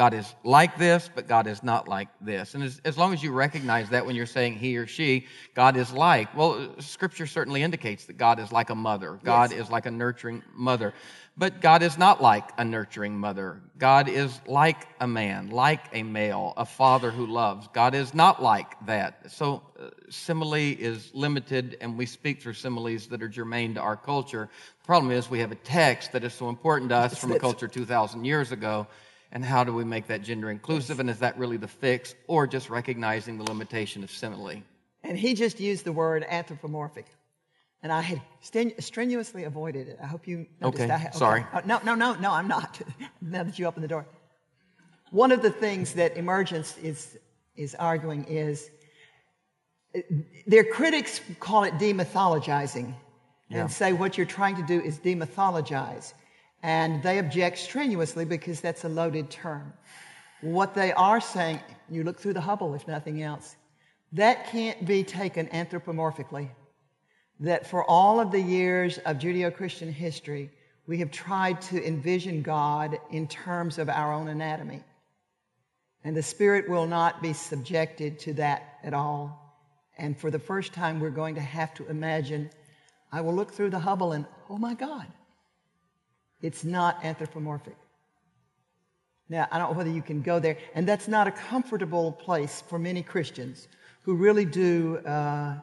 God 0.00 0.14
is 0.14 0.34
like 0.44 0.78
this, 0.78 1.10
but 1.14 1.28
God 1.28 1.46
is 1.46 1.62
not 1.62 1.86
like 1.86 2.08
this. 2.22 2.54
And 2.54 2.64
as, 2.64 2.80
as 2.86 2.96
long 2.96 3.12
as 3.12 3.22
you 3.22 3.32
recognize 3.32 3.90
that 3.90 4.06
when 4.06 4.16
you're 4.16 4.24
saying 4.24 4.54
he 4.54 4.78
or 4.78 4.86
she, 4.86 5.26
God 5.54 5.76
is 5.76 5.92
like, 5.92 6.34
well, 6.34 6.70
scripture 6.78 7.26
certainly 7.26 7.62
indicates 7.62 8.06
that 8.06 8.16
God 8.16 8.40
is 8.40 8.50
like 8.50 8.70
a 8.70 8.74
mother. 8.74 9.20
God 9.22 9.50
Yes. 9.50 9.60
is 9.66 9.70
like 9.70 9.84
a 9.84 9.90
nurturing 9.90 10.42
mother. 10.54 10.94
But 11.36 11.60
God 11.60 11.82
is 11.82 11.98
not 11.98 12.22
like 12.22 12.48
a 12.56 12.64
nurturing 12.64 13.18
mother. 13.18 13.60
God 13.76 14.08
is 14.08 14.40
like 14.46 14.86
a 15.00 15.06
man, 15.06 15.50
like 15.50 15.82
a 15.92 16.02
male, 16.02 16.54
a 16.56 16.64
father 16.64 17.10
who 17.10 17.26
loves. 17.26 17.68
God 17.74 17.94
is 17.94 18.14
not 18.14 18.42
like 18.42 18.72
that. 18.86 19.30
So 19.30 19.62
uh, 19.78 19.90
simile 20.08 20.54
is 20.80 21.10
limited, 21.12 21.76
and 21.82 21.98
we 21.98 22.06
speak 22.06 22.40
through 22.40 22.54
similes 22.54 23.06
that 23.08 23.22
are 23.22 23.28
germane 23.28 23.74
to 23.74 23.80
our 23.82 23.98
culture. 23.98 24.48
The 24.80 24.86
problem 24.86 25.12
is 25.12 25.28
we 25.28 25.40
have 25.40 25.52
a 25.52 25.56
text 25.56 26.12
that 26.12 26.24
is 26.24 26.32
so 26.32 26.48
important 26.48 26.88
to 26.88 26.96
us 26.96 27.18
from 27.18 27.32
a 27.32 27.38
culture 27.38 27.68
2,000 27.68 28.24
years 28.24 28.50
ago. 28.50 28.86
And 29.32 29.44
how 29.44 29.62
do 29.64 29.72
we 29.72 29.84
make 29.84 30.06
that 30.08 30.22
gender 30.22 30.50
inclusive? 30.50 30.98
And 31.00 31.08
is 31.08 31.18
that 31.20 31.38
really 31.38 31.56
the 31.56 31.68
fix, 31.68 32.14
or 32.26 32.46
just 32.46 32.68
recognizing 32.68 33.38
the 33.38 33.44
limitation 33.44 34.02
of 34.02 34.10
simile? 34.10 34.62
And 35.04 35.16
he 35.16 35.34
just 35.34 35.60
used 35.60 35.84
the 35.84 35.92
word 35.92 36.24
anthropomorphic. 36.28 37.06
And 37.82 37.92
I 37.92 38.02
had 38.02 38.20
strenuously 38.78 39.44
avoided 39.44 39.88
it. 39.88 39.98
I 40.02 40.06
hope 40.06 40.26
you 40.26 40.46
noticed 40.60 40.78
that. 40.78 40.84
Okay, 40.84 40.92
I 40.92 40.98
ha- 40.98 41.10
sorry. 41.12 41.46
Uh, 41.52 41.62
no, 41.64 41.80
no, 41.84 41.94
no, 41.94 42.14
no, 42.14 42.32
I'm 42.32 42.48
not. 42.48 42.80
now 43.22 43.42
that 43.44 43.58
you 43.58 43.66
opened 43.66 43.84
the 43.84 43.88
door. 43.88 44.04
One 45.10 45.32
of 45.32 45.42
the 45.42 45.50
things 45.50 45.94
that 45.94 46.16
Emergence 46.16 46.76
is, 46.78 47.18
is 47.56 47.74
arguing 47.76 48.24
is 48.24 48.70
uh, 49.96 50.00
their 50.46 50.64
critics 50.64 51.20
call 51.38 51.64
it 51.64 51.74
demythologizing 51.74 52.94
Yeah. 53.48 53.62
and 53.62 53.72
say 53.72 53.92
what 53.94 54.18
you're 54.18 54.26
trying 54.26 54.56
to 54.56 54.62
do 54.62 54.80
is 54.80 54.98
demythologize. 54.98 56.12
And 56.62 57.02
they 57.02 57.18
object 57.18 57.58
strenuously 57.58 58.24
because 58.24 58.60
that's 58.60 58.84
a 58.84 58.88
loaded 58.88 59.30
term. 59.30 59.72
What 60.42 60.74
they 60.74 60.92
are 60.92 61.20
saying, 61.20 61.60
you 61.90 62.04
look 62.04 62.18
through 62.18 62.34
the 62.34 62.40
Hubble 62.40 62.74
if 62.74 62.86
nothing 62.86 63.22
else, 63.22 63.56
that 64.12 64.48
can't 64.48 64.86
be 64.86 65.04
taken 65.04 65.46
anthropomorphically. 65.48 66.50
That 67.40 67.66
for 67.66 67.84
all 67.84 68.20
of 68.20 68.30
the 68.30 68.40
years 68.40 68.98
of 68.98 69.18
Judeo 69.18 69.54
Christian 69.54 69.92
history, 69.92 70.50
we 70.86 70.98
have 70.98 71.10
tried 71.10 71.60
to 71.62 71.86
envision 71.86 72.42
God 72.42 72.98
in 73.10 73.26
terms 73.28 73.78
of 73.78 73.88
our 73.88 74.12
own 74.12 74.28
anatomy. 74.28 74.82
And 76.04 76.16
the 76.16 76.22
Spirit 76.22 76.68
will 76.68 76.86
not 76.86 77.22
be 77.22 77.32
subjected 77.32 78.18
to 78.20 78.34
that 78.34 78.78
at 78.82 78.94
all. 78.94 79.56
And 79.98 80.18
for 80.18 80.30
the 80.30 80.38
first 80.38 80.72
time, 80.72 80.98
we're 80.98 81.10
going 81.10 81.34
to 81.34 81.40
have 81.40 81.74
to 81.74 81.86
imagine 81.88 82.50
I 83.12 83.20
will 83.20 83.34
look 83.34 83.52
through 83.52 83.70
the 83.70 83.78
Hubble 83.78 84.12
and, 84.12 84.24
oh 84.48 84.56
my 84.56 84.74
God, 84.74 85.06
it's 86.42 86.64
not 86.64 87.04
anthropomorphic. 87.04 87.76
Now, 89.28 89.46
I 89.52 89.58
don't 89.58 89.70
know 89.70 89.78
whether 89.78 89.90
you 89.90 90.02
can 90.02 90.22
go 90.22 90.40
there, 90.40 90.58
and 90.74 90.88
that's 90.88 91.06
not 91.06 91.28
a 91.28 91.30
comfortable 91.30 92.10
place 92.10 92.64
for 92.68 92.80
many 92.80 93.02
Christians 93.02 93.68
who 94.02 94.16
really 94.16 94.44
do 94.44 94.98
uh, 95.06 95.54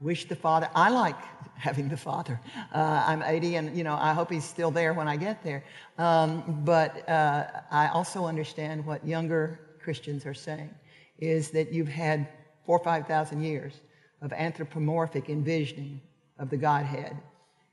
wish 0.00 0.28
the 0.28 0.36
Father. 0.36 0.68
I 0.76 0.90
like 0.90 1.16
having 1.56 1.88
the 1.88 1.96
Father. 1.96 2.40
Uh, 2.72 3.04
I'm 3.04 3.22
80, 3.22 3.56
and 3.56 3.76
you 3.76 3.82
know 3.82 3.96
I 4.00 4.12
hope 4.12 4.30
He's 4.30 4.44
still 4.44 4.70
there 4.70 4.94
when 4.94 5.08
I 5.08 5.16
get 5.16 5.42
there. 5.42 5.64
Um, 5.98 6.62
but 6.64 7.08
uh, 7.08 7.46
I 7.70 7.88
also 7.88 8.26
understand 8.26 8.86
what 8.86 9.04
younger 9.04 9.58
Christians 9.82 10.24
are 10.24 10.34
saying 10.34 10.70
is 11.18 11.50
that 11.50 11.72
you've 11.72 11.88
had 11.88 12.28
four 12.64 12.78
or 12.78 12.84
five 12.84 13.08
thousand 13.08 13.42
years 13.42 13.72
of 14.22 14.32
anthropomorphic 14.32 15.28
envisioning 15.28 16.00
of 16.38 16.48
the 16.50 16.56
Godhead, 16.56 17.16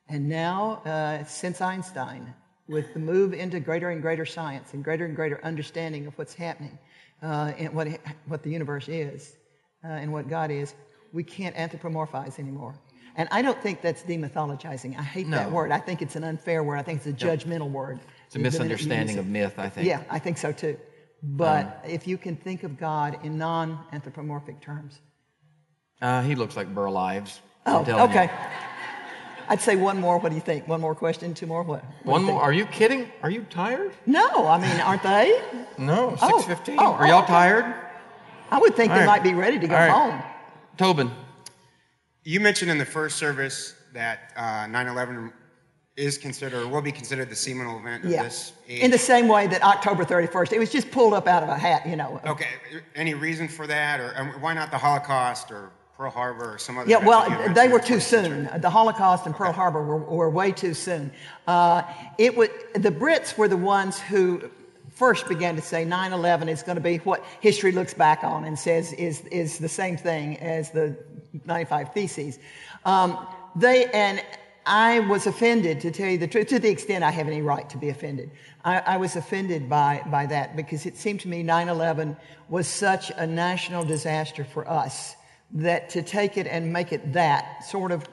and 0.10 0.28
now 0.28 0.82
uh, 0.86 1.24
since 1.26 1.62
Einstein, 1.62 2.34
with 2.68 2.94
the 2.94 3.00
move 3.00 3.34
into 3.34 3.60
greater 3.60 3.90
and 3.90 4.02
greater 4.02 4.26
science 4.26 4.74
and 4.74 4.84
greater 4.84 5.06
and 5.06 5.16
greater 5.16 5.44
understanding 5.44 6.08
of 6.08 6.18
what's 6.18 6.34
happening 6.34 6.78
uh, 7.22 7.52
and 7.58 7.74
what, 7.74 7.88
what 8.28 8.44
the 8.44 8.50
universe 8.50 8.88
is 8.88 9.36
uh, 9.84 9.88
and 9.88 10.12
what 10.12 10.30
God 10.30 10.52
is, 10.52 10.76
we 11.12 11.24
can't 11.24 11.56
anthropomorphize 11.56 12.40
anymore. 12.40 12.76
And 13.16 13.30
I 13.32 13.42
don't 13.42 13.62
think 13.62 13.82
that's 13.82 14.02
demythologizing. 14.04 14.98
I 14.98 15.04
hate 15.04 15.30
that 15.30 15.52
word. 15.52 15.72
I 15.72 15.78
think 15.78 16.02
it's 16.02 16.16
an 16.16 16.24
unfair 16.24 16.64
word. 16.64 16.78
I 16.78 16.82
think 16.84 17.06
it's 17.06 17.08
a 17.08 17.26
judgmental 17.26 17.70
word. 17.70 18.00
It's 18.26 18.36
a 18.36 18.40
misunderstanding 18.40 19.20
of 19.20 19.28
minute 19.28 19.44
you 19.44 19.44
use 19.44 19.56
myth, 19.56 19.66
I 19.66 19.70
think. 19.70 19.88
Yeah, 19.88 20.04
I 20.10 20.18
think 20.18 20.38
so 20.40 20.52
too. 20.52 20.78
But 21.22 21.86
if 21.88 22.08
you 22.08 22.18
can 22.18 22.36
think 22.36 22.64
of 22.64 22.78
God 22.78 23.20
in 23.24 23.38
non 23.38 23.80
anthropomorphic 23.92 24.62
terms. 24.62 25.00
Uh, 26.02 26.22
he 26.24 26.36
looks 26.36 26.58
like 26.58 26.74
Burl 26.74 26.98
Ives. 26.98 27.40
Oh, 27.66 27.86
telling 27.86 28.10
you. 28.10 28.30
Okay. 29.54 29.62
I'd 29.62 29.62
say 29.62 29.76
one 29.76 30.00
more. 30.00 30.18
What 30.18 30.30
do 30.30 30.36
you 30.36 30.42
think? 30.42 30.68
One 30.68 30.82
more 30.82 30.96
question? 30.96 31.34
Two 31.34 31.46
more? 31.48 31.64
What? 31.64 31.84
what 32.04 32.14
One 32.14 32.24
more. 32.24 32.42
Are 32.42 32.54
you 32.54 32.66
kidding? 32.66 33.12
Are 33.22 33.30
you 33.30 33.44
tired? 33.50 33.92
No, 34.06 34.48
I 34.48 34.58
mean, 34.60 34.80
aren't 34.82 35.04
they? 35.04 35.42
No, 35.78 36.16
Oh, 36.22 36.44
6.15. 36.48 36.76
oh, 36.80 36.94
Are 36.94 37.08
y'all 37.08 37.24
oh. 37.24 37.28
tired? 37.28 37.66
I 38.52 38.60
would 38.60 38.76
think 38.76 38.92
All 38.92 38.98
they 39.00 39.06
right. 39.06 39.22
might 39.22 39.24
be 39.24 39.34
ready 39.34 39.60
to 39.60 39.68
go 39.68 39.76
All 39.76 39.82
right. 39.82 39.92
home. 39.92 40.24
Tobin. 40.78 41.12
You 42.24 42.40
mentioned 42.40 42.72
in 42.72 42.78
the 42.78 42.86
first 42.86 43.18
service 43.18 43.76
that 43.94 44.32
uh, 44.36 44.66
9/11 44.68 45.32
is 45.96 46.18
considered 46.18 46.64
or 46.64 46.68
will 46.68 46.82
be 46.82 46.92
considered 46.92 47.30
the 47.30 47.36
seminal 47.36 47.78
event 47.80 48.04
of 48.06 48.10
Yeah. 48.10 48.24
this 48.24 48.54
age. 48.68 48.82
In 48.82 48.90
the 48.92 48.98
same 48.98 49.28
way 49.28 49.46
that 49.48 49.62
October 49.64 50.04
31st, 50.04 50.52
it 50.54 50.60
was 50.60 50.72
just 50.72 50.90
pulled 50.90 51.14
up 51.14 51.28
out 51.28 51.44
of 51.44 51.50
a 51.50 51.56
hat, 51.58 51.86
you 51.88 51.96
know. 51.96 52.20
okay, 52.26 52.48
any 52.96 53.14
reason 53.14 53.48
for 53.48 53.68
that, 53.68 54.00
or 54.00 54.14
um, 54.18 54.30
why 54.42 54.54
not 54.54 54.72
the 54.72 54.78
Holocaust 54.78 55.52
or 55.52 55.72
Pearl 56.04 56.12
Harbor 56.12 56.56
or 56.56 56.58
some 56.58 56.78
other? 56.78 56.90
Yeah, 56.90 56.98
well, 56.98 57.22
that 57.22 57.30
you 57.30 57.36
mentioned 57.38 57.56
they 57.56 57.68
were 57.70 57.80
too 57.80 58.02
soon. 58.02 58.50
The 58.58 58.70
Holocaust 58.70 59.26
and 59.26 59.34
Pearl 59.34 59.54
Harbor 59.54 59.82
were, 59.82 60.00
were 60.00 60.30
way 60.30 60.52
too 60.52 60.74
soon. 60.74 61.14
Uh, 61.48 61.84
it 62.18 62.36
was, 62.36 62.50
the 62.74 62.92
Brits 62.92 63.38
were 63.38 63.48
the 63.48 63.56
ones 63.56 64.02
who 64.02 64.50
first 64.90 65.30
began 65.30 65.56
to 65.56 65.62
say 65.62 65.86
9/11 65.86 66.50
is 66.50 66.62
going 66.62 66.76
to 66.76 66.82
be 66.82 66.98
what 66.98 67.24
history 67.40 67.72
looks 67.72 67.94
back 67.94 68.22
on 68.22 68.44
and 68.44 68.60
says 68.60 68.92
is 68.94 69.22
is 69.32 69.60
the 69.60 69.70
same 69.70 69.96
thing 69.96 70.38
as 70.40 70.72
the 70.72 70.98
95 71.46 71.94
Theses. 71.94 72.38
Um, 72.84 73.26
they 73.56 73.86
and 73.86 74.22
I 74.66 75.00
was 75.00 75.26
offended, 75.26 75.80
to 75.82 75.92
tell 75.92 76.10
you 76.10 76.18
the 76.18 76.28
truth, 76.28 76.48
to 76.48 76.60
the 76.60 76.70
extent 76.70 77.06
I 77.06 77.12
have 77.12 77.28
any 77.28 77.42
right 77.42 77.70
to 77.70 77.78
be 77.78 77.88
offended. 77.88 78.30
I, 78.66 78.80
I 78.80 78.98
was 78.98 79.16
offended 79.16 79.70
by, 79.70 80.02
by 80.06 80.26
that 80.26 80.56
because 80.58 80.86
it 80.86 80.98
seemed 80.98 81.22
to 81.22 81.30
me 81.30 81.44
9 81.44 81.70
11 81.70 82.18
was 82.50 82.68
such 82.68 83.10
a 83.10 83.26
national 83.26 83.86
disaster 83.86 84.44
for 84.44 84.70
us 84.70 85.16
that 85.54 85.90
to 85.90 86.02
take 86.02 86.38
it 86.38 86.48
and 86.48 86.72
make 86.72 86.92
it 86.92 87.14
that 87.14 87.64
sort 87.64 87.92
of 87.92 88.04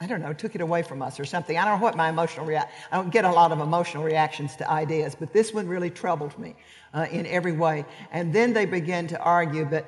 I 0.00 0.06
don't 0.06 0.20
know, 0.20 0.32
took 0.32 0.54
it 0.54 0.60
away 0.60 0.82
from 0.82 1.00
us 1.00 1.18
or 1.18 1.24
something. 1.24 1.56
I 1.56 1.64
don't 1.64 1.78
know 1.78 1.82
what 1.82 1.96
my 1.96 2.08
emotional 2.08 2.44
react. 2.44 2.74
I 2.90 2.96
don't 2.96 3.10
get 3.10 3.24
a 3.24 3.30
lot 3.30 3.52
of 3.52 3.60
emotional 3.60 4.02
reactions 4.02 4.54
to 4.56 4.70
ideas, 4.70 5.14
but 5.14 5.32
this 5.32 5.54
one 5.54 5.66
really 5.66 5.88
troubled 5.88 6.36
me 6.38 6.56
uh, 6.92 7.06
in 7.10 7.26
every 7.26 7.52
way. 7.52 7.86
And 8.10 8.32
then 8.32 8.52
they 8.52 8.66
began 8.66 9.06
to 9.06 9.18
argue, 9.20 9.64
but 9.64 9.86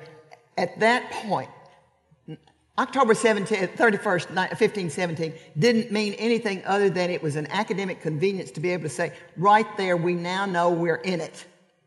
at 0.57 0.79
that 0.79 1.11
point, 1.11 1.49
October 2.79 3.13
17, 3.13 3.69
31st, 3.69 4.29
1517 4.29 5.33
didn't 5.59 5.91
mean 5.91 6.13
anything 6.13 6.63
other 6.65 6.89
than 6.89 7.09
it 7.09 7.21
was 7.21 7.35
an 7.35 7.47
academic 7.51 8.01
convenience 8.01 8.51
to 8.51 8.59
be 8.59 8.71
able 8.71 8.83
to 8.83 8.89
say, 8.89 9.13
right 9.35 9.67
there, 9.77 9.97
we 9.97 10.13
now 10.13 10.45
know 10.45 10.69
we're 10.69 10.95
in 10.95 11.19
it 11.19 11.45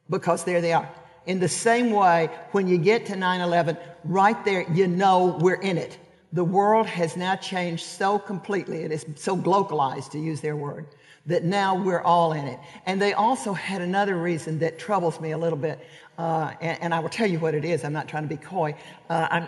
because 0.09 0.45
there 0.45 0.61
they 0.61 0.73
are. 0.73 0.89
In 1.27 1.39
the 1.39 1.49
same 1.49 1.91
way, 1.91 2.29
when 2.53 2.67
you 2.67 2.79
get 2.79 3.07
to 3.07 3.17
9 3.17 3.41
11, 3.41 3.77
right 4.05 4.43
there, 4.45 4.71
you 4.73 4.87
know 4.87 5.39
we're 5.41 5.61
in 5.61 5.77
it. 5.77 5.99
The 6.33 6.45
world 6.45 6.87
has 6.87 7.17
now 7.17 7.37
changed 7.37 7.85
so 7.85 8.19
completely, 8.19 8.79
it 8.79 8.93
is 8.93 9.05
so 9.17 9.35
localized, 9.35 10.13
to 10.13 10.19
use 10.19 10.41
their 10.41 10.57
word, 10.57 10.87
that 11.27 11.45
now 11.45 11.75
we're 11.75 12.03
all 12.03 12.33
in 12.33 12.47
it. 12.47 12.59
And 12.87 13.03
they 13.03 13.13
also 13.13 13.53
had 13.53 13.83
another 13.83 14.17
reason 14.17 14.61
that 14.61 14.79
troubles 14.79 15.21
me 15.21 15.33
a 15.33 15.39
little 15.39 15.59
bit, 15.59 15.81
uh, 16.19 16.53
and, 16.61 16.81
and, 16.83 16.95
I 16.95 17.01
will 17.01 17.09
tell 17.09 17.27
you 17.27 17.41
what 17.41 17.55
it 17.55 17.65
is. 17.65 17.85
I'm 17.85 17.93
not 17.93 18.07
trying 18.09 18.23
to 18.23 18.29
be 18.29 18.37
coy. 18.37 18.77
Uh, 19.09 19.47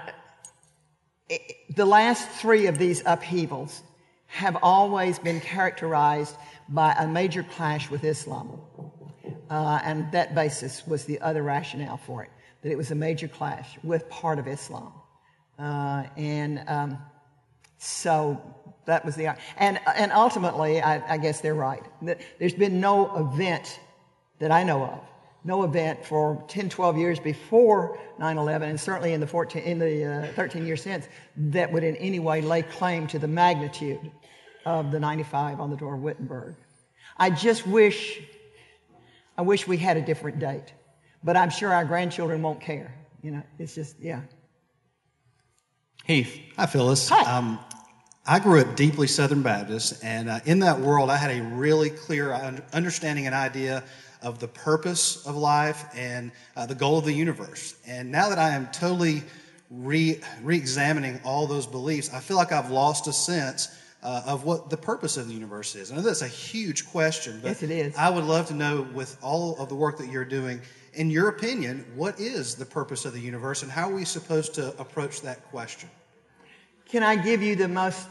the 1.77 1.87
last 1.87 2.29
three 2.29 2.67
of 2.67 2.79
these 2.79 3.03
upheavals 3.07 3.83
have 4.27 4.57
always 4.63 5.19
been 5.19 5.41
characterized 5.41 6.37
by 6.69 6.93
a 6.99 7.07
major 7.07 7.43
clash 7.43 7.91
with 7.91 8.03
Islam. 8.03 8.61
Uh, 9.51 9.81
and 9.85 10.11
that 10.13 10.35
basis 10.35 10.87
was 10.87 11.05
the 11.05 11.21
other 11.21 11.43
rationale 11.43 11.97
for 11.97 12.23
it, 12.23 12.31
that 12.63 12.71
it 12.71 12.77
was 12.77 12.91
a 12.91 12.95
major 12.95 13.29
clash 13.29 13.79
with 13.83 14.09
part 14.09 14.39
of 14.39 14.47
Islam. 14.47 14.93
Uh, 15.59 16.05
and 16.17 16.65
um, 16.67 16.99
so 17.79 18.41
that 18.87 19.05
was 19.05 19.15
the, 19.17 19.37
and, 19.57 19.81
and 19.97 20.13
ultimately, 20.13 20.81
I, 20.81 21.15
I 21.15 21.19
guess 21.19 21.41
they're 21.41 21.55
right. 21.55 21.85
There's 22.39 22.55
been 22.55 22.81
no 22.81 23.17
event 23.17 23.79
that 24.39 24.51
I 24.51 24.65
know 24.65 24.85
of 24.85 25.01
no 25.45 25.65
event 25.65 26.05
for 26.05 26.45
10, 26.49 26.69
12 26.69 26.97
years 26.97 27.19
before 27.19 27.99
9-11, 28.21 28.63
and 28.63 28.81
certainly 28.81 29.13
in 29.13 29.21
the, 29.21 29.27
14, 29.27 29.63
in 29.63 29.79
the 29.79 30.29
uh, 30.31 30.33
13 30.35 30.67
years 30.67 30.83
since, 30.83 31.09
that 31.37 31.73
would 31.73 31.83
in 31.83 31.97
any 31.97 32.21
way 32.21 32.41
lay 32.41 32.63
claim 32.63 33.07
to 33.09 33.19
the 33.19 33.27
magnitude 33.27 34.11
of 34.65 34.93
the 34.93 35.01
95 35.01 35.61
on 35.61 35.71
the 35.71 35.77
door 35.77 35.95
of 35.95 36.01
Wittenberg. 36.01 36.55
I 37.17 37.31
just 37.31 37.67
wish, 37.67 38.21
I 39.37 39.43
wish 39.43 39.67
we 39.67 39.77
had 39.77 39.97
a 39.97 40.03
different 40.03 40.39
date. 40.39 40.73
But 41.25 41.37
I'm 41.37 41.51
sure 41.51 41.73
our 41.73 41.85
grandchildren 41.85 42.43
won't 42.43 42.61
care. 42.61 42.95
You 43.23 43.31
know, 43.33 43.43
it's 43.59 43.75
just, 43.75 43.97
yeah. 44.01 44.23
Heath. 46.05 46.37
Hi, 46.57 46.67
Phyllis. 46.67 47.09
Hi. 47.09 47.37
Um, 47.37 47.59
I 48.27 48.39
grew 48.39 48.61
up 48.61 48.77
deeply 48.77 49.07
Southern 49.07 49.43
Baptist, 49.43 50.05
and 50.05 50.29
uh, 50.29 50.41
in 50.45 50.61
that 50.61 50.79
world, 50.79 51.11
I 51.11 51.17
had 51.17 51.31
a 51.31 51.43
really 51.43 51.91
clear 51.91 52.33
understanding 52.73 53.27
and 53.27 53.35
idea 53.35 53.83
of 54.21 54.39
the 54.39 54.47
purpose 54.47 55.27
of 55.27 55.35
life 55.35 55.85
and 55.95 56.31
uh, 56.57 56.67
the 56.67 56.75
goal 56.75 56.99
of 56.99 57.05
the 57.05 57.13
universe. 57.13 57.75
And 57.87 58.13
now 58.13 58.29
that 58.29 58.39
I 58.39 58.51
am 58.51 58.69
totally 58.69 59.25
re 59.71 60.21
examining 60.47 61.21
all 61.25 61.47
those 61.47 61.67
beliefs, 61.67 62.13
I 62.13 62.21
feel 62.21 62.37
like 62.37 62.53
I've 62.53 62.71
lost 62.71 63.09
a 63.09 63.13
sense 63.13 63.77
uh, 64.03 64.23
of 64.27 64.45
what 64.45 64.69
the 64.69 64.77
purpose 64.77 65.17
of 65.17 65.29
the 65.29 65.35
universe 65.35 65.75
is. 65.75 65.93
I 65.93 65.97
know 65.97 66.03
that's 66.03 66.23
a 66.23 66.29
huge 66.29 66.87
question, 66.91 67.39
but 67.43 67.49
yes, 67.49 67.63
it 67.63 67.71
is. 67.71 67.97
I 67.97 68.11
would 68.11 68.25
love 68.25 68.49
to 68.49 68.55
know, 68.55 68.87
with 68.93 69.17
all 69.23 69.57
of 69.59 69.69
the 69.69 69.77
work 69.77 69.99
that 69.99 70.09
you're 70.09 70.25
doing, 70.25 70.61
in 70.95 71.11
your 71.11 71.29
opinion, 71.29 71.87
what 71.95 72.19
is 72.21 72.55
the 72.55 72.67
purpose 72.67 73.05
of 73.05 73.13
the 73.13 73.21
universe 73.21 73.63
and 73.63 73.71
how 73.71 73.91
are 73.91 73.95
we 73.95 74.05
supposed 74.05 74.55
to 74.55 74.69
approach 74.79 75.23
that 75.23 75.45
question? 75.51 75.89
Can 76.89 77.03
I 77.03 77.17
give 77.17 77.43
you 77.43 77.57
the 77.57 77.69
most 77.69 78.09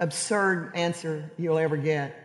absurd 0.00 0.72
answer 0.74 1.30
you'll 1.38 1.58
ever 1.58 1.76
get? 1.76 2.20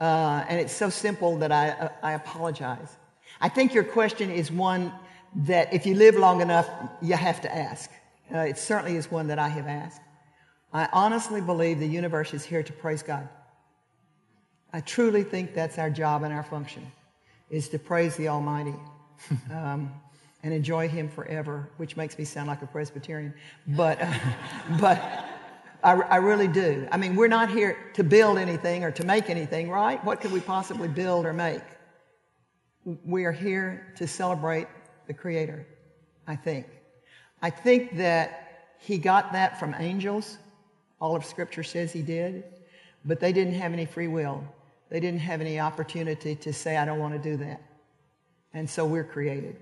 Uh, 0.00 0.44
and 0.48 0.60
it's 0.60 0.72
so 0.72 0.88
simple 0.88 1.38
that 1.38 1.52
I, 1.52 1.70
uh, 1.70 1.88
I 2.02 2.12
apologize. 2.12 2.96
I 3.40 3.48
think 3.48 3.74
your 3.74 3.84
question 3.84 4.30
is 4.30 4.52
one 4.52 4.92
that 5.34 5.72
if 5.72 5.86
you 5.86 5.94
live 5.94 6.14
long 6.14 6.40
enough, 6.40 6.68
you 7.02 7.14
have 7.14 7.40
to 7.42 7.54
ask. 7.54 7.90
Uh, 8.32 8.38
it 8.38 8.58
certainly 8.58 8.96
is 8.96 9.10
one 9.10 9.26
that 9.28 9.38
I 9.38 9.48
have 9.48 9.66
asked. 9.66 10.00
I 10.72 10.88
honestly 10.92 11.40
believe 11.40 11.78
the 11.80 11.86
universe 11.86 12.32
is 12.32 12.44
here 12.44 12.62
to 12.62 12.72
praise 12.72 13.02
God. 13.02 13.28
I 14.72 14.80
truly 14.80 15.24
think 15.24 15.54
that's 15.54 15.78
our 15.78 15.90
job 15.90 16.22
and 16.22 16.32
our 16.32 16.44
function, 16.44 16.90
is 17.50 17.68
to 17.70 17.78
praise 17.78 18.16
the 18.16 18.28
Almighty 18.28 18.74
um, 19.52 19.92
and 20.42 20.54
enjoy 20.54 20.88
Him 20.88 21.08
forever, 21.08 21.68
which 21.76 21.96
makes 21.96 22.16
me 22.16 22.24
sound 22.24 22.48
like 22.48 22.62
a 22.62 22.66
Presbyterian. 22.66 23.34
But, 23.66 24.00
uh, 24.00 24.14
but 24.80 25.26
I, 25.82 25.94
I, 25.94 26.16
really 26.16 26.46
do. 26.46 26.86
I 26.92 26.96
mean, 26.96 27.16
we're 27.16 27.28
not 27.28 27.50
here 27.50 27.76
to 27.94 28.04
build 28.04 28.38
anything 28.38 28.84
or 28.84 28.92
to 28.92 29.04
make 29.04 29.28
anything, 29.28 29.70
right? 29.70 30.02
What 30.04 30.20
could 30.20 30.30
we 30.30 30.40
possibly 30.40 30.88
build 30.88 31.26
or 31.26 31.32
make? 31.32 31.62
We 33.04 33.24
are 33.24 33.32
here 33.32 33.92
to 33.96 34.06
celebrate 34.06 34.68
the 35.06 35.14
Creator, 35.14 35.66
I 36.26 36.36
think. 36.36 36.66
I 37.42 37.50
think 37.50 37.96
that 37.96 38.76
he 38.78 38.98
got 38.98 39.32
that 39.32 39.58
from 39.58 39.74
angels. 39.78 40.38
All 41.00 41.16
of 41.16 41.24
Scripture 41.24 41.62
says 41.62 41.92
he 41.92 42.02
did. 42.02 42.44
But 43.04 43.20
they 43.20 43.32
didn't 43.32 43.54
have 43.54 43.72
any 43.72 43.86
free 43.86 44.08
will. 44.08 44.44
They 44.90 45.00
didn't 45.00 45.20
have 45.20 45.40
any 45.40 45.58
opportunity 45.58 46.34
to 46.36 46.52
say, 46.52 46.76
I 46.76 46.84
don't 46.84 46.98
want 46.98 47.14
to 47.14 47.30
do 47.30 47.36
that. 47.38 47.62
And 48.52 48.68
so 48.68 48.84
we're 48.84 49.04
created. 49.04 49.56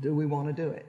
Do 0.00 0.14
we 0.14 0.26
want 0.26 0.48
to 0.48 0.52
do 0.52 0.68
it? 0.68 0.86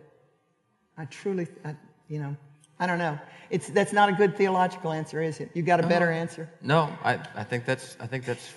I 0.98 1.06
truly, 1.06 1.48
I, 1.64 1.76
you 2.08 2.20
know, 2.20 2.36
I 2.80 2.88
don't 2.88 3.00
know. 3.00 3.18
It's, 3.50 3.70
that's 3.70 3.94
not 3.94 4.10
a 4.10 4.14
good 4.14 4.36
theological 4.36 4.92
answer, 4.92 5.22
is 5.22 5.40
it? 5.40 5.50
You've 5.54 5.66
got 5.66 5.80
a 5.80 5.84
no, 5.84 5.90
better 5.90 6.12
answer? 6.12 6.50
No, 6.62 6.90
I, 7.04 7.20
I 7.36 7.44
think 7.44 7.66
that's 7.66 7.98
I 8.00 8.08
think 8.08 8.26
that's 8.26 8.54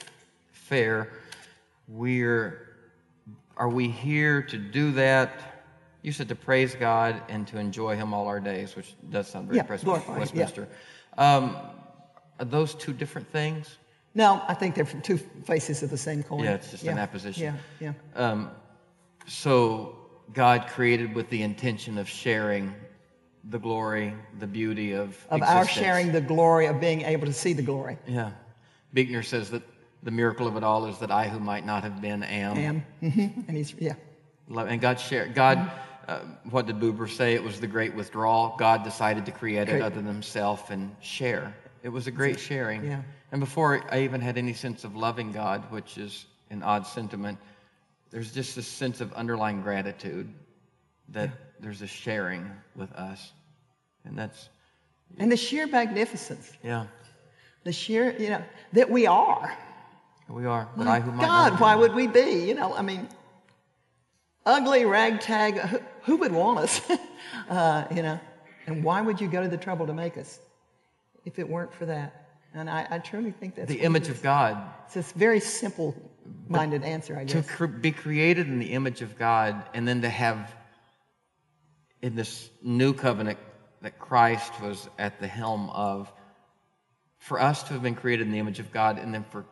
fair. 0.52 1.08
We're 1.88 2.68
are 3.56 3.68
we 3.68 3.88
here 3.88 4.42
to 4.42 4.58
do 4.58 4.92
that? 4.92 5.51
You 6.02 6.12
said 6.12 6.28
to 6.28 6.34
praise 6.34 6.74
God 6.74 7.22
and 7.28 7.46
to 7.48 7.58
enjoy 7.58 7.96
Him 7.96 8.12
all 8.12 8.26
our 8.26 8.40
days, 8.40 8.74
which 8.74 8.94
does 9.10 9.28
sound 9.28 9.48
very 9.48 9.58
yeah, 9.58 10.16
Westminster. 10.18 10.68
Yeah. 11.16 11.36
Um, 11.36 11.56
are 12.38 12.44
those 12.44 12.74
two 12.74 12.92
different 12.92 13.30
things? 13.30 13.78
No, 14.14 14.42
I 14.46 14.54
think 14.54 14.74
they're 14.74 14.84
two 14.84 15.16
faces 15.16 15.82
of 15.82 15.90
the 15.90 15.96
same 15.96 16.22
coin. 16.22 16.44
Yeah, 16.44 16.54
it's 16.54 16.70
just 16.70 16.82
yeah. 16.82 16.92
an 16.92 16.98
apposition. 16.98 17.42
Yeah, 17.80 17.92
yeah. 18.14 18.20
Um, 18.20 18.50
so 19.26 19.96
God 20.32 20.66
created 20.66 21.14
with 21.14 21.30
the 21.30 21.42
intention 21.42 21.96
of 21.98 22.08
sharing 22.08 22.74
the 23.44 23.58
glory, 23.58 24.14
the 24.38 24.46
beauty 24.46 24.92
of 24.92 25.08
of 25.30 25.38
existence. 25.38 25.48
our 25.48 25.66
sharing 25.66 26.12
the 26.12 26.20
glory 26.20 26.66
of 26.66 26.80
being 26.80 27.02
able 27.02 27.26
to 27.26 27.32
see 27.32 27.52
the 27.52 27.62
glory. 27.62 27.96
Yeah, 28.06 28.32
Buechner 28.92 29.22
says 29.22 29.50
that 29.50 29.62
the 30.02 30.10
miracle 30.10 30.46
of 30.46 30.56
it 30.56 30.64
all 30.64 30.86
is 30.86 30.98
that 30.98 31.10
I, 31.10 31.28
who 31.28 31.38
might 31.38 31.64
not 31.64 31.84
have 31.84 32.00
been, 32.00 32.22
am. 32.22 32.58
Am, 32.58 32.86
mm-hmm. 33.02 33.40
and 33.48 33.56
he's 33.56 33.72
yeah. 33.78 33.94
And 34.54 34.80
God 34.80 35.00
shared. 35.00 35.34
God, 35.34 35.70
uh, 36.12 36.20
what 36.50 36.66
did 36.66 36.78
Buber 36.78 37.08
say? 37.08 37.34
It 37.34 37.42
was 37.42 37.58
the 37.58 37.66
great 37.66 37.94
withdrawal. 37.94 38.54
God 38.58 38.84
decided 38.84 39.24
to 39.26 39.32
create 39.32 39.68
it 39.68 39.80
other 39.80 39.96
than 39.96 40.06
Himself 40.06 40.70
and 40.70 40.94
share. 41.00 41.54
It 41.82 41.88
was 41.88 42.06
a 42.06 42.10
great 42.10 42.38
sharing. 42.38 42.84
Yeah. 42.84 43.02
And 43.32 43.40
before 43.40 43.82
I 43.90 44.00
even 44.00 44.20
had 44.20 44.36
any 44.36 44.52
sense 44.52 44.84
of 44.84 44.94
loving 44.94 45.32
God, 45.32 45.70
which 45.70 45.98
is 45.98 46.26
an 46.50 46.62
odd 46.62 46.86
sentiment, 46.86 47.38
there's 48.10 48.32
just 48.32 48.54
this 48.54 48.66
sense 48.66 49.00
of 49.00 49.12
underlying 49.14 49.62
gratitude 49.62 50.32
that 51.08 51.30
yeah. 51.30 51.34
there's 51.60 51.82
a 51.82 51.86
sharing 51.86 52.48
with 52.76 52.92
us. 52.92 53.32
And 54.04 54.18
that's. 54.18 54.50
And 55.18 55.32
the 55.32 55.36
sheer 55.36 55.66
magnificence. 55.66 56.52
Yeah. 56.62 56.86
The 57.64 57.72
sheer, 57.72 58.14
you 58.18 58.30
know, 58.30 58.42
that 58.74 58.90
we 58.90 59.06
are. 59.06 59.56
We 60.28 60.46
are. 60.46 60.68
But 60.76 60.86
My 60.86 60.96
I 60.96 61.00
who 61.00 61.18
God, 61.20 61.58
why 61.58 61.74
would 61.74 61.94
we 61.94 62.06
be? 62.06 62.44
You 62.46 62.54
know, 62.54 62.74
I 62.74 62.82
mean, 62.82 63.08
ugly, 64.44 64.84
ragtag, 64.84 65.82
who, 66.04 66.16
would 66.16 66.32
want 66.32 66.58
us? 66.58 66.80
uh, 67.48 67.84
you 67.94 68.02
know, 68.02 68.20
and 68.66 68.84
why 68.84 69.00
would 69.00 69.20
you 69.20 69.28
go 69.28 69.42
to 69.42 69.48
the 69.48 69.56
trouble 69.56 69.86
to 69.86 69.94
make 69.94 70.16
us 70.16 70.38
if 71.24 71.38
it 71.38 71.48
weren't 71.48 71.72
for 71.72 71.86
that? 71.86 72.22
And 72.54 72.68
I, 72.68 72.86
I 72.90 72.98
truly 72.98 73.30
think 73.30 73.54
that's 73.54 73.68
the 73.68 73.80
image 73.80 74.08
of 74.08 74.22
God. 74.22 74.58
It's 74.86 74.96
a 74.96 75.18
very 75.18 75.40
simple 75.40 75.94
minded 76.48 76.84
answer, 76.84 77.16
I 77.16 77.24
guess. 77.24 77.46
To 77.46 77.52
cre- 77.52 77.66
be 77.66 77.92
created 77.92 78.46
in 78.46 78.58
the 78.58 78.72
image 78.72 79.00
of 79.00 79.18
God 79.18 79.62
and 79.72 79.88
then 79.88 80.02
to 80.02 80.10
have 80.10 80.54
in 82.02 82.14
this 82.14 82.50
new 82.62 82.92
covenant 82.92 83.38
that 83.80 83.98
Christ 83.98 84.52
was 84.60 84.88
at 84.98 85.20
the 85.20 85.26
helm 85.26 85.70
of, 85.70 86.12
for 87.18 87.40
us 87.40 87.62
to 87.64 87.72
have 87.72 87.82
been 87.82 87.94
created 87.94 88.26
in 88.26 88.32
the 88.32 88.38
image 88.38 88.58
of 88.58 88.72
God, 88.72 88.98
and 88.98 89.14
then 89.14 89.24
for 89.24 89.44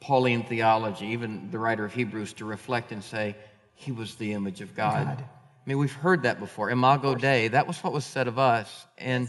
Pauline 0.00 0.44
theology, 0.44 1.08
even 1.08 1.50
the 1.50 1.58
writer 1.58 1.84
of 1.84 1.92
Hebrews, 1.92 2.32
to 2.34 2.44
reflect 2.44 2.92
and 2.92 3.02
say, 3.02 3.36
He 3.74 3.92
was 3.92 4.14
the 4.14 4.32
image 4.32 4.60
of 4.60 4.74
God. 4.74 5.06
God. 5.06 5.24
I 5.70 5.72
mean, 5.72 5.78
we've 5.78 5.92
heard 5.92 6.24
that 6.24 6.40
before. 6.40 6.68
Imago 6.68 7.14
Dei, 7.14 7.46
that 7.46 7.68
was 7.68 7.78
what 7.84 7.92
was 7.92 8.04
said 8.04 8.26
of 8.26 8.40
us. 8.40 8.88
And 8.98 9.28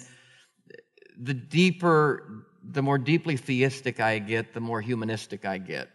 the 1.16 1.36
deeper, 1.36 2.48
the 2.68 2.82
more 2.82 2.98
deeply 2.98 3.38
theistic 3.38 4.00
I 4.00 4.18
get, 4.18 4.56
the 4.56 4.60
more 4.60 4.82
humanistic 4.82 5.46
I 5.46 5.60
get. 5.60 5.90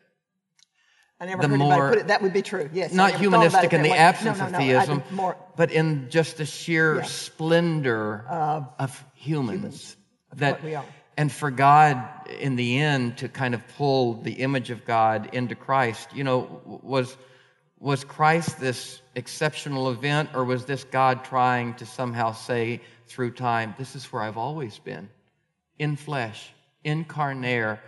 I 1.18 1.26
never 1.26 1.42
the 1.42 1.48
heard 1.48 1.58
more, 1.58 1.88
put 1.88 1.98
it. 1.98 2.06
That 2.06 2.22
would 2.22 2.32
be 2.32 2.42
true. 2.42 2.70
Yes. 2.72 2.92
Not 2.92 3.16
humanistic 3.16 3.72
in 3.72 3.82
the 3.82 3.90
way. 3.90 3.98
absence 3.98 4.38
no, 4.38 4.44
no, 4.44 4.50
no, 4.52 4.56
of 4.56 4.62
theism, 4.62 5.02
more, 5.10 5.36
but 5.56 5.72
in 5.72 6.10
just 6.10 6.36
the 6.36 6.46
sheer 6.46 6.98
yeah. 6.98 7.02
splendor 7.02 8.24
of, 8.28 8.68
of 8.78 9.04
humans. 9.14 9.56
humans. 9.58 9.96
that 10.36 10.52
what 10.52 10.62
we 10.62 10.74
are. 10.76 10.84
and 11.16 11.32
for 11.32 11.50
God 11.50 12.08
in 12.38 12.54
the 12.54 12.78
end 12.78 13.16
to 13.16 13.28
kind 13.28 13.52
of 13.52 13.66
pull 13.76 14.22
the 14.22 14.34
image 14.34 14.70
of 14.70 14.84
God 14.84 15.30
into 15.32 15.56
Christ, 15.56 16.14
you 16.14 16.22
know, 16.22 16.62
was 16.64 17.16
was 17.78 18.04
Christ 18.04 18.58
this 18.58 19.02
exceptional 19.14 19.90
event 19.90 20.30
or 20.34 20.44
was 20.44 20.64
this 20.64 20.84
God 20.84 21.24
trying 21.24 21.74
to 21.74 21.86
somehow 21.86 22.32
say 22.32 22.80
through 23.06 23.32
time, 23.32 23.74
this 23.78 23.94
is 23.94 24.04
where 24.12 24.22
I've 24.22 24.38
always 24.38 24.78
been, 24.78 25.08
in 25.78 25.96
flesh, 25.96 26.52
incarnate. 26.84 27.78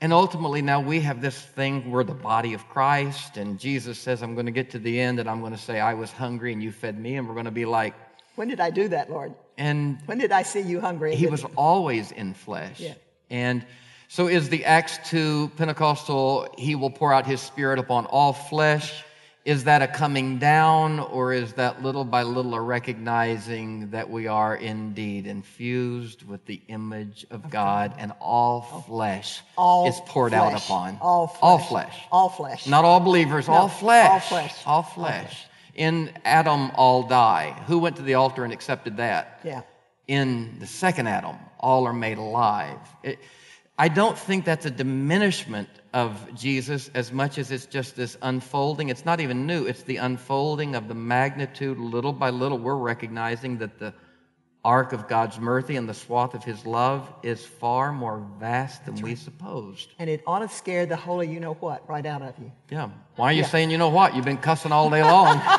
And 0.00 0.12
ultimately, 0.12 0.62
now 0.62 0.80
we 0.80 1.00
have 1.00 1.20
this 1.20 1.40
thing, 1.40 1.90
we're 1.90 2.04
the 2.04 2.14
body 2.14 2.54
of 2.54 2.68
Christ, 2.68 3.36
and 3.36 3.58
Jesus 3.58 3.98
says, 3.98 4.22
I'm 4.22 4.34
going 4.34 4.46
to 4.46 4.52
get 4.52 4.70
to 4.70 4.78
the 4.78 5.00
end 5.00 5.18
and 5.18 5.28
I'm 5.28 5.40
going 5.40 5.52
to 5.52 5.58
say, 5.58 5.80
I 5.80 5.94
was 5.94 6.12
hungry 6.12 6.52
and 6.52 6.62
you 6.62 6.70
fed 6.70 6.98
me, 6.98 7.16
and 7.16 7.26
we're 7.26 7.34
going 7.34 7.46
to 7.46 7.50
be 7.50 7.64
like, 7.64 7.94
When 8.36 8.46
did 8.48 8.60
I 8.60 8.70
do 8.70 8.88
that, 8.88 9.10
Lord? 9.10 9.34
and 9.56 9.98
When 10.06 10.18
did 10.18 10.30
I 10.30 10.42
see 10.42 10.60
you 10.60 10.80
hungry? 10.80 11.16
he 11.16 11.26
was 11.26 11.44
always 11.56 12.12
in 12.12 12.34
flesh. 12.34 12.78
Yeah. 12.78 12.94
And 13.30 13.66
so 14.06 14.28
is 14.28 14.48
the 14.48 14.64
Acts 14.64 14.98
2 15.10 15.52
Pentecostal, 15.56 16.54
he 16.56 16.76
will 16.76 16.90
pour 16.90 17.12
out 17.12 17.26
his 17.26 17.40
spirit 17.40 17.78
upon 17.78 18.06
all 18.06 18.32
flesh. 18.32 19.04
Is 19.48 19.64
that 19.64 19.80
a 19.80 19.88
coming 19.88 20.36
down, 20.36 21.00
or 21.00 21.32
is 21.32 21.54
that 21.54 21.82
little 21.82 22.04
by 22.04 22.22
little 22.22 22.54
a 22.54 22.60
recognizing 22.60 23.88
that 23.92 24.10
we 24.10 24.26
are 24.26 24.54
indeed 24.54 25.26
infused 25.26 26.22
with 26.22 26.44
the 26.44 26.60
image 26.68 27.24
of 27.30 27.48
God 27.48 27.94
and 27.96 28.12
all 28.20 28.60
flesh 28.60 29.40
all 29.56 29.88
is 29.88 29.98
poured 30.04 30.34
out 30.34 30.52
upon? 30.52 30.98
all 31.00 31.28
flesh. 31.28 31.40
All 31.40 31.58
flesh. 31.58 31.98
All 32.12 32.28
flesh. 32.28 32.66
Not 32.66 32.84
all 32.84 33.00
believers, 33.00 33.48
No, 33.48 33.54
all 33.54 33.68
flesh. 33.68 34.10
all 34.10 34.20
flesh. 34.20 34.54
All 34.66 34.82
flesh. 34.82 35.46
In 35.74 36.10
Adam, 36.26 36.70
all 36.74 37.04
die. 37.04 37.56
Who 37.68 37.78
went 37.78 37.96
to 37.96 38.02
the 38.02 38.14
altar 38.14 38.44
and 38.44 38.52
accepted 38.52 38.98
that? 38.98 39.40
Yeah. 39.44 39.62
in 40.06 40.58
the 40.60 40.66
second 40.66 41.06
Adam, 41.06 41.36
all 41.58 41.86
are 41.86 41.94
made 41.94 42.18
alive. 42.18 42.76
It, 43.02 43.18
I 43.80 43.88
don't 43.88 44.18
think 44.18 44.44
that's 44.44 44.66
a 44.66 44.70
diminishment 44.70 45.68
of 45.94 46.34
Jesus 46.34 46.90
as 46.94 47.12
much 47.12 47.38
as 47.38 47.50
it's 47.52 47.66
just 47.66 47.94
this 47.94 48.16
unfolding. 48.22 48.88
It's 48.88 49.04
not 49.04 49.20
even 49.20 49.46
new, 49.46 49.66
it's 49.66 49.82
the 49.84 49.98
unfolding 49.98 50.74
of 50.74 50.88
the 50.88 50.94
magnitude 50.94 51.78
little 51.78 52.12
by 52.12 52.30
little. 52.30 52.58
We're 52.58 52.74
recognizing 52.74 53.58
that 53.58 53.78
the 53.78 53.94
arc 54.64 54.92
of 54.92 55.06
God's 55.06 55.38
mercy 55.38 55.76
and 55.76 55.88
the 55.88 55.94
swath 55.94 56.34
of 56.34 56.42
his 56.42 56.66
love 56.66 57.08
is 57.22 57.46
far 57.46 57.92
more 57.92 58.26
vast 58.40 58.84
than 58.84 58.96
we 58.96 59.14
supposed. 59.14 59.92
And 60.00 60.10
it 60.10 60.22
ought 60.26 60.40
to 60.40 60.48
scare 60.48 60.84
the 60.84 60.96
holy 60.96 61.28
you 61.28 61.38
know 61.38 61.54
what 61.54 61.88
right 61.88 62.04
out 62.04 62.22
of 62.22 62.34
you. 62.38 62.50
Yeah. 62.70 62.90
Why 63.14 63.26
are 63.26 63.32
you 63.32 63.42
Yeah. 63.42 63.46
saying, 63.48 63.70
you 63.70 63.78
know 63.78 63.88
what? 63.90 64.16
You've 64.16 64.24
been 64.24 64.36
cussing 64.38 64.72
all 64.72 64.90
day 64.90 65.04
long. 65.04 65.40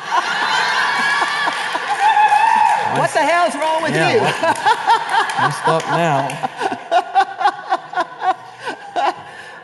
What 2.98 3.10
the 3.12 3.20
hell's 3.22 3.54
wrong 3.54 3.82
with 3.84 3.94
Yeah, 3.94 4.10
you? 4.14 4.20
Messed 5.40 5.66
up 5.68 5.82
now. 5.94 6.49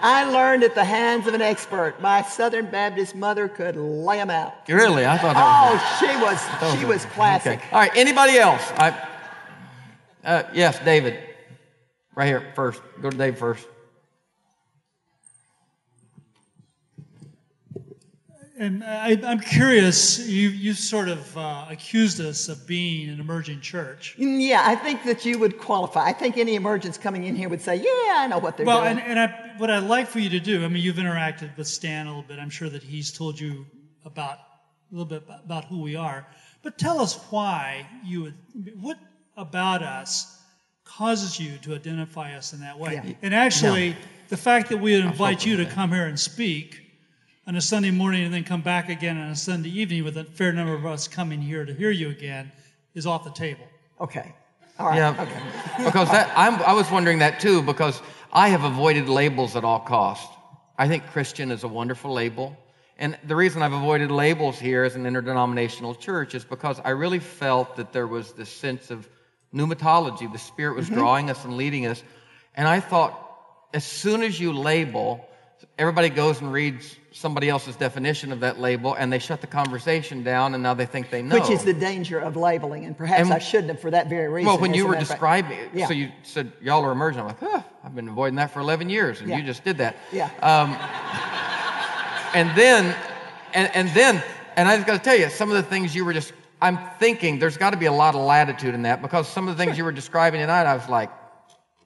I 0.09 0.23
learned 0.23 0.63
at 0.63 0.77
the 0.77 0.85
hands 0.85 1.27
of 1.27 1.35
an 1.35 1.43
expert. 1.43 2.01
My 2.01 2.23
Southern 2.23 2.67
Baptist 2.67 3.17
mother 3.17 3.49
could 3.49 3.75
lay 3.75 4.19
them 4.19 4.31
out. 4.31 4.55
Really? 4.69 5.05
I 5.05 5.19
thought 5.19 5.35
that 5.35 5.73
was. 5.73 5.81
Oh, 5.83 5.97
she 5.99 6.23
was 6.25 6.47
That 6.61 6.79
she 6.79 6.85
a- 6.85 6.87
was 6.87 7.05
classic. 7.07 7.59
Okay. 7.59 7.69
All 7.73 7.81
right. 7.81 7.91
Anybody 7.97 8.39
else? 8.39 8.63
I, 8.77 8.97
uh, 10.25 10.43
yes, 10.55 10.79
David. 10.85 11.19
Right 12.15 12.27
here 12.27 12.53
first. 12.55 12.81
Go 13.03 13.11
to 13.11 13.17
Dave 13.17 13.37
first. 13.37 13.67
And 18.59 18.85
I, 18.85 19.21
I'm 19.27 19.41
curious, 19.41 20.21
you, 20.27 20.49
you 20.49 20.73
sort 20.73 21.09
of 21.09 21.37
uh, 21.37 21.67
accused 21.69 22.21
us 22.21 22.49
of 22.49 22.65
being 22.67 23.11
an 23.11 23.19
emerging 23.21 23.61
church. 23.61 24.15
Mm, 24.19 24.41
Yeah, 24.41 24.63
I 24.65 24.77
think 24.77 25.03
that 25.05 25.25
you 25.27 25.39
would 25.41 25.59
qualify. 25.59 26.05
I 26.07 26.13
think 26.15 26.39
any 26.39 26.55
emergents 26.55 26.97
coming 26.97 27.25
in 27.25 27.35
here 27.37 27.51
would 27.51 27.61
say, 27.61 27.75
"Yeah, 27.77 28.15
I 28.17 28.27
know 28.31 28.39
what 28.39 28.57
they're 28.57 28.65
well, 28.65 28.83
doing." 28.85 28.99
and, 28.99 29.19
and 29.19 29.19
I, 29.21 29.46
what 29.59 29.71
I'd 29.71 29.85
like 29.85 30.09
for 30.09 30.19
you 30.19 30.31
to 30.31 30.41
do, 30.41 30.65
I 30.65 30.69
mean, 30.69 30.83
you've 30.83 30.97
interacted 30.97 31.57
with 31.57 31.67
Stan 31.67 32.07
a 32.07 32.11
little 32.11 32.23
bit. 32.23 32.39
I'm 32.39 32.51
sure 32.51 32.69
that 32.69 32.83
he's 32.83 33.13
told 33.13 33.39
you 33.39 33.67
about 34.05 34.39
a 34.39 34.95
little 34.95 35.07
bit 35.07 35.25
about 35.45 35.65
who 35.67 35.81
we 35.83 35.97
are. 35.97 36.27
But 36.63 36.79
tell 36.79 37.01
us 37.01 37.15
why 37.31 37.87
you 38.05 38.23
would, 38.23 38.35
what 38.81 38.99
about 39.37 39.83
us 39.83 40.41
causes 40.85 41.39
you 41.39 41.59
to 41.59 41.75
identify 41.75 42.35
us 42.37 42.53
in 42.53 42.61
that 42.61 42.79
way? 42.79 42.95
Yeah. 42.95 43.13
And 43.23 43.35
actually, 43.35 43.89
Yeah. 43.89 43.95
the 44.29 44.37
fact 44.37 44.69
that 44.71 44.79
we 44.79 44.95
would 44.97 45.05
invite 45.05 45.45
you 45.45 45.57
to 45.59 45.67
come 45.67 45.91
here 45.93 46.07
and 46.07 46.19
speak 46.19 46.83
on 47.47 47.57
a 47.57 47.61
Sunday 47.61 47.91
morning 47.91 48.25
and 48.25 48.35
then 48.35 48.45
come 48.45 48.61
back 48.63 48.89
again 48.89 49.19
on 49.19 49.29
a 49.31 49.37
Sunday 49.37 49.69
evening 49.71 50.03
with 50.05 50.17
a 50.17 50.25
fair 50.25 50.53
number 50.53 50.75
of 50.75 50.85
us 50.87 51.07
coming 51.09 51.41
here 51.41 51.65
to 51.65 51.73
hear 51.75 51.91
you 51.91 52.11
again 52.11 52.51
is 52.95 53.07
off 53.07 53.25
the 53.25 53.31
table. 53.31 53.67
okay, 54.01 54.35
all 54.79 54.89
right, 54.89 54.97
yeah. 54.97 55.11
okay. 55.21 55.85
Because 55.85 56.11
that 56.11 56.31
I'm, 56.37 56.55
I 56.63 56.73
was 56.73 56.91
wondering 56.91 57.19
that 57.21 57.41
too. 57.41 57.63
Because 57.63 58.01
I 58.33 58.49
have 58.49 58.65
avoided 58.65 59.09
labels 59.09 59.57
at 59.57 59.65
all 59.65 59.81
costs. 59.81 60.35
I 60.79 60.89
think 60.89 61.07
Christian 61.07 61.51
is 61.51 61.65
a 61.65 61.69
wonderful 61.69 62.13
label. 62.13 62.57
And 62.99 63.19
the 63.25 63.37
reason 63.37 63.63
I've 63.63 63.73
avoided 63.73 64.11
labels 64.11 64.59
here 64.59 64.85
as 64.85 64.95
an 64.95 65.07
interdenominational 65.07 65.95
church 65.95 66.35
is 66.35 66.45
because 66.45 66.81
I 66.85 66.91
really 66.91 67.19
felt 67.19 67.77
that 67.77 67.93
there 67.93 68.07
was 68.07 68.33
this 68.33 68.51
sense 68.51 68.91
of 68.91 69.09
pneumatology. 69.55 70.31
The 70.33 70.39
Spirit 70.39 70.77
was 70.77 70.89
Mhm. 70.89 70.95
drawing 70.95 71.31
us 71.31 71.45
and 71.45 71.57
leading 71.57 71.87
us. 71.87 72.03
And 72.55 72.67
I 72.67 72.81
thought, 72.81 73.19
as 73.75 73.85
soon 73.85 74.23
as 74.23 74.41
you 74.41 74.53
label, 74.53 75.29
everybody 75.79 76.09
goes 76.09 76.41
and 76.41 76.53
reads 76.53 76.97
somebody 77.13 77.49
else's 77.49 77.77
definition 77.77 78.31
of 78.33 78.41
that 78.41 78.59
label 78.59 78.95
and 78.95 79.13
they 79.13 79.19
shut 79.19 79.41
the 79.41 79.47
conversation 79.47 80.23
down 80.23 80.55
and 80.55 80.63
now 80.63 80.75
they 80.75 80.87
think 80.87 81.11
they 81.11 81.23
know. 81.23 81.35
Which 81.39 81.51
is 81.51 81.65
the 81.65 81.73
danger 81.75 82.19
of 82.19 82.37
labeling, 82.37 82.85
and 82.85 82.97
perhaps 82.97 83.23
And- 83.23 83.33
I 83.33 83.39
shouldn't 83.39 83.69
have 83.71 83.81
for 83.81 83.91
that 83.91 84.09
very 84.09 84.29
reason. 84.29 84.47
Well, 84.47 84.59
when 84.59 84.75
you 84.75 84.85
were 84.87 84.93
matter 84.93 85.03
of 85.03 85.09
fact. 85.09 85.19
describing, 85.21 85.59
Yeah. 85.75 85.87
so 85.87 85.95
you 85.95 86.11
said 86.23 86.53
y'all 86.61 86.85
are 86.85 86.93
emerging. 86.93 87.21
I'm 87.21 87.27
like, 87.29 87.41
huh, 87.41 87.63
I've 87.85 87.95
been 87.95 88.09
avoiding 88.09 88.37
that 88.37 88.51
for 88.51 88.61
11 88.61 88.89
years, 88.91 89.21
and 89.21 89.29
Yeah. 89.31 89.39
you 89.39 89.43
just 89.45 89.65
did 89.65 89.79
that. 89.79 89.97
Yeah. 90.13 90.31
Um, 90.43 90.77
and 92.35 92.51
then, 92.57 92.95
and, 93.55 93.71
and 93.75 93.89
then, 93.91 94.23
and 94.57 94.69
I 94.69 94.77
just 94.77 94.87
got 94.87 94.95
to 94.95 95.03
tell 95.03 95.17
you, 95.19 95.29
some 95.31 95.51
of 95.51 95.57
the 95.57 95.63
things 95.63 95.95
you 95.95 96.05
were 96.05 96.13
just, 96.13 96.33
I'm 96.61 96.79
thinking 96.99 97.39
there's 97.39 97.57
got 97.57 97.71
to 97.71 97.77
be 97.77 97.87
a 97.87 97.93
lot 97.93 98.15
of 98.15 98.21
latitude 98.23 98.75
in 98.75 98.83
that 98.83 99.03
because 99.03 99.29
some 99.29 99.49
of 99.49 99.57
the 99.57 99.63
things 99.65 99.77
you 99.79 99.85
were 99.85 99.93
describing 99.93 100.41
tonight, 100.41 100.65
I 100.65 100.75
was 100.75 100.89
like, 100.89 101.11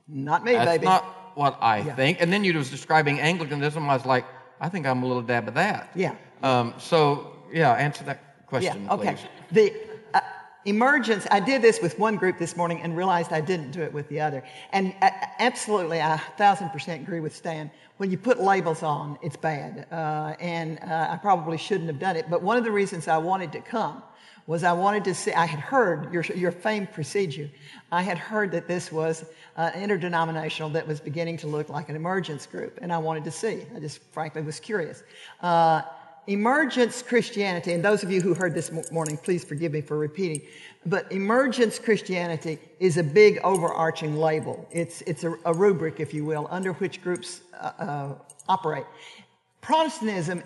Not 0.09 0.45
me, 0.45 0.53
that's 0.53 0.67
baby. 0.71 0.85
not 0.87 1.05
what 1.35 1.59
I 1.61 1.79
Yeah. 1.79 1.95
think. 1.95 2.21
And 2.21 2.33
then 2.33 2.45
you 2.45 2.57
was 2.57 2.71
describing 2.71 3.21
Anglicanism, 3.21 3.89
I 3.89 3.95
was 3.95 4.07
like, 4.07 4.25
I 4.61 4.69
think 4.69 4.87
I'm 4.87 5.03
a 5.03 5.07
little 5.07 5.23
dab 5.23 5.49
of 5.49 5.55
that. 5.55 5.91
Yeah. 5.95 6.15
Um, 6.43 6.75
so, 6.79 7.37
yeah, 7.53 7.73
answer 7.73 8.05
that 8.05 8.47
question, 8.47 8.85
yeah, 8.85 8.95
okay. 8.95 9.15
please. 9.15 9.27
The 9.53 9.75
uh, 10.15 10.21
emergence, 10.65 11.27
I 11.31 11.41
did 11.41 11.63
this 11.63 11.81
with 11.81 11.99
one 11.99 12.17
group 12.17 12.39
this 12.39 12.57
morning 12.57 12.83
and 12.83 12.97
realized 12.97 13.33
I 13.33 13.41
didn't 13.41 13.71
do 13.71 13.83
it 13.83 13.93
with 13.93 14.09
the 14.09 14.21
other. 14.21 14.43
And 14.73 14.95
uh, 15.01 15.11
absolutely, 15.39 16.01
I 16.01 16.19
thousand 16.37 16.71
percent 16.71 17.03
agree 17.03 17.21
with 17.21 17.35
Stan. 17.35 17.71
When 17.97 18.11
you 18.11 18.19
put 18.19 18.41
labels 18.41 18.83
on, 18.83 19.19
it's 19.23 19.37
bad. 19.37 19.87
Uh, 19.91 20.35
and 20.41 20.79
uh, 20.81 21.09
I 21.11 21.17
probably 21.17 21.59
shouldn't 21.59 21.89
have 21.89 21.99
done 21.99 22.17
it. 22.17 22.29
But 22.29 22.43
one 22.43 22.57
of 22.57 22.65
the 22.65 22.73
reasons 22.73 23.09
I 23.09 23.19
wanted 23.19 23.53
to 23.53 23.61
come 23.61 24.03
was 24.47 24.65
I 24.65 24.73
wanted 24.73 25.05
to 25.05 25.15
see, 25.15 25.33
I 25.33 25.47
had 25.47 25.61
heard 25.61 26.13
your, 26.13 26.25
your 26.35 26.51
famed 26.51 26.93
procedure. 26.93 27.49
I 27.93 28.03
had 28.03 28.19
heard 28.19 28.53
that 28.53 28.69
this 28.69 28.93
was 28.93 29.25
uh, 29.57 29.71
interdenominational 29.75 30.71
that 30.71 30.87
was 30.87 31.01
beginning 31.01 31.37
to 31.39 31.47
look 31.47 31.69
like 31.69 31.89
an 31.89 31.97
emergence 31.97 32.47
group, 32.47 32.79
and 32.83 32.93
I 32.93 32.99
wanted 32.99 33.25
to 33.25 33.31
see. 33.31 33.63
I 33.75 33.81
just 33.81 34.01
frankly 34.13 34.43
was 34.43 34.61
curious. 34.61 35.03
Uh, 35.41 35.83
emergence 36.27 37.03
Christianity, 37.03 37.73
and 37.73 37.85
those 37.85 38.03
of 38.05 38.11
you 38.11 38.21
who 38.21 38.35
heard 38.35 38.55
this 38.55 38.71
mo- 38.71 38.85
morning, 38.93 39.17
please 39.17 39.45
forgive 39.45 39.73
me 39.73 39.81
for 39.81 39.99
repeating, 39.99 40.43
but 40.87 41.11
emergence 41.11 41.79
Christianity 41.79 42.59
is 42.79 42.97
a 42.97 43.03
big 43.03 43.39
overarching 43.43 44.17
label. 44.17 44.69
It's, 44.71 45.03
it's 45.03 45.25
a, 45.25 45.35
a 45.45 45.53
rubric, 45.53 45.99
if 45.99 46.15
you 46.15 46.25
will, 46.25 46.47
under 46.51 46.73
which 46.75 47.03
groups 47.03 47.41
uh, 47.55 47.73
uh, 47.79 48.15
operate. 48.49 48.87
Protestantism, 49.61 50.43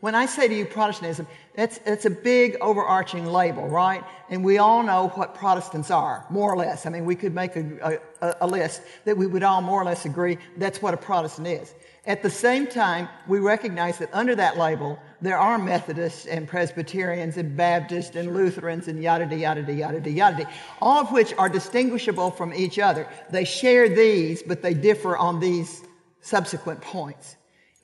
when 0.00 0.14
I 0.14 0.26
say 0.26 0.46
to 0.46 0.54
you 0.54 0.64
Protestantism, 0.64 1.26
that's, 1.54 1.78
that's 1.78 2.04
a 2.04 2.10
big 2.10 2.56
overarching 2.60 3.26
label, 3.26 3.66
right? 3.66 4.04
And 4.30 4.44
we 4.44 4.58
all 4.58 4.84
know 4.84 5.08
what 5.08 5.34
Protestants 5.34 5.90
are, 5.90 6.24
more 6.30 6.52
or 6.52 6.56
less. 6.56 6.86
I 6.86 6.90
mean, 6.90 7.04
we 7.04 7.16
could 7.16 7.34
make 7.34 7.56
a, 7.56 8.00
a, 8.20 8.34
a 8.42 8.46
list 8.46 8.82
that 9.06 9.16
we 9.16 9.26
would 9.26 9.42
all 9.42 9.60
more 9.60 9.82
or 9.82 9.84
less 9.84 10.04
agree 10.04 10.38
that's 10.56 10.80
what 10.80 10.94
a 10.94 10.96
Protestant 10.96 11.48
is. 11.48 11.74
At 12.06 12.22
the 12.22 12.30
same 12.30 12.68
time, 12.68 13.08
we 13.26 13.40
recognize 13.40 13.98
that 13.98 14.08
under 14.12 14.36
that 14.36 14.56
label, 14.56 15.00
there 15.20 15.36
are 15.36 15.58
Methodists 15.58 16.26
and 16.26 16.46
Presbyterians 16.46 17.36
and 17.36 17.56
Baptists 17.56 18.14
and 18.14 18.32
Lutherans 18.32 18.86
and 18.86 19.02
yada, 19.02 19.24
yada, 19.34 19.64
yada, 19.66 19.72
yada, 19.72 20.10
yada, 20.10 20.48
all 20.80 21.00
of 21.00 21.10
which 21.10 21.34
are 21.38 21.48
distinguishable 21.48 22.30
from 22.30 22.54
each 22.54 22.78
other. 22.78 23.08
They 23.30 23.44
share 23.44 23.88
these, 23.88 24.44
but 24.44 24.62
they 24.62 24.74
differ 24.74 25.16
on 25.16 25.40
these 25.40 25.82
subsequent 26.20 26.82
points. 26.82 27.36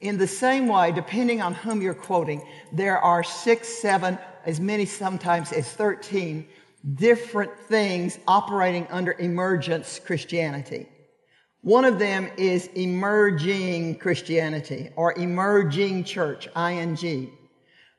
In 0.05 0.19
the 0.19 0.29
same 0.29 0.69
way, 0.69 0.93
depending 0.93 1.41
on 1.41 1.55
whom 1.55 1.81
you're 1.81 1.95
quoting, 1.95 2.47
there 2.71 2.99
are 2.99 3.25
six, 3.25 3.69
seven, 3.69 4.19
as 4.45 4.61
many 4.61 4.85
sometimes 4.85 5.51
as 5.51 5.67
13 5.73 6.47
different 6.97 7.51
things 7.69 8.19
operating 8.29 8.87
under 8.91 9.13
emergence 9.13 9.99
Christianity. 9.99 10.87
One 11.63 11.87
of 11.87 11.99
them 11.99 12.31
is 12.37 12.67
emerging 12.75 13.99
Christianity 13.99 14.91
or 14.95 15.15
emerging 15.19 16.05
church, 16.05 16.49
ING. 16.55 17.33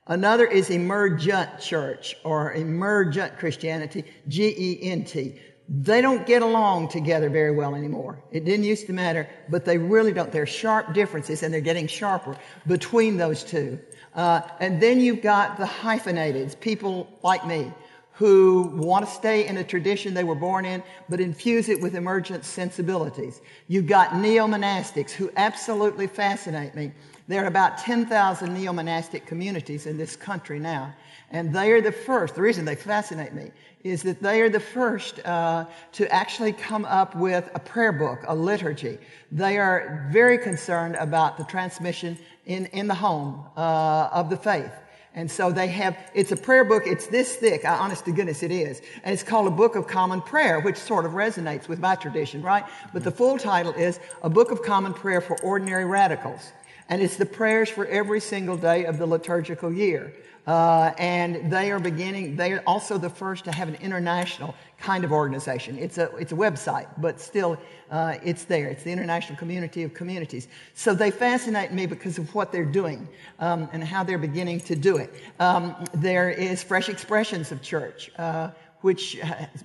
Another 0.06 0.46
is 0.46 0.70
emergent 0.70 1.60
church 1.60 2.16
or 2.24 2.54
emergent 2.54 3.40
Christianity, 3.40 4.04
G 4.28 4.54
E 4.56 4.92
N 4.92 5.06
T. 5.06 5.40
They 5.68 6.02
don't 6.02 6.28
get 6.28 6.44
along 6.44 6.90
together 6.90 7.30
very 7.30 7.52
well 7.52 7.74
anymore. 7.74 8.20
It 8.32 8.46
didn't 8.46 8.66
used 8.66 8.86
to 8.88 8.94
matter, 8.94 9.28
but 9.50 9.66
they 9.66 9.78
really 9.80 10.14
don't. 10.14 10.32
There 10.32 10.44
are 10.44 10.48
sharp 10.48 10.94
differences, 10.94 11.42
and 11.42 11.52
they're 11.54 11.62
getting 11.62 11.88
sharper 11.88 12.38
between 12.68 13.18
those 13.18 13.44
two. 13.44 13.80
Uh, 14.14 14.42
and 14.60 14.82
then 14.82 15.00
you've 15.02 15.22
got 15.22 15.58
the 15.58 15.66
hyphenated, 15.66 16.56
people 16.62 17.10
like 17.24 17.46
me, 17.48 17.72
who 18.16 18.72
want 18.76 19.06
to 19.06 19.12
stay 19.12 19.46
in 19.46 19.58
a 19.58 19.64
tradition 19.64 20.14
they 20.14 20.24
were 20.24 20.36
born 20.36 20.64
in, 20.64 20.82
but 21.10 21.20
infuse 21.20 21.68
it 21.68 21.82
with 21.82 21.96
emergent 21.96 22.46
sensibilities. 22.46 23.42
You've 23.68 23.88
got 23.88 24.16
neo-monastics 24.16 25.12
who 25.12 25.30
absolutely 25.36 26.08
fascinate 26.08 26.76
me. 26.76 26.94
There 27.28 27.44
are 27.44 27.48
about 27.48 27.78
10,000 27.78 28.54
neo-monastic 28.54 29.26
communities 29.26 29.86
in 29.86 29.98
this 29.98 30.16
country 30.16 30.60
now. 30.60 30.94
And 31.32 31.54
they 31.54 31.72
are 31.72 31.82
the 31.82 31.92
first, 31.92 32.36
the 32.36 32.42
reason 32.42 32.64
they 32.64 32.76
fascinate 32.76 33.34
me 33.34 33.52
is 33.84 34.02
that 34.04 34.22
they 34.22 34.42
are 34.42 34.50
the 34.50 34.60
first 34.60 35.20
uh, 35.26 35.66
to 35.92 36.12
actually 36.14 36.54
come 36.54 36.86
up 36.86 37.16
with 37.16 37.50
a 37.54 37.60
prayer 37.60 37.92
book, 37.92 38.20
a 38.28 38.36
liturgy. 38.36 38.98
They 39.32 39.58
are 39.58 40.08
very 40.12 40.38
concerned 40.38 40.96
about 40.96 41.38
the 41.38 41.44
transmission 41.44 42.18
in, 42.46 42.68
in 42.68 42.88
the 42.88 42.96
home 42.96 43.44
uh, 43.58 44.10
of 44.14 44.30
the 44.30 44.38
faith. 44.38 44.72
And 45.16 45.32
so 45.32 45.52
they 45.52 45.68
have, 45.68 45.98
it's 46.14 46.34
a 46.34 46.36
prayer 46.36 46.66
book, 46.66 46.84
it's 46.86 47.08
this 47.08 47.38
thick, 47.38 47.64
honest 47.64 48.04
to 48.06 48.12
goodness 48.12 48.44
it 48.44 48.52
is. 48.52 48.82
And 49.04 49.14
it's 49.14 49.24
called 49.24 49.48
a 49.48 49.52
Book 49.52 49.78
of 49.78 49.88
Common 49.88 50.22
Prayer, 50.22 50.60
which 50.60 50.76
sort 50.76 51.06
of 51.06 51.14
resonates 51.14 51.70
with 51.70 51.80
my 51.80 51.96
tradition, 51.96 52.42
right? 52.42 52.66
But 52.92 53.06
the 53.06 53.12
full 53.12 53.38
title 53.38 53.72
is 53.74 54.00
A 54.24 54.30
Book 54.30 54.52
of 54.52 54.62
Common 54.62 54.94
Prayer 54.94 55.22
for 55.22 55.40
Ordinary 55.42 55.86
Radicals. 55.86 56.52
And 56.90 57.02
it's 57.02 57.18
the 57.18 57.26
prayers 57.26 57.70
for 57.70 57.86
every 57.86 58.20
single 58.20 58.58
day 58.58 58.86
of 58.86 58.98
the 58.98 59.06
liturgical 59.06 59.72
year. 59.72 60.14
Uh, 60.48 60.92
and 61.00 61.52
they 61.52 61.72
are 61.72 61.80
beginning, 61.80 62.36
they 62.36 62.54
are 62.54 62.62
also 62.68 63.00
the 63.00 63.10
first 63.10 63.46
to 63.46 63.52
have 63.52 63.68
an 63.68 63.76
international 63.76 64.54
kind 64.78 65.04
of 65.04 65.12
organization. 65.12 65.76
It's 65.80 65.98
a, 65.98 66.16
it's 66.18 66.32
a 66.32 66.36
website, 66.36 66.88
but 67.00 67.20
still, 67.20 67.58
uh, 67.90 68.16
it's 68.24 68.44
there. 68.46 68.68
It's 68.68 68.84
the 68.84 68.92
International 68.92 69.40
Community 69.40 69.82
of 69.82 69.96
Communities. 69.96 70.48
So 70.76 70.94
they 70.94 71.10
fascinate 71.10 71.72
me 71.72 71.88
because 71.88 72.20
of 72.20 72.34
what 72.36 72.52
they're 72.52 72.64
doing 72.64 73.08
um, 73.40 73.68
and 73.74 73.84
how 73.84 74.04
they're 74.04 74.20
beginning 74.20 74.60
to 74.62 74.76
do 74.76 74.98
it. 74.98 75.12
Um, 75.40 75.76
there 75.96 76.30
is 76.30 76.62
Fresh 76.62 76.90
Expressions 76.90 77.52
of 77.52 77.62
Church. 77.62 78.12
Uh, 78.18 78.50
which 78.82 79.18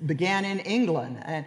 began 0.07 0.47
in 0.47 0.61
England. 0.61 1.23
And 1.27 1.45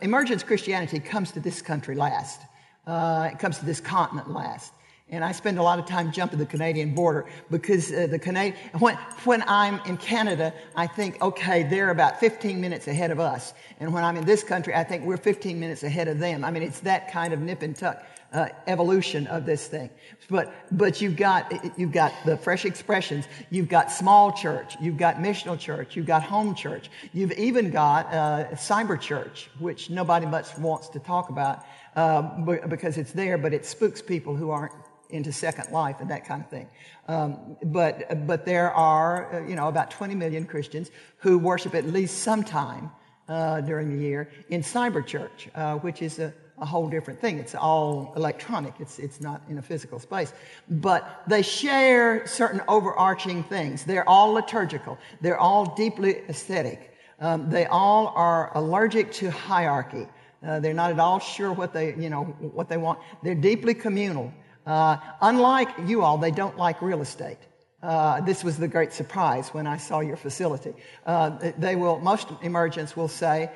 emergence 0.00 0.44
Christianity 0.44 1.00
comes 1.00 1.32
to 1.32 1.40
this 1.40 1.60
country 1.60 1.96
last. 1.96 2.40
Uh, 2.86 3.30
it 3.32 3.40
comes 3.40 3.58
to 3.58 3.64
this 3.64 3.80
continent 3.80 4.30
last. 4.30 4.72
And 5.08 5.24
I 5.24 5.30
spend 5.30 5.58
a 5.60 5.62
lot 5.62 5.78
of 5.78 5.86
time 5.86 6.10
jumping 6.10 6.40
the 6.40 6.46
Canadian 6.46 6.92
border 6.92 7.26
because 7.48 7.92
uh, 7.92 8.08
the 8.10 8.18
Canadian, 8.18 8.56
when, 8.80 8.96
when 9.22 9.44
I'm 9.46 9.78
in 9.86 9.98
Canada, 9.98 10.52
I 10.74 10.88
think, 10.88 11.22
okay, 11.22 11.62
they're 11.62 11.90
about 11.90 12.18
15 12.18 12.60
minutes 12.60 12.88
ahead 12.88 13.12
of 13.12 13.20
us. 13.20 13.54
And 13.78 13.94
when 13.94 14.02
I'm 14.02 14.16
in 14.16 14.24
this 14.24 14.42
country, 14.42 14.74
I 14.74 14.82
think 14.82 15.04
we're 15.04 15.16
15 15.16 15.60
minutes 15.60 15.84
ahead 15.84 16.08
of 16.08 16.18
them. 16.18 16.44
I 16.44 16.50
mean, 16.50 16.64
it's 16.64 16.80
that 16.80 17.12
kind 17.12 17.32
of 17.32 17.40
nip 17.40 17.62
and 17.62 17.76
tuck. 17.76 18.04
Uh, 18.32 18.48
evolution 18.66 19.24
of 19.28 19.46
this 19.46 19.68
thing, 19.68 19.88
but 20.28 20.52
but 20.72 21.00
you've 21.00 21.16
got 21.16 21.50
you've 21.78 21.92
got 21.92 22.12
the 22.26 22.36
fresh 22.36 22.64
expressions. 22.64 23.24
You've 23.50 23.68
got 23.68 23.90
small 23.90 24.32
church. 24.32 24.74
You've 24.80 24.96
got 24.96 25.18
missional 25.18 25.56
church. 25.56 25.94
You've 25.94 26.06
got 26.06 26.24
home 26.24 26.52
church. 26.54 26.90
You've 27.14 27.30
even 27.32 27.70
got 27.70 28.12
uh, 28.12 28.46
cyber 28.54 29.00
church, 29.00 29.48
which 29.60 29.90
nobody 29.90 30.26
much 30.26 30.58
wants 30.58 30.88
to 30.88 30.98
talk 30.98 31.30
about 31.30 31.64
uh, 31.94 32.22
because 32.68 32.98
it's 32.98 33.12
there, 33.12 33.38
but 33.38 33.54
it 33.54 33.64
spooks 33.64 34.02
people 34.02 34.34
who 34.34 34.50
aren't 34.50 34.72
into 35.10 35.32
Second 35.32 35.72
Life 35.72 35.96
and 36.00 36.10
that 36.10 36.24
kind 36.24 36.42
of 36.42 36.50
thing. 36.50 36.68
Um, 37.08 37.56
but 37.64 38.26
but 38.26 38.44
there 38.44 38.72
are 38.72 39.34
uh, 39.34 39.46
you 39.46 39.56
know 39.56 39.68
about 39.68 39.90
20 39.90 40.14
million 40.14 40.46
Christians 40.46 40.90
who 41.18 41.38
worship 41.38 41.74
at 41.74 41.84
least 41.84 42.18
sometime 42.18 42.90
uh, 43.28 43.60
during 43.60 43.96
the 43.96 44.02
year 44.02 44.30
in 44.48 44.62
cyber 44.62 45.04
church, 45.04 45.48
uh, 45.54 45.76
which 45.76 46.02
is 46.02 46.18
a, 46.18 46.32
a, 46.58 46.66
whole 46.66 46.88
different 46.88 47.20
thing. 47.20 47.38
It's 47.38 47.54
all 47.54 48.12
electronic. 48.16 48.74
It's 48.78 48.98
it's 48.98 49.20
not 49.20 49.42
in 49.48 49.58
a 49.58 49.62
physical 49.62 49.98
space. 49.98 50.32
But 50.68 51.22
they 51.26 51.42
share 51.42 52.26
certain 52.26 52.60
overarching 52.68 53.44
things. 53.44 53.84
They're 53.84 54.08
all 54.08 54.32
liturgical. 54.32 54.98
They're 55.20 55.38
all 55.38 55.74
deeply 55.74 56.22
aesthetic. 56.28 56.92
Um, 57.18 57.48
they 57.48 57.66
all 57.66 58.12
are 58.14 58.56
allergic 58.56 59.10
to 59.12 59.30
hierarchy. 59.30 60.06
Uh, 60.46 60.60
they're 60.60 60.74
not 60.74 60.92
at 60.92 61.00
all 61.00 61.18
sure 61.18 61.52
what 61.52 61.72
they, 61.72 61.94
you 61.96 62.10
know, 62.10 62.24
what 62.24 62.68
they 62.68 62.76
want. 62.76 62.98
They're 63.22 63.34
deeply 63.34 63.74
communal. 63.74 64.32
Uh, 64.66 64.96
unlike 65.20 65.68
you 65.86 66.02
all, 66.02 66.18
they 66.18 66.32
don't 66.32 66.56
like 66.56 66.82
real 66.82 67.00
estate. 67.00 67.38
Uh, 67.82 68.20
this 68.22 68.42
was 68.42 68.56
the 68.56 68.66
great 68.66 68.92
surprise 68.92 69.50
when 69.50 69.66
I 69.66 69.76
saw 69.76 70.00
your 70.00 70.16
facility. 70.16 70.74
Uh, 71.04 71.52
they 71.56 71.76
will, 71.76 72.00
most 72.00 72.28
emergents 72.42 72.96
will 72.96 73.08
say, 73.08 73.50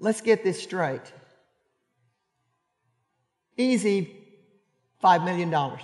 let's 0.00 0.20
get 0.20 0.42
this 0.42 0.60
straight. 0.60 1.12
Easy 3.56 4.16
$5 5.02 5.24
million. 5.24 5.78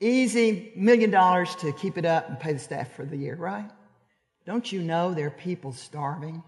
Easy 0.00 0.72
million 0.76 1.10
dollars 1.10 1.54
to 1.56 1.72
keep 1.72 1.96
it 1.96 2.04
up 2.04 2.28
and 2.28 2.38
pay 2.38 2.52
the 2.52 2.58
staff 2.58 2.92
for 2.92 3.06
the 3.06 3.16
year, 3.16 3.36
right? 3.36 3.70
Don't 4.44 4.70
you 4.70 4.82
know 4.82 5.14
there 5.14 5.28
are 5.28 5.30
people 5.30 5.72
starving 5.72 6.42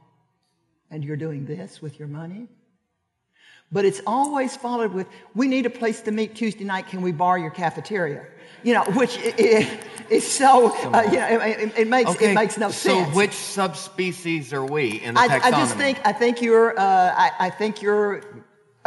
and 0.90 1.02
you're 1.02 1.16
doing 1.16 1.46
this 1.46 1.80
with 1.80 1.98
your 1.98 2.08
money? 2.08 2.48
But 3.70 3.84
it's 3.84 4.00
always 4.06 4.56
followed 4.56 4.92
with, 4.92 5.06
we 5.34 5.46
need 5.46 5.66
a 5.66 5.70
place 5.70 6.00
to 6.02 6.10
meet 6.10 6.34
Tuesday 6.34 6.64
night. 6.64 6.86
Can 6.86 7.02
we 7.02 7.12
borrow 7.12 7.40
your 7.40 7.50
cafeteria? 7.50 8.24
You 8.62 8.74
know, 8.74 8.84
which 8.94 9.18
is 9.18 10.26
so, 10.26 10.72
uh, 10.92 11.02
you 11.02 11.18
know, 11.18 11.40
it, 11.42 11.78
it 11.78 11.88
makes, 11.88 12.10
okay. 12.10 12.30
it 12.32 12.34
makes 12.34 12.56
no 12.56 12.70
so 12.70 12.88
sense. 12.90 13.08
So 13.10 13.16
which 13.16 13.34
subspecies 13.34 14.52
are 14.52 14.64
we 14.64 15.02
in 15.02 15.14
the 15.14 15.20
I, 15.20 15.28
taxonomy? 15.28 15.42
I 15.42 15.50
just 15.50 15.76
think, 15.76 16.00
I 16.04 16.12
think 16.12 16.40
you're, 16.40 16.78
uh, 16.78 17.14
I, 17.16 17.30
I, 17.38 17.50
think 17.50 17.82
you're 17.82 18.24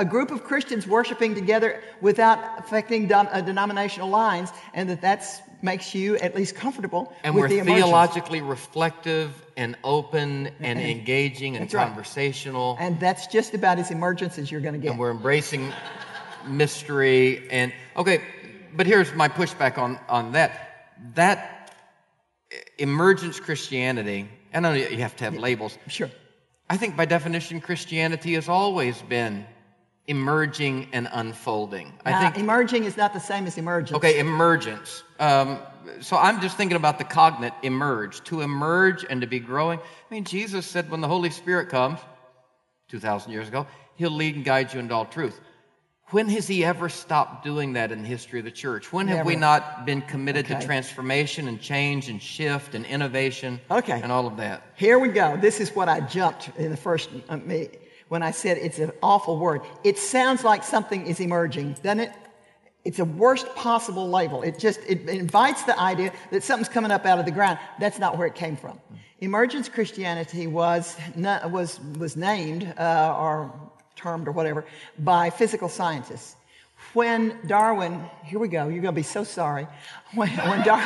a 0.02 0.06
group 0.06 0.32
of 0.32 0.44
Christians 0.44 0.88
worshiping 0.88 1.36
together 1.36 1.80
without 2.02 2.40
affecting 2.58 3.08
dom- 3.08 3.30
uh, 3.32 3.40
denominational 3.40 4.10
lines 4.10 4.50
and 4.74 4.90
that 4.90 5.02
that 5.02 5.24
makes 5.62 5.94
you 5.94 6.18
at 6.18 6.36
least 6.36 6.56
comfortable 6.56 7.14
and 7.24 7.36
with 7.36 7.44
we're 7.44 7.50
the 7.50 7.60
emotions. 7.60 7.84
theologically 7.84 8.42
reflective 8.42 9.46
and 9.56 9.78
open 9.84 10.48
and, 10.60 10.80
and 10.80 10.80
engaging 10.80 11.56
and 11.56 11.70
conversational 11.70 12.76
right. 12.78 12.86
and 12.86 13.00
that's 13.00 13.28
just 13.28 13.54
about 13.54 13.78
as 13.78 13.92
emergent 13.92 14.40
as 14.40 14.52
you're 14.52 14.60
going 14.60 14.74
to 14.74 14.80
get. 14.80 14.90
And 14.90 15.00
we're 15.00 15.12
embracing 15.12 15.72
mystery 16.48 17.48
and 17.52 17.72
okay 17.96 18.24
but 18.76 18.88
here's 18.88 19.14
my 19.14 19.30
pushback 19.30 19.78
on 19.78 20.00
on 20.10 20.32
that. 20.32 20.52
That 21.14 21.76
emergence 22.80 23.40
christianity 23.40 24.28
i 24.52 24.60
know 24.60 24.74
you 24.74 24.98
have 24.98 25.16
to 25.18 25.24
have 25.26 25.38
labels. 25.38 25.78
sure. 25.88 26.10
I 26.72 26.78
think 26.78 26.98
by 26.98 27.06
definition 27.06 27.62
christianity 27.62 28.34
has 28.34 28.50
always 28.50 29.00
been 29.04 29.46
emerging 30.08 30.88
and 30.94 31.08
unfolding. 31.12 31.94
I 32.06 32.20
think 32.20 32.38
emerging 32.38 32.86
is 32.86 32.98
not 32.98 33.14
the 33.14 33.20
same 33.20 33.46
as 33.46 33.58
emergence. 33.58 33.98
Okay, 33.98 34.20
emergence. 34.20 35.04
Um, 35.20 35.60
so 36.00 36.18
I'm 36.18 36.42
just 36.42 36.58
thinking 36.58 36.76
about 36.78 36.98
the 36.98 37.04
cognate 37.04 37.54
emerge, 37.64 38.24
to 38.26 38.42
emerge 38.42 39.06
and 39.10 39.22
to 39.22 39.28
be 39.28 39.40
growing. 39.40 39.80
I 39.80 40.14
mean, 40.14 40.24
Jesus 40.24 40.66
said 40.66 40.90
when 40.90 41.02
the 41.02 41.08
Holy 41.08 41.30
Spirit 41.30 41.70
comes, 41.70 42.00
2,000 42.90 43.32
years 43.32 43.48
ago, 43.48 43.66
he'll 43.96 44.12
lead 44.12 44.36
and 44.36 44.44
guide 44.44 44.74
you 44.74 44.80
into 44.80 44.94
all 44.94 45.06
truth. 45.06 45.40
When 46.08 46.28
has 46.28 46.46
he 46.46 46.66
ever 46.66 46.90
stopped 46.90 47.46
doing 47.46 47.74
that 47.74 47.94
in 47.94 48.02
the 48.02 48.08
history 48.08 48.40
of 48.40 48.46
the 48.46 48.52
church? 48.52 48.92
When 48.92 49.08
have 49.08 49.26
we 49.26 49.38
not 49.38 49.86
been 49.86 50.02
committed 50.02 50.46
Okay. 50.46 50.60
to 50.60 50.66
transformation 50.66 51.48
and 51.48 51.62
change 51.62 52.10
and 52.10 52.22
shift 52.22 52.76
and 52.76 52.86
innovation 52.86 53.62
Okay. 53.72 54.02
and 54.02 54.12
all 54.12 54.28
of 54.28 54.36
that? 54.38 54.62
Here 54.76 55.00
we 55.00 55.08
go. 55.08 55.38
This 55.38 55.62
is 55.62 55.74
what 55.74 55.88
I 55.88 56.02
jumped 56.02 56.50
in 56.58 56.70
the 56.70 56.76
first 56.76 57.10
uh, 57.30 57.38
me 57.38 57.70
when 58.12 58.22
I 58.22 58.32
said 58.32 58.58
it's 58.58 58.78
an 58.78 58.92
awful 59.02 59.38
word. 59.40 59.62
It 59.86 59.98
sounds 59.98 60.44
like 60.44 60.66
something 60.66 61.08
is 61.08 61.22
emerging, 61.22 61.78
doesn't 61.82 62.02
it? 62.02 62.12
It's 62.84 63.00
a 63.00 63.06
worst 63.06 63.48
possible 63.56 64.10
label. 64.10 64.42
It 64.42 64.60
just 64.60 64.82
it 64.86 65.08
invites 65.08 65.64
the 65.64 65.80
idea 65.80 66.12
that 66.30 66.44
something's 66.44 66.68
coming 66.68 66.92
up 66.92 67.06
out 67.06 67.20
of 67.20 67.26
the 67.26 67.32
ground. 67.32 67.58
That's 67.80 68.00
not 68.00 68.18
where 68.18 68.28
it 68.28 68.36
came 68.36 68.58
from. 68.58 68.82
Emergence 69.22 69.70
Christianity 69.70 70.46
was 70.46 70.98
was 71.16 71.80
was 71.98 72.18
named 72.18 72.74
uh, 72.78 73.16
or 73.18 73.54
termed 73.96 74.28
or 74.28 74.34
whatever 74.34 74.66
by 75.00 75.30
physical 75.30 75.70
scientists. 75.70 76.36
When 76.94 77.38
Darwin, 77.48 78.04
here 78.26 78.40
we 78.40 78.48
go. 78.50 78.68
You're 78.68 78.82
going 78.82 78.94
to 78.94 79.00
be 79.00 79.04
so 79.04 79.24
sorry. 79.24 79.68
When, 80.14 80.30
when, 80.30 80.64
Dar- 80.66 80.82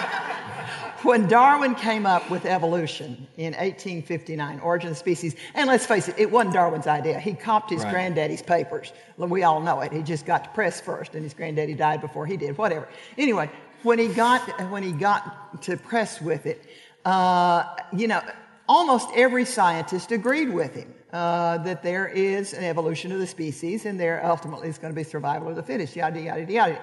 when 1.02 1.28
Darwin 1.28 1.74
came 1.76 2.06
up 2.06 2.30
with 2.30 2.46
evolution 2.46 3.28
in 3.38 3.54
1859, 3.54 4.60
Origin 4.60 4.92
of 4.92 4.98
Species, 4.98 5.36
and 5.56 5.68
let's 5.68 5.86
face 5.86 6.08
it, 6.08 6.16
it 6.18 6.30
wasn't 6.30 6.54
Darwin's 6.54 6.88
idea. 6.88 7.20
He 7.20 7.34
copied 7.34 7.76
his 7.76 7.84
Right. 7.84 7.92
granddaddy's 7.92 8.42
papers. 8.42 8.94
We 9.18 9.44
all 9.44 9.62
know 9.62 9.82
it. 9.82 9.92
He 9.92 10.02
just 10.04 10.26
got 10.26 10.44
to 10.44 10.50
press 10.52 10.80
first, 10.80 11.16
and 11.16 11.24
his 11.24 11.34
granddaddy 11.34 11.74
died 11.74 12.02
before 12.02 12.26
he 12.26 12.38
did. 12.38 12.58
Whatever. 12.58 12.88
Anyway, 13.18 13.50
when 13.84 14.00
he 14.00 14.08
got 14.08 14.42
when 14.72 14.84
he 14.84 14.92
got 14.92 15.62
to 15.64 15.78
press 15.78 16.22
with 16.22 16.46
it, 16.46 16.64
uh, 17.04 17.66
you 17.94 18.08
know, 18.08 18.22
almost 18.68 19.10
every 19.16 19.46
scientist 19.46 20.12
agreed 20.12 20.50
with 20.50 20.74
him 20.74 20.94
uh, 21.16 21.58
that 21.60 21.82
there 21.82 22.08
is 22.08 22.54
an 22.54 22.66
evolution 22.66 23.10
of 23.14 23.20
the 23.20 23.28
species, 23.28 23.86
and 23.86 23.98
there 23.98 24.26
ultimately 24.26 24.68
is 24.68 24.78
going 24.78 24.94
to 24.94 24.96
be 24.96 25.04
survival 25.04 25.48
of 25.48 25.56
the 25.56 25.64
fittest. 25.64 25.96
Yada 25.96 26.20
yada 26.20 26.52
yada. 26.52 26.78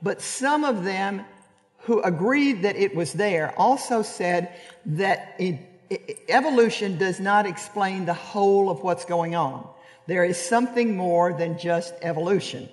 But 0.00 0.22
some 0.22 0.64
of 0.64 0.84
them 0.84 1.22
who 1.80 2.00
agreed 2.00 2.62
that 2.62 2.76
it 2.76 2.96
was 2.96 3.12
there 3.12 3.52
also 3.58 4.00
said 4.00 4.54
that 4.86 5.34
it 5.38 5.60
e- 5.90 6.14
evolution 6.30 6.96
does 6.96 7.20
not 7.20 7.44
explain 7.44 8.06
the 8.06 8.14
whole 8.14 8.70
of 8.70 8.82
what's 8.82 9.04
going 9.04 9.34
on. 9.34 9.68
There 10.06 10.24
is 10.24 10.38
something 10.38 10.96
more 10.96 11.34
than 11.34 11.58
just 11.58 11.92
evolution. 12.00 12.70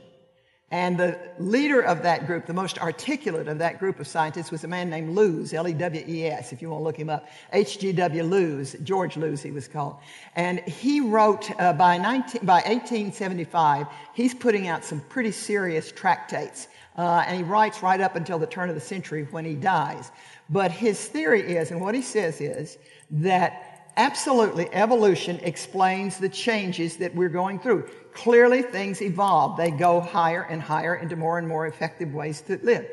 And 0.72 0.98
the 0.98 1.20
leader 1.38 1.82
of 1.82 2.02
that 2.04 2.26
group, 2.26 2.46
the 2.46 2.54
most 2.54 2.80
articulate 2.80 3.50
of 3.50 3.58
that 3.58 3.78
group 3.78 4.00
of 4.00 4.08
scientists, 4.08 4.52
was 4.52 4.64
a 4.64 4.70
man 4.70 4.90
named 4.90 5.14
Lewes, 5.14 5.54
L 5.54 5.68
E 5.68 5.74
W 5.74 6.06
E 6.08 6.28
S, 6.28 6.54
if 6.54 6.62
you 6.62 6.70
want 6.70 6.80
to 6.80 6.84
look 6.86 6.96
him 6.96 7.10
up. 7.10 7.28
H.G.W. 7.52 8.24
Lewes, 8.24 8.78
George 8.84 9.18
Lewes, 9.18 9.42
he 9.42 9.52
was 9.52 9.68
called. 9.68 9.98
And 10.38 10.60
he 10.62 11.02
wrote 11.02 11.52
uh, 11.60 11.74
by, 11.74 11.98
19, 11.98 12.46
by 12.46 12.62
1875, 12.62 13.86
he's 14.14 14.34
putting 14.34 14.70
out 14.70 14.86
some 14.86 15.02
pretty 15.02 15.32
serious 15.32 15.92
tractates. 15.92 16.70
Uh, 16.98 17.24
and 17.28 17.36
he 17.36 17.44
writes 17.44 17.84
right 17.84 18.00
up 18.00 18.16
until 18.16 18.40
the 18.40 18.48
turn 18.48 18.70
of 18.70 18.76
the 18.76 18.82
century 18.82 19.28
when 19.32 19.44
he 19.44 19.56
dies. 19.56 20.10
But 20.50 20.72
his 20.72 21.06
theory 21.06 21.42
is, 21.42 21.72
and 21.72 21.82
what 21.82 21.96
he 21.96 22.02
says 22.02 22.40
is, 22.40 22.78
that 23.12 23.92
absolutely 23.98 24.74
evolution 24.74 25.38
explains 25.44 26.18
the 26.18 26.30
changes 26.30 26.98
that 26.98 27.14
we're 27.14 27.30
going 27.30 27.60
through. 27.60 27.90
Clearly, 28.14 28.62
things 28.62 29.02
evolve. 29.02 29.58
They 29.58 29.72
go 29.72 30.02
higher 30.02 30.44
and 30.44 30.62
higher 30.62 30.96
into 30.96 31.16
more 31.16 31.38
and 31.38 31.48
more 31.48 31.68
effective 31.68 32.14
ways 32.14 32.42
to 32.42 32.60
live. 32.64 32.88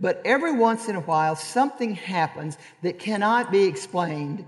But 0.00 0.22
every 0.24 0.52
once 0.52 0.88
in 0.88 0.96
a 0.96 1.00
while, 1.00 1.36
something 1.36 1.94
happens 1.94 2.58
that 2.82 2.98
cannot 2.98 3.52
be 3.52 3.64
explained 3.64 4.44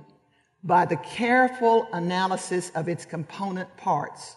by 0.64 0.86
the 0.86 0.96
careful 0.96 1.86
analysis 1.92 2.70
of 2.74 2.88
its 2.88 3.05
component 3.05 3.76
parts. 3.76 4.36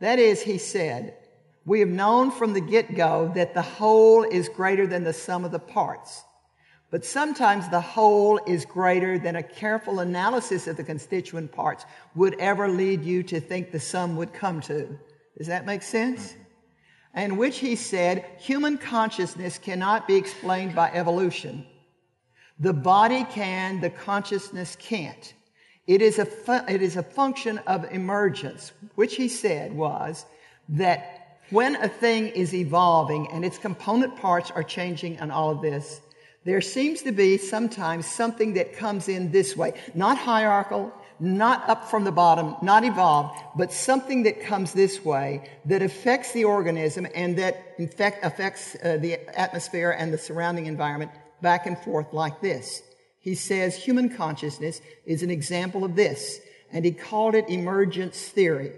That 0.00 0.18
is, 0.18 0.42
he 0.42 0.58
said, 0.58 1.16
we 1.64 1.80
have 1.80 1.88
known 1.88 2.30
from 2.30 2.52
the 2.52 2.60
get 2.60 2.94
go 2.94 3.32
that 3.34 3.54
the 3.54 3.62
whole 3.62 4.22
is 4.22 4.48
greater 4.50 4.86
than 4.86 5.02
the 5.02 5.14
sum 5.14 5.44
of 5.44 5.50
the 5.50 5.58
parts. 5.58 6.22
But 6.94 7.04
sometimes 7.04 7.68
the 7.68 7.80
whole 7.80 8.38
is 8.46 8.64
greater 8.64 9.18
than 9.18 9.34
a 9.34 9.42
careful 9.42 9.98
analysis 9.98 10.68
of 10.68 10.76
the 10.76 10.84
constituent 10.84 11.50
parts 11.50 11.84
would 12.14 12.38
ever 12.38 12.68
lead 12.68 13.02
you 13.02 13.24
to 13.24 13.40
think 13.40 13.72
the 13.72 13.80
sum 13.80 14.14
would 14.14 14.32
come 14.32 14.60
to. 14.60 14.96
Does 15.36 15.48
that 15.48 15.66
make 15.66 15.82
sense? 15.82 16.36
And 17.12 17.36
which 17.36 17.58
he 17.58 17.74
said, 17.74 18.24
human 18.38 18.78
consciousness 18.78 19.58
cannot 19.58 20.06
be 20.06 20.14
explained 20.14 20.76
by 20.76 20.92
evolution. 20.92 21.66
The 22.60 22.72
body 22.72 23.24
can, 23.24 23.80
the 23.80 23.90
consciousness 23.90 24.76
can't. 24.76 25.34
It 25.88 26.00
is 26.00 26.20
a, 26.20 26.24
fu- 26.24 26.64
it 26.68 26.80
is 26.80 26.96
a 26.96 27.02
function 27.02 27.58
of 27.66 27.90
emergence, 27.90 28.70
which 28.94 29.16
he 29.16 29.26
said 29.26 29.72
was 29.72 30.26
that 30.68 31.40
when 31.50 31.74
a 31.74 31.88
thing 31.88 32.28
is 32.28 32.54
evolving 32.54 33.26
and 33.32 33.44
its 33.44 33.58
component 33.58 34.14
parts 34.14 34.52
are 34.52 34.62
changing 34.62 35.16
and 35.16 35.32
all 35.32 35.50
of 35.50 35.60
this, 35.60 36.00
there 36.44 36.60
seems 36.60 37.02
to 37.02 37.12
be 37.12 37.38
sometimes 37.38 38.06
something 38.06 38.54
that 38.54 38.76
comes 38.76 39.08
in 39.08 39.30
this 39.30 39.56
way, 39.56 39.72
not 39.94 40.18
hierarchical, 40.18 40.92
not 41.20 41.68
up 41.68 41.88
from 41.88 42.04
the 42.04 42.12
bottom, 42.12 42.56
not 42.60 42.84
evolved, 42.84 43.40
but 43.56 43.72
something 43.72 44.24
that 44.24 44.42
comes 44.42 44.72
this 44.72 45.04
way 45.04 45.48
that 45.64 45.82
affects 45.82 46.32
the 46.32 46.44
organism 46.44 47.06
and 47.14 47.38
that 47.38 47.74
in 47.78 47.88
fact 47.88 48.24
affects 48.24 48.76
uh, 48.76 48.98
the 49.00 49.14
atmosphere 49.38 49.90
and 49.90 50.12
the 50.12 50.18
surrounding 50.18 50.66
environment 50.66 51.10
back 51.40 51.66
and 51.66 51.78
forth 51.78 52.12
like 52.12 52.40
this. 52.40 52.82
He 53.20 53.34
says 53.34 53.74
human 53.74 54.10
consciousness 54.10 54.82
is 55.06 55.22
an 55.22 55.30
example 55.30 55.84
of 55.84 55.96
this, 55.96 56.40
and 56.70 56.84
he 56.84 56.92
called 56.92 57.34
it 57.34 57.48
emergence 57.48 58.20
theory. 58.28 58.72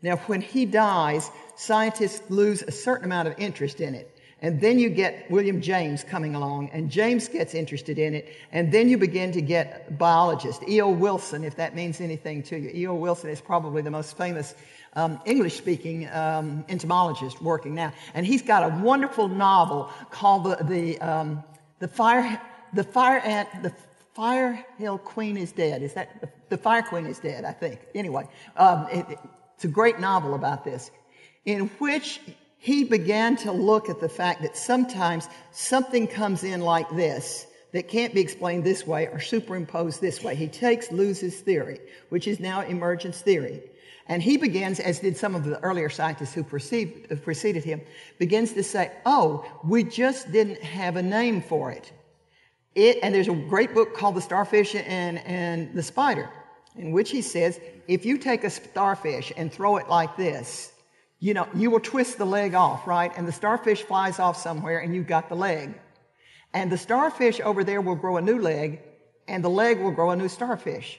Now, 0.00 0.16
when 0.16 0.40
he 0.40 0.64
dies, 0.64 1.30
scientists 1.56 2.22
lose 2.30 2.62
a 2.62 2.72
certain 2.72 3.04
amount 3.04 3.28
of 3.28 3.38
interest 3.38 3.80
in 3.80 3.94
it. 3.94 4.11
And 4.42 4.60
then 4.60 4.80
you 4.80 4.90
get 4.90 5.30
William 5.30 5.60
James 5.60 6.02
coming 6.02 6.34
along, 6.34 6.70
and 6.72 6.90
James 6.90 7.28
gets 7.28 7.54
interested 7.54 7.96
in 7.96 8.12
it. 8.12 8.28
And 8.50 8.72
then 8.72 8.88
you 8.88 8.98
begin 8.98 9.30
to 9.32 9.40
get 9.40 9.96
biologists. 9.96 10.64
E.O. 10.68 10.90
Wilson, 10.90 11.44
if 11.44 11.54
that 11.56 11.76
means 11.76 12.00
anything 12.00 12.42
to 12.44 12.58
you. 12.58 12.70
E.O. 12.74 12.94
Wilson 12.94 13.30
is 13.30 13.40
probably 13.40 13.82
the 13.82 13.90
most 13.92 14.16
famous 14.16 14.56
um, 14.94 15.20
English 15.24 15.56
speaking 15.56 16.08
um, 16.10 16.64
entomologist 16.68 17.40
working 17.40 17.76
now. 17.76 17.92
And 18.14 18.26
he's 18.26 18.42
got 18.42 18.64
a 18.64 18.82
wonderful 18.82 19.28
novel 19.28 19.90
called 20.10 20.44
The, 20.44 20.64
the, 20.64 21.00
um, 21.00 21.44
the, 21.78 21.86
Fire, 21.86 22.40
the 22.74 22.84
Fire 22.84 23.20
Ant, 23.20 23.48
The 23.62 23.72
Fire 24.14 24.66
Hill 24.76 24.98
Queen 24.98 25.36
is 25.36 25.52
Dead. 25.52 25.82
Is 25.82 25.94
that 25.94 26.48
The 26.48 26.58
Fire 26.58 26.82
Queen 26.82 27.06
is 27.06 27.20
Dead, 27.20 27.44
I 27.44 27.52
think. 27.52 27.78
Anyway, 27.94 28.26
um, 28.56 28.88
it, 28.90 29.06
it's 29.54 29.64
a 29.64 29.68
great 29.68 30.00
novel 30.00 30.34
about 30.34 30.64
this, 30.64 30.90
in 31.44 31.68
which 31.78 32.20
he 32.62 32.84
began 32.84 33.34
to 33.34 33.50
look 33.50 33.90
at 33.90 33.98
the 33.98 34.08
fact 34.08 34.40
that 34.40 34.56
sometimes 34.56 35.28
something 35.50 36.06
comes 36.06 36.44
in 36.44 36.60
like 36.60 36.88
this 36.90 37.48
that 37.72 37.88
can't 37.88 38.14
be 38.14 38.20
explained 38.20 38.62
this 38.62 38.86
way 38.86 39.08
or 39.08 39.18
superimposed 39.18 40.00
this 40.00 40.22
way. 40.22 40.36
He 40.36 40.46
takes 40.46 40.92
Lewes's 40.92 41.40
theory, 41.40 41.80
which 42.10 42.28
is 42.28 42.38
now 42.38 42.60
emergence 42.60 43.20
theory, 43.20 43.64
and 44.06 44.22
he 44.22 44.36
begins, 44.36 44.78
as 44.78 45.00
did 45.00 45.16
some 45.16 45.34
of 45.34 45.42
the 45.42 45.58
earlier 45.64 45.90
scientists 45.90 46.34
who 46.34 46.44
preceded, 46.44 47.20
preceded 47.24 47.64
him, 47.64 47.80
begins 48.20 48.52
to 48.52 48.62
say, 48.62 48.92
oh, 49.06 49.44
we 49.64 49.82
just 49.82 50.30
didn't 50.30 50.62
have 50.62 50.94
a 50.94 51.02
name 51.02 51.42
for 51.42 51.72
it. 51.72 51.90
It, 52.76 52.98
and 53.02 53.12
there's 53.12 53.26
a 53.26 53.34
great 53.34 53.74
book 53.74 53.92
called 53.96 54.14
The 54.14 54.20
Starfish 54.20 54.76
and, 54.76 55.18
and 55.26 55.74
the 55.74 55.82
Spider, 55.82 56.30
in 56.76 56.92
which 56.92 57.10
he 57.10 57.22
says, 57.22 57.58
if 57.88 58.06
you 58.06 58.18
take 58.18 58.44
a 58.44 58.50
starfish 58.50 59.32
and 59.36 59.52
throw 59.52 59.78
it 59.78 59.88
like 59.88 60.16
this, 60.16 60.71
you 61.22 61.34
know, 61.34 61.46
you 61.54 61.70
will 61.70 61.78
twist 61.78 62.18
the 62.18 62.24
leg 62.24 62.52
off, 62.56 62.84
right? 62.84 63.12
And 63.16 63.28
the 63.28 63.32
starfish 63.32 63.82
flies 63.82 64.18
off 64.18 64.36
somewhere 64.36 64.80
and 64.80 64.92
you've 64.92 65.06
got 65.06 65.28
the 65.28 65.36
leg. 65.36 65.78
And 66.52 66.70
the 66.70 66.76
starfish 66.76 67.38
over 67.38 67.62
there 67.62 67.80
will 67.80 67.94
grow 67.94 68.16
a 68.16 68.20
new 68.20 68.40
leg 68.40 68.80
and 69.28 69.44
the 69.44 69.48
leg 69.48 69.80
will 69.80 69.92
grow 69.92 70.10
a 70.10 70.16
new 70.16 70.26
starfish. 70.26 70.98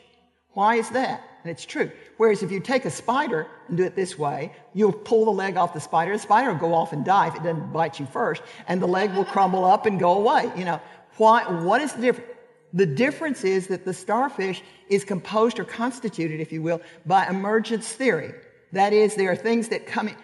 Why 0.53 0.75
is 0.75 0.89
that? 0.91 1.21
And 1.43 1.51
it's 1.51 1.65
true. 1.65 1.91
Whereas 2.15 2.41
if 2.41 2.51
you 2.51 2.61
take 2.61 2.85
a 2.85 2.89
spider 2.89 3.47
and 3.67 3.75
do 3.75 3.83
it 3.83 3.97
this 3.97 4.17
way, 4.17 4.53
you'll 4.73 4.93
pull 4.93 5.25
the 5.25 5.31
leg 5.31 5.57
off 5.57 5.73
the 5.73 5.81
spider. 5.81 6.13
The 6.13 6.19
spider 6.19 6.53
will 6.53 6.59
go 6.59 6.73
off 6.73 6.93
and 6.93 7.03
die 7.03 7.27
if 7.27 7.35
it 7.35 7.43
doesn't 7.43 7.73
bite 7.73 7.99
you 7.99 8.05
first, 8.05 8.43
and 8.69 8.81
the 8.81 8.87
leg 8.87 9.13
will 9.13 9.25
crumble 9.25 9.65
up 9.65 9.85
and 9.87 9.99
go 9.99 10.13
away. 10.13 10.49
You 10.55 10.63
know, 10.63 10.79
why, 11.17 11.43
what 11.63 11.81
is 11.81 11.91
the 11.91 12.01
difference? 12.01 12.29
The 12.71 12.85
difference 12.85 13.43
is 13.43 13.67
that 13.67 13.83
the 13.83 13.93
starfish 13.93 14.63
is 14.87 15.03
composed 15.03 15.59
or 15.59 15.65
constituted, 15.65 16.39
if 16.39 16.53
you 16.53 16.61
will, 16.61 16.81
by 17.05 17.27
emergence 17.27 17.91
theory. 17.91 18.33
That 18.73 18.91
is, 18.91 19.13
there 19.13 19.31
are 19.31 19.35
things 19.35 19.69
that 19.69 19.85
come 19.85 20.07
in. 20.07 20.15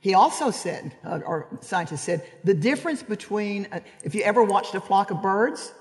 He 0.00 0.12
also 0.12 0.50
said, 0.50 0.94
uh, 1.04 1.20
or 1.24 1.48
scientists 1.62 2.02
said, 2.02 2.22
the 2.44 2.52
difference 2.52 3.02
between, 3.02 3.66
uh, 3.72 3.80
if 4.04 4.14
you 4.14 4.22
ever 4.22 4.44
watched 4.44 4.74
a 4.74 4.80
flock 4.80 5.10
of 5.10 5.22
birds 5.22 5.72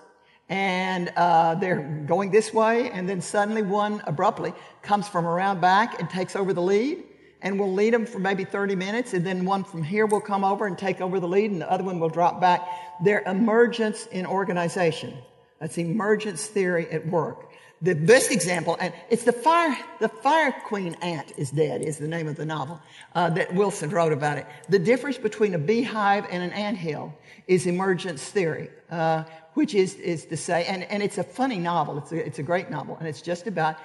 and 0.48 1.12
uh, 1.18 1.56
they're 1.56 1.82
going 2.08 2.32
this 2.32 2.54
way, 2.54 2.90
and 2.92 3.10
then 3.10 3.20
suddenly 3.20 3.62
one 3.62 4.02
abruptly 4.08 4.54
comes 4.82 5.06
from 5.10 5.26
around 5.26 5.60
back 5.60 6.00
and 6.00 6.10
takes 6.10 6.38
over 6.38 6.54
the 6.54 6.62
lead, 6.62 7.04
and 7.42 7.60
will 7.60 7.74
lead 7.74 7.94
them 7.94 8.06
for 8.06 8.20
maybe 8.20 8.46
30 8.46 8.76
minutes, 8.76 9.14
and 9.14 9.26
then 9.26 9.44
one 9.44 9.66
from 9.66 9.84
here 9.84 10.06
will 10.06 10.22
come 10.22 10.46
over 10.46 10.66
and 10.66 10.78
take 10.78 11.02
over 11.02 11.20
the 11.20 11.28
lead, 11.28 11.52
and 11.52 11.60
the 11.60 11.70
other 11.70 11.84
one 11.84 12.00
will 12.00 12.10
drop 12.10 12.40
back. 12.40 12.62
Their 13.04 13.22
emergence 13.24 14.06
in 14.08 14.26
organization. 14.26 15.18
That's 15.60 15.78
emergence 15.78 16.46
theory 16.46 16.90
at 16.90 17.06
work 17.06 17.53
the 17.84 17.94
best 17.94 18.32
example, 18.32 18.78
and 18.80 18.94
it's 19.10 19.26
the 19.26 19.34
fire, 19.34 19.78
the 20.00 20.08
fire 20.08 20.54
queen 20.64 20.96
ant 21.02 21.34
is 21.38 21.52
dead 21.52 21.82
is 21.82 21.98
the 21.98 22.08
name 22.08 22.30
of 22.30 22.38
the 22.38 22.46
novel 22.46 22.80
uh, 23.14 23.30
that 23.32 23.54
Wilson 23.54 23.90
wrote 23.90 24.14
about 24.14 24.38
it. 24.38 24.48
The 24.70 24.80
difference 24.80 25.18
between 25.18 25.54
a 25.54 25.58
beehive 25.58 26.26
and 26.32 26.42
an 26.42 26.54
ant 26.54 26.78
hill 26.78 27.14
is 27.46 27.68
emergence 27.68 28.24
theory, 28.24 28.70
uh, 28.90 29.26
which 29.56 29.76
is, 29.76 29.96
is 29.96 30.26
to 30.28 30.38
say, 30.38 30.66
and, 30.66 30.84
and 30.84 31.04
it's 31.04 31.18
a 31.18 31.26
funny 31.26 31.60
novel. 31.60 31.98
It's 31.98 32.14
a, 32.14 32.26
it's 32.26 32.40
a 32.40 32.44
great 32.44 32.72
novel, 32.72 32.96
and 33.00 33.08
it's 33.08 33.22
just 33.22 33.48
about, 33.48 33.76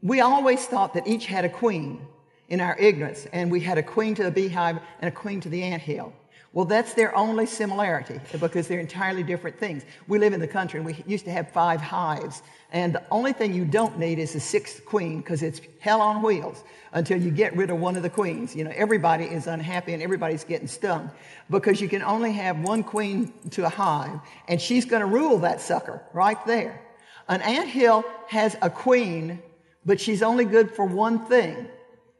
we 0.00 0.20
always 0.20 0.64
thought 0.66 0.94
that 0.94 1.08
each 1.08 1.26
had 1.26 1.44
a 1.44 1.50
queen 1.50 2.06
in 2.48 2.60
our 2.60 2.78
ignorance, 2.78 3.26
and 3.32 3.50
we 3.50 3.58
had 3.58 3.78
a 3.78 3.82
queen 3.82 4.14
to 4.14 4.22
the 4.22 4.30
beehive 4.30 4.78
and 5.00 5.08
a 5.08 5.10
queen 5.12 5.40
to 5.40 5.48
the 5.48 5.64
ant 5.64 5.82
hill. 5.82 6.12
Well, 6.52 6.64
that's 6.64 6.94
their 6.94 7.14
only 7.14 7.44
similarity 7.44 8.18
because 8.40 8.66
they're 8.66 8.80
entirely 8.80 9.22
different 9.22 9.58
things. 9.58 9.84
We 10.08 10.18
live 10.18 10.32
in 10.32 10.40
the 10.40 10.48
country 10.48 10.78
and 10.78 10.86
we 10.86 11.02
used 11.06 11.26
to 11.26 11.30
have 11.30 11.50
five 11.52 11.80
hives. 11.80 12.42
And 12.72 12.94
the 12.94 13.02
only 13.10 13.32
thing 13.32 13.52
you 13.52 13.64
don't 13.64 13.98
need 13.98 14.18
is 14.18 14.34
a 14.34 14.40
sixth 14.40 14.84
queen 14.86 15.18
because 15.18 15.42
it's 15.42 15.60
hell 15.80 16.00
on 16.00 16.22
wheels 16.22 16.64
until 16.92 17.20
you 17.20 17.30
get 17.30 17.54
rid 17.56 17.68
of 17.70 17.78
one 17.78 17.94
of 17.96 18.02
the 18.02 18.10
queens. 18.10 18.56
You 18.56 18.64
know, 18.64 18.72
everybody 18.74 19.24
is 19.24 19.46
unhappy 19.46 19.92
and 19.92 20.02
everybody's 20.02 20.44
getting 20.44 20.66
stung 20.66 21.10
because 21.50 21.80
you 21.80 21.88
can 21.88 22.02
only 22.02 22.32
have 22.32 22.58
one 22.60 22.82
queen 22.82 23.32
to 23.50 23.66
a 23.66 23.68
hive 23.68 24.18
and 24.48 24.60
she's 24.60 24.86
going 24.86 25.00
to 25.00 25.06
rule 25.06 25.38
that 25.38 25.60
sucker 25.60 26.00
right 26.14 26.38
there. 26.46 26.80
An 27.28 27.42
ant 27.42 27.68
hill 27.68 28.04
has 28.28 28.56
a 28.62 28.70
queen, 28.70 29.42
but 29.84 30.00
she's 30.00 30.22
only 30.22 30.44
good 30.44 30.70
for 30.70 30.86
one 30.86 31.26
thing. 31.26 31.66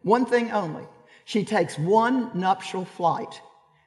One 0.02 0.26
thing 0.26 0.50
only. 0.50 0.84
She 1.24 1.44
takes 1.44 1.78
one 1.78 2.30
nuptial 2.34 2.84
flight 2.84 3.40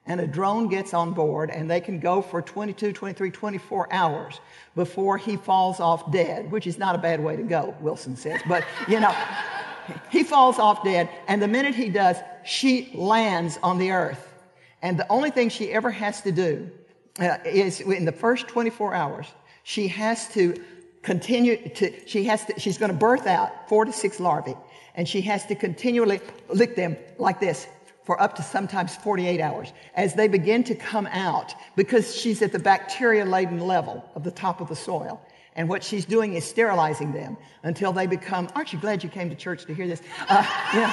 and 0.10 0.20
a 0.20 0.28
drone 0.28 0.68
gets 0.68 0.94
on 0.94 1.14
board 1.14 1.52
and 1.52 1.70
they 1.70 1.80
can 1.80 2.00
go 2.00 2.22
for 2.22 2.42
22, 2.42 2.92
23, 2.92 3.30
24 3.30 3.94
hours 3.94 4.42
before 4.76 5.18
he 5.18 5.38
falls 5.38 5.80
off 5.80 6.12
dead, 6.12 6.52
which 6.52 6.66
is 6.66 6.80
not 6.80 6.96
a 6.96 6.98
bad 6.98 7.24
way 7.24 7.36
to 7.36 7.44
go, 7.44 7.76
Wilson 7.80 8.16
says. 8.16 8.42
But, 8.48 8.66
you 8.88 9.00
know, 9.00 9.16
he 10.12 10.24
falls 10.24 10.58
off 10.58 10.84
dead 10.84 11.10
and 11.28 11.40
the 11.40 11.48
minute 11.48 11.76
he 11.76 11.90
does, 11.90 12.18
she 12.44 12.92
lands 12.96 13.60
on 13.62 13.78
the 13.78 13.92
earth. 13.92 14.34
And 14.82 14.98
the 14.98 15.08
only 15.12 15.30
thing 15.30 15.50
she 15.50 15.72
ever 15.72 15.92
has 15.92 16.22
to 16.22 16.32
do 16.32 16.72
uh, 17.20 17.38
is 17.46 17.80
in 17.80 18.06
the 18.06 18.12
first 18.12 18.48
24 18.48 18.96
hours, 18.96 19.28
she 19.62 19.88
has 19.90 20.28
to 20.30 20.56
continue 21.04 21.70
to, 21.70 22.08
she 22.08 22.24
has 22.24 22.46
to, 22.46 22.60
she's 22.60 22.80
going 22.80 22.92
to 22.92 22.98
birth 22.98 23.28
out 23.28 23.70
four 23.70 23.86
to 23.86 23.94
six 23.94 24.20
larvae 24.20 24.56
and 24.96 25.08
she 25.08 25.22
has 25.22 25.46
to 25.46 25.56
continually 25.56 26.20
lick 26.50 26.76
them 26.76 26.98
like 27.20 27.40
this 27.40 27.68
for 28.10 28.20
up 28.20 28.36
to 28.36 28.42
sometimes 28.42 28.96
48 28.96 29.40
hours 29.40 29.72
as 29.94 30.16
they 30.16 30.28
begin 30.28 30.64
to 30.64 30.74
come 30.74 31.06
out 31.12 31.54
because 31.76 32.16
she's 32.16 32.42
at 32.42 32.52
the 32.52 32.58
bacteria 32.58 33.24
laden 33.24 33.60
level 33.60 34.04
of 34.16 34.24
the 34.24 34.32
top 34.32 34.62
of 34.62 34.68
the 34.68 34.76
soil. 34.76 35.22
And 35.56 35.70
what 35.70 35.84
she's 35.84 36.06
doing 36.06 36.34
is 36.34 36.44
sterilizing 36.44 37.12
them 37.12 37.38
until 37.62 37.94
they 37.94 38.08
become, 38.08 38.50
aren't 38.56 38.74
you 38.74 38.80
glad 38.80 39.04
you 39.04 39.12
came 39.12 39.30
to 39.30 39.36
church 39.36 39.64
to 39.66 39.76
hear 39.76 39.86
this? 39.86 40.02
Uh, 40.28 40.44
know, 40.74 40.92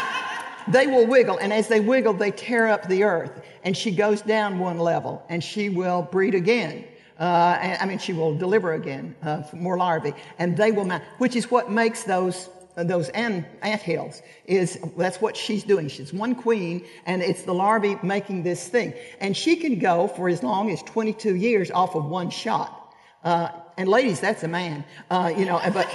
they 0.68 0.86
will 0.88 1.06
wiggle, 1.06 1.38
and 1.38 1.54
as 1.54 1.68
they 1.68 1.80
wiggle, 1.80 2.12
they 2.12 2.32
tear 2.32 2.68
up 2.68 2.86
the 2.86 3.02
earth. 3.04 3.42
And 3.64 3.74
she 3.74 3.92
goes 3.92 4.20
down 4.20 4.58
one 4.58 4.76
level, 4.78 5.24
and 5.30 5.42
she 5.42 5.70
will 5.70 6.02
breed 6.02 6.34
again. 6.34 6.84
Uh, 7.18 7.76
I 7.80 7.86
mean, 7.86 7.98
she 7.98 8.12
will 8.12 8.36
deliver 8.36 8.74
again 8.74 9.16
uh, 9.22 9.42
more 9.54 9.78
larvae, 9.78 10.12
and 10.38 10.54
they 10.54 10.70
will 10.70 10.84
mount, 10.84 11.02
which 11.16 11.34
is 11.34 11.50
what 11.50 11.70
makes 11.70 12.02
those 12.02 12.50
those 12.76 13.08
ant, 13.10 13.46
ant 13.62 13.80
hills. 13.82 14.22
Is 14.46 14.78
that's 14.96 15.20
what 15.20 15.36
she's 15.36 15.64
doing. 15.64 15.88
She's 15.88 16.12
one 16.12 16.34
queen, 16.34 16.84
and 17.06 17.22
it's 17.22 17.42
the 17.42 17.54
larvae 17.54 17.98
making 18.02 18.42
this 18.42 18.68
thing. 18.68 18.94
And 19.20 19.36
she 19.36 19.56
can 19.56 19.78
go 19.78 20.08
for 20.08 20.28
as 20.28 20.42
long 20.42 20.70
as 20.70 20.82
22 20.82 21.34
years 21.36 21.70
off 21.70 21.94
of 21.94 22.04
one 22.06 22.30
shot. 22.30 22.94
Uh, 23.24 23.48
and 23.76 23.88
ladies, 23.88 24.20
that's 24.20 24.42
a 24.42 24.48
man. 24.48 24.84
Uh, 25.10 25.32
you 25.36 25.44
know, 25.44 25.60
but 25.72 25.88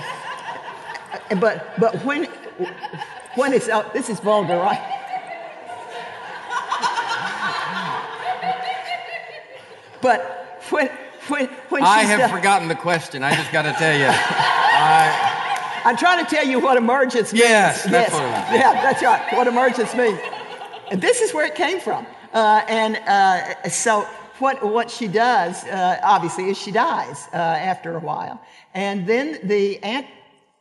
but 1.40 1.80
but 1.80 2.04
when 2.04 2.26
when 3.36 3.54
it's 3.54 3.70
out, 3.70 3.94
this 3.94 4.10
is 4.10 4.20
vulgar, 4.20 4.58
right? 4.58 4.98
But 10.02 10.64
when 10.72 10.90
when 11.28 11.46
when 11.70 11.84
I 11.84 12.00
have 12.00 12.20
done- 12.22 12.30
forgotten 12.32 12.68
the 12.68 12.76
question. 12.76 13.24
I 13.24 13.36
just 13.36 13.52
got 13.52 13.62
to 13.64 13.74
tell 13.74 13.96
you. 13.98 14.08
I, 14.10 15.31
I'm 15.84 15.98
trying 15.98 16.24
to 16.24 16.30
tell 16.30 16.46
you 16.46 16.60
what 16.60 16.78
emergence 16.78 17.34
means. 17.34 17.44
Yes, 17.44 17.84
that's 17.84 18.14
it. 18.14 18.60
Yeah, 18.60 18.74
that's 18.82 19.02
right. 19.02 19.34
What 19.36 19.48
emergence 19.48 19.96
means. 19.96 20.20
And 20.92 21.02
this 21.02 21.22
is 21.22 21.34
where 21.34 21.46
it 21.46 21.56
came 21.56 21.80
from. 21.80 22.06
Uh, 22.34 22.64
and 22.68 22.98
uh, 22.98 23.70
so 23.70 24.02
what, 24.40 24.64
what 24.64 24.92
she 24.92 25.08
does, 25.08 25.64
uh, 25.66 26.00
obviously, 26.04 26.50
is 26.50 26.58
she 26.58 26.72
dies 26.72 27.28
uh, 27.34 27.38
after 27.38 27.96
a 27.96 28.00
while. 28.00 28.42
And 28.74 29.08
then 29.08 29.40
the 29.44 29.82
ant 29.84 30.08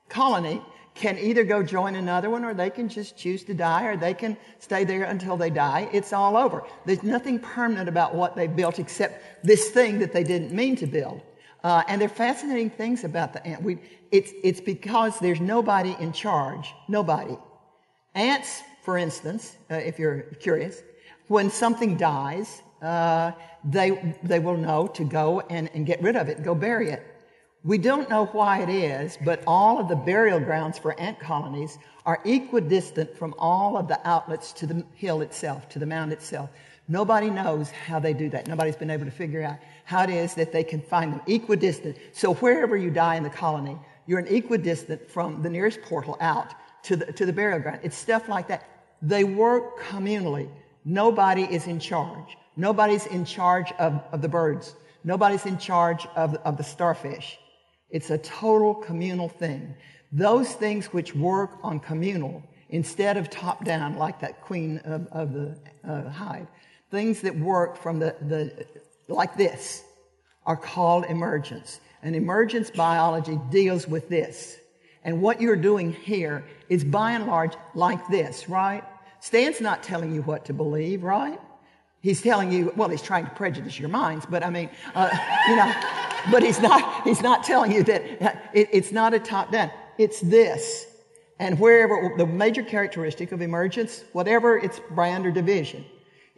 colony 0.08 0.62
can 0.94 1.18
either 1.18 1.44
go 1.44 1.62
join 1.62 1.96
another 1.96 2.28
one 2.28 2.44
or 2.44 2.52
they 2.52 2.70
can 2.70 2.88
just 2.88 3.16
choose 3.16 3.42
to 3.44 3.54
die 3.54 3.84
or 3.84 3.96
they 3.96 4.12
can 4.12 4.36
stay 4.58 4.84
there 4.84 5.04
until 5.04 5.36
they 5.36 5.50
die. 5.50 5.88
It's 5.92 6.12
all 6.12 6.36
over. 6.36 6.64
There's 6.84 7.02
nothing 7.02 7.38
permanent 7.38 7.88
about 7.88 8.14
what 8.14 8.36
they 8.36 8.46
built 8.46 8.78
except 8.78 9.44
this 9.44 9.70
thing 9.70 9.98
that 10.00 10.12
they 10.12 10.24
didn't 10.24 10.52
mean 10.52 10.76
to 10.76 10.86
build. 10.86 11.22
Uh, 11.62 11.82
and 11.88 12.00
there 12.00 12.06
are 12.06 12.12
fascinating 12.12 12.70
things 12.70 13.04
about 13.04 13.32
the 13.32 13.46
ant. 13.46 13.62
We, 13.62 13.78
it's, 14.10 14.32
it's 14.42 14.60
because 14.60 15.18
there's 15.18 15.40
nobody 15.40 15.96
in 16.00 16.12
charge. 16.12 16.74
Nobody. 16.88 17.36
Ants, 18.14 18.62
for 18.82 18.98
instance, 18.98 19.56
uh, 19.70 19.74
if 19.74 19.98
you're 19.98 20.22
curious, 20.40 20.82
when 21.28 21.50
something 21.50 21.96
dies, 21.96 22.62
uh, 22.82 23.32
they, 23.64 24.16
they 24.22 24.38
will 24.38 24.56
know 24.56 24.86
to 24.88 25.04
go 25.04 25.40
and, 25.40 25.70
and 25.74 25.86
get 25.86 26.02
rid 26.02 26.16
of 26.16 26.28
it, 26.28 26.42
go 26.42 26.54
bury 26.54 26.90
it. 26.90 27.06
We 27.62 27.76
don't 27.76 28.08
know 28.08 28.24
why 28.26 28.62
it 28.62 28.70
is, 28.70 29.18
but 29.22 29.44
all 29.46 29.78
of 29.78 29.88
the 29.88 29.96
burial 29.96 30.40
grounds 30.40 30.78
for 30.78 30.98
ant 30.98 31.20
colonies 31.20 31.78
are 32.06 32.20
equidistant 32.24 33.16
from 33.16 33.34
all 33.38 33.76
of 33.76 33.86
the 33.86 34.00
outlets 34.08 34.52
to 34.54 34.66
the 34.66 34.84
hill 34.94 35.20
itself, 35.20 35.68
to 35.68 35.78
the 35.78 35.84
mound 35.84 36.12
itself. 36.12 36.48
Nobody 36.88 37.28
knows 37.28 37.70
how 37.70 38.00
they 38.00 38.14
do 38.14 38.30
that. 38.30 38.48
Nobody's 38.48 38.76
been 38.76 38.90
able 38.90 39.04
to 39.04 39.10
figure 39.10 39.42
out 39.42 39.58
how 39.84 40.02
it 40.02 40.10
is 40.10 40.34
that 40.34 40.52
they 40.52 40.64
can 40.64 40.80
find 40.80 41.12
them 41.12 41.20
equidistant. 41.26 41.96
So 42.12 42.34
wherever 42.34 42.76
you 42.76 42.90
die 42.90 43.16
in 43.16 43.22
the 43.22 43.30
colony, 43.30 43.78
you're 44.10 44.18
an 44.18 44.26
equidistant 44.26 45.08
from 45.08 45.40
the 45.40 45.48
nearest 45.48 45.80
portal 45.82 46.16
out 46.20 46.52
to 46.82 46.96
the, 46.96 47.12
to 47.12 47.24
the 47.24 47.32
burial 47.32 47.60
ground. 47.60 47.78
It's 47.84 47.96
stuff 47.96 48.28
like 48.28 48.48
that. 48.48 48.68
They 49.00 49.22
work 49.22 49.78
communally. 49.78 50.50
Nobody 50.84 51.44
is 51.44 51.68
in 51.68 51.78
charge. 51.78 52.36
Nobody's 52.56 53.06
in 53.06 53.24
charge 53.24 53.70
of, 53.78 54.02
of 54.10 54.20
the 54.20 54.28
birds. 54.28 54.74
Nobody's 55.04 55.46
in 55.46 55.58
charge 55.58 56.08
of, 56.16 56.34
of 56.38 56.56
the 56.56 56.64
starfish. 56.64 57.38
It's 57.88 58.10
a 58.10 58.18
total 58.18 58.74
communal 58.74 59.28
thing. 59.28 59.76
Those 60.10 60.54
things 60.54 60.86
which 60.86 61.14
work 61.14 61.60
on 61.62 61.78
communal 61.78 62.42
instead 62.70 63.16
of 63.16 63.30
top 63.30 63.64
down, 63.64 63.94
like 63.94 64.18
that 64.22 64.40
queen 64.40 64.78
of, 64.78 65.06
of 65.12 65.32
the 65.32 65.56
uh, 65.88 66.10
hive, 66.10 66.48
things 66.90 67.20
that 67.20 67.38
work 67.38 67.76
from 67.76 68.00
the, 68.00 68.16
the 68.22 68.66
like 69.06 69.36
this 69.36 69.84
are 70.46 70.56
called 70.56 71.04
emergence. 71.04 71.78
And 72.02 72.16
emergence 72.16 72.70
biology 72.70 73.38
deals 73.50 73.86
with 73.86 74.08
this. 74.08 74.58
And 75.04 75.22
what 75.22 75.40
you're 75.40 75.56
doing 75.56 75.92
here 75.92 76.44
is 76.68 76.84
by 76.84 77.12
and 77.12 77.26
large 77.26 77.54
like 77.74 78.06
this, 78.08 78.48
right? 78.48 78.84
Stan's 79.20 79.60
not 79.60 79.82
telling 79.82 80.14
you 80.14 80.22
what 80.22 80.46
to 80.46 80.52
believe, 80.52 81.02
right? 81.02 81.40
He's 82.00 82.22
telling 82.22 82.50
you, 82.50 82.72
well, 82.76 82.88
he's 82.88 83.02
trying 83.02 83.26
to 83.26 83.30
prejudice 83.32 83.78
your 83.78 83.90
minds, 83.90 84.24
but 84.26 84.44
I 84.44 84.50
mean, 84.50 84.70
uh, 84.94 85.10
you 85.48 85.56
know, 85.56 85.72
but 86.30 86.42
he's 86.42 86.60
not, 86.60 87.04
he's 87.04 87.22
not 87.22 87.44
telling 87.44 87.72
you 87.72 87.82
that 87.84 88.02
it, 88.54 88.68
it's 88.72 88.92
not 88.92 89.14
a 89.14 89.18
top 89.18 89.52
down. 89.52 89.70
It's 89.98 90.20
this. 90.20 90.86
And 91.38 91.58
wherever 91.58 92.14
the 92.16 92.26
major 92.26 92.62
characteristic 92.62 93.32
of 93.32 93.40
emergence, 93.40 94.04
whatever 94.12 94.58
its 94.58 94.80
brand 94.90 95.26
or 95.26 95.30
division, 95.30 95.84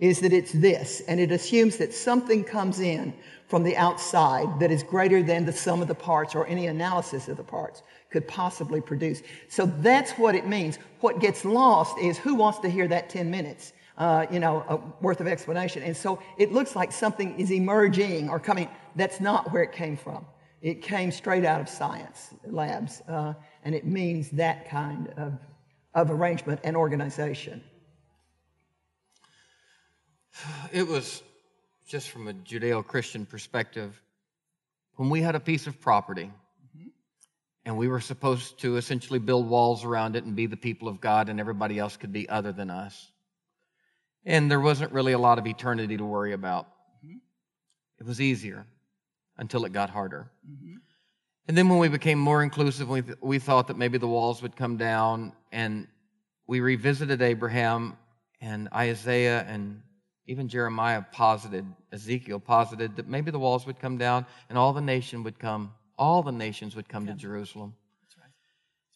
is 0.03 0.19
that 0.19 0.33
it's 0.33 0.51
this. 0.51 1.01
And 1.07 1.21
it 1.21 1.31
assumes 1.31 1.77
that 1.77 1.95
something 1.95 2.43
comes 2.43 2.81
in 2.81 3.15
from 3.47 3.63
the 3.63 3.77
outside 3.77 4.59
that 4.59 4.73
is 4.73 4.83
greater 4.83 5.23
than 5.23 5.45
the 5.47 5.53
sum 5.53 5.81
of 5.81 5.87
the 5.87 5.95
parts 5.95 6.35
or 6.35 6.45
any 6.49 6.67
analysis 6.67 7.29
of 7.29 7.37
the 7.37 7.45
parts 7.45 7.85
could 8.11 8.27
possibly 8.27 8.81
produce. 8.81 9.23
So 9.49 9.65
that's 9.79 10.11
what 10.13 10.35
it 10.35 10.49
means. 10.49 10.81
What 11.03 11.21
gets 11.21 11.45
lost 11.45 11.97
is 11.99 12.19
who 12.19 12.35
wants 12.35 12.59
to 12.61 12.69
hear 12.69 12.89
that 12.89 13.11
10 13.11 13.31
minutes? 13.31 13.75
Uh, 13.97 14.27
you 14.29 14.41
know, 14.41 14.65
uh, 14.69 14.79
worth 15.01 15.21
of 15.21 15.29
explanation. 15.29 15.85
And 15.85 15.97
so 15.97 16.21
it 16.37 16.51
looks 16.51 16.75
like 16.75 16.91
something 16.91 17.39
is 17.39 17.53
emerging 17.53 18.29
or 18.29 18.41
coming. 18.41 18.69
That's 18.97 19.21
not 19.21 19.53
where 19.53 19.63
it 19.63 19.71
came 19.71 19.97
from. 19.97 20.27
It 20.63 20.83
came 20.83 21.13
straight 21.13 21.45
out 21.45 21.61
of 21.61 21.69
science 21.69 22.35
labs, 22.45 23.03
uh, 23.07 23.35
and 23.65 23.75
it 23.75 23.85
means 23.85 24.31
that 24.31 24.69
kind 24.69 25.13
of, 25.17 25.35
of 25.95 26.11
arrangement 26.11 26.61
and 26.65 26.77
organization. 26.77 27.63
It 30.73 30.87
was 30.87 31.23
just 31.89 32.11
from 32.11 32.29
a 32.29 32.33
Judeo 32.33 32.87
Christian 32.87 33.27
perspective. 33.27 34.01
When 34.97 35.11
we 35.11 35.23
had 35.23 35.35
a 35.35 35.41
piece 35.41 35.67
of 35.67 35.81
property 35.81 36.25
mm-hmm. 36.25 36.89
and 37.65 37.77
we 37.77 37.89
were 37.89 38.01
supposed 38.01 38.61
to 38.61 38.77
essentially 38.77 39.19
build 39.19 39.49
walls 39.49 39.85
around 39.85 40.17
it 40.17 40.25
and 40.25 40.37
be 40.37 40.47
the 40.47 40.57
people 40.57 40.89
of 40.89 41.01
God, 41.01 41.29
and 41.29 41.41
everybody 41.41 41.79
else 41.79 41.97
could 41.97 42.13
be 42.13 42.29
other 42.29 42.53
than 42.53 42.71
us. 42.71 43.11
And 44.25 44.51
there 44.51 44.61
wasn't 44.61 44.93
really 44.93 45.13
a 45.13 45.19
lot 45.19 45.39
of 45.39 45.47
eternity 45.47 45.97
to 45.97 46.05
worry 46.05 46.33
about. 46.33 46.67
Mm-hmm. 47.05 47.17
It 48.01 48.07
was 48.07 48.21
easier 48.21 48.67
until 49.37 49.65
it 49.65 49.73
got 49.73 49.91
harder. 49.91 50.31
Mm-hmm. 50.49 50.77
And 51.49 51.59
then 51.59 51.69
when 51.69 51.79
we 51.79 51.89
became 51.89 52.19
more 52.19 52.43
inclusive, 52.43 52.89
we, 52.89 53.03
we 53.21 53.39
thought 53.39 53.67
that 53.67 53.77
maybe 53.77 53.99
the 53.99 54.07
walls 54.07 54.41
would 54.43 54.55
come 54.55 54.77
down, 54.77 55.33
and 55.51 55.89
we 56.47 56.61
revisited 56.61 57.21
Abraham 57.21 57.97
and 58.41 58.69
Isaiah 58.73 59.45
and 59.49 59.83
even 60.27 60.49
Jeremiah 60.49 61.03
posited, 61.13 61.67
Ezekiel 61.93 62.41
posited 62.41 62.97
that 62.97 63.09
maybe 63.09 63.31
the 63.31 63.39
walls 63.39 63.67
would 63.67 63.81
come 63.81 63.99
down 63.99 64.27
and 64.49 64.57
all 64.57 64.73
the 64.73 64.81
nation 64.81 65.25
would 65.25 65.39
come, 65.39 65.73
all 65.99 66.23
the 66.23 66.33
nations 66.33 66.77
would 66.77 66.89
come 66.89 67.07
to 67.07 67.15
Jerusalem. 67.15 67.75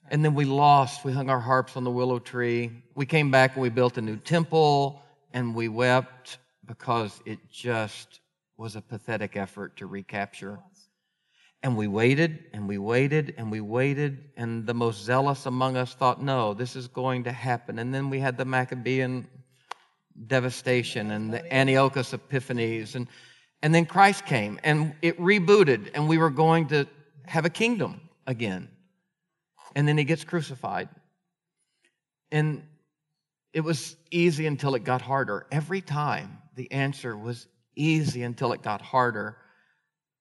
And 0.09 0.24
then 0.24 0.35
we 0.35 0.44
lost. 0.44 1.05
We 1.05 1.12
hung 1.12 1.31
our 1.31 1.40
harps 1.40 1.77
on 1.77 1.82
the 1.82 1.90
willow 1.90 2.20
tree. 2.20 2.70
We 2.94 3.07
came 3.07 3.31
back 3.31 3.55
and 3.55 3.62
we 3.62 3.70
built 3.70 3.98
a 3.98 4.01
new 4.01 4.16
temple 4.16 5.03
and 5.32 5.55
we 5.55 5.69
wept 5.69 6.39
because 6.65 7.20
it 7.27 7.39
just 7.51 8.20
was 8.57 8.77
a 8.77 8.81
pathetic 8.81 9.36
effort 9.36 9.77
to 9.78 9.86
recapture. 9.86 10.59
And 11.62 11.77
we 11.77 11.89
waited 11.89 12.44
and 12.53 12.69
we 12.69 12.78
waited 12.78 13.35
and 13.36 13.51
we 13.51 13.61
waited, 13.61 14.31
and 14.36 14.66
the 14.66 14.74
most 14.74 15.03
zealous 15.03 15.47
among 15.47 15.77
us 15.77 15.94
thought, 15.94 16.23
no, 16.23 16.55
this 16.55 16.77
is 16.77 16.86
going 16.86 17.24
to 17.24 17.32
happen. 17.32 17.78
And 17.78 17.93
then 17.93 18.09
we 18.09 18.20
had 18.20 18.39
the 18.39 18.44
Maccabean 18.44 19.27
devastation 20.26 21.10
and 21.10 21.32
the 21.32 21.55
Antiochus 21.55 22.12
Epiphanes, 22.12 22.94
and, 22.94 23.09
and 23.62 23.74
then 23.74 23.86
Christ 23.86 24.26
came 24.26 24.59
and 24.64 24.94
it 25.02 25.18
rebooted, 25.18 25.90
and 25.94 26.09
we 26.09 26.18
were 26.18 26.30
going 26.30 26.68
to 26.68 26.86
have 27.26 27.44
a 27.44 27.51
kingdom 27.51 28.01
again. 28.26 28.68
And 29.74 29.86
then 29.86 29.98
he 29.98 30.05
gets 30.05 30.24
crucified. 30.24 30.88
And 32.32 32.62
it 33.52 33.60
was 33.60 33.97
easy 34.10 34.47
until 34.47 34.74
it 34.74 34.84
got 34.84 35.02
harder. 35.02 35.47
Every 35.51 35.80
time 35.80 36.38
the 36.55 36.70
answer 36.72 37.16
was 37.16 37.47
easy 37.74 38.22
until 38.22 38.52
it 38.52 38.62
got 38.62 38.80
harder. 38.80 39.36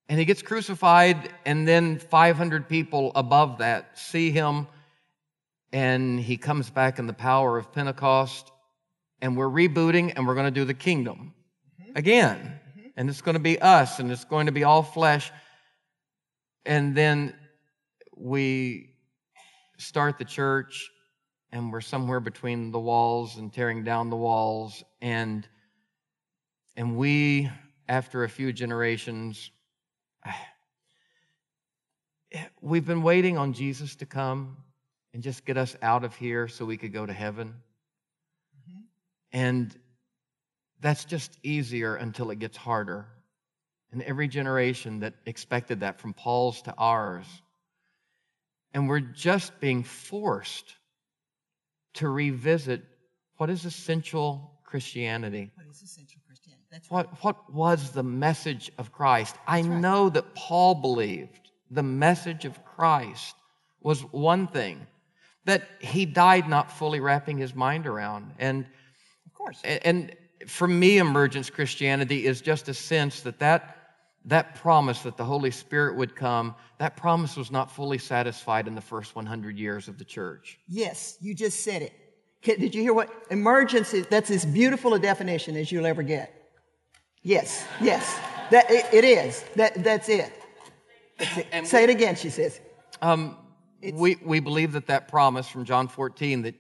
And 0.08 0.20
he 0.20 0.26
gets 0.26 0.42
crucified, 0.42 1.34
and 1.46 1.68
then 1.68 1.98
500 1.98 2.70
people 2.70 3.12
above 3.16 3.58
that 3.58 3.98
see 3.98 4.30
him, 4.30 4.68
and 5.74 6.20
he 6.20 6.38
comes 6.38 6.70
back 6.70 7.00
in 7.00 7.08
the 7.08 7.14
power 7.14 7.58
of 7.58 7.72
Pentecost, 7.72 8.52
and 9.22 9.38
we're 9.38 9.50
rebooting, 9.50 10.14
and 10.16 10.28
we're 10.28 10.36
going 10.36 10.46
to 10.46 10.52
do 10.52 10.66
the 10.66 10.74
kingdom 10.74 11.34
mm-hmm. 11.82 11.98
again. 11.98 12.38
Mm-hmm. 12.38 12.88
And 12.98 13.10
it's 13.10 13.22
going 13.22 13.36
to 13.36 13.42
be 13.42 13.60
us, 13.60 14.00
and 14.00 14.12
it's 14.12 14.26
going 14.26 14.46
to 14.46 14.52
be 14.52 14.64
all 14.64 14.84
flesh. 14.84 15.32
And 16.66 16.96
then 16.96 17.36
we 18.16 18.96
start 19.78 20.18
the 20.18 20.26
church 20.26 20.90
and 21.52 21.72
we're 21.72 21.82
somewhere 21.82 22.20
between 22.20 22.72
the 22.72 22.80
walls 22.80 23.38
and 23.38 23.52
tearing 23.52 23.84
down 23.84 24.10
the 24.10 24.16
walls 24.16 24.84
and 25.02 25.48
and 26.78 26.98
we 26.98 27.50
after 27.88 28.24
a 28.24 28.30
few 28.30 28.54
generations 28.54 29.52
we've 32.62 32.86
been 32.86 33.04
waiting 33.04 33.38
on 33.38 33.54
Jesus 33.54 33.96
to 33.98 34.06
come 34.06 34.58
and 35.14 35.24
just 35.24 35.46
get 35.46 35.58
us 35.58 35.76
out 35.82 36.04
of 36.04 36.16
here 36.16 36.48
so 36.48 36.66
we 36.66 36.78
could 36.78 36.92
go 36.92 37.06
to 37.06 37.14
heaven. 37.14 37.54
And 39.36 39.78
that's 40.80 41.04
just 41.04 41.38
easier 41.44 41.98
until 41.98 42.32
it 42.32 42.40
gets 42.40 42.56
harder. 42.56 43.06
And 43.92 44.02
every 44.04 44.30
generation 44.30 45.02
that 45.02 45.14
expected 45.26 45.82
that, 45.82 46.00
from 46.00 46.14
Paul's 46.14 46.62
to 46.64 46.74
ours. 46.78 47.26
And 48.74 48.88
we're 48.88 49.02
just 49.02 49.60
being 49.60 49.84
forced 49.84 50.74
to 51.96 52.08
revisit 52.08 52.82
what 53.36 53.50
is 53.50 53.66
essential 53.66 54.54
Christianity. 54.64 55.52
What 55.56 55.68
is 55.70 55.82
essential 55.82 56.22
Christianity? 56.26 56.64
That's 56.72 56.90
what, 56.90 57.08
right. 57.08 57.24
what 57.24 57.54
was 57.54 57.92
the 57.92 58.04
message 58.04 58.72
of 58.78 58.94
Christ? 58.94 59.36
That's 59.36 59.68
I 59.68 59.70
right. 59.70 59.82
know 59.82 60.08
that 60.10 60.34
Paul 60.34 60.76
believed 60.76 61.52
the 61.70 61.84
message 61.84 62.46
of 62.46 62.64
Christ 62.64 63.36
was 63.82 64.00
one 64.00 64.48
thing 64.48 64.88
that 65.44 65.64
he 65.82 66.06
died 66.06 66.48
not 66.48 66.72
fully 66.72 67.02
wrapping 67.02 67.38
his 67.38 67.54
mind 67.54 67.86
around. 67.86 68.32
And 68.40 68.66
course. 69.46 69.62
And 69.64 70.16
for 70.48 70.68
me, 70.68 70.98
emergence 70.98 71.50
Christianity 71.50 72.26
is 72.26 72.42
just 72.42 72.68
a 72.70 72.74
sense 72.74 73.22
that 73.22 73.40
that, 73.40 73.78
that 74.26 74.56
promise 74.56 75.02
that 75.04 75.18
the 75.18 75.24
Holy 75.24 75.52
Spirit 75.52 75.96
would 75.96 76.16
come, 76.16 76.56
that 76.80 76.96
promise 76.96 77.36
was 77.38 77.52
not 77.52 77.72
fully 77.72 77.98
satisfied 77.98 78.68
in 78.68 78.76
the 78.76 78.82
first 78.82 79.16
100 79.16 79.58
years 79.58 79.88
of 79.88 79.98
the 79.98 80.06
church. 80.06 80.60
Yes, 80.68 81.18
you 81.22 81.34
just 81.34 81.64
said 81.64 81.82
it. 81.82 81.94
Did 82.42 82.76
you 82.76 82.82
hear 82.82 82.94
what 82.94 83.10
emergence 83.32 83.94
is? 83.94 84.06
That's 84.08 84.30
as 84.30 84.46
beautiful 84.46 84.94
a 84.94 85.00
definition 85.00 85.56
as 85.56 85.72
you'll 85.72 85.88
ever 85.88 86.04
get. 86.04 86.32
Yes, 87.24 87.66
yes, 87.82 88.20
that 88.52 88.70
it, 88.70 88.86
it 88.94 89.04
is. 89.04 89.44
That 89.56 89.84
that's 89.84 90.10
it. 90.10 90.32
That's 91.18 91.38
it. 91.38 91.68
Say 91.68 91.84
it 91.86 91.90
again. 91.90 92.16
She 92.16 92.30
says. 92.30 92.62
Um, 93.02 93.36
we, 93.94 94.18
we 94.24 94.40
believe 94.40 94.74
that 94.74 94.86
that 94.88 95.08
promise 95.08 95.48
from 95.48 95.66
John 95.66 95.88
14 95.88 96.44
that 96.44 96.56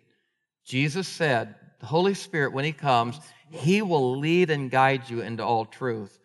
Jesus 0.66 1.07
said, 1.07 1.53
the 1.86 1.90
Holy 1.90 2.16
Spirit, 2.16 2.52
when 2.52 2.66
He 2.66 2.72
comes, 2.72 3.20
He 3.52 3.84
will 3.84 4.18
lead 4.18 4.49
and 4.49 4.72
guide 4.72 5.07
you 5.07 5.22
into 5.22 5.44
all 5.44 5.66
truth. 5.66 6.18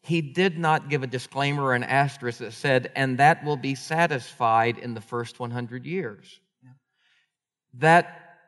He 0.00 0.22
did 0.22 0.58
not 0.58 0.88
give 0.88 1.02
a 1.02 1.06
disclaimer 1.06 1.64
or 1.64 1.74
an 1.74 1.84
asterisk 1.84 2.38
that 2.38 2.54
said, 2.54 2.90
and 2.96 3.18
that 3.18 3.44
will 3.44 3.58
be 3.58 3.74
satisfied 3.74 4.78
in 4.78 4.94
the 4.94 5.02
first 5.02 5.38
100 5.38 5.84
years. 5.84 6.40
That 7.74 8.38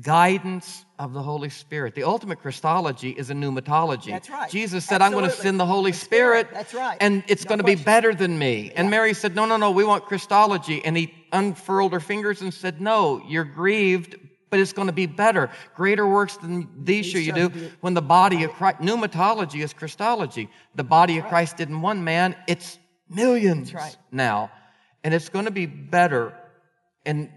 guidance 0.00 0.84
of 0.98 1.12
the 1.12 1.22
Holy 1.22 1.48
Spirit. 1.48 1.94
The 1.94 2.02
ultimate 2.02 2.40
Christology 2.40 3.10
is 3.10 3.30
a 3.30 3.34
pneumatology. 3.34 4.10
That's 4.10 4.28
right. 4.28 4.50
Jesus 4.50 4.84
said, 4.84 5.00
Absolutely. 5.00 5.16
I'm 5.16 5.28
going 5.28 5.30
to 5.30 5.42
send 5.42 5.60
the 5.60 5.66
Holy 5.66 5.92
Spirit. 5.92 6.48
That's 6.52 6.74
right. 6.74 6.98
And 7.00 7.22
it's 7.28 7.44
no 7.44 7.50
going 7.50 7.58
to 7.58 7.64
be 7.64 7.76
better 7.76 8.12
than 8.12 8.36
me. 8.36 8.64
Yeah. 8.64 8.80
And 8.80 8.90
Mary 8.90 9.14
said, 9.14 9.36
No, 9.36 9.46
no, 9.46 9.56
no, 9.56 9.70
we 9.70 9.84
want 9.84 10.06
Christology. 10.06 10.84
And 10.84 10.96
he 10.96 11.14
unfurled 11.32 11.92
her 11.92 12.00
fingers 12.00 12.42
and 12.42 12.52
said, 12.52 12.80
No, 12.80 13.22
you're 13.28 13.44
grieved, 13.44 14.16
but 14.54 14.60
it's 14.60 14.72
going 14.72 14.86
to 14.86 14.92
be 14.92 15.06
better. 15.06 15.50
Greater 15.74 16.06
works 16.06 16.36
than 16.36 16.68
these 16.84 17.06
shall 17.06 17.20
you 17.20 17.32
do 17.32 17.50
when 17.80 17.92
the 17.92 18.00
body 18.00 18.44
of 18.44 18.52
Christ, 18.52 18.78
pneumatology 18.78 19.64
is 19.64 19.72
Christology. 19.72 20.48
The 20.76 20.84
body 20.84 21.18
of 21.18 21.26
Christ 21.26 21.56
did 21.56 21.70
in 21.70 21.82
one 21.82 22.04
man, 22.04 22.36
it's 22.46 22.78
millions 23.08 23.74
right. 23.74 23.96
now. 24.12 24.52
And 25.02 25.12
it's 25.12 25.28
going 25.28 25.46
to 25.46 25.50
be 25.50 25.66
better. 25.66 26.38
And 27.04 27.32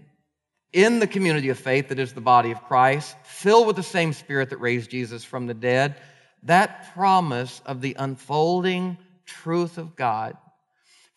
in 0.72 1.00
the 1.00 1.08
community 1.08 1.48
of 1.48 1.58
faith 1.58 1.88
that 1.88 1.98
is 1.98 2.12
the 2.12 2.20
body 2.20 2.52
of 2.52 2.62
Christ, 2.62 3.16
filled 3.24 3.66
with 3.66 3.74
the 3.74 3.82
same 3.82 4.12
spirit 4.12 4.50
that 4.50 4.58
raised 4.58 4.88
Jesus 4.88 5.24
from 5.24 5.48
the 5.48 5.54
dead, 5.54 5.96
that 6.44 6.94
promise 6.94 7.60
of 7.66 7.80
the 7.80 7.96
unfolding 7.98 8.96
truth 9.26 9.76
of 9.76 9.96
God. 9.96 10.36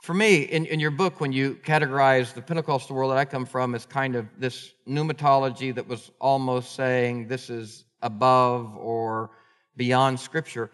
For 0.01 0.15
me, 0.15 0.41
in, 0.41 0.65
in 0.65 0.79
your 0.79 0.89
book, 0.89 1.21
when 1.21 1.31
you 1.31 1.59
categorize 1.63 2.33
the 2.33 2.41
Pentecostal 2.41 2.95
world 2.95 3.11
that 3.11 3.19
I 3.19 3.25
come 3.25 3.45
from 3.45 3.75
as 3.75 3.85
kind 3.85 4.15
of 4.15 4.25
this 4.35 4.71
pneumatology 4.87 5.73
that 5.75 5.87
was 5.87 6.09
almost 6.19 6.75
saying 6.75 7.27
this 7.27 7.51
is 7.51 7.85
above 8.01 8.75
or 8.77 9.29
beyond 9.77 10.19
Scripture, 10.19 10.71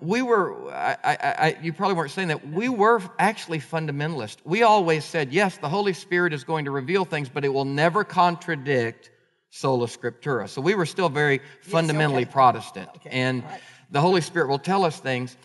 we 0.00 0.20
were, 0.20 0.70
I, 0.70 0.96
I, 1.02 1.16
I, 1.16 1.56
you 1.62 1.72
probably 1.72 1.96
weren't 1.96 2.10
saying 2.10 2.28
that, 2.28 2.46
we 2.46 2.68
were 2.68 3.00
actually 3.18 3.58
fundamentalist. 3.58 4.36
We 4.44 4.62
always 4.62 5.06
said, 5.06 5.32
yes, 5.32 5.56
the 5.56 5.70
Holy 5.70 5.94
Spirit 5.94 6.34
is 6.34 6.44
going 6.44 6.66
to 6.66 6.70
reveal 6.70 7.06
things, 7.06 7.30
but 7.30 7.46
it 7.46 7.48
will 7.48 7.64
never 7.64 8.04
contradict 8.04 9.10
sola 9.48 9.86
scriptura. 9.86 10.46
So 10.46 10.60
we 10.60 10.74
were 10.74 10.86
still 10.86 11.08
very 11.08 11.40
fundamentally 11.62 12.22
yes, 12.22 12.28
okay. 12.28 12.32
Protestant. 12.32 12.88
Okay. 12.96 13.10
And 13.10 13.44
right. 13.44 13.60
the 13.90 14.00
Holy 14.02 14.20
Spirit 14.20 14.48
will 14.48 14.58
tell 14.58 14.84
us 14.84 15.00
things. 15.00 15.38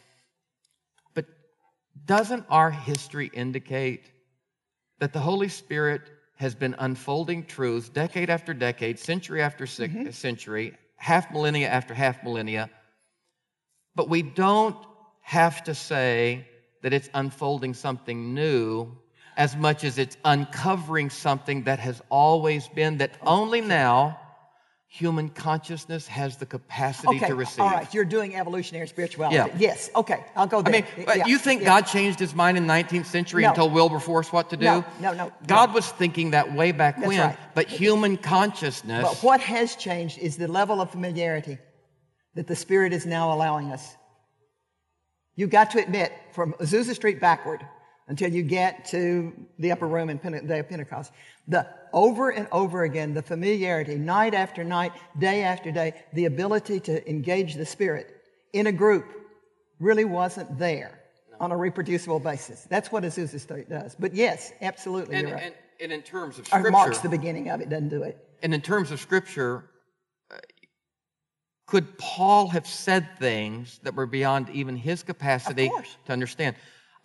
Doesn't 2.05 2.45
our 2.49 2.71
history 2.71 3.29
indicate 3.33 4.11
that 4.99 5.13
the 5.13 5.19
Holy 5.19 5.49
Spirit 5.49 6.01
has 6.35 6.53
been 6.53 6.75
unfolding 6.79 7.45
truths 7.45 7.89
decade 7.89 8.29
after 8.29 8.53
decade, 8.53 8.99
century 8.99 9.41
after 9.41 9.65
mm-hmm. 9.65 10.11
century, 10.11 10.77
half 10.95 11.31
millennia 11.31 11.67
after 11.67 11.93
half 11.93 12.23
millennia? 12.23 12.69
But 13.95 14.09
we 14.09 14.21
don't 14.21 14.77
have 15.21 15.63
to 15.63 15.73
say 15.73 16.47
that 16.83 16.93
it's 16.93 17.09
unfolding 17.13 17.73
something 17.73 18.33
new 18.33 18.97
as 19.35 19.55
much 19.55 19.83
as 19.83 19.97
it's 19.97 20.17
uncovering 20.25 21.09
something 21.09 21.63
that 21.63 21.79
has 21.79 22.01
always 22.09 22.67
been, 22.69 22.97
that 22.97 23.11
only 23.21 23.61
now 23.61 24.19
human 24.87 25.29
consciousness 25.29 26.07
has 26.07 26.37
the 26.37 26.45
capacity 26.45 27.17
okay, 27.17 27.27
to 27.27 27.35
receive. 27.35 27.59
All 27.59 27.69
right, 27.69 27.93
you're 27.93 28.05
doing 28.05 28.35
evolutionary 28.35 28.87
spirituality. 28.87 29.35
Yeah. 29.35 29.47
Yes, 29.57 29.89
okay, 29.95 30.23
I'll 30.35 30.47
go 30.47 30.61
there. 30.61 30.75
I 30.75 30.77
mean, 30.77 31.05
yeah, 31.05 31.25
you 31.25 31.37
think 31.37 31.61
yeah. 31.61 31.67
God 31.67 31.81
changed 31.81 32.19
his 32.19 32.33
mind 32.33 32.57
in 32.57 32.65
19th 32.65 33.05
century 33.05 33.43
no. 33.43 33.49
and 33.49 33.55
told 33.55 33.73
Wilberforce 33.73 34.31
what 34.31 34.49
to 34.51 34.57
do? 34.57 34.65
No, 34.65 34.85
no, 35.01 35.13
no. 35.13 35.31
God 35.45 35.69
no. 35.69 35.75
was 35.75 35.89
thinking 35.89 36.31
that 36.31 36.53
way 36.53 36.71
back 36.71 36.95
That's 36.95 37.07
when, 37.07 37.19
right. 37.19 37.37
but 37.53 37.67
human 37.67 38.17
consciousness. 38.17 39.03
But 39.03 39.17
what 39.23 39.41
has 39.41 39.75
changed 39.75 40.19
is 40.19 40.37
the 40.37 40.47
level 40.47 40.81
of 40.81 40.91
familiarity 40.91 41.57
that 42.35 42.47
the 42.47 42.55
Spirit 42.55 42.93
is 42.93 43.05
now 43.05 43.33
allowing 43.33 43.71
us. 43.71 43.95
You've 45.35 45.49
got 45.49 45.71
to 45.71 45.79
admit, 45.79 46.13
from 46.31 46.53
Azusa 46.53 46.95
Street 46.95 47.19
backward 47.19 47.63
until 48.07 48.31
you 48.31 48.41
get 48.41 48.85
to 48.85 49.33
the 49.59 49.71
upper 49.71 49.87
room 49.87 50.09
in 50.09 50.17
Pente- 50.17 50.47
day 50.47 50.59
of 50.59 50.69
Pentecost, 50.69 51.11
the 51.47 51.67
over 51.93 52.29
and 52.29 52.47
over 52.51 52.83
again, 52.83 53.13
the 53.13 53.21
familiarity, 53.21 53.95
night 53.95 54.33
after 54.33 54.63
night, 54.63 54.91
day 55.19 55.43
after 55.43 55.71
day, 55.71 55.93
the 56.13 56.25
ability 56.25 56.79
to 56.81 57.09
engage 57.09 57.55
the 57.55 57.65
Spirit 57.65 58.21
in 58.53 58.67
a 58.67 58.71
group 58.71 59.05
really 59.79 60.05
wasn't 60.05 60.57
there 60.57 60.99
on 61.39 61.51
a 61.51 61.57
reproducible 61.57 62.19
basis. 62.19 62.65
That's 62.69 62.91
what 62.91 63.03
Azusa 63.03 63.39
Street 63.39 63.69
does. 63.69 63.95
But 63.97 64.13
yes, 64.13 64.53
absolutely, 64.61 65.17
and, 65.17 65.31
right. 65.31 65.43
And, 65.43 65.55
and 65.79 65.91
in 65.91 66.01
terms 66.01 66.39
of 66.39 66.45
Or 66.45 66.59
scripture, 66.59 66.71
marks 66.71 66.99
the 66.99 67.09
beginning 67.09 67.49
of 67.49 67.61
it, 67.61 67.69
doesn't 67.69 67.89
do 67.89 68.03
it. 68.03 68.17
and 68.41 68.53
in 68.53 68.61
terms 68.61 68.91
of 68.91 68.99
scripture, 68.99 69.65
uh, 70.31 70.37
could 71.67 71.97
Paul 71.97 72.47
have 72.49 72.65
said 72.65 73.07
things 73.19 73.79
that 73.83 73.93
were 73.93 74.05
beyond 74.05 74.49
even 74.49 74.75
his 74.75 75.03
capacity 75.03 75.69
to 76.05 76.13
understand? 76.13 76.55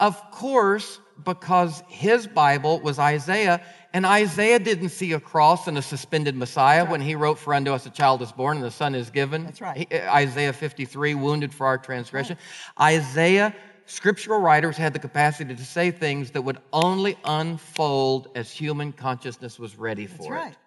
Of 0.01 0.31
course, 0.31 0.99
because 1.25 1.83
his 1.89 2.27
Bible 2.27 2.81
was 2.81 2.99
Isaiah, 2.99 3.61
and 3.93 4.07
Isaiah 4.07 4.59
didn't 4.59 4.89
see 4.89 5.13
a 5.13 5.21
cross 5.21 5.69
and 5.69 5.77
a 5.77 5.83
suspended 5.83 6.35
Messiah 6.35 6.83
right. 6.83 6.91
when 6.91 7.01
he 7.01 7.15
wrote, 7.15 7.39
For 7.39 7.55
unto 7.55 7.73
us 7.73 7.85
a 7.87 7.91
child 7.91 8.23
is 8.23 8.33
born 8.33 8.57
and 8.57 8.65
the 8.65 8.71
son 8.71 8.95
is 8.95 9.11
given. 9.11 9.45
That's 9.45 9.61
right. 9.61 9.87
He, 9.91 10.01
Isaiah 10.01 10.53
53, 10.53 11.15
wounded 11.15 11.53
for 11.53 11.67
our 11.67 11.79
transgression. 11.79 12.39
Right. 12.79 12.95
Isaiah, 12.95 13.55
scriptural 13.87 14.41
writers 14.41 14.77
had 14.77 14.95
the 14.95 14.99
capacity 14.99 15.55
to 15.55 15.65
say 15.65 15.91
things 15.91 16.31
that 16.31 16.43
would 16.43 16.59
only 16.73 17.19
unfold 17.25 18.29
as 18.35 18.51
human 18.51 18.93
consciousness 18.93 19.59
was 19.59 19.77
ready 19.77 20.07
for 20.07 20.13
it. 20.13 20.17
That's 20.17 20.27
for 20.27 20.35
right. 20.35 20.53
it. 20.53 20.59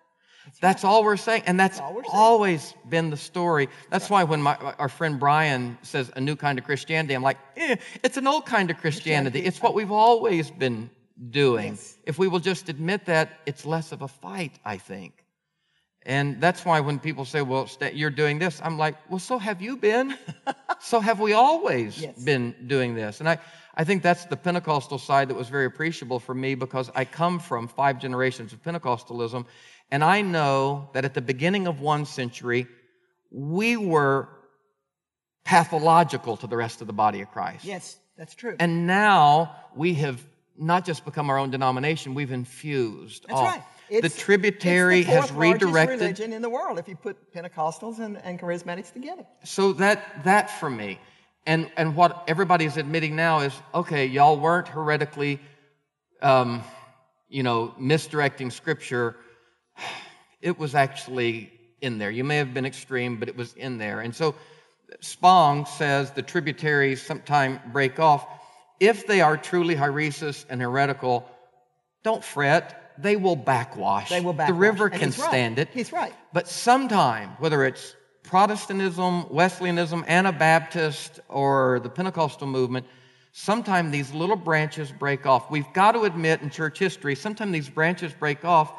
That's 0.61 0.83
right. 0.83 0.89
all 0.89 1.03
we're 1.03 1.17
saying. 1.17 1.43
And 1.47 1.59
that's, 1.59 1.79
that's 1.79 2.09
always 2.13 2.75
been 2.87 3.09
the 3.09 3.17
story. 3.17 3.69
That's 3.89 4.09
why 4.09 4.23
when 4.23 4.41
my, 4.43 4.55
our 4.77 4.89
friend 4.89 5.19
Brian 5.19 5.79
says 5.81 6.11
a 6.15 6.21
new 6.21 6.35
kind 6.35 6.59
of 6.59 6.65
Christianity, 6.65 7.15
I'm 7.15 7.23
like, 7.23 7.37
eh, 7.57 7.77
it's 8.03 8.17
an 8.17 8.27
old 8.27 8.45
kind 8.45 8.69
of 8.69 8.77
Christianity. 8.77 9.39
It's 9.39 9.61
what 9.61 9.73
we've 9.73 9.91
always 9.91 10.51
been 10.51 10.91
doing. 11.29 11.69
Yes. 11.73 11.97
If 12.05 12.17
we 12.19 12.27
will 12.27 12.39
just 12.39 12.69
admit 12.69 13.05
that, 13.05 13.39
it's 13.45 13.65
less 13.65 13.91
of 13.91 14.01
a 14.01 14.07
fight, 14.07 14.53
I 14.65 14.77
think. 14.77 15.13
And 16.07 16.39
that's 16.39 16.63
why 16.63 16.81
when 16.81 16.99
people 16.99 17.25
say, 17.25 17.41
well, 17.41 17.67
you're 17.93 18.11
doing 18.11 18.37
this, 18.37 18.61
I'm 18.63 18.77
like, 18.77 18.95
well, 19.09 19.19
so 19.19 19.39
have 19.39 19.61
you 19.61 19.75
been. 19.75 20.15
so 20.79 20.99
have 20.99 21.19
we 21.19 21.33
always 21.33 21.99
Yes. 21.99 22.23
been 22.23 22.53
doing 22.67 22.93
this. 22.93 23.19
And 23.21 23.27
I, 23.29 23.39
I 23.75 23.83
think 23.85 24.03
that's 24.03 24.25
the 24.25 24.37
Pentecostal 24.37 24.99
side 24.99 25.29
that 25.29 25.35
was 25.35 25.49
very 25.49 25.65
appreciable 25.65 26.19
for 26.19 26.35
me 26.35 26.53
because 26.53 26.91
I 26.93 27.05
come 27.05 27.39
from 27.39 27.67
five 27.67 27.99
generations 27.99 28.53
of 28.53 28.61
Pentecostalism. 28.61 29.45
And 29.89 30.03
I 30.03 30.21
know 30.21 30.89
that 30.93 31.05
at 31.05 31.15
the 31.15 31.21
beginning 31.21 31.65
of 31.65 31.79
one 31.79 32.05
century, 32.05 32.67
we 33.31 33.75
were 33.75 34.29
pathological 35.43 36.37
to 36.37 36.47
the 36.47 36.57
rest 36.57 36.81
of 36.81 36.87
the 36.87 36.93
body 36.93 37.21
of 37.21 37.31
Christ. 37.31 37.65
Yes, 37.65 37.97
that's 38.17 38.35
true. 38.35 38.55
And 38.59 38.87
now 38.87 39.55
we 39.75 39.95
have 39.95 40.23
not 40.57 40.85
just 40.85 41.05
become 41.05 41.29
our 41.29 41.37
own 41.37 41.51
denomination, 41.51 42.13
we've 42.13 42.31
infused. 42.31 43.25
That's 43.27 43.39
all. 43.39 43.45
right. 43.45 43.63
the 43.89 43.97
It's- 43.97 44.17
tributary 44.17 44.99
it's 45.01 45.09
the 45.09 45.21
has 45.21 45.31
redirected. 45.31 45.99
religion 46.01 46.33
in 46.33 46.41
the 46.41 46.49
world 46.49 46.79
if 46.79 46.87
you 46.87 46.95
put 46.95 47.33
Pentecostals 47.33 47.99
and, 47.99 48.17
and 48.23 48.39
charismatics 48.39 48.91
together. 48.91 49.25
So 49.43 49.73
that 49.73 50.23
that 50.23 50.49
for 50.49 50.69
me, 50.69 50.99
and 51.45 51.69
and 51.77 51.95
what 51.95 52.23
everybody 52.27 52.65
is 52.65 52.77
admitting 52.77 53.15
now 53.15 53.39
is 53.41 53.53
okay. 53.73 54.05
Y'all 54.07 54.37
weren't 54.39 54.67
heretically, 54.67 55.39
um, 56.21 56.63
you 57.29 57.43
know, 57.43 57.73
misdirecting 57.77 58.49
scripture. 58.51 59.15
It 60.41 60.59
was 60.59 60.75
actually 60.75 61.51
in 61.81 61.97
there. 61.97 62.11
You 62.11 62.23
may 62.23 62.37
have 62.37 62.53
been 62.53 62.67
extreme, 62.67 63.17
but 63.19 63.27
it 63.29 63.35
was 63.35 63.55
in 63.55 63.79
there. 63.79 64.01
And 64.01 64.13
so, 64.15 64.35
Spong 65.01 65.65
says 65.65 66.11
the 66.11 66.21
tributaries 66.21 67.01
sometime 67.01 67.59
break 67.71 67.99
off. 67.99 68.27
If 68.79 69.07
they 69.07 69.21
are 69.21 69.37
truly 69.37 69.75
heresis 69.75 70.45
and 70.49 70.61
heretical, 70.61 71.29
don't 72.03 72.23
fret. 72.23 72.93
They 72.97 73.15
will 73.15 73.35
backwash. 73.35 74.09
They 74.09 74.21
will 74.21 74.33
backwash. 74.33 74.49
The 74.49 74.59
river 74.59 74.85
And 74.85 74.93
can 74.93 75.09
he's 75.09 75.19
right. 75.19 75.29
stand 75.29 75.59
it. 75.59 75.69
He's 75.73 75.91
right. 75.91 76.13
But 76.33 76.47
sometime, 76.47 77.31
whether 77.39 77.63
it's 77.63 77.95
Protestantism, 78.23 79.29
Wesleyanism, 79.29 80.03
Anabaptist, 80.07 81.19
or 81.29 81.79
the 81.81 81.89
Pentecostal 81.89 82.47
movement, 82.47 82.87
sometime 83.33 83.91
these 83.91 84.13
little 84.13 84.35
branches 84.35 84.91
break 84.91 85.25
off. 85.25 85.51
We've 85.51 85.71
got 85.73 85.91
to 85.91 86.03
admit 86.03 86.41
in 86.41 86.49
church 86.49 86.79
history, 86.79 87.15
sometimes 87.15 87.51
these 87.51 87.69
branches 87.69 88.13
break 88.13 88.43
off, 88.45 88.73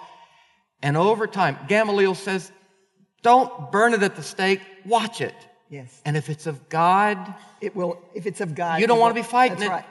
and 0.82 0.96
over 0.96 1.26
time, 1.26 1.58
Gamaliel 1.68 2.14
says, 2.14 2.50
don't 3.22 3.70
burn 3.70 3.94
it 3.94 4.02
at 4.02 4.16
the 4.16 4.22
stake, 4.22 4.60
watch 4.84 5.20
it. 5.20 5.34
Yes. 5.68 6.00
And 6.04 6.16
if 6.16 6.28
it's 6.30 6.46
of 6.46 6.68
God, 6.68 7.34
It 7.60 7.74
will, 7.74 8.00
if 8.14 8.26
it's 8.26 8.40
of 8.40 8.54
God. 8.54 8.80
you 8.80 8.86
don't 8.86 8.98
want 9.00 9.14
to 9.16 9.20
be 9.20 9.26
fighting 9.26 9.58
That's 9.58 9.68
it. 9.70 9.72
right. 9.74 9.84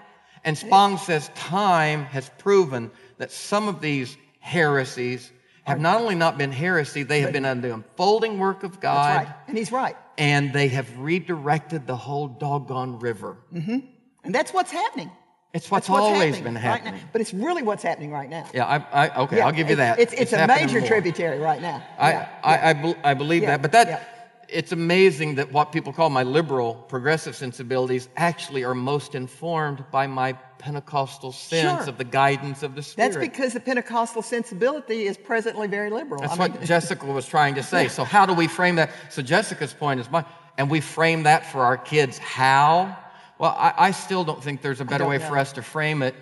And 0.43 0.57
Spong 0.57 0.97
says 0.97 1.30
time 1.35 2.06
has 2.06 2.30
proven 2.38 2.91
that 3.18 3.31
some 3.31 3.68
of 3.68 3.81
these 3.81 4.15
heresies 4.39 5.31
have 5.64 5.80
not 5.80 5.99
only 5.99 6.14
not 6.15 6.38
been 6.38 6.52
heresy, 6.52 7.02
they 7.03 7.22
have 7.22 7.34
been 7.34 7.45
under 7.45 7.68
the 7.69 7.73
unfolding 7.73 8.38
work 8.38 8.64
of 8.64 8.80
God, 8.80 9.22
That's 9.22 9.27
right. 9.27 9.35
And 9.47 9.57
he's 9.57 9.72
right. 9.72 9.95
and 10.18 10.53
they 10.53 10.68
have 10.68 10.88
redirected 10.99 11.88
the 11.88 11.95
whole 11.95 12.27
doggone 12.27 12.99
river. 12.99 13.38
Mm-hmm. 13.53 13.80
And 14.23 14.35
that's 14.35 14.53
what's 14.53 14.72
happening. 14.72 15.10
It's 15.53 15.72
what's, 15.72 15.88
That's 15.88 15.97
always 15.99 16.35
happening 16.35 16.43
been 16.43 16.53
right 16.56 16.61
happening. 16.61 16.93
now. 16.95 17.10
But 17.11 17.22
it's 17.22 17.34
really 17.34 17.64
what's 17.64 17.81
happening 17.81 18.11
right 18.11 18.30
now. 18.30 18.47
Yeah, 18.53 18.65
I, 18.65 19.07
I, 19.07 19.22
okay, 19.23 19.38
Yeah, 19.38 19.45
I'll 19.47 19.52
give 19.53 19.68
you 19.69 19.73
it's- 19.73 19.95
that. 19.97 19.99
It's, 19.99 20.14
it's, 20.14 20.34
a 20.34 20.45
major 20.47 20.80
more. 20.80 20.88
tributary 20.88 21.39
right 21.39 21.61
now. 21.61 21.81
I, 21.97 22.11
Yeah. 22.11 22.30
I, 22.43 22.69
I, 22.69 22.73
bel- 22.73 22.97
I 23.03 23.14
believe 23.15 23.41
that, 23.43 23.61
but 23.61 23.72
that 23.72 23.88
yeah. 23.88 24.03
It's 24.49 24.72
amazing 24.72 25.35
that 25.35 25.51
what 25.51 25.72
people 25.72 25.93
call 25.93 26.09
my 26.09 26.23
liberal, 26.23 26.76
progressive 26.88 27.35
sensibilities 27.35 28.09
actually 28.17 28.63
are 28.63 28.76
most 28.76 29.15
informed 29.15 29.84
by 29.91 30.07
my 30.07 30.34
Pentecostal 30.57 31.31
sense 31.31 31.81
Sure. 31.84 31.89
of 31.89 31.97
the 31.97 32.03
guidance 32.03 32.63
of 32.63 32.76
the 32.76 32.81
Spirit. 32.81 33.13
That's 33.13 33.22
because 33.22 33.53
the 33.53 33.59
Pentecostal 33.59 34.22
sensibility 34.22 35.05
is 35.05 35.17
presently 35.17 35.67
very 35.67 35.89
liberal. 35.89 36.22
That's 36.22 36.34
I 36.34 36.38
what 36.38 36.55
mean, 36.55 36.65
Jessica 36.65 37.05
was 37.05 37.27
trying 37.27 37.55
to 37.55 37.63
say. 37.63 37.88
So 37.88 38.03
how 38.03 38.26
do 38.26 38.34
we 38.34 38.47
frame 38.47 38.76
that? 38.76 38.91
So 39.09 39.22
Jessica's 39.22 39.73
point 39.73 39.99
is 39.99 40.09
mine, 40.09 40.26
and 40.57 40.69
we 40.69 40.81
frame 40.81 41.23
that 41.23 41.45
for 41.45 41.61
our 41.63 41.77
kids. 41.77 42.17
How? 42.17 42.97
Well, 43.38 43.55
I, 43.57 43.73
I 43.77 43.91
still 43.91 44.23
don't 44.23 44.43
think 44.43 44.61
there's 44.61 44.81
a 44.81 44.85
better 44.85 45.05
way 45.05 45.17
know. 45.17 45.27
for 45.27 45.38
us 45.38 45.51
to 45.53 45.61
frame 45.61 46.01
it 46.01 46.15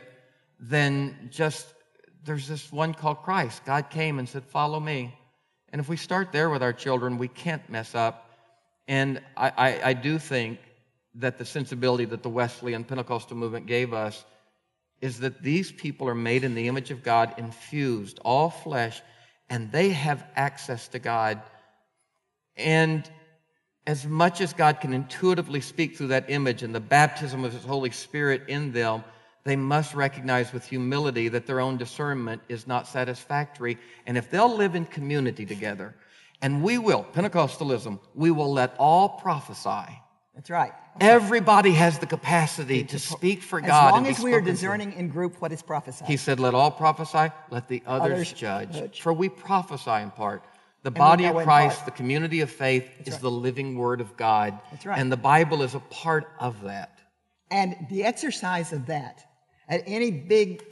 than 0.59 1.29
just 1.31 1.67
there's 2.25 2.47
this 2.47 2.71
one 2.71 2.93
called 2.93 3.21
Christ. 3.21 3.63
God 3.65 3.89
came 3.89 4.19
and 4.19 4.27
said, 4.27 4.43
"Follow 4.45 4.79
me," 4.79 5.13
and 5.73 5.79
if 5.79 5.89
we 5.89 5.97
start 5.97 6.31
there 6.31 6.51
with 6.51 6.61
our 6.61 6.71
children, 6.71 7.17
we 7.17 7.27
can't 7.27 7.67
mess 7.67 7.95
up. 7.95 8.29
And 8.87 9.19
I, 9.35 9.49
I, 9.57 9.89
I 9.89 9.93
do 9.93 10.19
think 10.19 10.59
that 11.15 11.39
the 11.39 11.45
sensibility 11.45 12.05
that 12.05 12.21
the 12.21 12.29
Wesleyan 12.29 12.83
Pentecostal 12.83 13.35
movement 13.35 13.65
gave 13.65 13.91
us 13.91 14.23
is 15.01 15.21
that 15.21 15.41
these 15.41 15.71
people 15.71 16.07
are 16.07 16.15
made 16.15 16.43
in 16.43 16.53
the 16.53 16.67
image 16.67 16.91
of 16.91 17.01
God, 17.01 17.33
infused, 17.39 18.19
all 18.23 18.51
flesh, 18.51 19.01
and 19.49 19.71
they 19.71 19.89
have 19.89 20.23
access 20.35 20.87
to 20.89 20.99
God. 20.99 21.41
And 22.55 23.09
as 23.87 24.05
much 24.05 24.41
as 24.41 24.53
God 24.53 24.79
can 24.79 24.93
intuitively 24.93 25.59
speak 25.59 25.97
through 25.97 26.09
that 26.09 26.29
image 26.29 26.61
and 26.61 26.73
the 26.73 26.79
baptism 26.79 27.43
of 27.43 27.51
His 27.51 27.63
Holy 27.63 27.91
Spirit 27.91 28.43
in 28.47 28.73
them, 28.73 29.03
they 29.43 29.55
must 29.55 29.93
recognize 29.93 30.53
with 30.53 30.65
humility 30.65 31.27
that 31.29 31.45
their 31.45 31.59
own 31.59 31.77
discernment 31.77 32.41
is 32.47 32.65
not 32.65 32.87
satisfactory. 32.87 33.77
And 34.05 34.17
if 34.17 34.29
they'll 34.29 34.55
live 34.55 34.75
in 34.75 34.85
community 34.85 35.45
together, 35.45 35.95
and 36.41 36.63
we 36.63 36.77
will, 36.77 37.05
Pentecostalism, 37.13 37.99
we 38.15 38.31
will 38.31 38.51
let 38.51 38.75
all 38.77 39.09
prophesy. 39.09 39.99
That's 40.33 40.49
right. 40.49 40.71
Everybody 40.99 41.71
has 41.71 41.99
the 41.99 42.05
capacity 42.05 42.83
to 42.85 42.99
speak 42.99 43.41
for 43.41 43.59
As 43.59 43.67
God. 43.67 43.87
As 43.87 43.91
long 43.93 44.07
as 44.07 44.19
we 44.19 44.33
are 44.33 44.41
discerning 44.41 44.93
in 44.93 45.09
group 45.09 45.41
what 45.41 45.51
is 45.51 45.61
prophesied. 45.61 46.07
He 46.07 46.17
said, 46.17 46.39
Let 46.39 46.53
all 46.53 46.71
prophesy, 46.71 47.31
let 47.51 47.67
the 47.67 47.83
others, 47.85 48.13
Others 48.13 48.33
judge. 48.33 48.73
judge. 48.73 49.01
For 49.01 49.13
we 49.13 49.29
prophesy 49.29 50.01
in 50.01 50.11
part. 50.11 50.43
The 50.83 50.89
And 50.89 50.95
body 50.95 51.25
of 51.25 51.35
Christ, 51.43 51.85
the 51.85 51.91
community 51.91 52.41
of 52.41 52.49
faith, 52.49 52.89
is 53.05 53.13
right. 53.13 53.21
the 53.21 53.31
living 53.31 53.77
word 53.77 54.01
of 54.01 54.17
God. 54.17 54.59
That's 54.71 54.85
right. 54.85 54.99
And 54.99 55.11
the 55.11 55.17
Bible 55.17 55.61
is 55.61 55.75
a 55.75 55.79
part 55.79 56.27
of 56.39 56.61
that. 56.63 56.99
And 57.51 57.75
the 57.89 58.03
exercise 58.03 58.73
of 58.73 58.87
that 58.87 59.23
at 59.69 59.83
any 59.85 60.11
big 60.11 60.63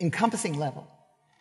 encompassing 0.00 0.58
level 0.58 0.86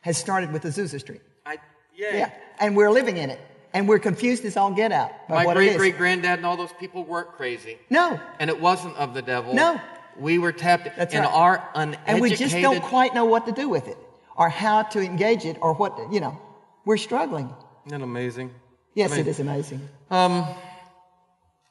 has 0.02 0.18
started 0.18 0.52
with 0.52 0.64
Azusa 0.64 1.00
Street. 1.00 1.22
I, 1.46 1.58
Yeah. 1.96 2.32
And 2.60 2.76
we're 2.76 2.92
living 2.92 3.18
in 3.18 3.30
it. 3.30 3.40
And 3.74 3.88
we're 3.88 4.00
confused 4.00 4.44
as 4.44 4.58
all 4.58 4.72
get 4.72 4.92
out 4.92 5.12
My 5.30 5.46
what 5.46 5.56
great 5.56 5.72
is. 5.72 5.78
great 5.78 5.98
granddad 5.98 6.40
and 6.40 6.46
all 6.46 6.58
those 6.58 6.74
people 6.78 7.06
weren't 7.06 7.30
crazy. 7.30 7.78
No. 7.90 8.20
And 8.40 8.50
it 8.50 8.60
wasn't 8.60 8.98
of 8.98 9.14
the 9.14 9.22
devil. 9.22 9.54
No. 9.54 9.80
We 10.20 10.40
were 10.40 10.52
tapped 10.52 10.90
That's 10.98 11.14
in 11.14 11.22
right. 11.22 11.32
our 11.32 11.70
uneducated. 11.74 12.10
And 12.14 12.22
we 12.22 12.36
just 12.36 12.54
don't 12.56 12.82
quite 12.82 13.16
know 13.16 13.24
what 13.26 13.46
to 13.46 13.54
do 13.54 13.70
with 13.70 13.88
it 13.88 13.98
or 14.36 14.50
how 14.50 14.84
to 14.84 15.00
engage 15.00 15.46
it 15.46 15.58
or 15.62 15.74
what, 15.74 15.98
you 16.12 16.20
know, 16.20 16.38
we're 16.84 16.98
struggling. 16.98 17.46
Isn't 17.86 18.00
that 18.00 18.04
amazing? 18.04 18.54
Yes, 18.94 19.14
I 19.14 19.18
mean, 19.18 19.26
it 19.26 19.30
is 19.30 19.40
amazing. 19.40 19.88
Um, 20.10 20.46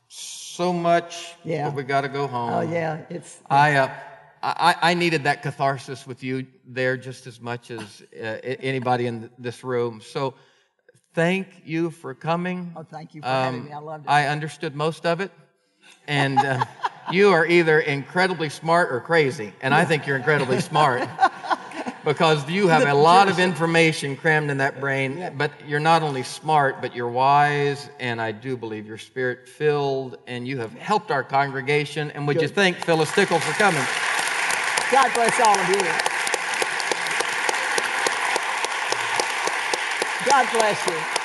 so 0.09 0.73
much. 0.73 1.35
Yeah. 1.45 1.69
But 1.69 1.75
we 1.75 1.83
got 1.83 2.01
to 2.01 2.09
go 2.09 2.27
home. 2.27 2.51
Oh, 2.51 2.61
yeah. 2.63 3.03
It's, 3.11 3.39
I, 3.51 3.75
uh, 3.77 3.91
I, 4.43 4.75
I 4.81 4.95
needed 4.95 5.25
that 5.25 5.43
catharsis 5.43 6.07
with 6.07 6.23
you 6.23 6.47
there 6.67 6.97
just 6.97 7.27
as 7.27 7.41
much 7.41 7.71
as 7.71 8.03
uh, 8.15 8.25
anybody 8.43 9.07
in 9.07 9.31
this 9.39 9.63
room. 9.63 10.01
So 10.01 10.35
thank 11.15 11.49
you 11.65 11.91
for 11.91 12.15
coming. 12.15 12.73
Oh, 12.77 12.83
thank 12.83 13.15
you 13.15 13.21
for 13.21 13.29
having 13.29 13.61
Um, 13.61 13.67
me. 13.67 13.73
I 13.73 13.79
loved 13.79 14.07
it. 14.07 14.11
I 14.11 14.29
understood 14.29 14.75
most 14.75 15.05
of 15.05 15.21
it. 15.21 15.31
And 16.09 16.39
uh, 16.39 16.65
you 17.11 17.31
are 17.33 17.45
either 17.47 17.81
incredibly 17.81 18.49
smart 18.49 18.91
or 18.93 19.01
crazy. 19.01 19.53
And 19.61 19.75
I 19.75 19.85
think 19.85 20.07
you're 20.07 20.17
incredibly 20.17 20.61
smart 20.61 21.07
because 22.05 22.49
you 22.49 22.69
have 22.69 22.89
a 22.89 22.95
lot 22.95 23.29
of 23.29 23.39
information 23.39 24.17
crammed 24.17 24.51
in 24.51 24.57
that 24.59 24.81
brain. 24.81 25.35
But 25.37 25.53
you're 25.69 25.81
not 25.81 26.03
only 26.03 26.23
smart, 26.23 26.81
but 26.81 26.97
you're 26.97 27.09
wise. 27.11 27.91
And 28.01 28.23
I 28.23 28.33
do 28.33 28.57
believe 28.57 28.87
you're 28.87 28.97
spirit 28.97 29.49
filled. 29.51 30.17
And 30.27 30.49
you 30.49 30.59
have 30.59 30.73
helped 30.73 31.11
our 31.11 31.23
congregation. 31.25 32.11
And 32.13 32.27
would 32.27 32.41
you 32.41 32.49
Good. 32.49 32.55
thank 32.55 32.77
Phyllis 32.79 33.13
Tickle 33.13 33.39
for 33.39 33.53
coming? 33.53 33.85
God 34.93 35.15
bless 35.15 35.41
all 35.41 35.59
of 35.59 35.69
you. 35.69 35.83
God 40.27 40.49
bless 40.53 40.87
you. 40.89 41.20